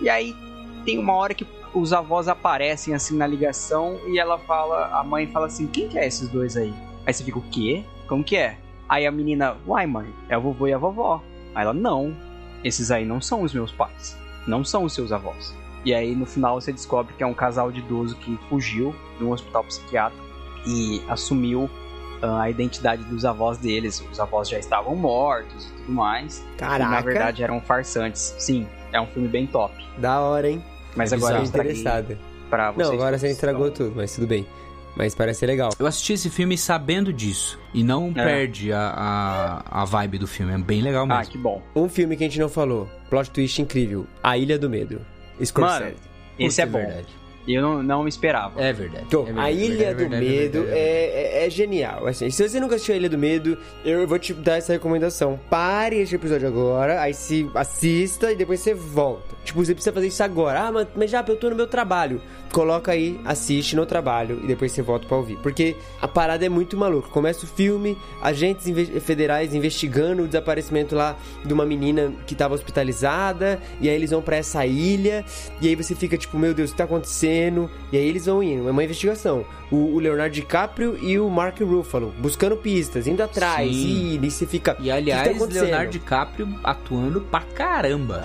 E 0.00 0.08
aí, 0.08 0.34
tem 0.84 0.98
uma 0.98 1.14
hora 1.14 1.34
que 1.34 1.46
os 1.74 1.92
avós 1.92 2.28
aparecem 2.28 2.94
assim 2.94 3.16
na 3.16 3.26
ligação 3.26 3.98
e 4.08 4.18
ela 4.18 4.38
fala, 4.38 4.86
a 4.98 5.04
mãe 5.04 5.26
fala 5.26 5.46
assim, 5.46 5.66
quem 5.66 5.88
que 5.88 5.98
é 5.98 6.06
esses 6.06 6.28
dois 6.28 6.56
aí? 6.56 6.72
Aí 7.06 7.12
você 7.12 7.24
fica, 7.24 7.38
o 7.38 7.42
quê? 7.50 7.84
Como 8.06 8.24
que 8.24 8.36
é? 8.36 8.58
Aí 8.88 9.06
a 9.06 9.10
menina, 9.10 9.56
uai 9.66 9.86
mãe, 9.86 10.12
é 10.28 10.38
o 10.38 10.40
vovô 10.40 10.66
e 10.66 10.72
a 10.72 10.78
vovó. 10.78 11.22
Aí 11.54 11.62
ela, 11.62 11.74
não, 11.74 12.16
esses 12.64 12.90
aí 12.90 13.04
não 13.04 13.20
são 13.20 13.42
os 13.42 13.52
meus 13.52 13.70
pais, 13.70 14.16
não 14.46 14.64
são 14.64 14.84
os 14.84 14.94
seus 14.94 15.12
avós. 15.12 15.54
E 15.84 15.94
aí 15.94 16.14
no 16.14 16.26
final 16.26 16.60
você 16.60 16.72
descobre 16.72 17.14
que 17.14 17.22
é 17.22 17.26
um 17.26 17.34
casal 17.34 17.70
de 17.70 17.80
idoso 17.80 18.16
que 18.16 18.38
fugiu 18.48 18.94
de 19.18 19.24
um 19.24 19.32
hospital 19.32 19.64
psiquiátrico 19.64 20.24
e 20.66 21.02
assumiu 21.08 21.68
a 22.22 22.48
identidade 22.50 23.02
dos 23.04 23.24
avós 23.24 23.58
deles. 23.58 24.02
Os 24.10 24.18
avós 24.20 24.48
já 24.48 24.58
estavam 24.58 24.94
mortos 24.96 25.66
e 25.66 25.72
tudo 25.72 25.92
mais. 25.92 26.44
E, 26.54 26.58
Caraca. 26.58 26.90
na 26.90 27.00
verdade 27.00 27.42
eram 27.42 27.60
farsantes. 27.60 28.34
Sim, 28.38 28.66
é 28.92 29.00
um 29.00 29.06
filme 29.06 29.28
bem 29.28 29.46
top. 29.46 29.74
Da 29.98 30.20
hora, 30.20 30.48
hein? 30.50 30.62
Mas 30.96 31.12
É 31.12 31.16
agora 31.16 31.38
eu 31.38 31.44
interessada. 31.44 32.18
pra 32.50 32.70
vocês. 32.72 32.88
Não, 32.88 32.94
agora 32.94 33.18
você 33.18 33.28
estragou 33.30 33.68
então. 33.68 33.86
tudo, 33.86 33.96
mas 33.96 34.14
tudo 34.14 34.26
bem. 34.26 34.46
Mas 34.96 35.14
parece 35.14 35.40
ser 35.40 35.46
legal. 35.46 35.70
Eu 35.78 35.86
assisti 35.86 36.14
esse 36.14 36.28
filme 36.28 36.58
sabendo 36.58 37.12
disso. 37.12 37.56
E 37.72 37.84
não 37.84 38.08
É. 38.16 38.24
perde 38.24 38.72
a, 38.72 39.62
a, 39.70 39.82
a 39.82 39.84
vibe 39.84 40.18
do 40.18 40.26
filme. 40.26 40.52
É 40.52 40.58
bem 40.58 40.82
legal 40.82 41.04
Ah, 41.08 41.18
mesmo. 41.18 41.30
que 41.32 41.38
bom. 41.38 41.62
Um 41.76 41.88
filme 41.88 42.16
que 42.16 42.24
a 42.24 42.26
gente 42.26 42.40
não 42.40 42.48
falou. 42.48 42.88
Plot 43.08 43.30
twist 43.30 43.62
incrível. 43.62 44.06
A 44.22 44.36
Ilha 44.36 44.58
do 44.58 44.68
Medo. 44.68 45.00
Scorsese. 45.44 45.84
Mano, 45.84 45.96
esse 46.38 46.60
é 46.60 46.66
bom. 46.66 46.78
verdade. 46.78 47.06
E 47.48 47.54
eu 47.54 47.62
não, 47.62 47.82
não 47.82 48.02
me 48.02 48.08
esperava. 48.08 48.60
É 48.62 48.72
verdade. 48.72 49.04
Então, 49.08 49.22
é 49.22 49.24
verdade, 49.24 49.46
a 49.48 49.50
Ilha 49.50 49.68
verdade, 49.76 49.94
do 49.94 49.98
verdade, 50.10 50.24
Medo 50.26 50.58
verdade, 50.60 50.78
é, 50.78 51.40
é, 51.42 51.46
é 51.46 51.50
genial. 51.50 52.06
Assim, 52.06 52.30
se 52.30 52.46
você 52.48 52.60
nunca 52.60 52.74
assistiu 52.74 52.94
a 52.94 52.98
Ilha 52.98 53.08
do 53.08 53.16
Medo, 53.18 53.56
eu 53.84 54.06
vou 54.06 54.18
te 54.18 54.34
dar 54.34 54.58
essa 54.58 54.72
recomendação. 54.74 55.40
Pare 55.48 55.96
este 55.96 56.14
episódio 56.14 56.46
agora, 56.46 57.00
aí 57.00 57.14
se 57.14 57.50
assista 57.54 58.30
e 58.30 58.36
depois 58.36 58.60
você 58.60 58.74
volta. 58.74 59.34
Tipo, 59.44 59.64
você 59.64 59.72
precisa 59.74 59.92
fazer 59.94 60.08
isso 60.08 60.22
agora. 60.22 60.60
Ah, 60.60 60.70
mas, 60.72 60.86
mas 60.94 61.10
já 61.10 61.24
eu 61.26 61.36
tô 61.36 61.48
no 61.48 61.56
meu 61.56 61.66
trabalho. 61.66 62.20
Coloca 62.52 62.92
aí, 62.92 63.18
assiste 63.24 63.74
no 63.76 63.84
trabalho 63.86 64.40
e 64.42 64.46
depois 64.46 64.72
você 64.72 64.80
volta 64.82 65.06
pra 65.06 65.16
ouvir. 65.16 65.36
Porque 65.38 65.74
a 66.00 66.08
parada 66.08 66.44
é 66.44 66.48
muito 66.48 66.76
maluca. 66.76 67.08
Começa 67.08 67.44
o 67.44 67.48
filme, 67.48 67.96
agentes 68.22 68.66
inve- 68.66 69.00
federais 69.00 69.54
investigando 69.54 70.22
o 70.22 70.26
desaparecimento 70.26 70.94
lá 70.94 71.16
de 71.44 71.52
uma 71.52 71.64
menina 71.66 72.12
que 72.26 72.34
tava 72.34 72.54
hospitalizada. 72.54 73.58
E 73.80 73.88
aí 73.88 73.94
eles 73.94 74.10
vão 74.10 74.20
pra 74.22 74.36
essa 74.36 74.64
ilha. 74.66 75.24
E 75.60 75.68
aí 75.68 75.74
você 75.74 75.94
fica 75.94 76.16
tipo, 76.16 76.38
meu 76.38 76.52
Deus, 76.54 76.70
o 76.70 76.72
que 76.72 76.78
tá 76.78 76.84
acontecendo? 76.84 77.37
E 77.92 77.96
aí 77.96 78.06
eles 78.08 78.26
vão 78.26 78.42
indo. 78.42 78.68
É 78.68 78.70
uma 78.70 78.84
investigação. 78.84 79.44
O, 79.70 79.94
o 79.94 79.98
Leonardo 79.98 80.34
DiCaprio 80.34 80.98
e 81.02 81.18
o 81.18 81.28
Mark 81.28 81.60
Ruffalo 81.60 82.12
buscando 82.18 82.56
pistas, 82.56 83.06
indo 83.06 83.22
atrás. 83.22 83.70
Sim. 83.74 84.18
E, 84.20 84.26
e 84.26 84.30
você 84.30 84.46
fica. 84.46 84.72
E 84.78 84.80
"O 84.80 84.84
que 84.84 84.90
aliás, 84.90 85.24
tá 85.28 85.34
acontecendo?" 85.34 85.64
Leonardo 85.64 85.90
DiCaprio 85.92 86.48
atuando 86.64 87.20
pra 87.22 87.40
caramba. 87.40 88.24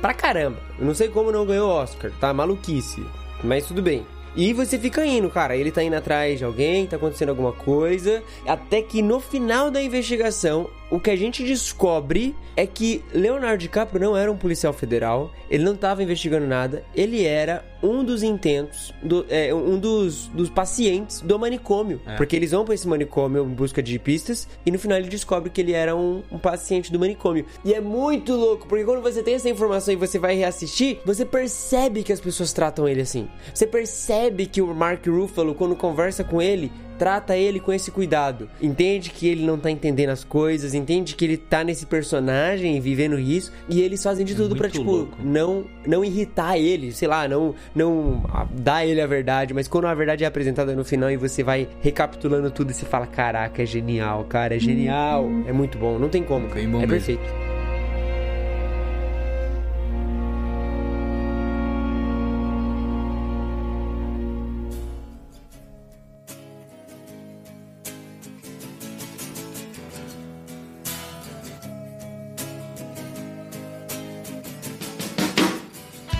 pra 0.00 0.14
caramba. 0.14 0.58
Eu 0.78 0.86
não 0.86 0.94
sei 0.94 1.08
como 1.08 1.32
não 1.32 1.44
ganhou 1.46 1.68
o 1.68 1.72
Oscar, 1.72 2.10
tá? 2.20 2.32
Maluquice. 2.32 3.02
Mas 3.42 3.66
tudo 3.66 3.82
bem. 3.82 4.06
E 4.36 4.52
você 4.52 4.78
fica 4.78 5.04
indo, 5.06 5.30
cara. 5.30 5.56
Ele 5.56 5.70
tá 5.72 5.82
indo 5.82 5.96
atrás 5.96 6.38
de 6.38 6.44
alguém, 6.44 6.86
tá 6.86 6.96
acontecendo 6.96 7.30
alguma 7.30 7.52
coisa. 7.52 8.22
Até 8.46 8.82
que 8.82 9.00
no 9.00 9.18
final 9.18 9.70
da 9.70 9.82
investigação, 9.82 10.68
o 10.90 11.00
que 11.00 11.10
a 11.10 11.16
gente 11.16 11.42
descobre 11.42 12.34
é 12.56 12.66
que 12.66 13.04
Leonardo 13.12 13.58
DiCaprio 13.58 14.00
não 14.00 14.16
era 14.16 14.30
um 14.30 14.36
policial 14.36 14.72
federal, 14.72 15.32
ele 15.50 15.64
não 15.64 15.74
estava 15.74 16.02
investigando 16.02 16.46
nada, 16.46 16.84
ele 16.94 17.24
era 17.24 17.64
um 17.82 18.04
dos 18.04 18.22
intentos, 18.22 18.94
do, 19.02 19.26
é, 19.28 19.54
um 19.54 19.78
dos, 19.78 20.28
dos 20.28 20.48
pacientes 20.48 21.20
do 21.20 21.38
manicômio. 21.38 22.00
É. 22.06 22.16
Porque 22.16 22.34
eles 22.34 22.52
vão 22.52 22.64
pra 22.64 22.74
esse 22.74 22.86
manicômio 22.88 23.44
em 23.44 23.54
busca 23.54 23.82
de 23.82 23.98
pistas 23.98 24.48
e 24.64 24.70
no 24.70 24.78
final 24.78 24.98
ele 24.98 25.08
descobre 25.08 25.50
que 25.50 25.60
ele 25.60 25.72
era 25.72 25.94
um, 25.94 26.22
um 26.30 26.38
paciente 26.38 26.90
do 26.90 26.98
manicômio. 26.98 27.44
E 27.64 27.74
é 27.74 27.80
muito 27.80 28.34
louco, 28.34 28.66
porque 28.66 28.84
quando 28.84 29.02
você 29.02 29.22
tem 29.22 29.34
essa 29.34 29.48
informação 29.48 29.92
e 29.92 29.96
você 29.96 30.18
vai 30.18 30.34
reassistir, 30.34 30.98
você 31.04 31.24
percebe 31.24 32.02
que 32.02 32.12
as 32.12 32.20
pessoas 32.20 32.52
tratam 32.52 32.88
ele 32.88 33.02
assim. 33.02 33.28
Você 33.52 33.66
percebe 33.66 34.46
que 34.46 34.62
o 34.62 34.74
Mark 34.74 35.06
Ruffalo, 35.06 35.54
quando 35.54 35.76
conversa 35.76 36.24
com 36.24 36.40
ele, 36.40 36.72
trata 36.98 37.36
ele 37.36 37.60
com 37.60 37.72
esse 37.72 37.90
cuidado. 37.90 38.48
Entende 38.60 39.10
que 39.10 39.26
ele 39.28 39.44
não 39.44 39.58
tá 39.58 39.70
entendendo 39.70 40.10
as 40.10 40.24
coisas, 40.24 40.74
entende 40.74 41.14
que 41.14 41.24
ele 41.24 41.36
tá 41.36 41.62
nesse 41.64 41.86
personagem 41.86 42.80
vivendo 42.80 43.18
isso, 43.18 43.52
e 43.68 43.80
eles 43.80 44.02
fazem 44.02 44.24
de 44.24 44.34
tudo 44.34 44.50
muito 44.50 44.58
pra, 44.58 44.70
tipo, 44.70 44.90
louco. 44.90 45.16
não 45.22 45.64
não 45.86 46.04
irritar 46.04 46.58
ele, 46.58 46.92
sei 46.92 47.08
lá, 47.08 47.28
não 47.28 47.54
não 47.74 48.24
dar 48.52 48.84
ele 48.84 49.00
a 49.00 49.06
verdade, 49.06 49.54
mas 49.54 49.68
quando 49.68 49.86
a 49.86 49.94
verdade 49.94 50.24
é 50.24 50.26
apresentada 50.26 50.74
no 50.74 50.84
final 50.84 51.10
e 51.10 51.16
você 51.16 51.42
vai 51.42 51.68
recapitulando 51.80 52.50
tudo 52.50 52.70
e 52.70 52.74
você 52.74 52.84
fala, 52.84 53.06
caraca, 53.06 53.62
é 53.62 53.66
genial, 53.66 54.24
cara, 54.24 54.56
é 54.56 54.58
genial, 54.58 55.28
é 55.46 55.52
muito 55.52 55.78
bom, 55.78 55.98
não 55.98 56.08
tem 56.08 56.22
como, 56.22 56.48
cara. 56.48 56.60
Bem 56.60 56.68
bom 56.68 56.78
é 56.78 56.86
mesmo. 56.86 56.92
perfeito. 56.92 57.45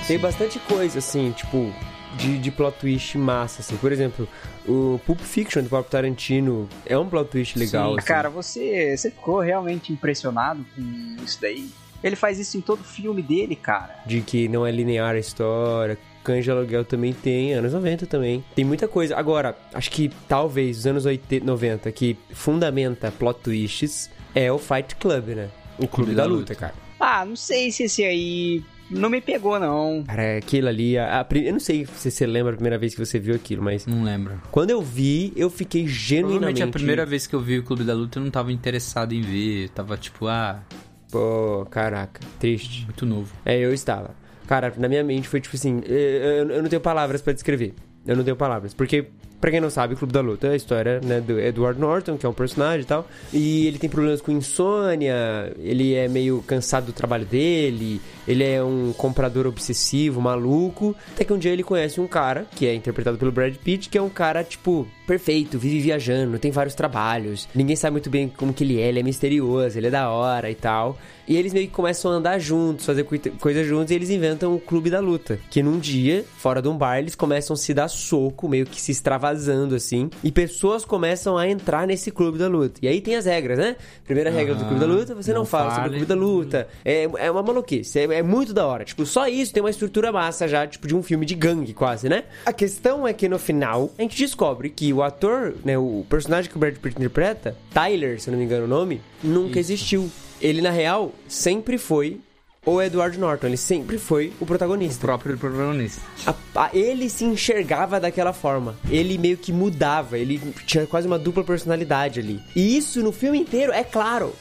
Tem 0.07 0.19
bastante 0.21 0.61
coisa, 0.61 1.01
assim, 1.01 1.33
tipo, 1.33 1.73
de, 2.17 2.39
de 2.39 2.51
plot 2.53 2.79
twist 2.79 3.19
massa, 3.19 3.61
assim. 3.61 3.77
Por 3.77 3.91
exemplo, 3.91 4.29
o 4.65 5.01
Pulp 5.05 5.19
Fiction 5.21 5.65
do 5.65 5.69
próprio 5.69 5.91
Tarantino 5.91 6.69
é 6.87 6.97
um 6.97 7.09
plot 7.09 7.29
twist 7.29 7.59
legal, 7.59 7.91
Sim, 7.93 7.99
assim. 7.99 8.07
Cara, 8.07 8.31
você, 8.31 8.97
você 8.97 9.11
ficou 9.11 9.41
realmente 9.41 9.93
impressionado 9.93 10.65
com 10.77 11.25
isso 11.25 11.41
daí? 11.41 11.69
Ele 12.05 12.15
faz 12.15 12.39
isso 12.39 12.57
em 12.57 12.61
todo 12.61 12.85
filme 12.85 13.21
dele, 13.21 13.57
cara. 13.57 13.97
De 14.07 14.21
que 14.21 14.47
não 14.47 14.65
é 14.65 14.71
linear 14.71 15.17
a 15.17 15.19
história. 15.19 15.99
Cães 16.23 16.45
de 16.45 16.53
Aluguel 16.53 16.85
também 16.85 17.13
tem, 17.13 17.55
anos 17.55 17.73
90 17.73 18.07
também. 18.07 18.45
Tem 18.55 18.65
muita 18.65 18.87
coisa. 18.87 19.17
Agora, 19.17 19.57
acho 19.75 19.91
que 19.91 20.11
talvez 20.29 20.79
os 20.79 20.87
anos 20.87 21.05
80, 21.05 21.45
90 21.45 21.91
que 21.91 22.17
fundamenta 22.31 23.11
plot 23.11 23.41
twists 23.41 24.09
é 24.35 24.53
o 24.53 24.59
Fight 24.59 24.95
Club, 24.97 25.31
né? 25.31 25.49
O 25.79 25.89
Clube, 25.89 26.15
da, 26.15 26.25
luta, 26.25 26.55
cara. 26.55 26.75
Ah, 26.99 27.25
não 27.25 27.37
sei 27.37 27.71
se 27.73 27.85
esse 27.85 28.05
aí 28.05 28.65
não 28.91 29.09
me 29.11 29.21
pegou, 29.21 29.59
não. 29.59 30.05
Cara, 30.07 30.39
aquilo 30.39 30.69
ali, 30.69 30.97
a, 30.97 31.21
a 31.21 31.27
eu 31.37 31.53
não 31.53 31.61
sei 31.61 31.87
se 31.87 32.11
você 32.11 32.27
lembra 32.27 32.53
a 32.53 32.57
primeira 32.57 32.79
vez 32.79 32.95
que 32.95 33.05
você 33.05 33.19
viu 33.19 33.35
aquilo, 33.35 33.63
mas 33.63 33.87
Não 33.87 34.05
lembro. 34.05 34.41
quando 34.51 34.71
eu 34.71 34.81
vi, 34.83 35.33
eu 35.37 35.51
fiquei 35.51 35.87
genuinamente... 35.87 36.63
A 36.63 36.69
primeira 36.69 37.05
vez 37.05 37.27
que 37.27 37.35
eu 37.35 37.41
vi 37.41 37.59
o 37.59 37.63
Clube 37.63 37.85
da 37.85 37.95
Luta 37.95 38.19
eu 38.19 38.25
não 38.25 38.31
tava 38.31 38.53
interessado 38.53 39.13
em 39.13 39.21
ver. 39.21 39.65
Eu 39.65 39.69
tava 39.71 39.97
tipo, 39.97 40.27
ah, 40.27 40.63
Pô, 41.11 41.67
caraca, 41.71 42.21
triste. 42.39 42.85
muito 42.85 43.07
novo. 43.07 43.33
É, 43.45 43.59
eu 43.59 43.73
estava. 43.73 44.15
Cara, 44.47 44.73
na 44.77 44.89
minha 44.89 45.03
mente 45.03 45.29
foi 45.29 45.41
tipo 45.41 45.57
assim, 45.57 45.83
eh, 45.87 46.43
eu, 46.43 46.51
eu 46.51 46.63
não 46.63 46.69
tenho 46.69 46.81
palavras 46.81 47.21
pra 47.21 47.33
descrever. 47.33 47.75
Eu 48.07 48.17
não 48.17 48.23
tenho 48.23 48.37
palavras, 48.37 48.73
porque 48.73 49.07
Pra 49.41 49.51
quem 49.51 49.61
não 49.61 49.71
sabe, 49.71 49.95
Clube 49.97 50.13
da 50.13 50.21
Luta 50.21 50.47
é 50.47 50.51
a 50.53 50.57
história 50.57 51.01
né, 51.05 51.21
do 51.21 51.39
Edward 51.39 51.79
Norton, 51.79 52.17
que 52.17 52.25
é 52.25 52.29
um 52.29 52.33
personagem 52.33 52.81
e 52.81 52.85
tal. 52.85 53.07
E 53.33 53.67
ele 53.67 53.79
tem 53.79 53.89
problemas 53.89 54.21
com 54.21 54.33
insônia, 54.33 55.53
ele 55.59 55.95
é 55.95 56.09
meio 56.09 56.43
cansado 56.47 56.87
do 56.87 56.93
trabalho 56.93 57.27
dele, 57.27 58.01
ele 58.27 58.43
é 58.43 58.63
um 58.63 58.93
comprador 58.97 59.47
obsessivo, 59.47 60.21
maluco. 60.21 60.97
Até 61.13 61.25
que 61.25 61.33
um 61.33 61.39
dia 61.39 61.53
ele 61.53 61.63
conhece 61.63 62.01
um 62.01 62.07
cara, 62.07 62.47
que 62.55 62.67
é 62.67 62.75
interpretado 62.75 63.19
pelo 63.19 63.31
Brad 63.31 63.55
Pitt, 63.57 63.89
que 63.89 63.99
é 63.99 64.03
um 64.03 64.09
cara, 64.09 64.43
tipo, 64.43 64.87
perfeito, 65.07 65.59
vive 65.59 65.81
viajando, 65.81 66.39
tem 66.39 66.51
vários 66.51 66.75
trabalhos. 66.75 67.49
Ninguém 67.55 67.77
sabe 67.77 67.93
muito 67.93 68.11
bem 68.11 68.29
como 68.29 68.53
que 68.53 68.65
ele 68.65 68.81
é, 68.81 68.89
ele 68.89 69.01
é 69.01 69.03
misterioso, 69.03 69.79
ele 69.79 69.89
é 69.89 69.91
da 69.91 70.11
hora 70.11 70.51
e 70.51 70.55
tal. 70.55 70.99
E 71.29 71.37
eles 71.37 71.53
meio 71.53 71.67
que 71.67 71.73
começam 71.73 72.11
a 72.13 72.15
andar 72.15 72.39
juntos, 72.39 72.87
fazer 72.87 73.05
coi- 73.05 73.19
coisas 73.19 73.67
juntos, 73.67 73.91
e 73.91 73.95
eles 73.95 74.11
inventam 74.11 74.55
o 74.55 74.61
Clube 74.61 74.91
da 74.91 75.01
Luta. 75.01 75.39
Que 75.51 75.63
num 75.63 75.79
dia, 75.79 76.25
fora 76.39 76.63
de 76.63 76.69
um 76.69 76.77
bar, 76.77 76.99
eles 76.99 77.15
começam 77.15 77.55
a 77.55 77.57
se 77.57 77.75
dar 77.75 77.89
soco, 77.89 78.49
meio 78.49 78.65
que 78.67 78.81
se 78.81 78.93
extravasando 78.93 79.75
assim. 79.75 80.09
E 80.23 80.31
pessoas 80.31 80.85
começam 80.85 81.37
a 81.37 81.49
entrar 81.49 81.87
nesse 81.87 82.11
Clube 82.11 82.39
da 82.39 82.47
Luta. 82.49 82.79
E 82.83 82.89
aí 82.89 83.01
tem 83.01 83.17
as 83.17 83.25
regras, 83.27 83.59
né? 83.59 83.77
Primeira 84.05 84.31
regra 84.31 84.55
do 84.55 84.65
Clube 84.65 84.81
da 84.81 84.87
Luta, 84.87 85.15
você 85.15 85.33
não, 85.33 85.41
não 85.41 85.47
fala 85.47 85.71
sobre 85.71 85.81
o 85.81 85.83
fale. 85.85 85.97
Clube 85.97 86.07
da 86.07 86.15
Luta. 86.15 86.69
É, 86.85 87.05
é 87.19 87.31
uma 87.31 87.43
maluquice, 87.43 87.99
é, 87.99 88.05
é 88.05 88.23
muito 88.23 88.55
da 88.55 88.67
hora. 88.67 88.85
Tipo, 88.85 89.05
só 89.05 89.27
isso 89.27 89.53
tem 89.53 89.63
uma 89.63 89.71
estrutura 89.71 90.13
massa 90.13 90.47
já, 90.47 90.67
tipo, 90.67 90.87
de 90.87 90.95
um 90.95 91.03
filme 91.03 91.27
de 91.27 91.35
gangue 91.35 91.75
quase, 91.75 92.09
né? 92.09 92.25
A 92.45 92.53
questão 92.53 93.07
é 93.07 93.13
que 93.13 93.29
no 93.29 93.39
final, 93.39 93.91
a 93.99 94.03
gente 94.03 94.17
descobre 94.17 94.71
que 94.71 94.93
o 94.93 95.03
ator, 95.03 95.55
né, 95.65 95.77
o 95.77 96.05
personagem 96.09 96.51
que 96.51 96.57
o 96.57 96.61
Brad 96.61 96.77
Pitt 96.77 96.97
interpreta, 96.97 97.57
Tyler, 97.73 98.21
se 98.21 98.29
eu 98.29 98.33
não 98.33 98.39
me 98.39 98.45
engano 98.45 98.65
o 98.65 98.69
nome, 98.69 99.01
nunca 99.25 99.59
existiu. 99.59 100.09
Ele, 100.41 100.61
na 100.61 100.71
real, 100.71 101.13
sempre 101.29 101.79
foi 101.79 102.21
o 102.65 102.83
Edward 102.83 103.17
Norton, 103.19 103.47
ele 103.47 103.57
sempre 103.57 103.97
foi 103.97 104.33
o 104.41 104.45
O 104.45 104.47
protagonista. 104.47 105.01
próprio 105.07 105.39
protagonista. 105.39 106.03
A- 106.27 106.35
a- 106.65 106.71
ele 106.73 107.09
se 107.09 107.25
enxergava 107.25 108.01
daquela 108.01 108.33
forma. 108.33 108.77
Ele 108.91 109.17
meio 109.19 109.37
que 109.37 109.53
mudava. 109.53 110.19
Ele 110.19 110.39
tinha 110.67 110.87
quase 110.87 111.07
uma 111.07 111.19
dupla 111.19 111.45
personalidade 111.45 112.19
ali. 112.21 112.41
E 112.57 112.77
isso 112.77 113.03
no 113.03 113.13
filme 113.13 113.39
inteiro 113.39 113.73
é 113.73 113.85
claro. 113.85 114.35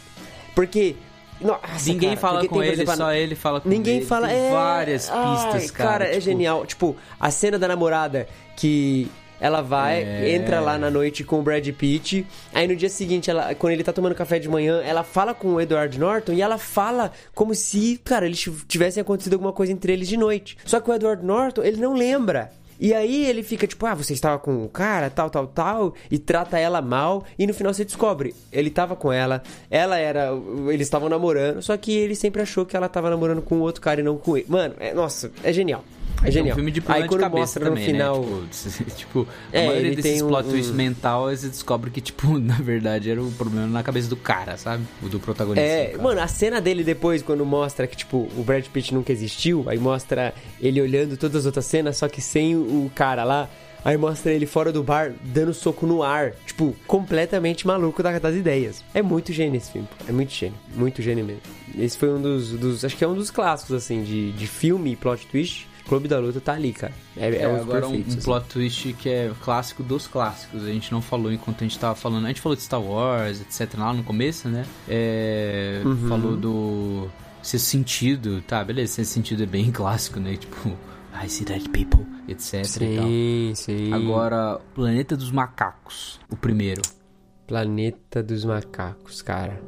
Porque. 0.55 0.95
Nossa, 1.39 1.89
Ninguém 1.91 2.09
cara, 2.15 2.21
fala 2.21 2.47
com 2.47 2.59
tem, 2.59 2.63
ele, 2.69 2.81
exemplo, 2.81 2.95
só 2.95 3.11
ele 3.11 3.35
fala 3.35 3.59
com 3.61 3.67
Ninguém 3.67 3.97
ele. 3.97 4.05
fala. 4.05 4.27
Tem 4.29 4.37
é... 4.37 4.51
várias 4.51 5.01
pistas, 5.09 5.63
Ai, 5.63 5.67
cara. 5.67 6.05
é 6.05 6.11
tipo, 6.11 6.21
genial. 6.21 6.65
Tipo, 6.65 6.95
a 7.19 7.29
cena 7.29 7.59
da 7.59 7.67
namorada 7.67 8.27
que. 8.55 9.07
Ela 9.39 9.61
vai, 9.61 10.03
É. 10.03 10.35
entra 10.35 10.59
lá 10.59 10.77
na 10.77 10.89
noite 10.89 11.23
com 11.23 11.39
o 11.39 11.43
Brad 11.43 11.67
Pitt. 11.69 12.25
Aí 12.53 12.67
no 12.67 12.75
dia 12.75 12.89
seguinte, 12.89 13.29
ela, 13.29 13.53
quando 13.55 13.73
ele 13.73 13.83
tá 13.83 13.91
tomando 13.93 14.15
café 14.15 14.39
de 14.39 14.47
manhã, 14.49 14.81
ela 14.81 15.03
fala 15.03 15.33
com 15.33 15.55
o 15.55 15.61
Edward 15.61 15.97
Norton 15.99 16.33
e 16.33 16.41
ela 16.41 16.57
fala 16.57 17.11
como 17.33 17.53
se, 17.53 17.99
cara, 18.03 18.25
eles 18.25 18.47
tivessem 18.67 19.01
acontecido 19.01 19.33
alguma 19.33 19.51
coisa 19.53 19.71
entre 19.73 19.91
eles 19.93 20.07
de 20.07 20.17
noite. 20.17 20.57
Só 20.65 20.79
que 20.79 20.89
o 20.89 20.93
Edward 20.93 21.25
Norton, 21.25 21.63
ele 21.63 21.77
não 21.77 21.93
lembra. 21.93 22.51
E 22.77 22.93
aí 22.93 23.25
ele 23.25 23.41
fica 23.41 23.65
tipo, 23.65 23.85
ah, 23.85 23.93
você 23.93 24.11
estava 24.11 24.37
com 24.37 24.65
o 24.65 24.67
cara, 24.67 25.09
tal, 25.09 25.29
tal, 25.29 25.47
tal, 25.47 25.93
e 26.11 26.19
trata 26.19 26.59
ela 26.59 26.81
mal, 26.81 27.23
e 27.39 27.47
no 27.47 27.53
final 27.53 27.73
você 27.73 27.85
descobre, 27.85 28.35
ele 28.51 28.69
tava 28.69 28.97
com 28.97 29.13
ela, 29.13 29.41
ela 29.71 29.97
era, 29.97 30.31
eles 30.67 30.85
estavam 30.85 31.07
namorando, 31.07 31.61
só 31.61 31.77
que 31.77 31.93
ele 31.93 32.15
sempre 32.15 32.41
achou 32.41 32.65
que 32.65 32.75
ela 32.75 32.89
tava 32.89 33.09
namorando 33.09 33.41
com 33.41 33.61
outro 33.61 33.81
cara 33.81 34.01
e 34.01 34.03
não 34.03 34.17
com 34.17 34.35
ele. 34.35 34.45
Mano, 34.49 34.75
é, 34.77 34.93
nossa, 34.93 35.31
é 35.41 35.53
genial. 35.53 35.85
É 36.23 36.27
É 36.27 36.31
genial. 36.31 36.53
um 36.53 36.55
filme 36.55 36.71
de 36.71 36.79
aí 36.79 36.85
plano 36.85 37.01
de 37.03 37.07
quando 37.09 37.19
cabeça 37.21 37.39
mostra 37.41 37.65
também, 37.65 37.83
no 37.85 37.91
final, 37.91 38.21
né? 38.25 38.47
Tipo, 38.51 38.95
tipo, 38.95 39.27
a 39.53 39.57
É, 39.57 39.65
maioria 39.67 39.87
ele 39.87 39.95
desses 39.97 40.11
tem 40.13 40.23
um- 40.23 40.27
plot 40.27 40.49
twist 40.49 40.71
um- 40.71 40.75
mental, 40.75 41.29
você 41.29 41.47
descobre 41.49 41.91
que, 41.91 42.01
tipo, 42.01 42.37
na 42.39 42.55
verdade 42.55 43.09
era 43.11 43.21
o 43.21 43.31
problema 43.31 43.67
na 43.67 43.83
cabeça 43.83 44.07
do 44.09 44.15
cara, 44.17 44.57
sabe? 44.57 44.83
O 45.03 45.07
do 45.09 45.19
protagonista. 45.19 45.61
É, 45.65 45.95
mano, 45.97 46.19
a 46.21 46.27
cena 46.27 46.59
dele 46.59 46.83
depois, 46.83 47.21
quando 47.21 47.45
mostra 47.45 47.85
que, 47.87 47.95
tipo, 47.97 48.29
o 48.35 48.43
Brad 48.43 48.65
Pitt 48.67 48.93
nunca 48.93 49.11
existiu, 49.11 49.65
aí 49.67 49.77
mostra 49.77 50.33
ele 50.59 50.81
olhando 50.81 51.15
todas 51.17 51.37
as 51.41 51.45
outras 51.45 51.65
cenas, 51.65 51.97
só 51.97 52.07
que 52.07 52.21
sem 52.21 52.55
o 52.55 52.91
cara 52.95 53.23
lá. 53.23 53.49
Aí 53.83 53.97
mostra 53.97 54.31
ele 54.33 54.47
fora 54.47 54.71
do 54.71 54.81
bar, 54.81 55.13
dando 55.23 55.53
soco 55.53 55.85
no 55.85 56.01
ar. 56.01 56.31
Tipo, 56.47 56.75
completamente 56.87 57.67
maluco 57.67 58.01
da- 58.01 58.17
das 58.17 58.35
ideias. 58.35 58.83
É 58.95 59.01
muito 59.03 59.31
gênio 59.31 59.57
esse 59.57 59.71
filme. 59.71 59.87
É 60.09 60.11
muito 60.11 60.33
gênio. 60.33 60.57
Muito 60.75 61.03
gênio 61.03 61.23
mesmo. 61.23 61.41
Esse 61.77 61.95
foi 61.95 62.09
um 62.09 62.19
dos. 62.19 62.49
dos- 62.49 62.83
acho 62.83 62.97
que 62.97 63.03
é 63.03 63.07
um 63.07 63.13
dos 63.13 63.29
clássicos, 63.29 63.75
assim, 63.75 64.01
de, 64.03 64.31
de 64.31 64.47
filme 64.47 64.93
e 64.93 64.95
plot 64.95 65.27
twist. 65.27 65.67
Clube 65.87 66.07
da 66.07 66.19
Luta 66.19 66.41
tá 66.41 66.53
ali, 66.53 66.73
cara. 66.73 66.93
É, 67.15 67.29
é, 67.29 67.41
É, 67.43 67.47
um 67.47 67.55
agora 67.61 67.87
um, 67.87 67.91
perfeitos. 67.91 68.15
um 68.15 68.17
assim. 68.17 68.25
plot 68.25 68.45
twist 68.47 68.93
que 68.93 69.09
é 69.09 69.31
clássico 69.43 69.83
dos 69.83 70.07
clássicos. 70.07 70.63
A 70.63 70.67
gente 70.71 70.91
não 70.91 71.01
falou 71.01 71.31
enquanto 71.31 71.61
a 71.61 71.63
gente 71.63 71.77
tava 71.77 71.93
falando. 71.95 72.25
A 72.25 72.27
gente 72.29 72.41
falou 72.41 72.55
de 72.55 72.61
Star 72.63 72.81
Wars, 72.81 73.39
etc. 73.41 73.77
lá 73.77 73.93
no 73.93 74.03
começo, 74.03 74.47
né? 74.49 74.65
É, 74.87 75.81
Uhum. 75.85 76.07
Falou 76.09 76.35
do 76.35 77.07
Sexto 77.41 77.65
Sentido. 77.65 78.41
Tá, 78.41 78.63
beleza. 78.63 78.93
Sexto 78.93 79.11
Sentido 79.11 79.43
é 79.43 79.45
bem 79.45 79.69
clássico, 79.71 80.19
né? 80.19 80.35
Tipo, 80.37 80.69
I 81.23 81.29
see 81.29 81.45
dead 81.45 81.69
people, 81.69 82.05
etc. 82.27 82.65
Sim, 82.65 83.53
sim. 83.55 83.93
Agora, 83.93 84.59
Planeta 84.73 85.15
dos 85.15 85.31
Macacos. 85.31 86.19
O 86.31 86.35
primeiro. 86.35 86.81
Planeta 87.47 88.23
dos 88.23 88.43
Macacos, 88.43 89.21
cara. 89.21 89.61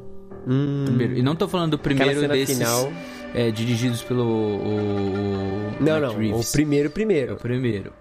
Hum, 0.46 0.84
primeiro. 0.86 1.16
E 1.16 1.22
não 1.22 1.36
tô 1.36 1.46
falando 1.46 1.72
do 1.72 1.76
aquela 1.76 1.94
primeiro 1.96 2.20
cena 2.22 2.34
desses 2.34 2.58
final. 2.58 2.92
É, 3.34 3.50
dirigidos 3.50 4.02
pelo 4.02 4.24
o, 4.24 5.74
o 5.78 5.82
Não, 5.84 6.00
Matt 6.00 6.02
não. 6.12 6.18
Reeves. 6.18 6.48
O 6.48 6.52
primeiro, 6.52 6.90
É 7.32 7.34
o 7.34 7.36
primeiro. 7.36 7.92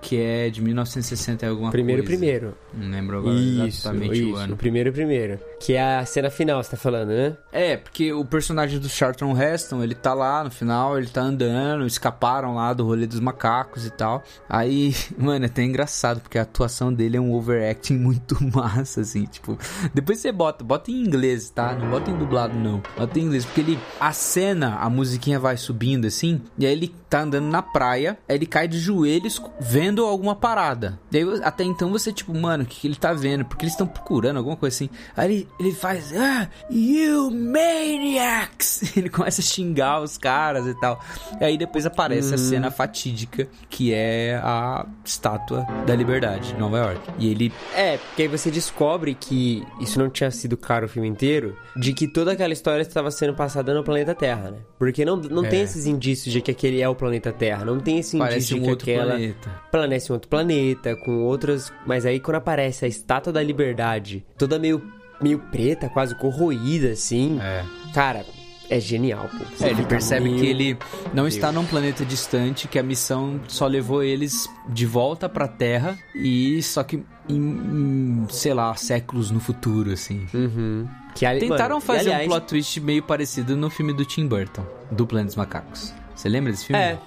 Primeiro. 0.00 0.02
que 0.02 0.16
é 0.20 0.50
de 0.50 0.60
1960 0.62 1.44
e 1.44 1.48
alguma 1.48 1.70
Primeiro, 1.70 2.02
coisa. 2.02 2.16
primeiro. 2.16 2.54
Não 2.74 2.90
lembro 2.90 3.18
agora 3.18 3.34
Isso, 3.36 3.62
exatamente 3.88 4.20
isso. 4.22 4.32
o 4.32 4.36
ano. 4.36 4.54
O 4.54 4.56
primeiro, 4.56 4.92
primeiro. 4.92 5.38
Que 5.60 5.74
é 5.74 5.96
a 5.98 6.06
cena 6.06 6.30
final, 6.30 6.62
você 6.62 6.70
tá 6.70 6.76
falando, 6.76 7.08
né? 7.08 7.36
É, 7.52 7.76
porque 7.76 8.12
o 8.12 8.24
personagem 8.24 8.78
do 8.78 8.88
Charlton 8.88 9.36
Heston, 9.40 9.82
ele 9.82 9.94
tá 9.94 10.14
lá 10.14 10.42
no 10.44 10.50
final, 10.50 10.96
ele 10.98 11.08
tá 11.08 11.20
andando, 11.20 11.86
escaparam 11.86 12.54
lá 12.54 12.72
do 12.72 12.84
rolê 12.84 13.06
dos 13.06 13.20
macacos 13.20 13.84
e 13.86 13.90
tal. 13.90 14.22
Aí, 14.48 14.94
mano, 15.18 15.44
é 15.44 15.48
até 15.48 15.62
engraçado, 15.62 16.20
porque 16.20 16.38
a 16.38 16.42
atuação 16.42 16.92
dele 16.92 17.16
é 17.16 17.20
um 17.20 17.32
overacting 17.34 17.94
muito 17.98 18.36
massa, 18.54 19.00
assim, 19.02 19.24
tipo... 19.24 19.58
Depois 19.92 20.18
você 20.18 20.32
bota, 20.32 20.64
bota 20.64 20.90
em 20.90 21.00
inglês, 21.02 21.50
tá? 21.50 21.74
Não 21.74 21.90
bota 21.90 22.10
em 22.10 22.16
dublado, 22.16 22.56
não. 22.58 22.80
Bota 22.96 23.18
em 23.18 23.22
inglês, 23.24 23.44
porque 23.44 23.60
ele... 23.60 23.78
A 23.98 24.12
cena, 24.12 24.76
a 24.76 24.88
musiquinha 24.88 25.38
vai 25.38 25.56
subindo, 25.56 26.06
assim, 26.06 26.40
e 26.56 26.64
aí 26.64 26.72
ele 26.72 26.94
tá 27.08 27.22
andando 27.22 27.46
na 27.48 27.60
praia, 27.60 28.16
aí 28.28 28.36
ele 28.36 28.46
cai 28.46 28.68
de 28.68 28.78
joelhos 28.78 29.42
vendo 29.60 29.89
alguma 29.98 30.34
parada. 30.34 30.98
Daí, 31.10 31.24
até 31.42 31.64
então, 31.64 31.90
você, 31.90 32.12
tipo, 32.12 32.34
mano, 32.34 32.64
o 32.64 32.66
que, 32.66 32.80
que 32.80 32.86
ele 32.88 32.96
tá 32.96 33.12
vendo? 33.12 33.44
Porque 33.44 33.64
eles 33.64 33.72
estão 33.74 33.86
procurando 33.86 34.36
alguma 34.38 34.56
coisa 34.56 34.74
assim. 34.74 34.90
Aí 35.16 35.30
ele, 35.32 35.48
ele 35.58 35.72
faz, 35.72 36.12
ah, 36.16 36.48
you 36.70 37.30
maniacs! 37.30 38.80
Ele 38.96 39.08
começa 39.08 39.40
a 39.40 39.44
xingar 39.44 40.00
os 40.02 40.18
caras 40.18 40.66
e 40.66 40.74
tal. 40.80 41.00
E 41.40 41.44
aí 41.44 41.56
depois 41.58 41.86
aparece 41.86 42.34
a 42.34 42.38
cena 42.38 42.70
fatídica, 42.70 43.48
que 43.68 43.92
é 43.92 44.40
a 44.42 44.84
estátua 45.04 45.66
da 45.86 45.94
liberdade, 45.94 46.54
Nova 46.58 46.78
York. 46.78 47.00
E 47.18 47.30
ele 47.30 47.52
É, 47.74 47.96
porque 47.98 48.22
aí 48.22 48.28
você 48.28 48.50
descobre 48.50 49.14
que 49.14 49.64
isso 49.80 49.98
não 49.98 50.10
tinha 50.10 50.30
sido 50.30 50.56
caro 50.56 50.86
o 50.86 50.88
filme 50.88 51.08
inteiro, 51.08 51.56
de 51.76 51.92
que 51.92 52.06
toda 52.08 52.32
aquela 52.32 52.52
história 52.52 52.82
estava 52.82 53.10
sendo 53.10 53.34
passada 53.34 53.72
no 53.74 53.82
planeta 53.84 54.14
Terra, 54.14 54.50
né? 54.50 54.58
Porque 54.78 55.04
não, 55.04 55.16
não 55.16 55.44
É. 55.44 55.48
tem 55.48 55.62
esses 55.62 55.86
indícios 55.86 56.32
de 56.32 56.40
que 56.40 56.50
aquele 56.50 56.80
é 56.80 56.88
o 56.88 56.94
planeta 56.94 57.32
Terra, 57.32 57.64
não 57.64 57.78
tem 57.80 57.98
esse 57.98 58.18
parece 58.18 58.54
indício 58.54 58.56
um 58.56 58.76
de 58.76 58.84
que 58.84 58.90
aquela 58.92 59.12
planeta. 59.12 59.60
Planeta 59.86 60.12
um 60.12 60.14
outro 60.14 60.28
planeta, 60.28 60.96
com 60.96 61.18
outras. 61.22 61.72
Mas 61.86 62.04
aí 62.06 62.20
quando 62.20 62.36
aparece 62.36 62.84
a 62.84 62.88
estátua 62.88 63.32
da 63.32 63.42
liberdade, 63.42 64.24
toda 64.38 64.58
meio, 64.58 64.82
meio 65.20 65.38
preta, 65.38 65.88
quase 65.88 66.14
corroída, 66.14 66.90
assim. 66.92 67.38
É. 67.40 67.64
Cara, 67.92 68.24
é 68.68 68.78
genial, 68.78 69.28
pô. 69.28 69.64
É, 69.64 69.70
ele 69.70 69.84
percebe 69.84 70.32
que 70.34 70.46
ele 70.46 70.78
não 71.12 71.26
está 71.26 71.50
num 71.50 71.64
planeta 71.66 72.04
distante, 72.04 72.68
que 72.68 72.78
a 72.78 72.82
missão 72.82 73.40
só 73.48 73.66
levou 73.66 74.02
eles 74.02 74.48
de 74.68 74.86
volta 74.86 75.28
pra 75.28 75.48
Terra 75.48 75.98
e 76.14 76.62
só 76.62 76.82
que 76.84 77.02
em, 77.28 77.36
em, 77.36 78.26
sei 78.30 78.54
lá, 78.54 78.74
séculos 78.76 79.30
no 79.30 79.40
futuro, 79.40 79.90
assim. 79.92 80.26
Uhum. 80.32 80.86
Que, 81.14 81.26
ali- 81.26 81.40
Tentaram 81.40 81.76
mano, 81.76 81.80
fazer 81.80 82.00
aliás, 82.12 82.26
um 82.26 82.28
plot 82.30 82.46
twist 82.46 82.80
meio 82.80 83.02
parecido 83.02 83.56
no 83.56 83.68
filme 83.68 83.92
do 83.92 84.04
Tim 84.04 84.26
Burton, 84.28 84.64
do 84.90 85.04
Planeta 85.06 85.26
dos 85.28 85.36
Macacos. 85.36 85.92
Você 86.14 86.28
lembra 86.28 86.52
desse 86.52 86.66
filme? 86.66 86.80
É. 86.80 86.98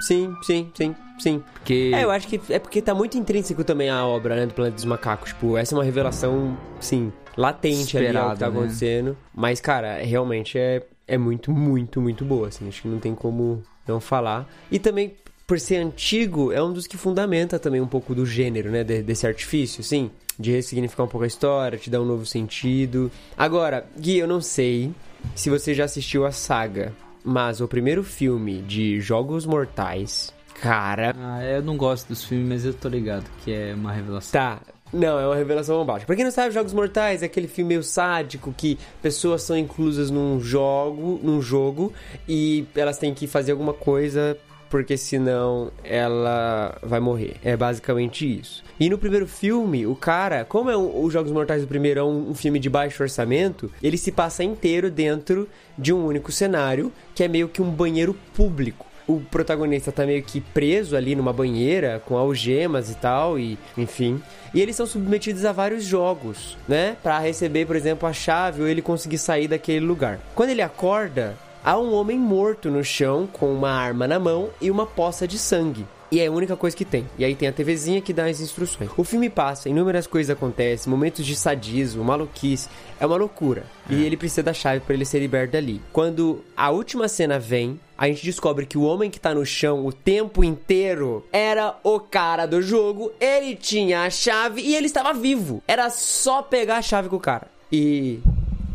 Sim, 0.00 0.34
sim, 0.42 0.70
sim, 0.74 0.94
sim. 1.18 1.42
Porque 1.52 1.92
É, 1.94 2.04
eu 2.04 2.10
acho 2.10 2.26
que 2.28 2.40
é 2.50 2.58
porque 2.58 2.82
tá 2.82 2.94
muito 2.94 3.16
intrínseco 3.16 3.64
também 3.64 3.88
a 3.90 4.04
obra, 4.06 4.36
né, 4.36 4.46
do 4.46 4.54
Planeta 4.54 4.74
dos 4.76 4.84
Macacos. 4.84 5.30
Tipo, 5.30 5.56
essa 5.56 5.74
é 5.74 5.78
uma 5.78 5.84
revelação, 5.84 6.56
sim, 6.80 7.12
latente 7.36 7.96
ali 7.96 8.16
ao 8.16 8.32
que 8.32 8.38
tá 8.38 8.50
né? 8.50 8.58
acontecendo. 8.58 9.16
Mas, 9.34 9.60
cara, 9.60 9.98
realmente 10.02 10.58
é, 10.58 10.82
é 11.08 11.16
muito, 11.18 11.50
muito, 11.50 12.00
muito 12.00 12.24
boa, 12.24 12.48
assim. 12.48 12.68
Acho 12.68 12.82
que 12.82 12.88
não 12.88 12.98
tem 12.98 13.14
como 13.14 13.62
não 13.86 14.00
falar. 14.00 14.48
E 14.70 14.78
também, 14.78 15.14
por 15.46 15.58
ser 15.58 15.76
antigo, 15.76 16.52
é 16.52 16.62
um 16.62 16.72
dos 16.72 16.86
que 16.86 16.96
fundamenta 16.96 17.58
também 17.58 17.80
um 17.80 17.86
pouco 17.86 18.14
do 18.14 18.24
gênero, 18.26 18.70
né, 18.70 18.84
de- 18.84 19.02
desse 19.02 19.26
artifício, 19.26 19.82
sim. 19.82 20.10
De 20.38 20.50
ressignificar 20.50 21.04
um 21.04 21.08
pouco 21.08 21.24
a 21.24 21.28
história, 21.28 21.78
te 21.78 21.88
dar 21.88 22.00
um 22.00 22.04
novo 22.04 22.26
sentido. 22.26 23.10
Agora, 23.36 23.86
Gui, 23.98 24.18
eu 24.18 24.26
não 24.26 24.40
sei 24.40 24.92
se 25.34 25.48
você 25.48 25.72
já 25.72 25.84
assistiu 25.84 26.26
a 26.26 26.32
saga, 26.32 26.92
mas 27.24 27.60
o 27.60 27.66
primeiro 27.66 28.04
filme 28.04 28.60
de 28.62 29.00
Jogos 29.00 29.46
Mortais, 29.46 30.32
cara, 30.60 31.14
Ah, 31.18 31.42
eu 31.44 31.62
não 31.62 31.76
gosto 31.76 32.08
dos 32.08 32.22
filmes, 32.24 32.48
mas 32.48 32.64
eu 32.64 32.74
tô 32.74 32.88
ligado 32.88 33.24
que 33.44 33.52
é 33.52 33.74
uma 33.74 33.90
revelação. 33.92 34.32
Tá. 34.32 34.60
Não, 34.92 35.18
é 35.18 35.26
uma 35.26 35.34
revelação 35.34 35.76
bombástica. 35.78 36.06
Pra 36.06 36.14
quem 36.14 36.24
não 36.24 36.30
sabe, 36.30 36.54
Jogos 36.54 36.72
Mortais 36.72 37.22
é 37.22 37.26
aquele 37.26 37.48
filme 37.48 37.70
meio 37.70 37.82
sádico 37.82 38.54
que 38.56 38.78
pessoas 39.02 39.42
são 39.42 39.58
inclusas 39.58 40.08
num 40.08 40.38
jogo, 40.40 41.18
num 41.20 41.42
jogo 41.42 41.92
e 42.28 42.64
elas 42.76 42.96
têm 42.96 43.12
que 43.12 43.26
fazer 43.26 43.52
alguma 43.52 43.72
coisa 43.72 44.36
porque 44.74 44.96
senão 44.96 45.70
ela 45.84 46.76
vai 46.82 46.98
morrer. 46.98 47.36
É 47.44 47.56
basicamente 47.56 48.40
isso. 48.40 48.64
E 48.80 48.90
no 48.90 48.98
primeiro 48.98 49.24
filme, 49.24 49.86
o 49.86 49.94
cara, 49.94 50.44
como 50.44 50.68
é 50.68 50.76
um, 50.76 51.04
os 51.04 51.12
Jogos 51.12 51.30
Mortais 51.30 51.62
do 51.62 51.68
primeiro 51.68 52.00
é 52.00 52.02
um, 52.02 52.30
um 52.30 52.34
filme 52.34 52.58
de 52.58 52.68
baixo 52.68 53.00
orçamento, 53.00 53.70
ele 53.80 53.96
se 53.96 54.10
passa 54.10 54.42
inteiro 54.42 54.90
dentro 54.90 55.48
de 55.78 55.92
um 55.92 56.04
único 56.04 56.32
cenário, 56.32 56.92
que 57.14 57.22
é 57.22 57.28
meio 57.28 57.48
que 57.48 57.62
um 57.62 57.70
banheiro 57.70 58.16
público 58.34 58.84
o 59.06 59.20
protagonista 59.20 59.92
tá 59.92 60.06
meio 60.06 60.22
que 60.22 60.40
preso 60.40 60.96
ali 60.96 61.14
numa 61.14 61.30
banheira 61.30 62.02
com 62.06 62.16
algemas 62.16 62.90
e 62.90 62.94
tal 62.94 63.38
e 63.38 63.58
enfim. 63.76 64.18
E 64.54 64.62
eles 64.62 64.74
são 64.74 64.86
submetidos 64.86 65.44
a 65.44 65.52
vários 65.52 65.84
jogos, 65.84 66.56
né? 66.66 66.96
Pra 67.02 67.18
receber, 67.18 67.66
por 67.66 67.76
exemplo, 67.76 68.08
a 68.08 68.14
chave 68.14 68.62
ou 68.62 68.66
ele 68.66 68.80
conseguir 68.80 69.18
sair 69.18 69.46
daquele 69.46 69.84
lugar. 69.84 70.18
Quando 70.34 70.48
ele 70.48 70.62
acorda, 70.62 71.36
há 71.64 71.78
um 71.78 71.94
homem 71.94 72.18
morto 72.18 72.70
no 72.70 72.84
chão 72.84 73.26
com 73.26 73.52
uma 73.52 73.70
arma 73.70 74.06
na 74.06 74.18
mão 74.18 74.50
e 74.60 74.70
uma 74.70 74.84
poça 74.86 75.26
de 75.26 75.38
sangue. 75.38 75.86
E 76.12 76.20
é 76.20 76.26
a 76.26 76.30
única 76.30 76.54
coisa 76.54 76.76
que 76.76 76.84
tem. 76.84 77.08
E 77.18 77.24
aí 77.24 77.34
tem 77.34 77.48
a 77.48 77.52
TVzinha 77.52 78.00
que 78.00 78.12
dá 78.12 78.26
as 78.26 78.40
instruções. 78.40 78.90
O 78.96 79.02
filme 79.02 79.28
passa, 79.28 79.68
inúmeras 79.68 80.06
coisas 80.06 80.30
acontecem, 80.30 80.88
momentos 80.88 81.26
de 81.26 81.34
sadismo, 81.34 82.04
maluquice. 82.04 82.68
É 83.00 83.06
uma 83.06 83.16
loucura. 83.16 83.64
E 83.90 84.04
ele 84.04 84.16
precisa 84.16 84.42
da 84.42 84.52
chave 84.52 84.80
para 84.80 84.94
ele 84.94 85.04
ser 85.04 85.18
liberto 85.18 85.54
dali. 85.54 85.80
Quando 85.92 86.44
a 86.56 86.70
última 86.70 87.08
cena 87.08 87.38
vem, 87.38 87.80
a 87.98 88.06
gente 88.06 88.24
descobre 88.24 88.64
que 88.64 88.78
o 88.78 88.82
homem 88.82 89.10
que 89.10 89.18
tá 89.18 89.34
no 89.34 89.44
chão 89.44 89.84
o 89.84 89.92
tempo 89.92 90.44
inteiro 90.44 91.26
era 91.32 91.74
o 91.82 91.98
cara 91.98 92.46
do 92.46 92.62
jogo. 92.62 93.10
Ele 93.18 93.56
tinha 93.56 94.02
a 94.02 94.10
chave 94.10 94.60
e 94.60 94.76
ele 94.76 94.86
estava 94.86 95.12
vivo. 95.12 95.62
Era 95.66 95.90
só 95.90 96.42
pegar 96.42 96.76
a 96.76 96.82
chave 96.82 97.08
com 97.08 97.16
o 97.16 97.20
cara. 97.20 97.48
E. 97.72 98.20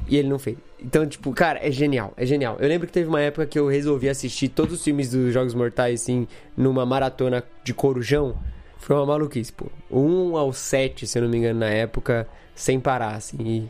E 0.10 0.18
ele 0.18 0.28
não 0.28 0.40
fez. 0.40 0.58
Então, 0.82 1.06
tipo, 1.06 1.32
cara, 1.34 1.60
é 1.62 1.72
genial, 1.72 2.14
é 2.16 2.26
genial. 2.26 2.58
Eu 2.60 2.68
lembro 2.68 2.88
que 2.88 2.94
teve 2.94 3.10
uma 3.10 3.22
época 3.22 3.46
que 3.46 3.60
eu 3.60 3.68
resolvi 3.68 4.08
assistir 4.10 4.50
todos 4.50 4.76
os 4.76 4.84
filmes 4.84 5.12
dos 5.12 5.34
Jogos 5.34 5.54
Mortais, 5.54 6.02
assim, 6.02 6.28
numa 6.56 6.86
maratona 6.86 7.44
de 7.64 7.74
corujão. 7.74 8.38
Foi 8.78 8.96
uma 8.96 9.06
maluquice, 9.06 9.52
pô. 9.52 9.68
Um 9.92 10.38
ao 10.38 10.54
sete, 10.54 11.06
se 11.06 11.18
eu 11.18 11.24
não 11.24 11.30
me 11.30 11.38
engano, 11.38 11.60
na 11.60 11.68
época, 11.68 12.28
sem 12.56 12.80
parar, 12.80 13.16
assim. 13.16 13.38
E, 13.42 13.70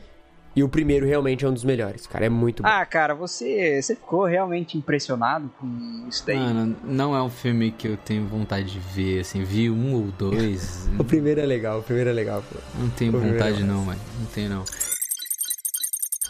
e 0.59 0.63
o 0.63 0.69
primeiro 0.69 1.05
realmente 1.05 1.43
é 1.43 1.49
um 1.49 1.53
dos 1.53 1.63
melhores, 1.63 2.05
cara. 2.05 2.25
É 2.25 2.29
muito 2.29 2.61
bom. 2.61 2.69
Ah, 2.69 2.85
cara, 2.85 3.15
você, 3.15 3.81
você 3.81 3.95
ficou 3.95 4.25
realmente 4.25 4.77
impressionado 4.77 5.49
com 5.59 6.05
isso 6.07 6.23
daí? 6.27 6.37
Mano, 6.37 6.75
não 6.83 7.15
é 7.15 7.23
um 7.23 7.29
filme 7.29 7.71
que 7.71 7.87
eu 7.87 7.97
tenho 7.97 8.27
vontade 8.27 8.71
de 8.71 8.79
ver, 8.79 9.21
assim, 9.21 9.43
vi 9.43 9.69
um 9.69 9.95
ou 9.95 10.03
dois. 10.17 10.87
O 10.99 11.03
primeiro 11.03 11.41
é 11.41 11.45
legal, 11.45 11.79
o 11.79 11.83
primeiro 11.83 12.11
é 12.11 12.13
legal, 12.13 12.43
pô. 12.47 12.59
Não 12.77 12.89
tenho 12.89 13.11
primeiro 13.11 13.37
vontade 13.37 13.61
é 13.63 13.65
não, 13.65 13.83
mano. 13.83 13.99
Não 14.19 14.25
tenho 14.27 14.49
não. 14.49 14.63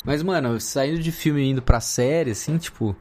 Mas, 0.05 0.23
mano, 0.23 0.59
saindo 0.59 0.99
de 0.99 1.11
filme 1.11 1.41
e 1.41 1.49
indo 1.49 1.61
pra 1.61 1.79
série, 1.79 2.31
assim, 2.31 2.57
tipo... 2.57 2.95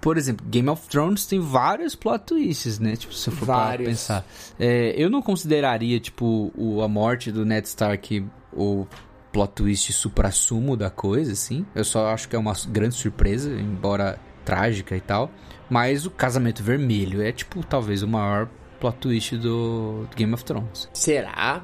Por 0.00 0.18
exemplo, 0.18 0.44
Game 0.48 0.68
of 0.68 0.88
Thrones 0.88 1.26
tem 1.26 1.40
vários 1.40 1.94
plot 1.94 2.24
twists, 2.26 2.78
né? 2.78 2.94
Tipo, 2.96 3.14
se 3.14 3.30
eu 3.30 3.34
for 3.34 3.46
Vários. 3.46 3.88
pensar. 3.88 4.24
É, 4.58 4.94
eu 4.96 5.08
não 5.08 5.22
consideraria, 5.22 5.98
tipo, 5.98 6.52
o, 6.56 6.82
a 6.82 6.88
morte 6.88 7.32
do 7.32 7.44
Ned 7.44 7.66
Stark 7.66 8.24
o 8.52 8.86
plot 9.32 9.52
twist 9.54 9.92
supra-sumo 9.92 10.76
da 10.76 10.90
coisa, 10.90 11.32
assim. 11.32 11.64
Eu 11.74 11.84
só 11.84 12.08
acho 12.08 12.28
que 12.28 12.36
é 12.36 12.38
uma 12.38 12.52
grande 12.68 12.94
surpresa, 12.94 13.50
embora 13.50 14.18
trágica 14.44 14.96
e 14.96 15.00
tal. 15.00 15.30
Mas 15.70 16.04
o 16.04 16.10
Casamento 16.10 16.62
Vermelho 16.62 17.22
é, 17.22 17.32
tipo, 17.32 17.64
talvez 17.64 18.02
o 18.02 18.08
maior 18.08 18.48
plot 18.78 18.98
twist 18.98 19.36
do, 19.36 20.06
do 20.10 20.16
Game 20.16 20.34
of 20.34 20.44
Thrones. 20.44 20.88
Será? 20.92 21.62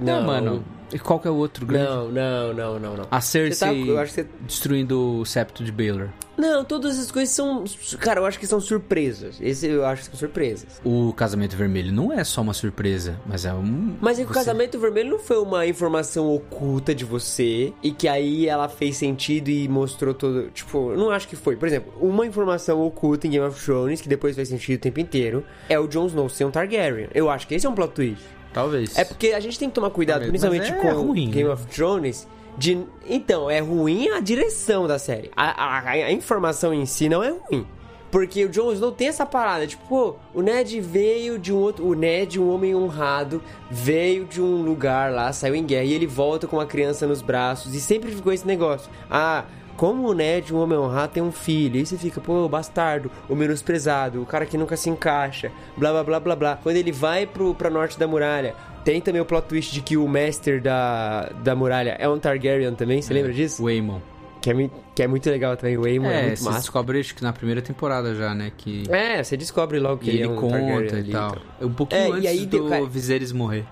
Não, 0.00 0.22
mano. 0.22 0.64
E 0.92 0.98
qual 0.98 1.20
que 1.20 1.28
é 1.28 1.30
o 1.30 1.36
outro 1.36 1.64
grande? 1.64 1.88
Não, 1.88 2.08
não, 2.10 2.52
não, 2.52 2.78
não, 2.80 2.96
não. 2.96 3.04
A 3.04 3.06
tá- 3.06 3.20
Cersei 3.20 3.84
que 3.84 3.92
você 3.92 4.26
destruindo 4.40 5.20
o 5.20 5.24
septo 5.24 5.62
de 5.62 5.70
Baelor. 5.70 6.08
Não, 6.36 6.64
todas 6.64 6.96
essas 6.98 7.12
coisas 7.12 7.32
são. 7.32 7.62
Cara, 8.00 8.18
eu 8.18 8.26
acho 8.26 8.40
que 8.40 8.46
são 8.46 8.58
surpresas. 8.60 9.36
Esse 9.40 9.68
eu 9.68 9.84
acho 9.86 10.02
que 10.02 10.08
são 10.08 10.18
surpresas. 10.18 10.80
O 10.84 11.12
casamento 11.12 11.54
vermelho 11.56 11.92
não 11.92 12.12
é 12.12 12.24
só 12.24 12.40
uma 12.40 12.52
surpresa, 12.54 13.20
mas 13.24 13.44
é 13.44 13.52
um. 13.54 13.94
Mas 14.00 14.18
é 14.18 14.24
que 14.24 14.30
o 14.30 14.34
você- 14.34 14.40
casamento 14.40 14.80
vermelho 14.80 15.10
não 15.10 15.18
foi 15.20 15.38
uma 15.38 15.64
informação 15.64 16.28
oculta 16.34 16.92
de 16.92 17.04
você 17.04 17.72
e 17.84 17.92
que 17.92 18.08
aí 18.08 18.48
ela 18.48 18.68
fez 18.68 18.96
sentido 18.96 19.48
e 19.48 19.68
mostrou 19.68 20.12
todo. 20.12 20.50
Tipo, 20.50 20.92
não 20.96 21.10
acho 21.10 21.28
que 21.28 21.36
foi. 21.36 21.54
Por 21.56 21.68
exemplo, 21.68 21.92
uma 22.00 22.26
informação 22.26 22.80
oculta 22.84 23.28
em 23.28 23.30
Game 23.30 23.46
of 23.46 23.64
Thrones 23.64 24.00
que 24.00 24.08
depois 24.08 24.34
fez 24.34 24.48
sentido 24.48 24.76
o 24.78 24.80
tempo 24.82 24.98
inteiro 24.98 25.44
é 25.68 25.78
o 25.78 25.86
Jon 25.86 26.06
Snow 26.06 26.28
ser 26.28 26.46
um 26.46 26.50
Targaryen. 26.50 27.08
Eu 27.14 27.30
acho 27.30 27.46
que 27.46 27.54
esse 27.54 27.64
é 27.66 27.70
um 27.70 27.74
plot 27.74 27.92
twist. 27.94 28.24
Talvez. 28.52 28.96
É 28.98 29.04
porque 29.04 29.28
a 29.28 29.40
gente 29.40 29.58
tem 29.58 29.68
que 29.68 29.74
tomar 29.74 29.90
cuidado, 29.90 30.20
Mas 30.22 30.28
principalmente 30.30 30.70
é 30.70 30.74
com 30.74 30.92
ruim, 31.02 31.30
Game 31.30 31.48
né? 31.48 31.54
of 31.54 31.66
Thrones. 31.66 32.26
De... 32.58 32.78
Então, 33.08 33.48
é 33.48 33.60
ruim 33.60 34.08
a 34.10 34.20
direção 34.20 34.86
da 34.86 34.98
série. 34.98 35.30
A, 35.36 35.78
a- 35.78 35.90
a 35.90 36.12
informação 36.12 36.74
em 36.74 36.84
si 36.84 37.08
não 37.08 37.22
é 37.22 37.30
ruim. 37.30 37.66
Porque 38.10 38.44
o 38.44 38.48
Jon 38.48 38.72
Snow 38.72 38.90
tem 38.90 39.06
essa 39.06 39.24
parada, 39.24 39.68
tipo, 39.68 39.86
pô, 39.88 40.16
o 40.34 40.42
Ned 40.42 40.80
veio 40.80 41.38
de 41.38 41.52
um 41.52 41.56
outro. 41.56 41.86
O 41.86 41.94
Ned, 41.94 42.40
um 42.40 42.52
homem 42.52 42.74
honrado, 42.74 43.40
veio 43.70 44.24
de 44.24 44.42
um 44.42 44.62
lugar 44.62 45.12
lá, 45.12 45.32
saiu 45.32 45.54
em 45.54 45.64
guerra 45.64 45.84
e 45.84 45.92
ele 45.92 46.08
volta 46.08 46.48
com 46.48 46.56
uma 46.56 46.66
criança 46.66 47.06
nos 47.06 47.22
braços. 47.22 47.72
E 47.72 47.80
sempre 47.80 48.10
ficou 48.10 48.32
esse 48.32 48.44
negócio. 48.44 48.90
Ah, 49.08 49.44
como 49.80 50.06
o 50.10 50.12
Ned, 50.12 50.52
um 50.54 50.58
homem 50.58 50.76
honrado, 50.78 51.12
tem 51.14 51.22
um 51.22 51.32
filho. 51.32 51.76
E 51.80 51.86
você 51.86 51.96
fica, 51.96 52.20
pô, 52.20 52.44
o 52.44 52.48
bastardo, 52.50 53.10
o 53.30 53.34
menosprezado, 53.34 54.20
o 54.20 54.26
cara 54.26 54.44
que 54.44 54.58
nunca 54.58 54.76
se 54.76 54.90
encaixa, 54.90 55.50
blá 55.74 55.90
blá 55.90 56.04
blá 56.04 56.20
blá 56.20 56.36
blá. 56.36 56.56
Quando 56.62 56.76
ele 56.76 56.92
vai 56.92 57.26
pro, 57.26 57.54
pra 57.54 57.70
norte 57.70 57.98
da 57.98 58.06
muralha, 58.06 58.54
tem 58.84 59.00
também 59.00 59.22
o 59.22 59.24
plot 59.24 59.46
twist 59.48 59.72
de 59.72 59.80
que 59.80 59.96
o 59.96 60.06
Master 60.06 60.60
da, 60.60 61.30
da 61.42 61.54
muralha 61.56 61.96
é 61.98 62.06
um 62.06 62.18
Targaryen 62.18 62.74
também, 62.74 63.00
você 63.00 63.14
lembra 63.14 63.32
disso? 63.32 63.62
O 63.64 63.68
Aemon. 63.68 64.00
Que 64.42 64.50
é, 64.50 64.70
que 64.94 65.02
é 65.02 65.06
muito 65.06 65.28
legal 65.30 65.56
também, 65.56 65.78
o 65.78 65.84
Aemon 65.86 66.10
é, 66.10 66.20
É, 66.20 66.26
muito 66.26 66.38
você 66.40 66.44
massa. 66.44 66.58
descobre 66.60 67.00
acho 67.00 67.14
que 67.14 67.22
na 67.22 67.32
primeira 67.32 67.62
temporada 67.62 68.14
já, 68.14 68.34
né? 68.34 68.52
Que 68.54 68.82
É, 68.90 69.22
você 69.24 69.34
descobre 69.34 69.78
logo 69.78 69.96
que 70.02 70.10
e 70.10 70.14
ele 70.14 70.22
é 70.24 70.28
um 70.28 70.36
conta 70.36 70.58
Targaryen 70.58 70.84
e 70.90 70.94
ali, 70.94 71.10
tal. 71.12 71.30
então. 71.30 71.42
É 71.60 71.64
um 71.64 71.72
pouquinho 71.72 72.00
É, 72.02 72.08
e 72.08 72.12
antes 72.12 72.26
aí 72.30 72.46
do 72.46 72.68
cara- 72.68 72.84
Viserys 72.86 73.32
morrer. 73.32 73.64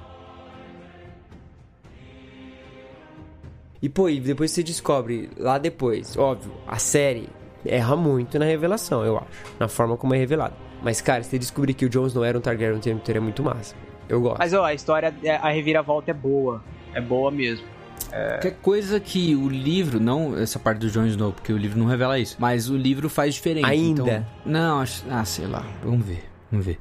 E 3.80 3.88
pô, 3.88 4.08
e 4.08 4.18
depois 4.20 4.50
você 4.50 4.62
descobre, 4.62 5.30
lá 5.38 5.56
depois, 5.58 6.16
óbvio, 6.16 6.52
a 6.66 6.78
série 6.78 7.28
erra 7.64 7.94
muito 7.96 8.38
na 8.38 8.44
revelação, 8.44 9.04
eu 9.04 9.16
acho. 9.18 9.26
Na 9.58 9.68
forma 9.68 9.96
como 9.96 10.14
é 10.14 10.18
revelado. 10.18 10.54
Mas, 10.82 11.00
cara, 11.00 11.22
você 11.22 11.38
descobrir 11.38 11.74
que 11.74 11.84
o 11.84 11.88
Jon 11.88 12.06
Snow 12.06 12.24
era 12.24 12.38
um 12.38 12.40
Targaryen 12.40 12.76
o 12.78 12.80
tempo 12.80 12.98
inteiro 13.00 13.18
é 13.18 13.22
muito 13.22 13.42
massa. 13.42 13.74
Eu 14.08 14.20
gosto. 14.20 14.38
Mas 14.38 14.52
ó, 14.54 14.64
a 14.64 14.74
história, 14.74 15.14
é- 15.22 15.36
a 15.36 15.50
reviravolta 15.50 16.10
é 16.10 16.14
boa. 16.14 16.62
É 16.94 17.00
boa 17.00 17.30
mesmo. 17.30 17.66
Qualquer 18.10 18.56
coisa 18.62 18.98
que 18.98 19.34
o 19.36 19.48
livro, 19.48 20.00
não 20.00 20.36
essa 20.38 20.58
parte 20.58 20.78
do 20.78 20.90
Jon 20.90 21.04
Snow, 21.06 21.32
porque 21.32 21.52
o 21.52 21.58
livro 21.58 21.78
não 21.78 21.86
revela 21.86 22.18
isso, 22.18 22.36
mas 22.38 22.70
o 22.70 22.76
livro 22.76 23.08
faz 23.10 23.34
diferente. 23.34 23.66
Ainda? 23.66 24.02
Então, 24.02 24.26
não, 24.46 24.80
acho, 24.80 25.04
ah, 25.10 25.24
sei 25.24 25.46
lá, 25.46 25.64
vamos 25.84 26.06
ver, 26.06 26.24
vamos 26.50 26.64
ver. 26.64 26.78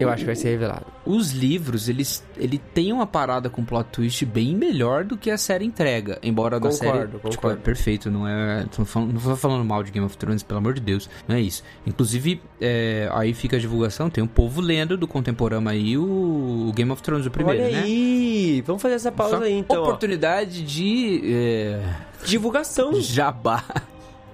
Eu 0.00 0.08
acho 0.08 0.20
que 0.20 0.26
vai 0.26 0.36
ser 0.36 0.50
revelado. 0.50 0.86
Os 1.04 1.32
livros, 1.32 1.88
eles 1.88 2.24
ele 2.36 2.58
tem 2.58 2.92
uma 2.92 3.06
parada 3.06 3.50
com 3.50 3.64
plot 3.64 3.88
twist 3.90 4.24
bem 4.24 4.54
melhor 4.56 5.04
do 5.04 5.16
que 5.16 5.30
a 5.30 5.36
série 5.36 5.64
entrega. 5.64 6.18
Embora 6.22 6.58
Concordo, 6.58 6.76
série. 6.76 7.06
Tipo, 7.06 7.18
concordo. 7.20 7.58
é 7.58 7.60
perfeito, 7.60 8.10
não 8.10 8.26
é. 8.26 8.60
Não 8.62 8.68
tô 8.68 9.36
falando 9.36 9.64
mal 9.64 9.82
de 9.82 9.90
Game 9.90 10.06
of 10.06 10.16
Thrones, 10.16 10.42
pelo 10.42 10.58
amor 10.58 10.74
de 10.74 10.80
Deus. 10.80 11.08
Não 11.28 11.36
é 11.36 11.40
isso. 11.40 11.62
Inclusive, 11.86 12.40
é, 12.60 13.08
aí 13.12 13.34
fica 13.34 13.56
a 13.56 13.60
divulgação, 13.60 14.08
tem 14.08 14.24
um 14.24 14.26
povo 14.26 14.60
lendo 14.60 14.96
do 14.96 15.06
contemporâneo 15.06 15.68
aí 15.68 15.98
o, 15.98 16.68
o 16.68 16.72
Game 16.74 16.90
of 16.90 17.02
Thrones, 17.02 17.26
o 17.26 17.30
primeiro, 17.30 17.62
Olha 17.62 17.72
né? 17.72 17.82
aí! 17.82 18.62
Vamos 18.66 18.80
fazer 18.80 18.94
essa 18.94 19.12
pausa 19.12 19.38
Só 19.38 19.42
aí, 19.44 19.52
então. 19.52 19.80
ó. 19.80 19.82
Oportunidade 19.84 20.62
de. 20.62 21.20
É, 21.24 21.82
Divulgação. 22.24 23.00
jabá. 23.00 23.64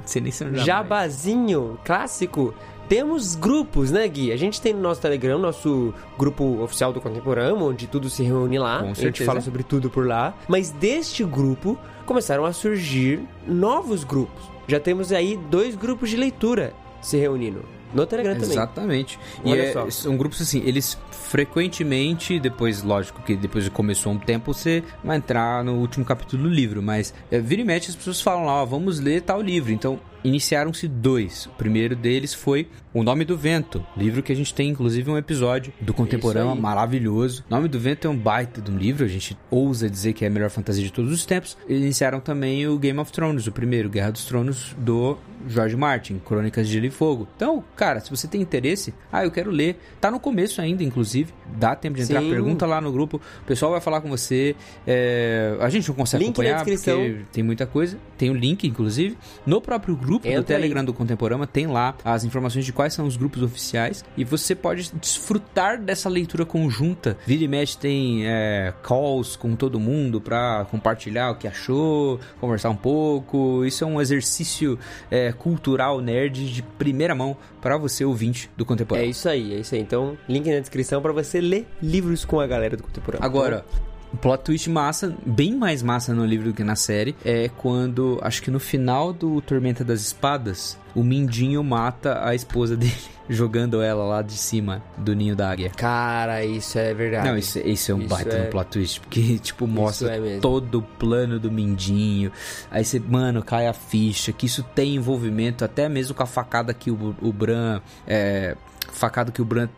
Não 0.00 0.06
sei 0.06 0.22
nem 0.22 0.30
se 0.30 0.44
é 0.44 0.46
um 0.46 0.50
jabá. 0.54 0.64
Jabazinho, 0.64 1.78
clássico. 1.84 2.54
Temos 2.88 3.34
grupos, 3.34 3.90
né, 3.90 4.06
Gui? 4.06 4.30
A 4.30 4.36
gente 4.36 4.60
tem 4.60 4.72
no 4.72 4.80
nosso 4.80 5.00
Telegram, 5.00 5.38
nosso 5.38 5.92
grupo 6.16 6.62
oficial 6.62 6.92
do 6.92 7.00
Contemporâneo, 7.00 7.60
onde 7.62 7.86
tudo 7.86 8.08
se 8.08 8.22
reúne 8.22 8.58
lá. 8.58 8.82
Com 8.82 8.90
a 8.90 8.94
gente 8.94 9.24
fala 9.24 9.40
sobre 9.40 9.62
tudo 9.62 9.90
por 9.90 10.06
lá. 10.06 10.34
Mas 10.46 10.70
deste 10.70 11.24
grupo 11.24 11.76
começaram 12.04 12.44
a 12.44 12.52
surgir 12.52 13.20
novos 13.46 14.04
grupos. 14.04 14.44
Já 14.68 14.78
temos 14.78 15.12
aí 15.12 15.36
dois 15.50 15.74
grupos 15.74 16.10
de 16.10 16.16
leitura 16.16 16.72
se 17.00 17.16
reunindo. 17.16 17.75
No 17.96 18.06
Telegram 18.06 18.34
também. 18.34 18.50
Exatamente. 18.50 19.18
E 19.44 19.50
Olha 19.50 19.62
é- 19.62 19.72
só. 19.72 19.90
são 19.90 20.16
grupos 20.16 20.40
assim, 20.42 20.62
eles 20.64 20.98
frequentemente, 21.10 22.38
depois, 22.38 22.82
lógico 22.82 23.22
que 23.22 23.34
depois 23.34 23.64
que 23.64 23.70
começou 23.70 24.12
um 24.12 24.18
tempo, 24.18 24.52
você 24.52 24.82
vai 25.02 25.16
entrar 25.16 25.64
no 25.64 25.74
último 25.74 26.04
capítulo 26.04 26.44
do 26.44 26.48
livro, 26.48 26.82
mas 26.82 27.12
é, 27.30 27.38
vira 27.40 27.62
e 27.62 27.64
mexe 27.64 27.90
as 27.90 27.96
pessoas 27.96 28.20
falam 28.20 28.44
lá, 28.44 28.62
ó, 28.62 28.64
vamos 28.64 29.00
ler 29.00 29.22
tal 29.22 29.40
livro. 29.40 29.72
Então, 29.72 29.98
iniciaram-se 30.26 30.88
dois. 30.88 31.46
O 31.46 31.50
primeiro 31.50 31.94
deles 31.94 32.34
foi 32.34 32.68
O 32.92 33.02
Nome 33.02 33.24
do 33.24 33.36
Vento, 33.36 33.84
livro 33.96 34.22
que 34.22 34.32
a 34.32 34.36
gente 34.36 34.52
tem 34.52 34.70
inclusive 34.70 35.10
um 35.10 35.16
episódio 35.16 35.72
do 35.80 35.94
contemporâneo 35.94 36.56
maravilhoso. 36.56 37.44
O 37.48 37.54
Nome 37.54 37.68
do 37.68 37.78
Vento 37.78 38.06
é 38.06 38.10
um 38.10 38.16
baita 38.16 38.60
de 38.60 38.70
um 38.70 38.76
livro, 38.76 39.04
a 39.04 39.08
gente 39.08 39.36
ousa 39.50 39.88
dizer 39.88 40.12
que 40.14 40.24
é 40.24 40.28
a 40.28 40.30
melhor 40.30 40.50
fantasia 40.50 40.82
de 40.82 40.92
todos 40.92 41.12
os 41.12 41.24
tempos. 41.24 41.56
Iniciaram 41.68 42.18
também 42.20 42.66
o 42.66 42.78
Game 42.78 42.98
of 42.98 43.12
Thrones, 43.12 43.46
o 43.46 43.52
primeiro, 43.52 43.88
Guerra 43.88 44.10
dos 44.10 44.24
Tronos 44.24 44.74
do 44.78 45.16
George 45.48 45.76
Martin, 45.76 46.20
Crônicas 46.24 46.66
de 46.66 46.74
Gelo 46.74 46.86
e 46.86 46.90
Fogo. 46.90 47.28
Então, 47.36 47.62
cara, 47.76 47.85
se 48.00 48.10
você 48.10 48.26
tem 48.26 48.40
interesse, 48.40 48.94
ah, 49.12 49.24
eu 49.24 49.30
quero 49.30 49.50
ler. 49.50 49.78
Tá 50.00 50.10
no 50.10 50.18
começo 50.18 50.60
ainda, 50.60 50.82
inclusive. 50.82 51.32
Dá 51.56 51.74
tempo 51.74 51.96
de 51.96 52.02
entrar, 52.02 52.20
Sim. 52.20 52.30
pergunta 52.30 52.66
lá 52.66 52.80
no 52.80 52.92
grupo. 52.92 53.20
O 53.42 53.46
pessoal 53.46 53.72
vai 53.72 53.80
falar 53.80 54.00
com 54.00 54.08
você. 54.08 54.54
É, 54.86 55.56
A 55.60 55.68
gente 55.68 55.88
não 55.88 55.94
consegue 55.94 56.24
Link 56.24 56.32
acompanhar 56.32 56.64
porque 56.64 57.24
tem 57.32 57.42
muita 57.42 57.66
coisa. 57.66 57.98
Tem 58.18 58.30
o 58.30 58.34
link, 58.34 58.66
inclusive. 58.66 59.16
No 59.46 59.60
próprio 59.60 59.96
grupo 59.96 60.26
do 60.26 60.30
Entra 60.30 60.42
Telegram 60.42 60.84
do 60.84 60.92
Contemporâneo 60.92 61.46
tem 61.46 61.66
lá 61.66 61.94
as 62.04 62.24
informações 62.24 62.64
de 62.64 62.72
quais 62.72 62.92
são 62.92 63.06
os 63.06 63.16
grupos 63.16 63.42
oficiais. 63.42 64.04
E 64.16 64.24
você 64.24 64.54
pode 64.54 64.90
desfrutar 64.94 65.80
dessa 65.80 66.08
leitura 66.08 66.44
conjunta. 66.44 67.16
Vira 67.26 67.44
e 67.44 67.48
mexe 67.48 67.76
tem 67.78 68.26
é, 68.26 68.72
calls 68.82 69.36
com 69.36 69.54
todo 69.54 69.78
mundo 69.78 70.20
pra 70.20 70.66
compartilhar 70.70 71.30
o 71.30 71.36
que 71.36 71.46
achou, 71.46 72.18
conversar 72.40 72.70
um 72.70 72.76
pouco. 72.76 73.64
Isso 73.64 73.84
é 73.84 73.86
um 73.86 74.00
exercício 74.00 74.78
é, 75.10 75.32
cultural 75.32 76.00
nerd 76.00 76.52
de 76.52 76.62
primeira 76.62 77.14
mão 77.14 77.36
para 77.66 77.76
você 77.76 78.04
ouvinte 78.04 78.48
do 78.56 78.62
É 78.62 78.66
Contemporâneo. 78.68 79.10
isso 79.10 79.28
aí, 79.28 79.52
é 79.52 79.58
isso 79.58 79.74
aí. 79.74 79.80
Então, 79.80 80.16
link 80.28 80.48
na 80.48 80.60
descrição 80.60 81.02
pra 81.02 81.10
você 81.10 81.40
ler 81.40 81.66
livros 81.82 82.24
com 82.24 82.38
a 82.38 82.46
galera 82.46 82.76
do 82.76 82.84
Contemporâneo. 82.84 83.26
Agora, 83.26 83.64
um 83.74 83.95
plot 84.20 84.44
twist 84.44 84.70
massa, 84.70 85.14
bem 85.24 85.54
mais 85.54 85.82
massa 85.82 86.14
no 86.14 86.24
livro 86.24 86.48
do 86.50 86.54
que 86.54 86.64
na 86.64 86.76
série, 86.76 87.14
é 87.24 87.48
quando, 87.56 88.18
acho 88.22 88.42
que 88.42 88.50
no 88.50 88.58
final 88.60 89.12
do 89.12 89.40
Tormenta 89.40 89.84
das 89.84 90.00
Espadas, 90.00 90.78
o 90.94 91.02
Mindinho 91.02 91.62
mata 91.62 92.26
a 92.26 92.34
esposa 92.34 92.76
dele, 92.78 92.94
jogando 93.28 93.82
ela 93.82 94.04
lá 94.04 94.22
de 94.22 94.32
cima 94.32 94.82
do 94.96 95.14
ninho 95.14 95.36
da 95.36 95.50
águia. 95.50 95.70
Cara, 95.70 96.44
isso 96.44 96.78
é 96.78 96.94
verdade. 96.94 97.28
Não, 97.28 97.36
isso, 97.36 97.58
isso 97.58 97.92
é 97.92 97.94
um 97.94 98.00
Isso 98.00 98.08
baita 98.08 98.36
é- 98.36 98.44
no 98.44 98.50
plot 98.50 98.70
twist, 98.70 99.00
porque, 99.00 99.38
tipo, 99.42 99.66
mostra 99.66 100.16
é 100.16 100.38
todo 100.40 100.78
o 100.78 100.82
plano 100.82 101.38
do 101.38 101.50
Mindinho. 101.50 102.32
Aí 102.70 102.84
você, 102.84 102.98
mano, 102.98 103.42
cai 103.42 103.66
a 103.66 103.72
ficha, 103.72 104.32
que 104.32 104.46
isso 104.46 104.62
tem 104.74 104.94
envolvimento 104.94 105.64
até 105.64 105.88
mesmo 105.88 106.14
com 106.14 106.22
a 106.22 106.26
facada 106.26 106.72
que 106.72 106.90
o, 106.90 107.14
o 107.20 107.32
Bran. 107.32 107.80
É, 108.06 108.56
facada 108.92 109.30
que 109.30 109.42
o 109.42 109.44
Bran 109.44 109.68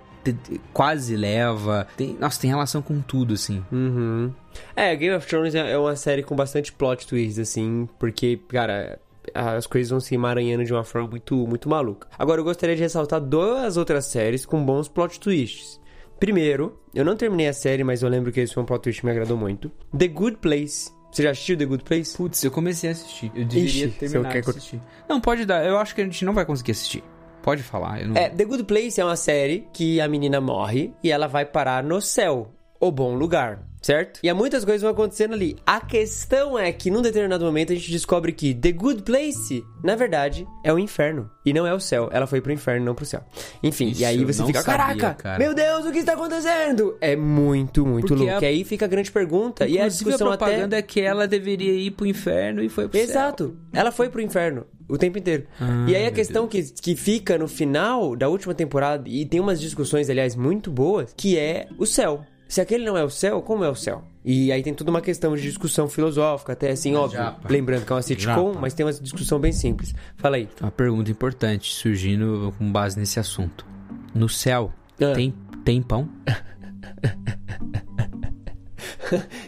quase 0.72 1.16
leva. 1.16 1.86
Tem, 1.96 2.16
nossa, 2.18 2.40
tem 2.40 2.50
relação 2.50 2.82
com 2.82 3.00
tudo, 3.00 3.34
assim. 3.34 3.64
Uhum. 3.70 4.32
É, 4.74 4.94
Game 4.96 5.14
of 5.14 5.26
Thrones 5.26 5.55
é 5.55 5.70
é 5.70 5.78
uma 5.78 5.96
série 5.96 6.22
com 6.22 6.34
bastante 6.34 6.72
plot 6.72 7.06
twist, 7.06 7.40
assim, 7.40 7.88
porque, 7.98 8.40
cara, 8.48 8.98
as 9.34 9.66
coisas 9.66 9.90
vão 9.90 10.00
se 10.00 10.14
emaranhando 10.14 10.64
de 10.64 10.72
uma 10.72 10.84
forma 10.84 11.09
muito, 11.09 11.34
muito 11.46 11.68
maluca. 11.68 12.09
Agora, 12.18 12.40
eu 12.40 12.44
gostaria 12.44 12.76
de 12.76 12.82
ressaltar 12.82 13.20
duas 13.20 13.76
outras 13.76 14.06
séries 14.06 14.46
com 14.46 14.64
bons 14.64 14.88
plot 14.88 15.20
twists. 15.20 15.80
Primeiro, 16.18 16.78
eu 16.94 17.05
não 17.05 17.16
terminei 17.16 17.48
a 17.48 17.52
série, 17.52 17.84
mas 17.84 18.02
eu 18.02 18.09
lembro 18.09 18.32
que 18.32 18.40
esse 18.40 18.52
foi 18.52 18.62
um 18.62 18.66
plot 18.66 18.82
twist 18.82 19.00
que 19.00 19.06
me 19.06 19.12
agradou 19.12 19.36
muito. 19.36 19.70
The 19.96 20.09
Good 20.09 20.38
Place. 20.38 20.90
Você 21.12 21.22
já 21.22 21.30
assistiu 21.30 21.56
The 21.56 21.64
Good 21.64 21.84
Place? 21.84 22.16
Putz, 22.16 22.42
eu 22.44 22.50
comecei 22.50 22.90
a 22.90 22.92
assistir. 22.92 23.30
Eu 23.34 23.44
deveria 23.44 23.86
Ixi, 23.86 23.98
terminar 23.98 24.32
de 24.32 24.50
assistir. 24.50 24.80
Não, 25.09 25.20
pode 25.20 25.46
dar. 25.46 25.64
Eu 25.64 25.78
acho 25.78 25.94
que 25.94 26.00
a 26.00 26.05
gente 26.05 26.24
não 26.24 26.34
vai 26.34 26.44
conseguir 26.44 26.72
assistir. 26.72 27.02
Pode 27.48 27.62
falar. 27.62 28.04
Não... 28.06 28.14
É, 28.14 28.28
The 28.28 28.44
Good 28.44 28.64
Place 28.64 29.00
é 29.00 29.04
uma 29.04 29.16
série 29.16 29.66
que 29.72 30.00
a 30.00 30.06
menina 30.08 30.40
morre 30.40 30.92
e 31.02 31.10
ela 31.10 31.26
vai 31.26 31.46
parar 31.46 31.82
no 31.82 32.00
céu, 32.00 32.50
o 32.80 32.92
bom 32.92 33.14
lugar, 33.16 33.60
certo? 33.82 34.20
E 34.22 34.28
há 34.28 34.34
muitas 34.34 34.64
coisas 34.64 34.82
vão 34.82 34.90
acontecendo 34.92 35.34
ali. 35.34 35.56
A 35.66 35.80
questão 35.80 36.56
é 36.59 36.70
que 36.72 36.90
num 36.90 37.02
determinado 37.02 37.44
momento 37.44 37.72
a 37.72 37.76
gente 37.76 37.90
descobre 37.90 38.32
que 38.32 38.55
The 38.55 38.70
Good 38.72 39.02
Place, 39.02 39.64
na 39.82 39.96
verdade, 39.96 40.46
é 40.62 40.72
o 40.72 40.78
inferno 40.78 41.28
e 41.44 41.52
não 41.52 41.66
é 41.66 41.74
o 41.74 41.80
céu. 41.80 42.09
Ela 42.12 42.26
foi 42.26 42.40
pro 42.40 42.52
inferno, 42.52 42.84
não 42.86 42.94
pro 42.94 43.05
céu. 43.05 43.20
Enfim, 43.62 43.88
Isso 43.90 44.02
e 44.02 44.05
aí 44.05 44.24
você 44.24 44.44
fica, 44.46 44.62
sabia, 44.62 44.78
caraca, 44.96 45.14
cara." 45.14 45.38
meu 45.38 45.55
Deus, 45.55 45.86
o 45.86 45.90
que 45.92 45.98
está 45.98 46.12
acontecendo? 46.12 46.96
É 47.00 47.16
muito, 47.16 47.84
muito 47.84 48.06
Porque 48.06 48.22
louco. 48.24 48.38
a- 48.38 48.42
E 48.42 48.46
aí 48.46 48.64
fica 48.64 48.84
a 48.84 48.88
grande 48.88 49.10
pergunta 49.10 49.64
e 49.66 49.72
a 49.78 49.82
Inclusive, 49.86 50.05
discussão 50.10 50.30
a 50.30 50.34
até 50.34 50.44
propaganda 50.44 50.76
é 50.76 50.82
que 50.82 51.00
ela 51.00 51.26
deveria 51.26 51.72
ir 51.72 51.90
pro 51.90 52.06
inferno 52.06 52.62
e 52.62 52.68
foi 52.68 52.88
pro 52.88 52.98
céu. 52.98 53.09
Exato. 53.09 53.56
Ela 53.72 53.90
foi 53.90 54.09
pro 54.09 54.20
inferno 54.20 54.66
o 54.88 54.96
tempo 54.96 55.18
inteiro. 55.18 55.46
Ah, 55.60 55.84
e 55.88 55.94
aí 55.96 56.02
a 56.02 56.06
meu 56.06 56.12
questão 56.14 56.46
que, 56.46 56.62
que 56.62 56.94
fica 56.96 57.36
no 57.36 57.48
final 57.48 58.14
da 58.16 58.28
última 58.28 58.55
temporada, 58.55 59.09
e 59.09 59.26
tem 59.26 59.38
umas 59.40 59.60
discussões, 59.60 60.09
aliás, 60.09 60.34
muito 60.36 60.70
boas, 60.70 61.12
que 61.16 61.36
é 61.36 61.66
o 61.76 61.84
céu. 61.84 62.24
Se 62.48 62.60
aquele 62.62 62.84
não 62.84 62.96
é 62.96 63.04
o 63.04 63.10
céu, 63.10 63.42
como 63.42 63.62
é 63.62 63.68
o 63.68 63.74
céu? 63.74 64.02
E 64.24 64.50
aí 64.50 64.62
tem 64.62 64.72
toda 64.74 64.90
uma 64.90 65.00
questão 65.02 65.36
de 65.36 65.42
discussão 65.42 65.86
filosófica, 65.88 66.52
até 66.54 66.70
assim, 66.70 66.94
óbvio. 66.94 67.18
Japa. 67.20 67.46
Lembrando 67.48 67.84
que 67.84 67.92
é 67.92 67.96
uma 67.96 68.02
sitcom, 68.02 68.48
Japa. 68.48 68.60
mas 68.60 68.72
tem 68.74 68.84
uma 68.86 68.92
discussão 68.92 69.38
bem 69.38 69.52
simples. 69.52 69.94
Fala 70.16 70.36
aí. 70.36 70.48
Uma 70.60 70.70
pergunta 70.70 71.10
importante 71.10 71.72
surgindo 71.74 72.52
com 72.58 72.70
base 72.72 72.98
nesse 72.98 73.20
assunto. 73.20 73.66
No 74.14 74.28
céu, 74.28 74.72
Ah. 75.00 75.12
tem, 75.14 75.34
tem 75.64 75.82
pão? 75.82 76.08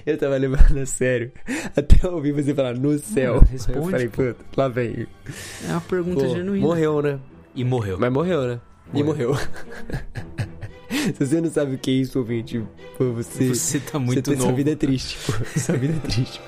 Eu 0.06 0.16
tava 0.18 0.36
levando 0.36 0.78
a 0.78 0.86
sério. 0.86 1.32
Até 1.76 2.08
ouvi 2.08 2.32
você 2.32 2.54
falar 2.54 2.74
no 2.74 2.98
céu. 2.98 3.40
responde, 3.40 3.78
eu 3.78 3.84
falei, 3.90 4.08
puta, 4.08 4.36
lá 4.56 4.68
vem. 4.68 5.06
É 5.68 5.72
uma 5.72 5.80
pergunta 5.82 6.24
Pô, 6.24 6.28
genuína. 6.34 6.66
morreu, 6.66 7.02
né? 7.02 7.18
E 7.54 7.64
morreu. 7.64 7.98
Mas 7.98 8.12
morreu, 8.12 8.46
né? 8.46 8.60
E 8.94 9.02
morreu. 9.02 9.36
Se 11.16 11.26
você 11.26 11.40
não 11.40 11.50
sabe 11.50 11.74
o 11.74 11.78
que 11.78 11.90
é 11.90 11.94
isso, 11.94 12.18
ouvinte, 12.18 12.62
pô, 12.98 13.12
você. 13.12 13.48
Você 13.48 13.80
tá 13.80 13.98
muito 13.98 14.16
você 14.30 14.36
tem- 14.36 14.40
Sua 14.44 14.52
vida 14.52 14.70
é 14.72 14.76
triste, 14.76 15.18
pô. 15.26 15.32
Sua 15.58 15.76
vida 15.76 15.94
é 15.96 16.08
triste. 16.08 16.40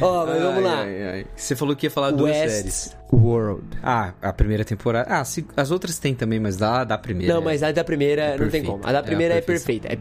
Ó, 0.00 0.26
mas 0.26 0.42
vamos 0.42 0.56
Ai, 0.56 0.62
lá. 0.64 0.80
ai, 0.82 1.02
ai. 1.08 1.26
Você 1.36 1.54
falou 1.54 1.76
que 1.76 1.86
ia 1.86 1.90
falar 1.90 2.10
duas 2.10 2.32
West 2.32 2.50
séries. 2.54 2.96
World. 3.12 3.62
Ah, 3.82 4.12
a 4.20 4.32
primeira 4.32 4.64
temporada. 4.64 5.08
Ah, 5.08 5.24
se- 5.24 5.46
as 5.56 5.70
outras 5.70 5.98
tem 5.98 6.14
também, 6.14 6.40
mas 6.40 6.56
da, 6.56 6.82
da 6.84 6.98
primeira. 6.98 7.32
Não, 7.34 7.40
mas 7.40 7.62
a 7.62 7.70
da 7.70 7.84
primeira 7.84 8.22
É 8.22 8.30
não 8.32 8.38
tem 8.38 8.62
perfeita. 8.62 8.66
como. 8.72 8.86
A 8.86 8.92
da 8.92 8.98
É 8.98 9.02
primeira 9.02 9.34
é, 9.34 9.40
perfeição. 9.40 9.88
perfeita. 9.88 9.92
É 9.92 9.96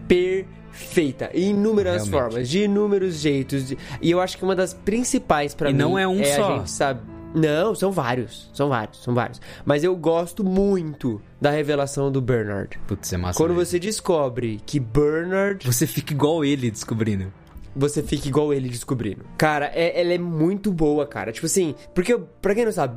perfeita. 0.73 1.29
Em 1.33 1.51
inúmeras 1.51 1.93
Realmente. 2.07 2.11
formas, 2.11 2.49
de 2.49 2.63
inúmeros 2.63 3.15
jeitos. 3.19 3.67
de- 3.67 3.77
E 4.01 4.09
eu 4.11 4.19
acho 4.19 4.37
que 4.37 4.43
uma 4.43 4.55
das 4.55 4.73
principais 4.73 5.53
pra 5.53 5.69
E 5.69 5.73
mim 5.73 5.79
não 5.79 5.97
é 5.97 6.07
um 6.07 6.23
só. 6.23 6.55
a 6.55 6.57
gente 6.57 6.71
sabe. 6.71 7.01
Não, 7.38 7.76
são 7.76 7.91
vários. 7.91 8.49
São 8.53 8.69
vários, 8.69 9.03
são 9.03 9.14
vários. 9.14 9.39
Mas 9.65 9.84
eu 9.84 9.95
gosto 9.95 10.43
muito 10.43 11.22
da 11.39 11.51
revelação 11.51 12.11
do 12.11 12.19
Bernard. 12.22 12.80
Putz, 12.88 13.14
é 13.14 13.18
massa. 13.18 13.38
Quando 13.38 13.53
velho. 13.53 13.65
você 13.65 13.80
descobre 13.80 14.59
que 14.65 14.80
Bernard 14.80 15.65
Você 15.65 15.85
fica 15.85 16.14
igual 16.14 16.43
ele 16.43 16.72
descobrindo. 16.72 17.31
Você 17.77 18.01
fica 18.01 18.27
igual 18.27 18.53
ele 18.53 18.67
descobrindo. 18.69 19.23
Cara, 19.37 19.71
é- 19.73 20.01
ela 20.01 20.13
é 20.13 20.17
muito 20.17 20.71
boa, 20.71 21.05
cara. 21.05 21.31
Tipo 21.31 21.45
assim, 21.45 21.75
porque, 21.93 22.17
pra 22.41 22.55
quem 22.55 22.65
não 22.65 22.71
sabe, 22.71 22.95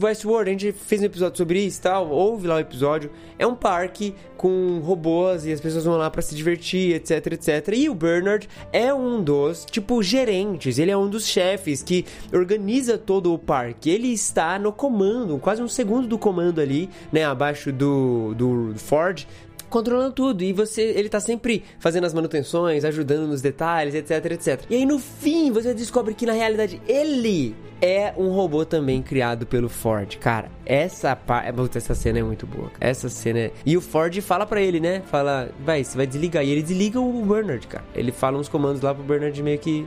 Westworld, 0.00 0.50
a 0.50 0.52
gente 0.52 0.72
fez 0.72 1.00
um 1.00 1.06
episódio 1.06 1.38
sobre 1.38 1.60
isso 1.60 1.78
e 1.78 1.82
tal, 1.82 2.10
ouve 2.10 2.46
lá 2.46 2.56
o 2.56 2.60
episódio. 2.60 3.10
É 3.38 3.46
um 3.46 3.54
parque 3.54 4.14
com 4.36 4.80
robôs 4.80 5.46
e 5.46 5.52
as 5.52 5.60
pessoas 5.60 5.84
vão 5.84 5.96
lá 5.96 6.10
pra 6.10 6.20
se 6.20 6.34
divertir, 6.34 6.94
etc, 6.94 7.26
etc. 7.32 7.68
E 7.74 7.88
o 7.88 7.94
Bernard 7.94 8.48
é 8.72 8.92
um 8.92 9.22
dos, 9.22 9.64
tipo, 9.64 10.02
gerentes, 10.02 10.78
ele 10.78 10.90
é 10.90 10.96
um 10.96 11.08
dos 11.08 11.26
chefes 11.26 11.82
que 11.82 12.04
organiza 12.32 12.98
todo 12.98 13.32
o 13.32 13.38
parque. 13.38 13.88
Ele 13.90 14.08
está 14.08 14.58
no 14.58 14.72
comando, 14.72 15.38
quase 15.38 15.62
um 15.62 15.68
segundo 15.68 16.06
do 16.08 16.18
comando 16.18 16.60
ali, 16.60 16.90
né, 17.12 17.24
abaixo 17.24 17.72
do, 17.72 18.34
do 18.34 18.74
Ford 18.76 19.26
controlando 19.72 20.12
tudo. 20.12 20.42
E 20.44 20.52
você, 20.52 20.82
ele 20.82 21.08
tá 21.08 21.18
sempre 21.18 21.64
fazendo 21.80 22.04
as 22.04 22.14
manutenções, 22.14 22.84
ajudando 22.84 23.26
nos 23.26 23.42
detalhes, 23.42 23.94
etc, 23.94 24.24
etc. 24.32 24.60
E 24.70 24.76
aí 24.76 24.86
no 24.86 24.98
fim 24.98 25.50
você 25.50 25.74
descobre 25.74 26.14
que 26.14 26.24
na 26.26 26.32
realidade 26.32 26.80
ele 26.86 27.56
é 27.80 28.14
um 28.16 28.28
robô 28.28 28.64
também 28.64 29.02
criado 29.02 29.44
pelo 29.46 29.68
Ford. 29.68 30.16
Cara, 30.18 30.48
essa 30.64 31.16
parte, 31.16 31.50
essa 31.76 31.94
cena 31.96 32.20
é 32.20 32.22
muito 32.22 32.46
boa. 32.46 32.70
Essa 32.78 33.08
cena 33.08 33.38
é... 33.40 33.52
E 33.66 33.76
o 33.76 33.80
Ford 33.80 34.16
fala 34.20 34.46
pra 34.46 34.60
ele, 34.60 34.78
né? 34.78 35.02
Fala, 35.10 35.50
vai, 35.64 35.82
você 35.82 35.96
vai 35.96 36.06
desligar. 36.06 36.44
E 36.44 36.50
ele 36.50 36.62
desliga 36.62 37.00
o 37.00 37.24
Bernard, 37.24 37.66
cara. 37.66 37.84
Ele 37.94 38.12
fala 38.12 38.38
uns 38.38 38.48
comandos 38.48 38.80
lá 38.82 38.94
pro 38.94 39.02
Bernard 39.02 39.42
meio 39.42 39.58
que 39.58 39.84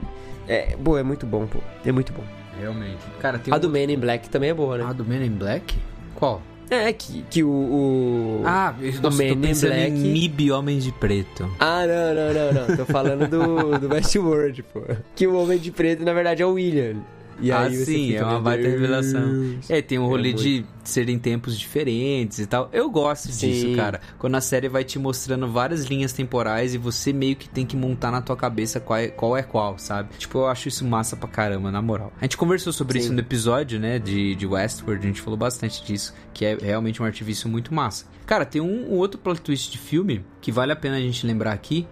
é, 0.47 0.75
pô, 0.83 0.97
é 0.97 1.03
muito 1.03 1.25
bom, 1.25 1.47
pô. 1.47 1.59
É 1.85 1.91
muito 1.91 2.11
bom. 2.11 2.23
Realmente. 2.59 2.97
Cara, 3.19 3.39
tem 3.39 3.53
A 3.53 3.57
um- 3.57 3.59
do 3.59 3.69
Man 3.69 3.83
in 3.91 3.97
Black 3.97 4.29
também 4.29 4.49
é 4.49 4.53
boa, 4.53 4.77
né? 4.77 4.85
Ah, 4.87 4.93
do 4.93 5.03
Men 5.05 5.25
in 5.25 5.31
Black? 5.31 5.75
Qual? 6.15 6.41
É, 6.69 6.91
que, 6.93 7.23
que 7.29 7.43
o. 7.43 7.49
o... 7.49 8.41
Ah, 8.45 8.73
o 8.79 9.11
Man 9.11 9.23
in 9.23 9.59
Black. 9.59 9.91
em 9.91 9.91
MIB 9.91 10.51
Homens 10.51 10.83
de 10.83 10.91
Preto. 10.91 11.49
Ah, 11.59 11.83
não, 11.85 12.13
não, 12.13 12.33
não, 12.33 12.67
não. 12.67 12.77
Tô 12.77 12.85
falando 12.85 13.27
do, 13.27 13.79
do 13.79 13.93
Westworld, 13.93 14.63
pô. 14.63 14.81
Que 15.15 15.27
o 15.27 15.35
Homem 15.35 15.57
de 15.59 15.71
Preto, 15.71 16.03
na 16.03 16.13
verdade, 16.13 16.41
é 16.41 16.45
o 16.45 16.53
William. 16.53 16.97
E 17.39 17.51
ah, 17.51 17.61
aí 17.61 17.75
sim, 17.85 18.13
é 18.13 18.23
uma 18.23 18.39
baita 18.39 18.63
Deus. 18.63 18.73
revelação. 18.73 19.57
É, 19.67 19.81
tem 19.81 19.99
um 19.99 20.05
É 20.05 20.07
rolê 20.07 20.29
muito. 20.29 20.41
de 20.43 20.65
serem 20.83 21.17
tempos 21.19 21.57
diferentes 21.57 22.39
e 22.39 22.45
tal. 22.45 22.69
Eu 22.71 22.89
gosto 22.89 23.27
disso, 23.27 23.67
Sim. 23.67 23.75
cara. 23.75 23.99
Quando 24.17 24.35
a 24.35 24.41
série 24.41 24.69
vai 24.69 24.83
te 24.83 24.97
mostrando 24.99 25.47
várias 25.47 25.85
linhas 25.85 26.13
temporais 26.13 26.73
e 26.73 26.77
você 26.77 27.11
meio 27.11 27.35
que 27.35 27.49
tem 27.49 27.65
que 27.65 27.75
montar 27.75 28.11
na 28.11 28.21
tua 28.21 28.35
cabeça 28.35 28.79
qual 28.79 28.97
é 28.99 29.07
qual, 29.07 29.35
é 29.35 29.43
qual 29.43 29.77
sabe? 29.77 30.09
Tipo, 30.17 30.39
eu 30.39 30.47
acho 30.47 30.67
isso 30.67 30.85
massa 30.85 31.15
pra 31.15 31.27
caramba, 31.27 31.71
na 31.71 31.81
moral. 31.81 32.13
A 32.19 32.23
gente 32.25 32.37
conversou 32.37 32.71
sobre 32.71 32.99
Sim. 32.99 33.05
isso 33.05 33.13
no 33.13 33.19
episódio, 33.19 33.79
né, 33.79 33.99
de, 33.99 34.35
de 34.35 34.45
Westworld, 34.45 35.03
a 35.03 35.07
gente 35.07 35.21
falou 35.21 35.37
bastante 35.37 35.83
disso, 35.83 36.13
que 36.33 36.45
é 36.45 36.55
realmente 36.61 37.01
um 37.01 37.05
artifício 37.05 37.49
muito 37.49 37.73
massa. 37.73 38.05
Cara, 38.25 38.45
tem 38.45 38.61
um, 38.61 38.91
um 38.93 38.97
outro 38.97 39.19
plot 39.19 39.41
twist 39.41 39.71
de 39.71 39.77
filme 39.77 40.23
que 40.41 40.51
vale 40.51 40.71
a 40.71 40.75
pena 40.75 40.95
a 40.97 40.99
gente 41.01 41.25
lembrar 41.25 41.51
aqui, 41.53 41.87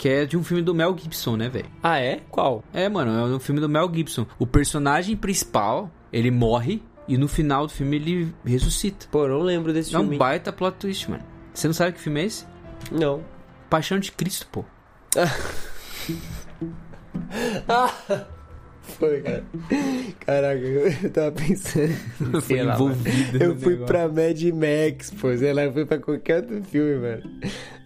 que 0.00 0.08
é 0.08 0.24
de 0.24 0.34
um 0.34 0.42
filme 0.42 0.62
do 0.62 0.74
Mel 0.74 0.96
Gibson, 0.98 1.36
né, 1.36 1.50
velho? 1.50 1.66
Ah, 1.82 1.98
é? 2.00 2.22
Qual? 2.30 2.64
É, 2.72 2.88
mano, 2.88 3.10
é 3.10 3.36
um 3.36 3.38
filme 3.38 3.60
do 3.60 3.68
Mel 3.68 3.86
Gibson. 3.94 4.24
O 4.38 4.46
personagem 4.46 5.14
principal, 5.14 5.90
ele 6.10 6.30
morre 6.30 6.82
e 7.06 7.18
no 7.18 7.28
final 7.28 7.66
do 7.66 7.72
filme 7.74 7.96
ele 7.96 8.34
ressuscita. 8.42 9.08
Pô, 9.10 9.24
eu 9.24 9.28
não 9.28 9.40
lembro 9.40 9.74
desse 9.74 9.94
É 9.94 9.98
um 9.98 10.02
filme. 10.04 10.16
baita 10.16 10.50
plot 10.50 10.78
twist, 10.78 11.10
mano. 11.10 11.22
Você 11.52 11.66
não 11.66 11.74
sabe 11.74 11.92
que 11.92 12.00
filme 12.00 12.22
é 12.22 12.24
esse? 12.24 12.46
Não. 12.90 13.22
Paixão 13.68 13.98
de 13.98 14.10
Cristo, 14.10 14.46
pô. 14.50 14.64
Foi, 18.98 19.20
cara. 19.20 19.44
Caraca, 20.20 20.60
eu 21.04 21.10
tava 21.10 21.32
pensando. 21.32 21.92
Foi 22.30 22.40
sei 22.40 22.62
lá, 22.62 22.74
envolvido. 22.74 23.44
Eu 23.44 23.54
fui 23.58 23.72
negócio. 23.74 23.86
pra 23.86 24.08
Mad 24.08 24.42
Max, 24.54 25.10
pô. 25.10 25.36
Sei 25.36 25.52
lá, 25.52 25.64
eu 25.64 25.72
fui 25.74 25.84
pra 25.84 25.98
qualquer 25.98 26.36
outro 26.38 26.64
filme, 26.64 26.94
mano. 26.96 27.22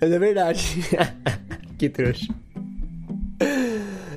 Mas 0.00 0.12
é 0.12 0.18
verdade. 0.18 0.80
que 1.76 1.88
trouxa. 1.88 2.34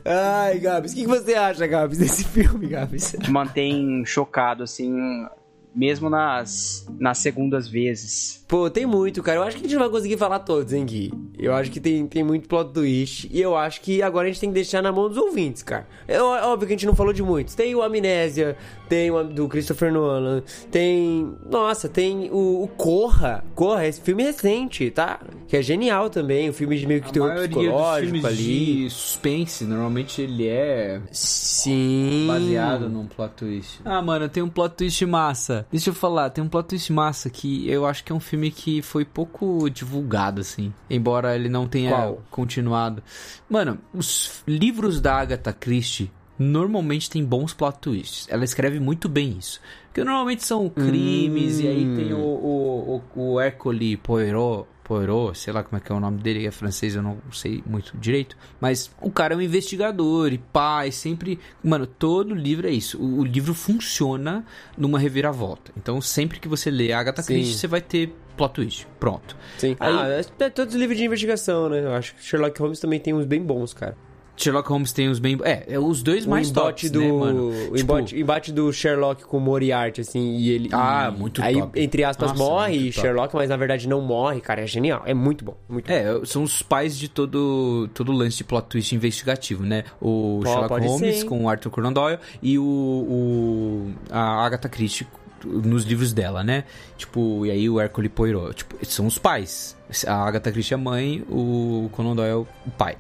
Ai, 0.05 0.59
Gabs, 0.59 0.93
o 0.93 0.95
que, 0.95 1.01
que 1.01 1.07
você 1.07 1.33
acha, 1.33 1.67
Gabs, 1.67 1.97
desse 1.97 2.23
filme, 2.23 2.67
Gabs? 2.67 3.15
Te 3.21 3.29
mantém 3.29 4.05
chocado, 4.05 4.63
assim, 4.63 5.27
mesmo 5.75 6.09
nas, 6.09 6.87
nas 6.97 7.17
segundas 7.17 7.67
vezes. 7.67 8.45
Pô, 8.47 8.69
tem 8.69 8.85
muito, 8.85 9.21
cara. 9.21 9.39
Eu 9.39 9.43
acho 9.43 9.57
que 9.57 9.63
a 9.63 9.67
gente 9.67 9.73
não 9.73 9.81
vai 9.81 9.89
conseguir 9.89 10.15
falar 10.17 10.39
todos, 10.39 10.71
hein, 10.71 10.85
Gui? 10.85 11.13
Eu 11.37 11.53
acho 11.53 11.69
que 11.69 11.81
tem, 11.81 12.07
tem 12.07 12.23
muito 12.23 12.47
plot 12.47 12.71
twist. 12.71 13.27
E 13.29 13.41
eu 13.41 13.57
acho 13.57 13.81
que 13.81 14.01
agora 14.01 14.27
a 14.27 14.31
gente 14.31 14.39
tem 14.39 14.49
que 14.49 14.53
deixar 14.53 14.81
na 14.81 14.89
mão 14.91 15.09
dos 15.09 15.17
ouvintes, 15.17 15.61
cara. 15.63 15.85
É 16.07 16.21
óbvio 16.21 16.65
que 16.65 16.73
a 16.73 16.77
gente 16.77 16.85
não 16.85 16.95
falou 16.95 17.11
de 17.11 17.21
muitos. 17.21 17.55
Tem 17.55 17.75
o 17.75 17.81
Amnésia, 17.83 18.55
tem 18.87 19.11
o 19.11 19.21
do 19.21 19.49
Christopher 19.49 19.91
Nolan, 19.91 20.41
tem. 20.71 21.35
Nossa, 21.49 21.89
tem 21.89 22.29
o, 22.31 22.63
o 22.63 22.67
Corra. 22.69 23.43
Corra, 23.53 23.85
esse 23.85 23.99
filme 23.99 24.23
recente, 24.23 24.89
tá? 24.91 25.19
Que 25.47 25.57
é 25.57 25.61
genial 25.61 26.09
também. 26.09 26.49
O 26.49 26.53
filme 26.53 26.77
de 26.77 26.87
meio 26.87 27.01
que 27.01 27.09
A 27.09 27.11
terror 27.11 27.33
psicológico 27.35 28.27
ali. 28.27 28.37
de 28.85 28.89
suspense, 28.89 29.65
normalmente 29.65 30.21
ele 30.21 30.47
é 30.47 31.01
Sim. 31.11 32.25
baseado 32.27 32.87
num 32.87 33.05
plot 33.07 33.33
twist. 33.35 33.81
Ah, 33.83 34.01
mano, 34.01 34.29
tem 34.29 34.41
um 34.41 34.49
plot 34.49 34.75
twist 34.75 35.05
massa. 35.05 35.67
Deixa 35.69 35.89
eu 35.89 35.93
falar, 35.93 36.29
tem 36.29 36.41
um 36.41 36.47
plot 36.47 36.69
twist 36.69 36.93
massa 36.93 37.29
que 37.29 37.69
eu 37.69 37.85
acho 37.85 38.03
que 38.05 38.11
é 38.11 38.15
um 38.15 38.19
filme 38.21 38.36
que 38.51 38.81
foi 38.81 39.03
pouco 39.03 39.69
divulgado, 39.69 40.41
assim. 40.41 40.73
Embora 40.89 41.35
ele 41.35 41.49
não 41.49 41.67
tenha 41.67 41.91
Qual? 41.91 42.23
continuado. 42.29 43.03
Mano, 43.49 43.79
os 43.93 44.43
livros 44.47 45.01
da 45.01 45.15
Agatha 45.15 45.53
Christie 45.53 46.11
normalmente 46.37 47.09
tem 47.09 47.23
bons 47.23 47.53
plot 47.53 47.79
twists. 47.79 48.27
Ela 48.29 48.43
escreve 48.43 48.79
muito 48.79 49.09
bem 49.09 49.35
isso. 49.37 49.59
Porque 49.87 50.03
normalmente 50.03 50.45
são 50.45 50.69
crimes, 50.69 51.59
e 51.59 51.67
aí 51.67 51.95
tem 51.95 52.13
o, 52.13 52.19
o, 52.19 53.01
o, 53.15 53.33
o 53.33 53.41
Hercule 53.41 53.97
Poirot. 53.97 54.67
Poirot, 54.87 55.37
sei 55.37 55.51
lá 55.51 55.63
como 55.63 55.77
é 55.77 55.81
que 55.83 55.91
é 55.91 55.95
o 55.95 55.99
nome 55.99 56.17
dele, 56.19 56.47
é 56.47 56.51
francês, 56.51 56.95
eu 56.95 57.01
não 57.03 57.17
sei 57.31 57.61
muito 57.65 57.95
direito. 57.97 58.37
Mas 58.59 58.89
o 59.01 59.11
cara 59.11 59.33
é 59.33 59.37
um 59.37 59.41
investigador 59.41 60.31
e 60.31 60.37
pai, 60.37 60.91
sempre. 60.91 61.37
Mano, 61.61 61.85
todo 61.85 62.33
livro 62.33 62.67
é 62.67 62.71
isso. 62.71 62.97
O, 62.97 63.19
o 63.19 63.23
livro 63.25 63.53
funciona 63.53 64.45
numa 64.77 64.97
reviravolta. 64.97 65.71
Então, 65.75 65.99
sempre 65.99 66.39
que 66.39 66.47
você 66.47 66.71
lê 66.71 66.93
Agatha 66.93 67.21
Sim. 67.21 67.33
Christie, 67.33 67.57
você 67.57 67.67
vai 67.67 67.81
ter 67.81 68.15
plot 68.37 68.53
twist. 68.53 68.87
Pronto. 68.99 69.35
Sim. 69.57 69.75
Aí- 69.79 69.93
Ah, 69.93 70.45
é 70.45 70.49
todos 70.49 70.73
os 70.73 70.79
livros 70.79 70.97
de 70.97 71.03
investigação, 71.03 71.67
né? 71.67 71.83
Eu 71.83 71.93
acho 71.93 72.15
que 72.15 72.23
Sherlock 72.23 72.57
Holmes 72.59 72.79
também 72.79 72.99
tem 72.99 73.13
uns 73.13 73.25
bem 73.25 73.41
bons, 73.43 73.73
cara. 73.73 73.97
Sherlock 74.37 74.69
Holmes 74.69 74.93
tem 74.93 75.09
os 75.09 75.19
bem. 75.19 75.37
É, 75.43 75.63
é 75.67 75.79
os 75.79 76.01
dois 76.03 76.25
o 76.25 76.29
mais 76.29 76.51
tops, 76.51 76.89
do 76.91 76.99
né, 77.01 77.11
mano? 77.11 77.49
o 77.49 77.75
Tipo, 77.75 77.99
embate, 78.15 78.51
do 78.51 78.71
Sherlock 78.71 79.23
com 79.25 79.37
o 79.37 79.41
Moriarty 79.41 80.01
assim 80.01 80.37
e 80.37 80.49
ele 80.51 80.69
Ah, 80.71 81.11
e- 81.13 81.17
muito 81.19 81.41
aí 81.41 81.55
top. 81.59 81.79
entre 81.81 82.03
aspas 82.03 82.29
Nossa, 82.31 82.43
morre. 82.43 82.91
Sherlock 82.91 83.35
mas 83.35 83.49
na 83.49 83.57
verdade 83.57 83.87
não 83.87 83.99
morre 84.01 84.39
cara 84.39 84.61
é 84.61 84.67
genial 84.67 85.01
é 85.05 85.13
muito 85.13 85.43
bom 85.43 85.55
muito 85.67 85.87
bom. 85.87 85.93
É, 85.93 86.21
são 86.25 86.43
os 86.43 86.61
pais 86.61 86.97
de 86.97 87.09
todo 87.09 87.89
todo 87.93 88.11
lance 88.11 88.37
de 88.37 88.43
plot 88.43 88.67
twist 88.67 88.93
investigativo, 88.95 89.63
né? 89.63 89.83
O 89.99 90.41
Pô, 90.43 90.49
Sherlock 90.49 90.85
Holmes 90.87 91.15
ser, 91.19 91.25
com 91.25 91.43
o 91.45 91.49
Arthur 91.49 91.69
Conan 91.71 91.91
Doyle 91.93 92.19
e 92.41 92.59
o, 92.59 92.63
o 92.63 93.93
a 94.09 94.45
Agatha 94.45 94.69
Christie 94.69 95.07
nos 95.45 95.83
livros 95.83 96.13
dela, 96.13 96.43
né? 96.43 96.63
Tipo, 96.97 97.45
e 97.45 97.51
aí 97.51 97.69
o 97.69 97.79
Hercule 97.79 98.09
Poirot, 98.09 98.55
tipo, 98.55 98.85
são 98.85 99.05
os 99.05 99.17
pais. 99.17 99.75
A 100.05 100.27
Agatha 100.27 100.51
Christie 100.51 100.73
é 100.73 100.77
mãe, 100.77 101.23
o 101.29 101.89
Conan 101.93 102.15
Doyle 102.15 102.47
o 102.65 102.71
pai. 102.77 102.97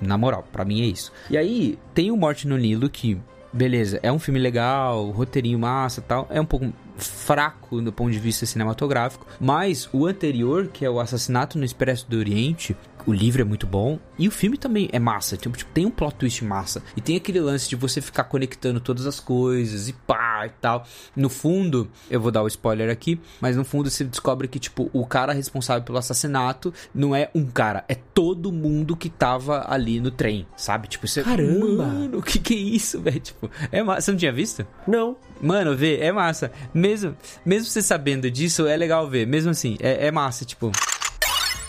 Na 0.00 0.16
moral, 0.16 0.46
pra 0.50 0.64
mim 0.64 0.82
é 0.82 0.86
isso. 0.86 1.12
E 1.28 1.36
aí 1.36 1.78
tem 1.94 2.10
o 2.10 2.16
Morte 2.16 2.46
no 2.46 2.56
Nilo 2.56 2.88
que 2.88 3.20
Beleza, 3.52 3.98
é 4.02 4.12
um 4.12 4.18
filme 4.18 4.38
legal, 4.38 5.10
roteirinho 5.10 5.58
massa 5.58 6.00
tal. 6.00 6.26
É 6.30 6.40
um 6.40 6.44
pouco 6.44 6.72
fraco 6.96 7.80
do 7.80 7.92
ponto 7.92 8.12
de 8.12 8.18
vista 8.18 8.46
cinematográfico. 8.46 9.26
Mas 9.40 9.88
o 9.92 10.06
anterior, 10.06 10.68
que 10.68 10.84
é 10.84 10.90
o 10.90 11.00
Assassinato 11.00 11.58
no 11.58 11.64
Expresso 11.64 12.08
do 12.08 12.16
Oriente, 12.16 12.76
o 13.06 13.12
livro 13.12 13.42
é 13.42 13.44
muito 13.44 13.66
bom. 13.66 13.98
E 14.18 14.28
o 14.28 14.30
filme 14.30 14.56
também 14.56 14.88
é 14.92 14.98
massa. 14.98 15.36
Tipo, 15.36 15.56
tipo, 15.56 15.70
tem 15.72 15.86
um 15.86 15.90
plot 15.90 16.14
twist 16.16 16.44
massa. 16.44 16.82
E 16.96 17.00
tem 17.00 17.16
aquele 17.16 17.40
lance 17.40 17.68
de 17.68 17.76
você 17.76 18.00
ficar 18.00 18.24
conectando 18.24 18.80
todas 18.80 19.06
as 19.06 19.20
coisas 19.20 19.88
e 19.88 19.92
pá 19.92 20.46
e 20.46 20.50
tal. 20.60 20.86
No 21.14 21.28
fundo, 21.28 21.90
eu 22.10 22.20
vou 22.20 22.30
dar 22.30 22.42
o 22.42 22.46
spoiler 22.46 22.90
aqui, 22.90 23.20
mas 23.40 23.56
no 23.56 23.64
fundo 23.64 23.90
você 23.90 24.04
descobre 24.04 24.48
que, 24.48 24.58
tipo, 24.58 24.90
o 24.92 25.06
cara 25.06 25.32
responsável 25.32 25.82
pelo 25.82 25.98
assassinato 25.98 26.72
não 26.94 27.14
é 27.14 27.30
um 27.34 27.46
cara, 27.46 27.84
é 27.88 27.94
todo 27.94 28.52
mundo 28.52 28.96
que 28.96 29.08
tava 29.08 29.64
ali 29.68 30.00
no 30.00 30.10
trem, 30.10 30.46
sabe? 30.56 30.88
Tipo, 30.88 31.06
você. 31.06 31.22
Caramba! 31.22 31.86
Mano, 31.86 32.18
o 32.18 32.22
que 32.22 32.38
que 32.38 32.54
é 32.54 32.58
isso, 32.58 33.00
velho? 33.02 33.20
Tipo, 33.20 33.50
é 33.70 33.82
massa. 33.82 34.00
Você 34.02 34.10
não 34.12 34.18
tinha 34.18 34.32
visto? 34.32 34.66
Não. 34.86 35.16
Mano, 35.40 35.76
vê, 35.76 35.98
é 35.98 36.12
massa. 36.12 36.52
Mesmo, 36.72 37.16
mesmo 37.44 37.66
você 37.66 37.82
sabendo 37.82 38.30
disso, 38.30 38.66
é 38.66 38.76
legal 38.76 39.08
ver. 39.08 39.26
Mesmo 39.26 39.50
assim, 39.50 39.76
é, 39.80 40.06
é 40.06 40.10
massa, 40.10 40.44
tipo. 40.44 40.70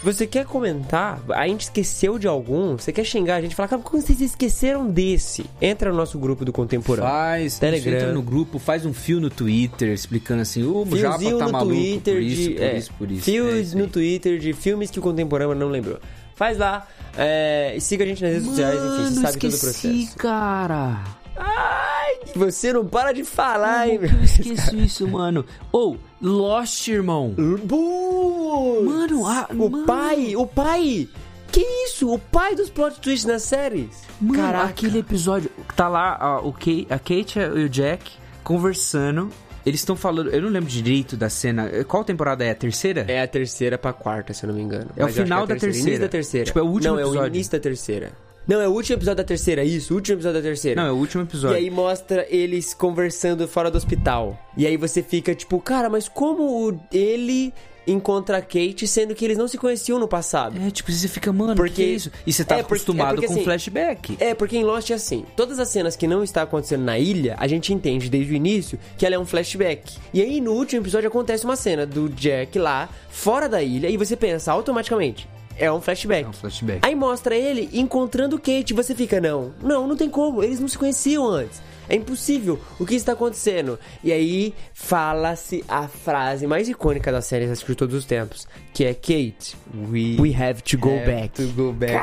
Você 0.03 0.25
quer 0.25 0.45
comentar? 0.45 1.21
A 1.29 1.47
gente 1.47 1.61
esqueceu 1.61 2.17
de 2.17 2.27
algum? 2.27 2.75
Você 2.75 2.91
quer 2.91 3.03
xingar 3.03 3.35
a 3.35 3.41
gente? 3.41 3.53
Falar, 3.53 3.67
cara, 3.67 3.81
como 3.83 4.01
vocês 4.01 4.19
esqueceram 4.19 4.87
desse? 4.87 5.45
Entra 5.61 5.91
no 5.91 5.95
nosso 5.97 6.17
grupo 6.17 6.43
do 6.43 6.51
Contemporâneo. 6.51 7.07
Faz, 7.11 7.59
Telegram. 7.59 7.93
entra 7.93 8.11
no 8.11 8.21
grupo, 8.23 8.57
faz 8.57 8.83
um 8.83 8.93
fio 8.93 9.19
no 9.19 9.29
Twitter 9.29 9.89
explicando 9.89 10.41
assim, 10.41 10.63
o 10.63 10.83
Japa 10.95 11.19
Fiozinho 11.19 11.37
tá 11.37 11.45
no 11.45 11.51
maluco 11.51 11.75
Twitter 11.75 12.15
por 12.15 12.21
isso, 12.23 12.41
de. 12.41 12.49
por 12.55 12.63
é, 12.63 12.77
isso, 12.77 12.93
por 12.97 13.11
isso. 13.11 13.21
Fios 13.23 13.73
É 13.73 13.77
no. 13.77 13.87
Twitter 13.87 14.39
de 14.39 14.53
filmes 14.53 14.89
que 14.89 14.97
o 14.97 15.01
Contemporâneo 15.03 15.53
não 15.53 15.69
lembrou. 15.69 15.99
Faz 16.35 16.57
lá. 16.57 16.87
é, 17.15 17.73
e 17.75 17.81
siga 17.81 18.03
a 18.03 18.07
gente 18.07 18.23
nas 18.23 18.31
redes 18.33 18.47
sociais, 18.47 18.75
enfim, 18.75 19.13
você 19.13 19.21
sabe 19.21 19.37
todo 19.37 19.53
o 19.53 19.59
processo. 19.59 20.15
cara. 20.17 21.20
Ai, 21.35 22.19
você 22.35 22.73
não 22.73 22.85
para 22.85 23.13
de 23.13 23.23
falar, 23.23 23.87
hein, 23.87 23.99
eu 24.01 24.23
esqueço 24.23 24.75
isso, 24.77 25.07
mano? 25.07 25.45
Ou, 25.71 25.97
Lost, 26.21 26.87
irmão. 26.87 27.33
Bu! 27.63 28.83
Mano, 28.85 29.25
ah, 29.27 29.47
o 29.51 29.69
mano. 29.69 29.85
pai, 29.85 30.35
o 30.35 30.45
pai. 30.45 31.07
Que 31.51 31.61
isso? 31.85 32.13
O 32.13 32.17
pai 32.19 32.55
dos 32.55 32.69
plot 32.69 32.99
twists 33.01 33.25
nas 33.25 33.43
séries? 33.43 34.03
Mano, 34.21 34.41
Caraca. 34.41 34.65
aquele 34.65 34.99
episódio. 34.99 35.49
Tá 35.75 35.87
lá 35.89 36.15
a, 36.15 36.39
o 36.39 36.53
Kate, 36.53 36.87
a 36.89 36.97
Kate 36.99 37.39
e 37.39 37.65
o 37.65 37.69
Jack 37.69 38.11
conversando. 38.43 39.29
Eles 39.65 39.81
estão 39.81 39.95
falando. 39.95 40.29
Eu 40.31 40.41
não 40.41 40.49
lembro 40.49 40.69
direito 40.69 41.15
da 41.17 41.29
cena. 41.29 41.69
Qual 41.87 42.03
temporada 42.03 42.43
é? 42.43 42.51
A 42.51 42.55
terceira? 42.55 43.05
É 43.07 43.21
a 43.21 43.27
terceira 43.27 43.77
pra 43.77 43.93
quarta, 43.93 44.33
se 44.33 44.43
eu 44.43 44.47
não 44.47 44.55
me 44.55 44.61
engano. 44.61 44.87
É 44.95 45.03
o 45.03 45.05
Mas 45.05 45.17
eu 45.17 45.23
acho 45.23 45.23
final 45.23 45.41
que 45.41 45.47
da 45.49 45.53
a 45.53 45.57
Início 45.57 45.73
terceira. 45.83 45.99
da 45.99 46.07
terceira. 46.09 46.45
Tipo, 46.45 46.59
é 46.59 46.61
o 46.61 46.65
último 46.65 46.93
Não, 46.93 46.99
é 46.99 47.03
o 47.03 47.07
episódio. 47.09 47.27
início 47.35 47.51
da 47.51 47.59
terceira. 47.59 48.11
Não, 48.47 48.59
é 48.59 48.67
o 48.67 48.71
último 48.71 48.97
episódio 48.97 49.17
da 49.17 49.23
terceira, 49.23 49.63
isso, 49.63 49.93
o 49.93 49.97
último 49.97 50.15
episódio 50.17 50.41
da 50.41 50.47
terceira. 50.47 50.81
Não, 50.81 50.89
é 50.89 50.91
o 50.91 50.95
último 50.95 51.23
E 51.23 51.25
episódio. 51.25 51.57
aí 51.57 51.69
mostra 51.69 52.25
eles 52.29 52.73
conversando 52.73 53.47
fora 53.47 53.69
do 53.69 53.77
hospital. 53.77 54.37
E 54.57 54.65
aí 54.65 54.75
você 54.77 55.01
fica 55.03 55.33
tipo, 55.35 55.59
cara, 55.59 55.89
mas 55.89 56.09
como 56.09 56.79
ele 56.91 57.53
encontra 57.87 58.37
a 58.37 58.41
Kate, 58.41 58.85
sendo 58.87 59.15
que 59.15 59.23
eles 59.25 59.37
não 59.37 59.47
se 59.47 59.57
conheciam 59.57 59.97
no 59.99 60.07
passado? 60.07 60.55
É, 60.61 60.69
tipo, 60.69 60.91
você 60.91 61.07
fica, 61.07 61.31
mano, 61.33 61.55
Porque- 61.55 61.73
que 61.75 61.81
é 61.83 61.85
isso? 61.85 62.11
E 62.27 62.33
você 62.33 62.43
tá 62.43 62.55
É, 62.55 62.57
porque- 62.63 62.75
acostumado 62.75 63.09
é 63.09 63.13
porque, 63.15 63.27
com 63.27 63.33
assim, 63.33 63.43
flashback. 63.43 64.17
É, 64.19 64.33
porque 64.35 64.57
em 64.57 64.63
Lost 64.63 64.89
é 64.91 64.93
assim, 64.95 65.25
todas 65.35 65.57
as 65.59 65.67
cenas 65.69 65.95
que 65.95 66.07
não 66.07 66.23
está 66.23 66.41
acontecendo 66.43 66.83
na 66.83 66.97
ilha, 66.99 67.35
a 67.39 67.47
gente 67.47 67.73
entende 67.73 68.09
desde 68.09 68.33
o 68.33 68.35
início 68.35 68.77
que 68.97 69.05
ela 69.05 69.15
é 69.15 69.19
um 69.19 69.25
flashback. 69.25 69.97
E 70.13 70.21
aí 70.21 70.39
no 70.41 70.53
último 70.53 70.81
episódio 70.81 71.07
acontece 71.07 71.43
uma 71.45 71.55
cena 71.55 71.85
do 71.85 72.07
Jack 72.09 72.57
lá, 72.59 72.87
fora 73.09 73.47
da 73.49 73.61
ilha, 73.63 73.89
e 73.89 73.97
você 73.97 74.15
pensa 74.15 74.51
automaticamente, 74.51 75.27
é 75.57 75.71
um 75.71 75.81
flashback. 75.81 76.25
É 76.25 76.29
um 76.29 76.33
flashback. 76.33 76.79
Aí 76.81 76.95
mostra 76.95 77.35
ele 77.35 77.69
encontrando 77.73 78.37
Kate, 78.37 78.71
e 78.71 78.73
você 78.73 78.93
fica, 78.95 79.19
não, 79.21 79.53
não, 79.61 79.87
não 79.87 79.95
tem 79.95 80.09
como, 80.09 80.43
eles 80.43 80.59
não 80.59 80.67
se 80.67 80.77
conheciam 80.77 81.25
antes. 81.27 81.61
É 81.89 81.95
impossível. 81.95 82.57
O 82.79 82.85
que 82.85 82.95
está 82.95 83.11
acontecendo? 83.11 83.77
E 84.01 84.13
aí 84.13 84.53
fala-se 84.73 85.63
a 85.67 85.87
frase 85.89 86.47
mais 86.47 86.69
icônica 86.69 87.11
da 87.11 87.21
série, 87.21 87.45
acho 87.45 87.65
que 87.65 87.71
de 87.71 87.77
todos 87.77 87.95
os 87.95 88.05
tempos, 88.05 88.47
que 88.73 88.85
é 88.85 88.93
Kate, 88.93 89.57
we, 89.89 90.15
we 90.17 90.33
have 90.33 90.61
to 90.63 90.77
go 90.77 90.89
Have 90.95 91.05
back. 91.05 91.29
to 91.35 91.47
go 91.53 91.73
back. 91.73 91.99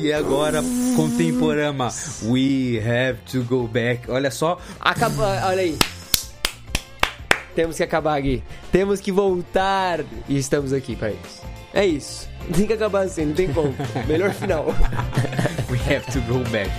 E 0.00 0.12
agora, 0.12 0.62
contemporânea. 0.94 1.88
We 2.24 2.78
have 2.78 3.18
to 3.32 3.42
go 3.42 3.66
back. 3.66 4.08
Olha 4.08 4.30
só. 4.30 4.58
Acaba, 4.80 5.44
olha 5.46 5.62
aí. 5.62 5.76
Temos 7.54 7.76
que 7.76 7.82
acabar 7.82 8.16
aqui. 8.18 8.42
Temos 8.70 9.00
que 9.00 9.10
voltar. 9.12 10.00
E 10.28 10.38
estamos 10.38 10.72
aqui 10.72 10.94
para 10.96 11.10
isso. 11.10 11.41
É 11.74 11.86
isso. 11.86 12.28
Tem 12.54 12.66
que 12.66 12.72
acabar 12.72 13.04
assim, 13.04 13.26
não 13.26 13.34
tem 13.34 13.52
como. 13.52 13.74
Melhor 14.06 14.32
final. 14.32 14.66
We 15.70 15.78
have 15.94 16.04
to 16.12 16.20
go 16.22 16.40
back. 16.50 16.70